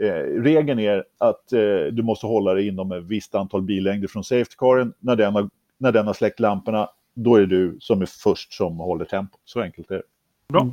Eh, 0.00 0.42
regeln 0.42 0.78
är 0.78 1.04
att 1.18 1.52
eh, 1.52 1.92
du 1.92 2.02
måste 2.02 2.26
hålla 2.26 2.54
dig 2.54 2.68
inom 2.68 2.92
ett 2.92 3.04
visst 3.04 3.34
antal 3.34 3.62
billängder 3.62 4.08
från 4.08 4.24
safety-caren. 4.24 4.92
När 4.98 5.16
den, 5.16 5.34
har, 5.34 5.50
när 5.78 5.92
den 5.92 6.06
har 6.06 6.14
släckt 6.14 6.40
lamporna, 6.40 6.88
då 7.14 7.36
är 7.36 7.40
det 7.40 7.46
du 7.46 7.76
som 7.80 8.02
är 8.02 8.06
först 8.06 8.52
som 8.52 8.76
håller 8.76 9.04
tempot. 9.04 9.40
Så 9.44 9.60
enkelt 9.60 9.90
är 9.90 9.94
det. 9.94 10.02
Bra. 10.48 10.72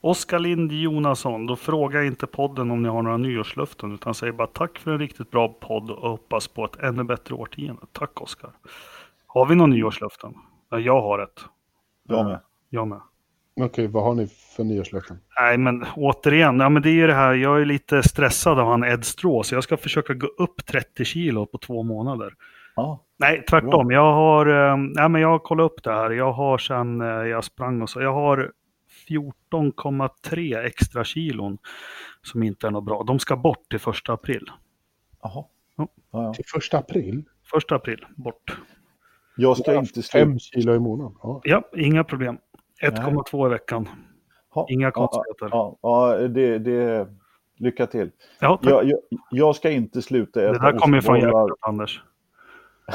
Oskar 0.00 0.38
Lind 0.38 0.72
Jonasson, 0.72 1.46
då 1.46 1.56
frågar 1.56 1.98
jag 1.98 2.06
inte 2.06 2.26
podden 2.26 2.70
om 2.70 2.82
ni 2.82 2.88
har 2.88 3.02
några 3.02 3.16
nyårslöften 3.16 3.94
utan 3.94 4.14
säger 4.14 4.32
bara 4.32 4.46
tack 4.46 4.78
för 4.78 4.90
en 4.90 4.98
riktigt 4.98 5.30
bra 5.30 5.48
podd 5.48 5.90
och 5.90 6.10
hoppas 6.10 6.48
på 6.48 6.64
ett 6.64 6.76
ännu 6.82 7.04
bättre 7.04 7.34
årtionde. 7.34 7.82
Tack 7.92 8.22
Oskar. 8.22 8.50
Har 9.34 9.46
vi 9.46 9.54
några 9.54 9.66
nyårslöften? 9.66 10.34
Ja, 10.70 10.78
jag 10.78 11.02
har 11.02 11.18
ett. 11.18 11.44
Jag 12.08 12.24
med. 12.24 12.40
Jag 12.70 12.88
med. 12.88 13.00
Okej, 13.60 13.86
vad 13.86 14.04
har 14.04 14.14
ni 14.14 14.26
för 14.26 14.64
nyårslöften? 14.64 15.18
Nej, 15.40 15.58
men 15.58 15.84
återigen, 15.96 16.60
ja, 16.60 16.68
men 16.68 16.82
det 16.82 16.88
är 16.88 16.94
ju 16.94 17.06
det 17.06 17.14
här, 17.14 17.34
jag 17.34 17.60
är 17.60 17.64
lite 17.64 18.02
stressad 18.02 18.58
av 18.58 18.66
han 18.66 18.84
Ed 18.84 19.04
Straw, 19.04 19.42
så 19.48 19.54
jag 19.54 19.64
ska 19.64 19.76
försöka 19.76 20.14
gå 20.14 20.26
upp 20.26 20.66
30 20.66 21.04
kilo 21.04 21.46
på 21.46 21.58
två 21.58 21.82
månader. 21.82 22.34
Ja, 22.76 23.04
Nej, 23.16 23.44
tvärtom. 23.50 23.90
Jag 23.90 24.12
har, 24.12 24.46
eh, 24.46 24.76
nej, 24.76 25.08
men 25.08 25.20
jag 25.20 25.28
har 25.28 25.38
kollat 25.38 25.72
upp 25.72 25.82
det 25.82 25.92
här. 25.92 26.10
Jag 26.10 26.32
har 26.32 26.58
sen 26.58 27.00
eh, 27.00 27.06
jag 27.06 27.44
sprang 27.44 27.82
och 27.82 27.90
så, 27.90 28.00
jag 28.00 28.12
har 28.12 28.52
14,3 29.08 30.64
extra 30.64 31.04
kilon 31.04 31.58
som 32.22 32.42
inte 32.42 32.66
är 32.66 32.70
något 32.70 32.84
bra. 32.84 33.02
De 33.02 33.18
ska 33.18 33.36
bort 33.36 33.70
till 33.70 33.80
första 33.80 34.12
april. 34.12 34.50
Jaha. 35.22 35.44
Ja. 35.76 35.88
Ja, 36.10 36.22
ja. 36.22 36.34
Till 36.34 36.44
första 36.46 36.78
april? 36.78 37.24
Första 37.50 37.74
april, 37.74 38.06
bort. 38.16 38.56
Jag 39.36 39.56
ska 39.56 39.74
inte 39.74 40.02
sluta. 40.02 40.26
Fem 40.26 40.38
kilo 40.38 40.74
i 40.74 40.78
månaden? 40.78 41.16
Ja. 41.22 41.40
Ja, 41.44 41.62
inga 41.76 42.04
problem. 42.04 42.38
1,2 42.82 43.46
i 43.46 43.50
veckan. 43.50 43.88
Ha. 44.50 44.66
Inga 44.70 44.86
Ja, 44.86 44.90
konstigheter. 44.90 45.48
Ja, 45.50 45.78
ja, 45.82 46.16
det, 46.28 46.58
det... 46.58 47.08
Lycka 47.58 47.86
till. 47.86 48.10
Ja. 48.40 48.58
Jag, 48.62 48.84
jag, 48.84 48.98
jag 49.30 49.56
ska 49.56 49.70
inte 49.70 50.02
sluta 50.02 50.42
äta 50.42 50.52
det 50.52 50.58
där 50.58 50.78
kommer 50.78 51.00
från 51.00 51.20
hjärtat, 51.20 51.58
Anders. 51.60 52.02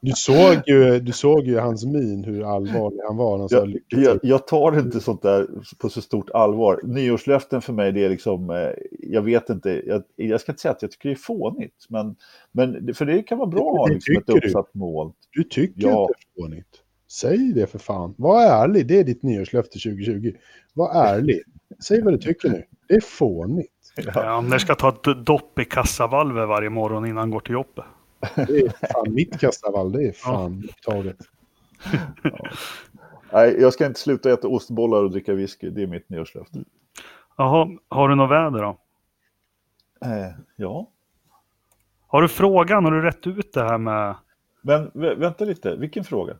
Du, 0.00 0.12
såg 0.16 0.62
ju, 0.66 1.00
du 1.00 1.12
såg 1.12 1.46
ju 1.46 1.58
hans 1.58 1.84
min, 1.86 2.24
hur 2.24 2.54
allvarlig 2.56 2.98
han 3.06 3.16
var. 3.16 3.38
Han 3.38 3.48
Jag, 3.50 4.02
jag, 4.04 4.18
jag 4.22 4.46
tar 4.46 4.78
inte 4.78 5.00
sånt 5.00 5.22
där 5.22 5.46
på 5.78 5.88
så 5.88 6.00
stort 6.00 6.30
allvar. 6.30 6.80
Nyårslöften 6.84 7.62
för 7.62 7.72
mig, 7.72 7.92
det 7.92 8.04
är 8.04 8.08
liksom, 8.08 8.50
eh, 8.50 8.70
jag 8.98 9.22
vet 9.22 9.50
inte, 9.50 9.82
jag, 9.86 10.02
jag 10.16 10.40
ska 10.40 10.52
inte 10.52 10.62
säga 10.62 10.72
att 10.72 10.82
jag 10.82 10.90
tycker 10.90 11.08
det 11.08 11.12
är 11.14 11.16
fånigt, 11.16 11.86
men, 11.88 12.16
men 12.52 12.94
för 12.94 13.04
det 13.06 13.22
kan 13.22 13.38
vara 13.38 13.48
bra 13.48 13.70
att 13.72 13.78
ha 13.78 13.86
liksom 13.88 14.16
ett 14.16 14.26
tycker 14.26 14.40
du. 14.40 14.46
uppsatt 14.46 14.74
mål. 14.74 15.12
Du 15.30 15.44
tycker 15.44 15.82
Ja. 15.88 16.02
inte 16.02 16.12
det 16.34 16.40
är 16.40 16.44
fånigt. 16.44 16.68
Säg 17.10 17.52
det 17.54 17.66
för 17.66 17.78
fan. 17.78 18.14
Var 18.18 18.42
ärlig, 18.42 18.86
det 18.86 18.98
är 19.00 19.04
ditt 19.04 19.22
nyårslöfte 19.22 19.78
2020. 19.78 20.32
Var 20.74 20.94
ärlig. 21.04 21.40
Säg 21.84 22.02
vad 22.02 22.12
du 22.14 22.18
tycker 22.18 22.48
nu. 22.50 22.64
Det 22.88 22.94
är 22.94 23.00
fånigt. 23.00 23.72
Ja, 24.14 24.30
Anders 24.30 24.62
ska 24.62 24.74
ta 24.74 24.88
ett 24.88 25.26
dopp 25.26 25.58
i 25.58 25.64
kassavalvet 25.64 26.48
varje 26.48 26.70
morgon 26.70 27.04
innan 27.06 27.16
han 27.18 27.30
går 27.30 27.40
till 27.40 27.52
jobbet. 27.52 27.84
Det 28.34 28.58
är 28.60 28.86
fan 28.92 29.14
mitt 29.14 29.40
kastavall, 29.40 29.92
det 29.92 30.08
är 30.08 30.12
fan 30.12 30.64
upptaget. 30.68 31.16
Nej, 33.32 33.56
jag 33.60 33.72
ska 33.72 33.86
inte 33.86 34.00
sluta 34.00 34.32
äta 34.32 34.48
ostbollar 34.48 35.04
och 35.04 35.10
dricka 35.10 35.34
whisky, 35.34 35.70
det 35.70 35.82
är 35.82 35.86
mitt 35.86 36.08
nyårslöfte. 36.10 36.58
Jaha, 37.36 37.68
har 37.88 38.08
du 38.08 38.14
något 38.14 38.30
väder 38.30 38.62
då? 38.62 38.78
Eh, 40.06 40.30
ja, 40.56 40.90
Har 42.06 42.22
du 42.22 42.28
frågan? 42.28 42.84
Har 42.84 42.92
du 42.92 43.02
rätt 43.02 43.26
ut 43.26 43.52
det 43.52 43.62
här 43.62 43.78
med... 43.78 44.14
men 44.62 44.90
vä- 44.90 45.14
vänta 45.18 45.44
lite, 45.44 45.76
vilken 45.76 46.04
fråga? 46.04 46.36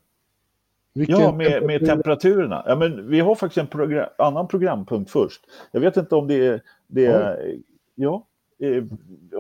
Vilken 0.95 1.21
Ja, 1.21 1.33
med, 1.33 1.63
med 1.63 1.87
temperaturerna. 1.87 2.63
Ja, 2.67 2.77
men 2.77 3.09
vi 3.09 3.21
har 3.21 3.35
faktiskt 3.35 3.59
en 3.59 3.67
program, 3.67 4.09
annan 4.19 4.49
programpunkt 4.49 5.11
först. 5.11 5.41
Jag 5.73 5.81
vet 5.81 5.97
inte 5.97 6.15
om 6.15 6.29
det 6.29 6.47
är... 6.47 6.63
Det 6.87 7.07
är 7.07 7.55
ja. 7.95 8.27
eh, 8.63 8.85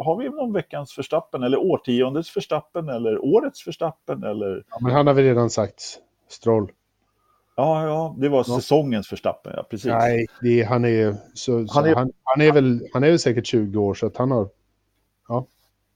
har 0.00 0.16
vi 0.18 0.28
någon 0.28 0.52
veckans 0.52 0.92
förstappen 0.92 1.42
eller 1.42 1.58
årtiondets 1.58 2.30
förstappen 2.30 2.88
eller 2.88 3.24
årets 3.24 3.62
förstappen 3.62 4.22
eller... 4.24 4.64
Ja, 4.70 4.78
men 4.80 4.92
han 4.92 5.06
har 5.06 5.14
väl 5.14 5.24
redan 5.24 5.50
sagt 5.50 5.82
Stroll. 6.28 6.72
Ja, 7.56 7.86
ja, 7.86 8.16
det 8.18 8.28
var 8.28 8.44
säsongens 8.44 9.08
förstappen, 9.08 9.52
ja, 9.56 9.62
precis. 9.70 9.86
Nej, 9.86 10.26
det 10.42 10.60
är, 10.60 10.66
han, 10.66 10.84
är, 10.84 11.12
så, 11.34 11.66
så, 11.66 11.74
Han 11.74 11.84
han, 11.84 11.84
är- 11.84 11.90
är, 11.90 12.12
han, 12.22 12.40
är 12.40 12.52
väl, 12.52 12.88
han 12.92 13.04
är 13.04 13.08
väl 13.08 13.18
säkert 13.18 13.46
20 13.46 13.78
år 13.80 13.94
så 13.94 14.06
att 14.06 14.16
han 14.16 14.30
har... 14.30 14.48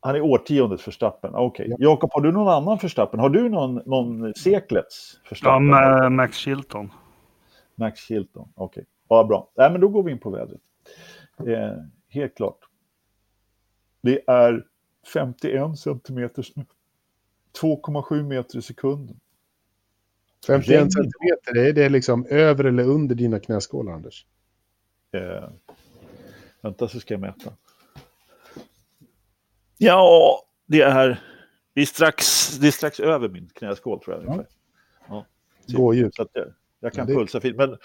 Han 0.04 0.14
är 0.16 0.20
årtiondets 0.20 0.82
förstappen. 0.82 1.34
Okej. 1.34 1.66
Ja. 1.70 1.76
Jakob, 1.78 2.10
har 2.12 2.20
du 2.20 2.32
någon 2.32 2.48
annan 2.48 2.78
förstappen? 2.78 3.20
Har 3.20 3.28
du 3.30 3.48
någon, 3.48 3.74
någon 3.86 4.34
seklets 4.34 5.14
Ja, 5.22 5.28
förstappen? 5.28 5.66
med 5.66 6.12
Max 6.12 6.36
Chilton. 6.36 6.92
Max 7.74 8.00
Chilton, 8.00 8.48
okej. 8.54 8.84
Ja, 9.08 9.24
bra. 9.24 9.50
Nej, 9.54 9.70
men 9.72 9.80
då 9.80 9.88
går 9.88 10.02
vi 10.02 10.12
in 10.12 10.18
på 10.18 10.30
vädret. 10.30 10.60
Eh, 11.46 11.72
helt 12.08 12.36
klart. 12.36 12.58
Det 14.00 14.20
är 14.30 14.66
51 15.14 15.78
centimeter 15.78 16.42
snö. 16.42 16.62
2,7 17.60 18.22
meter 18.22 18.58
i 18.58 18.62
sekunden. 18.62 19.20
51 20.46 20.68
Regn. 20.68 20.90
centimeter, 20.90 21.68
är 21.68 21.72
det 21.72 21.88
liksom 21.88 22.26
över 22.26 22.64
eller 22.64 22.84
under 22.84 23.14
dina 23.14 23.40
knäskålar, 23.40 23.92
Anders? 23.92 24.26
Eh, 25.12 25.48
vänta 26.60 26.88
så 26.88 27.00
ska 27.00 27.14
jag 27.14 27.20
mäta. 27.20 27.52
Ja, 29.78 30.42
det 30.66 30.80
är, 30.80 31.20
det 31.74 31.80
är, 31.80 31.86
strax, 31.86 32.48
det 32.58 32.66
är 32.66 32.70
strax 32.70 33.00
över 33.00 33.28
min 33.28 33.48
knäskål 33.54 34.00
tror 34.00 34.16
jag. 34.16 34.24
ungefär. 34.24 34.46
Ja. 35.08 35.26
Gådjur. 35.68 36.10
Så 36.14 36.22
att 36.22 36.28
jag, 36.32 36.46
jag 36.80 36.92
kan 36.92 37.08
Ja, 37.08 37.14
det- 37.14 37.18
pulsa 37.20 37.40
fint. 37.40 37.56
Men 37.56 37.76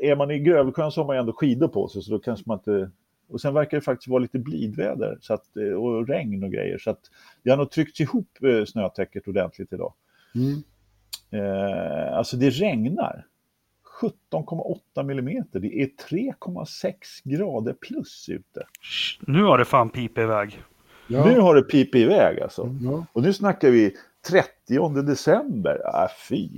är 0.00 0.16
man 0.16 0.30
i 0.30 0.38
Grövelsjön 0.38 0.92
så 0.92 1.00
har 1.00 1.06
man 1.06 1.16
ändå 1.16 1.32
skidor 1.32 1.68
på 1.68 1.88
sig 1.88 2.02
så 2.02 2.10
då 2.10 2.18
kanske 2.18 2.44
man 2.46 2.58
inte... 2.58 2.90
Och 3.30 3.40
sen 3.40 3.54
verkar 3.54 3.76
det 3.76 3.80
faktiskt 3.80 4.08
vara 4.08 4.18
lite 4.18 4.38
blidväder 4.38 5.18
så 5.20 5.34
att, 5.34 5.56
eh, 5.56 5.72
och 5.72 6.08
regn 6.08 6.44
och 6.44 6.50
grejer. 6.52 6.78
Så 6.78 6.90
att 6.90 7.00
det 7.42 7.50
har 7.50 7.56
nog 7.56 7.70
tryckts 7.70 8.00
ihop 8.00 8.28
eh, 8.42 8.64
snötäcket 8.64 9.28
ordentligt 9.28 9.72
idag. 9.72 9.94
Mm. 10.34 10.62
Eh, 11.30 12.16
alltså 12.16 12.36
det 12.36 12.50
regnar. 12.50 13.26
17,8 14.32 15.02
millimeter. 15.02 15.60
Det 15.60 15.82
är 15.82 15.86
3,6 15.86 16.92
grader 17.24 17.72
plus 17.72 18.28
ute. 18.28 18.66
Nu 19.20 19.42
har 19.42 19.58
det 19.58 19.64
fan 19.64 19.90
pipit 19.90 20.18
iväg. 20.18 20.62
Ja. 21.08 21.24
Nu 21.24 21.40
har 21.40 21.54
det 21.54 21.62
pipit 21.62 21.94
iväg 22.02 22.40
alltså. 22.40 22.74
Ja. 22.82 23.06
Och 23.12 23.22
nu 23.22 23.32
snackar 23.32 23.70
vi 23.70 23.94
30 24.30 25.02
december. 25.02 25.80
Äh, 26.04 26.08
fy. 26.28 26.48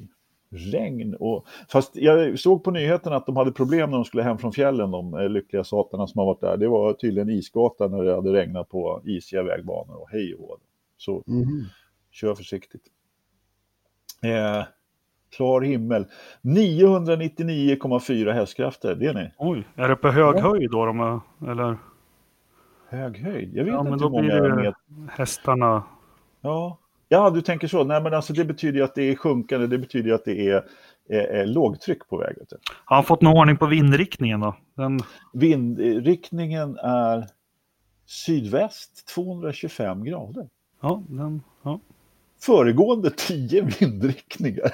Regn 0.53 1.15
och... 1.21 1.47
Fast 1.69 1.97
jag 1.97 2.39
såg 2.39 2.65
på 2.65 2.71
nyheterna 2.71 3.17
att 3.17 3.27
de 3.27 3.37
hade 3.37 3.53
problem 3.53 3.91
när 3.91 3.97
de 3.97 4.05
skulle 4.05 4.23
hem 4.23 4.39
från 4.39 4.53
fjällen, 4.53 4.91
de 4.91 5.15
eh, 5.15 5.29
lyckliga 5.29 5.65
satarna 5.65 6.07
som 6.07 6.19
har 6.19 6.27
varit 6.27 6.41
där. 6.41 6.57
Det 6.57 6.69
var 6.69 6.93
tydligen 6.93 7.31
isgata 7.31 7.89
när 7.89 8.03
det 8.05 8.15
hade 8.15 8.33
regnat 8.33 8.69
på 8.69 9.03
isiga 9.05 9.43
vägbanor 9.43 9.97
och 10.03 10.11
hej 10.11 10.35
och. 10.35 10.57
Så 10.97 11.23
Mhm. 11.27 11.65
kör 12.11 12.35
försiktigt. 12.35 12.83
Eh, 14.23 14.65
klar 15.37 15.61
himmel. 15.61 16.07
999,4 16.43 18.33
hästkrafter, 18.33 18.95
det 18.95 19.07
är 19.07 19.15
ni. 19.15 19.31
Oj, 19.39 19.65
är 19.77 19.89
det 19.89 19.97
på 19.97 20.09
hög 20.11 20.37
Ja. 20.37 20.41
höjd 20.41 20.71
då 20.71 20.87
de 20.87 21.01
är, 21.01 21.21
eller 21.51 21.77
Hög 22.91 23.19
höjd. 23.19 23.57
Jag 23.57 23.65
vet 23.65 23.75
Ja, 23.75 23.83
men 23.83 23.93
inte 23.93 24.05
då 24.05 24.17
hur 24.17 24.23
blir 24.23 24.41
många 24.43 24.49
det- 24.57 24.57
meter. 24.63 24.75
hästarna? 25.11 25.83
Ja. 26.41 26.79
ja, 27.09 27.31
du 27.31 27.43
tänker 27.43 27.69
så. 27.69 27.85
Nej, 27.85 28.03
men 28.03 28.15
alltså 28.15 28.33
det 28.33 28.45
betyder 28.45 28.79
ju 28.79 28.85
att 28.85 28.95
det 28.95 29.03
är 29.03 29.17
sjunkande. 29.17 29.67
Det 29.67 29.79
betyder 29.79 30.09
ju 30.09 30.15
att 30.15 30.25
det 30.25 30.49
är, 30.49 30.65
är 31.09 31.47
lågtryck 31.47 32.09
på 32.09 32.17
väg. 32.17 32.37
Har 32.85 32.97
han 32.97 33.05
fått 33.05 33.21
någon 33.23 33.37
ordning 33.39 33.57
på 33.57 33.67
vindriktningen 33.67 34.41
då? 34.41 34.57
Den, 34.77 35.01
Vindriktningen 35.33 36.77
är 36.79 37.27
sydväst 38.07 39.07
225 39.15 40.05
grader. 40.05 40.49
ja, 40.81 41.03
den, 41.09 41.43
ja. 41.63 41.81
Föregående 42.43 43.11
10 43.11 43.63
vindriktningar. 43.81 44.73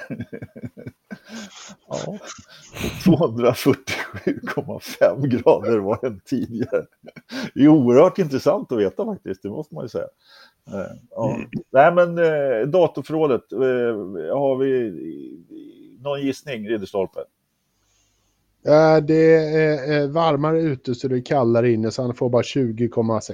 ja. 1.87 2.17
247,5 3.05 5.27
grader 5.27 5.77
var 5.77 5.99
den 6.01 6.19
tidigare. 6.25 6.85
Det 7.53 7.63
är 7.63 7.67
oerhört 7.67 8.17
intressant 8.17 8.71
att 8.71 8.79
veta 8.79 9.05
faktiskt, 9.05 9.43
det 9.43 9.49
måste 9.49 9.75
man 9.75 9.85
ju 9.85 9.89
säga. 9.89 10.07
Eh, 10.67 10.91
Ja. 11.11 11.37
Nej 11.71 11.93
men 11.93 12.17
eh, 12.17 12.61
datorförrådet, 12.67 13.51
eh, 13.51 13.59
har 14.37 14.57
vi 14.57 14.91
någon 16.01 16.21
gissning 16.21 16.67
Ridderstolpe? 16.69 17.19
Ja, 18.63 19.01
det 19.01 19.35
är 19.35 20.07
varmare 20.07 20.61
ute 20.61 20.95
så 20.95 21.07
det 21.07 21.17
är 21.17 21.25
kallare 21.25 21.71
inne 21.71 21.91
så 21.91 22.01
han 22.01 22.15
får 22.15 22.29
bara 22.29 22.41
20,6. 22.41 23.33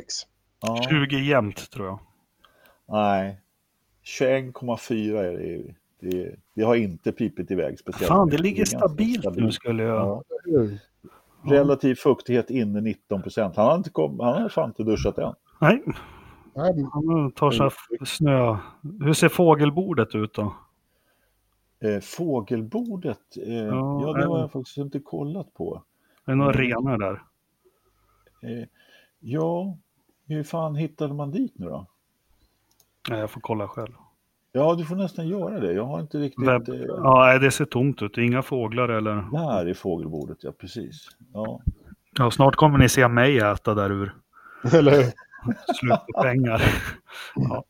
Ja. 0.62 0.82
20 0.90 1.20
jämnt 1.20 1.72
tror 1.72 1.88
jag. 1.88 2.00
Nej, 2.88 3.40
21,4 4.04 5.18
är 5.18 5.38
det. 5.38 5.74
Det, 6.00 6.36
det 6.54 6.64
har 6.64 6.76
inte 6.76 7.12
pipit 7.12 7.52
iväg 7.52 7.80
speciellt. 7.80 8.08
Fan, 8.08 8.30
det 8.30 8.38
ligger 8.38 8.56
är 8.56 8.58
ganska 8.58 8.78
stabilt 8.78 9.36
nu 9.36 9.52
skulle 9.52 9.84
jag... 9.84 10.24
Ja. 10.46 10.68
Relativ 11.46 11.96
fuktighet 11.96 12.50
inne 12.50 12.82
19 12.82 13.22
procent. 13.22 13.56
Han 13.56 13.66
har 13.66 13.76
inte 13.76 13.90
kom, 13.90 14.20
han 14.20 14.42
har 14.42 14.50
fan 14.50 14.70
inte 14.70 14.84
duschat 14.84 15.18
än. 15.18 15.34
Nej, 15.60 15.84
han 16.92 17.32
tar 17.32 17.52
så 17.52 17.64
här 17.64 17.74
snö. 18.06 18.58
Hur 19.00 19.14
ser 19.14 19.30
fågelbordet 19.30 20.16
ut 20.16 20.34
då? 20.34 20.56
Eh, 21.80 22.00
fågelbordet, 22.00 23.38
eh, 23.38 23.54
ja, 23.54 24.02
Ja, 24.02 24.14
det 24.14 24.26
har 24.26 24.36
ja. 24.36 24.40
jag 24.40 24.52
faktiskt 24.52 24.78
inte 24.78 25.00
kollat 25.00 25.54
på. 25.54 25.84
Är 26.26 26.32
det 26.32 26.38
några 26.38 26.52
renar 26.52 26.98
där? 26.98 27.22
Eh, 28.42 28.68
ja, 29.20 29.78
hur 30.28 30.44
fan 30.44 30.76
hittade 30.76 31.14
man 31.14 31.32
dit 31.32 31.54
nu 31.56 31.66
då? 31.66 31.88
Nej, 33.10 33.20
jag 33.20 33.30
får 33.30 33.42
kolla 33.42 33.68
själv. 33.68 33.94
Ja, 34.52 34.76
du 34.76 34.86
får 34.86 34.96
nästan 34.96 35.28
göra 35.28 35.60
det. 35.60 35.74
Jag 35.74 35.86
har 35.86 36.00
inte 36.00 36.18
riktigt... 36.18 36.48
Webb. 36.48 36.70
Eh, 36.70 36.76
Ja, 36.88 37.40
det 37.40 37.52
ser 37.52 37.66
tomt 37.66 38.02
ut. 38.02 38.18
Inga 38.18 38.42
fåglar 38.42 38.90
eller... 38.90 39.16
där 39.32 39.66
är 39.66 39.74
fågelbordet, 39.74 40.38
ja 40.42 40.52
precis. 40.52 41.08
Ja. 41.34 41.62
Ja, 42.18 42.32
snart 42.32 42.56
kommer 42.56 42.78
ni 42.78 42.90
se 42.90 43.08
mig 43.08 43.38
äta 43.38 43.74
där 43.74 43.92
ur. 43.92 44.16
Eller 44.74 44.92
hur? 44.92 45.12
Slut 45.80 46.00
på 46.14 46.22
pengar. 46.22 46.62
Ja, 47.36 47.64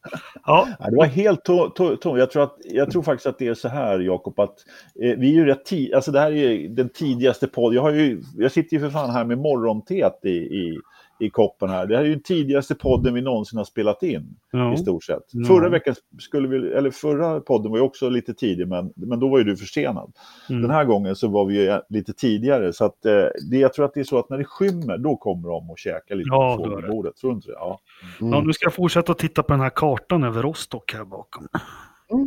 ja. 0.45 0.67
Ja, 0.79 0.89
det 0.89 0.95
var 0.95 1.05
helt 1.05 1.43
tomt. 1.43 1.75
To, 1.75 1.95
to, 1.95 2.17
jag, 2.17 2.31
tror 2.31 2.43
att, 2.43 2.57
jag 2.63 2.91
tror 2.91 3.03
faktiskt 3.03 3.27
att 3.27 3.39
det 3.39 3.47
är 3.47 3.53
så 3.53 3.67
här, 3.67 3.99
Jakob, 3.99 4.39
att 4.39 4.55
eh, 5.03 5.17
vi 5.17 5.29
är 5.29 5.33
ju 5.33 5.45
rätt 5.45 5.65
tidigt, 5.65 5.93
alltså 5.93 6.11
det 6.11 6.19
här 6.19 6.31
är 6.31 6.51
ju 6.51 6.67
den 6.67 6.89
tidigaste 6.89 7.47
podden. 7.47 7.75
Jag, 7.75 7.81
har 7.81 7.91
ju, 7.91 8.23
jag 8.37 8.51
sitter 8.51 8.77
ju 8.77 8.79
för 8.79 8.89
fan 8.89 9.09
här 9.09 9.25
med 9.25 9.37
morgontet 9.37 10.19
i, 10.23 10.29
i, 10.29 10.79
i 11.25 11.29
koppen 11.29 11.69
här. 11.69 11.85
Det 11.85 11.95
här 11.95 12.03
är 12.03 12.07
ju 12.07 12.13
den 12.13 12.23
tidigaste 12.23 12.75
podden 12.75 13.13
vi 13.13 13.21
någonsin 13.21 13.57
har 13.57 13.63
spelat 13.65 14.03
in, 14.03 14.35
ja. 14.51 14.73
i 14.73 14.77
stort 14.77 15.03
sett. 15.03 15.23
Ja. 15.31 15.45
Förra 15.47 15.69
veckan 15.69 15.95
skulle 16.19 16.47
vi, 16.47 16.71
eller 16.73 16.91
förra 16.91 17.39
podden 17.39 17.71
var 17.71 17.77
ju 17.77 17.83
också 17.83 18.09
lite 18.09 18.33
tidig, 18.33 18.67
men, 18.67 18.93
men 18.95 19.19
då 19.19 19.29
var 19.29 19.37
ju 19.37 19.43
du 19.43 19.57
försenad. 19.57 20.11
Mm. 20.49 20.61
Den 20.61 20.71
här 20.71 20.85
gången 20.85 21.15
så 21.15 21.27
var 21.27 21.45
vi 21.45 21.61
ju 21.65 21.79
lite 21.89 22.13
tidigare, 22.13 22.73
så 22.73 22.85
att 22.85 23.05
eh, 23.05 23.11
det, 23.51 23.57
jag 23.57 23.73
tror 23.73 23.85
att 23.85 23.93
det 23.93 23.99
är 23.99 24.03
så 24.03 24.19
att 24.19 24.29
när 24.29 24.37
det 24.37 24.45
skymmer, 24.45 24.97
då 24.97 25.15
kommer 25.15 25.49
de 25.49 25.69
och 25.71 25.77
käka 25.77 26.15
lite 26.15 26.27
Ja, 26.31 26.57
på 26.57 26.63
då 26.65 26.71
är 26.71 26.75
det. 26.75 26.81
fågelbordet. 26.81 27.15
Tror 27.17 27.31
du 27.31 27.35
inte 27.35 27.47
det? 27.47 27.53
Ja. 27.59 27.79
ja, 28.19 28.27
Mm. 28.27 28.47
nu 28.47 28.53
ska 28.53 28.65
jag 28.65 28.73
fortsätta 28.73 29.11
att 29.11 29.17
titta 29.17 29.43
på 29.43 29.53
den 29.53 29.61
här 29.61 29.69
kartan 29.69 30.23
över 30.23 30.41
Rostock 30.41 30.93
här 30.93 31.03
bakom. 31.05 31.47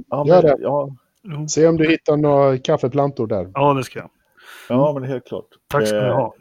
Ja, 0.08 0.24
Gör 0.26 0.42
men, 0.42 0.50
det. 0.50 0.56
ja. 0.60 0.88
Se 1.48 1.66
om 1.66 1.76
du 1.76 1.88
hittar 1.90 2.16
några 2.16 2.58
kaffeplantor 2.58 3.26
där. 3.26 3.50
Ja, 3.54 3.74
det 3.74 3.84
ska 3.84 3.98
jag. 3.98 4.10
ja, 4.68 4.92
men 4.92 5.02
det 5.02 5.08
är 5.08 5.12
helt 5.12 5.26
klart. 5.26 5.46
Tack 5.70 5.86
ska 5.88 5.96
ni 6.00 6.06
Eh, 6.06 6.14
ha. 6.16 6.34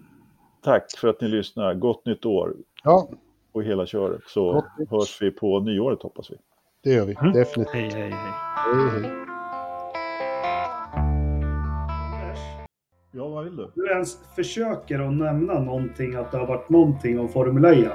Tack 0.66 0.98
för 0.98 1.08
att 1.08 1.22
ni 1.22 1.28
lyssnar. 1.28 1.74
Gott 1.74 2.06
nytt 2.06 2.26
år 2.26 2.54
Ja, 2.84 3.08
och 3.52 3.64
hela 3.64 3.86
köret. 3.86 4.22
Så 4.28 4.54
Gott 4.54 4.90
hörs 4.90 5.22
vi 5.22 5.32
på 5.32 5.60
nyåret 5.60 6.02
hoppas 6.02 6.32
vi. 6.32 6.36
det 6.84 6.90
gör 6.94 7.06
vi. 7.06 7.16
Mm. 7.22 7.34
Definitivt. 7.34 7.74
Hej, 7.74 7.90
hej, 7.90 8.02
hej. 8.02 8.12
Hej, 8.74 9.02
hej. 9.02 9.12
Ja, 13.12 13.28
vad 13.28 13.44
vill 13.44 13.56
du? 13.56 13.72
du 13.76 13.92
ens 13.92 14.18
försöker 14.36 15.00
att 15.00 15.14
nämna 15.14 15.60
någonting, 15.60 16.16
att 16.16 16.32
det 16.32 16.38
har 16.38 16.48
varit 16.48 16.70
någonting 16.70 17.20
om 17.20 17.30
Formel 17.30 17.66
1. 17.66 17.92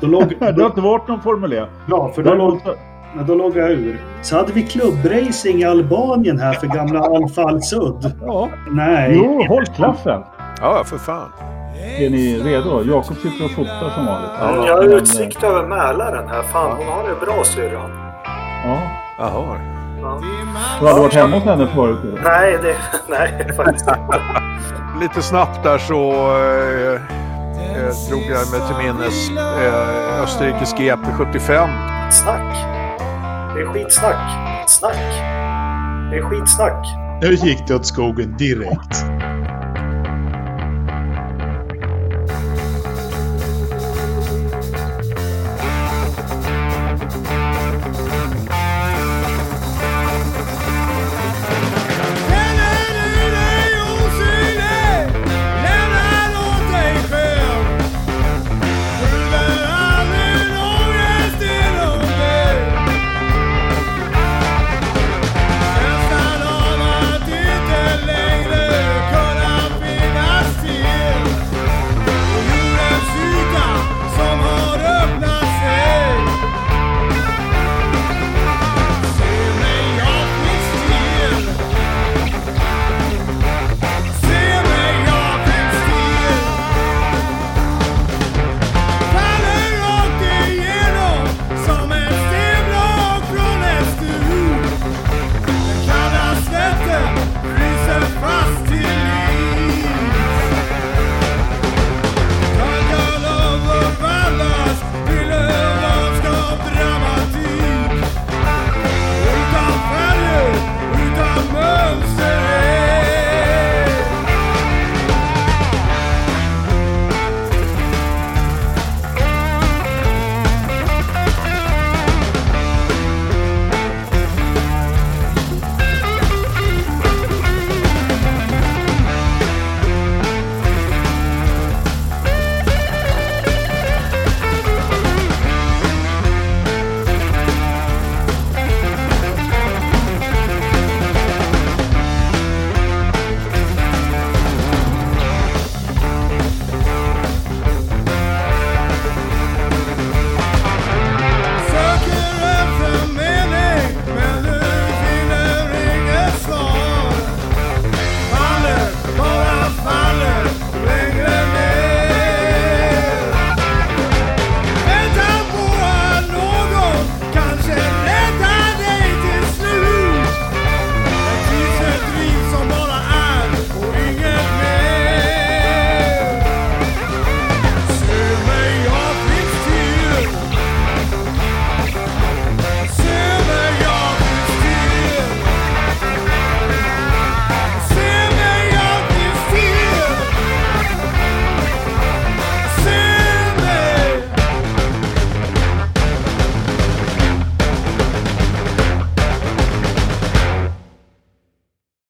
Då. 0.00 0.06
Det 0.38 0.62
har 0.62 0.66
inte 0.66 0.80
varit 0.80 1.08
någon 1.08 1.20
Formel 1.20 1.52
E. 1.52 1.66
Bra, 1.88 2.12
för 2.12 2.22
då, 2.22 2.34
logg... 2.34 2.60
ja, 3.16 3.22
då 3.26 3.34
loggar 3.34 3.62
jag 3.62 3.70
ur. 3.70 4.00
Så 4.22 4.36
hade 4.36 4.52
vi 4.52 4.62
klubbracing 4.62 5.58
i 5.58 5.64
Albanien 5.64 6.38
här 6.38 6.52
för 6.52 6.66
gamla 6.66 7.00
Alfa 7.16 7.42
Al-Sud. 7.42 8.12
Ja. 8.20 8.50
Nej. 8.70 9.12
Jo, 9.14 9.44
håll 9.48 9.66
klaffen! 9.66 10.22
Ja, 10.60 10.84
för 10.84 10.98
fan. 10.98 11.32
Är 11.98 12.10
ni 12.10 12.38
redo? 12.38 12.82
Jakob 12.84 13.16
sitter 13.16 13.44
och 13.44 13.50
fotar 13.50 13.90
som 13.94 14.06
vanligt. 14.06 14.66
Jag 14.68 14.76
har 14.76 14.82
utsikt 14.84 15.42
över 15.42 15.66
Mälaren 15.66 16.28
här. 16.28 16.42
Fan, 16.42 16.76
hon 16.76 16.86
har 16.86 17.08
det 17.08 17.26
bra 17.26 17.44
syrran. 17.44 17.90
Ja. 18.64 18.78
Jaha. 19.18 19.58
Du 20.80 20.86
hade 20.86 21.00
varit 21.00 21.14
hemma 21.14 21.36
hos 21.36 21.44
henne 21.44 21.66
förut? 21.66 21.98
eller? 22.04 22.22
Nej, 22.22 22.58
det... 22.62 22.76
Nej, 23.08 23.52
faktiskt 23.56 23.86
inte. 23.88 24.20
Lite 25.00 25.22
snabbt 25.22 25.62
där 25.62 25.78
så 25.78 26.10
eh, 26.12 26.92
eh, 26.92 28.08
drog 28.08 28.22
jag 28.22 28.50
mig 28.50 28.60
till 28.68 28.86
minnes 28.86 29.30
eh, 29.30 30.22
Österrikes 30.22 30.74
GP75. 30.74 31.68
Snack. 32.10 32.56
Det 33.54 33.60
är 33.60 33.66
skitsnack. 33.72 34.30
Snack. 34.68 35.12
Det 36.10 36.16
är 36.16 36.22
skitsnack. 36.22 36.86
Nu 37.22 37.34
gick 37.34 37.66
det 37.68 37.74
åt 37.74 37.86
skogen 37.86 38.36
direkt. 38.38 39.04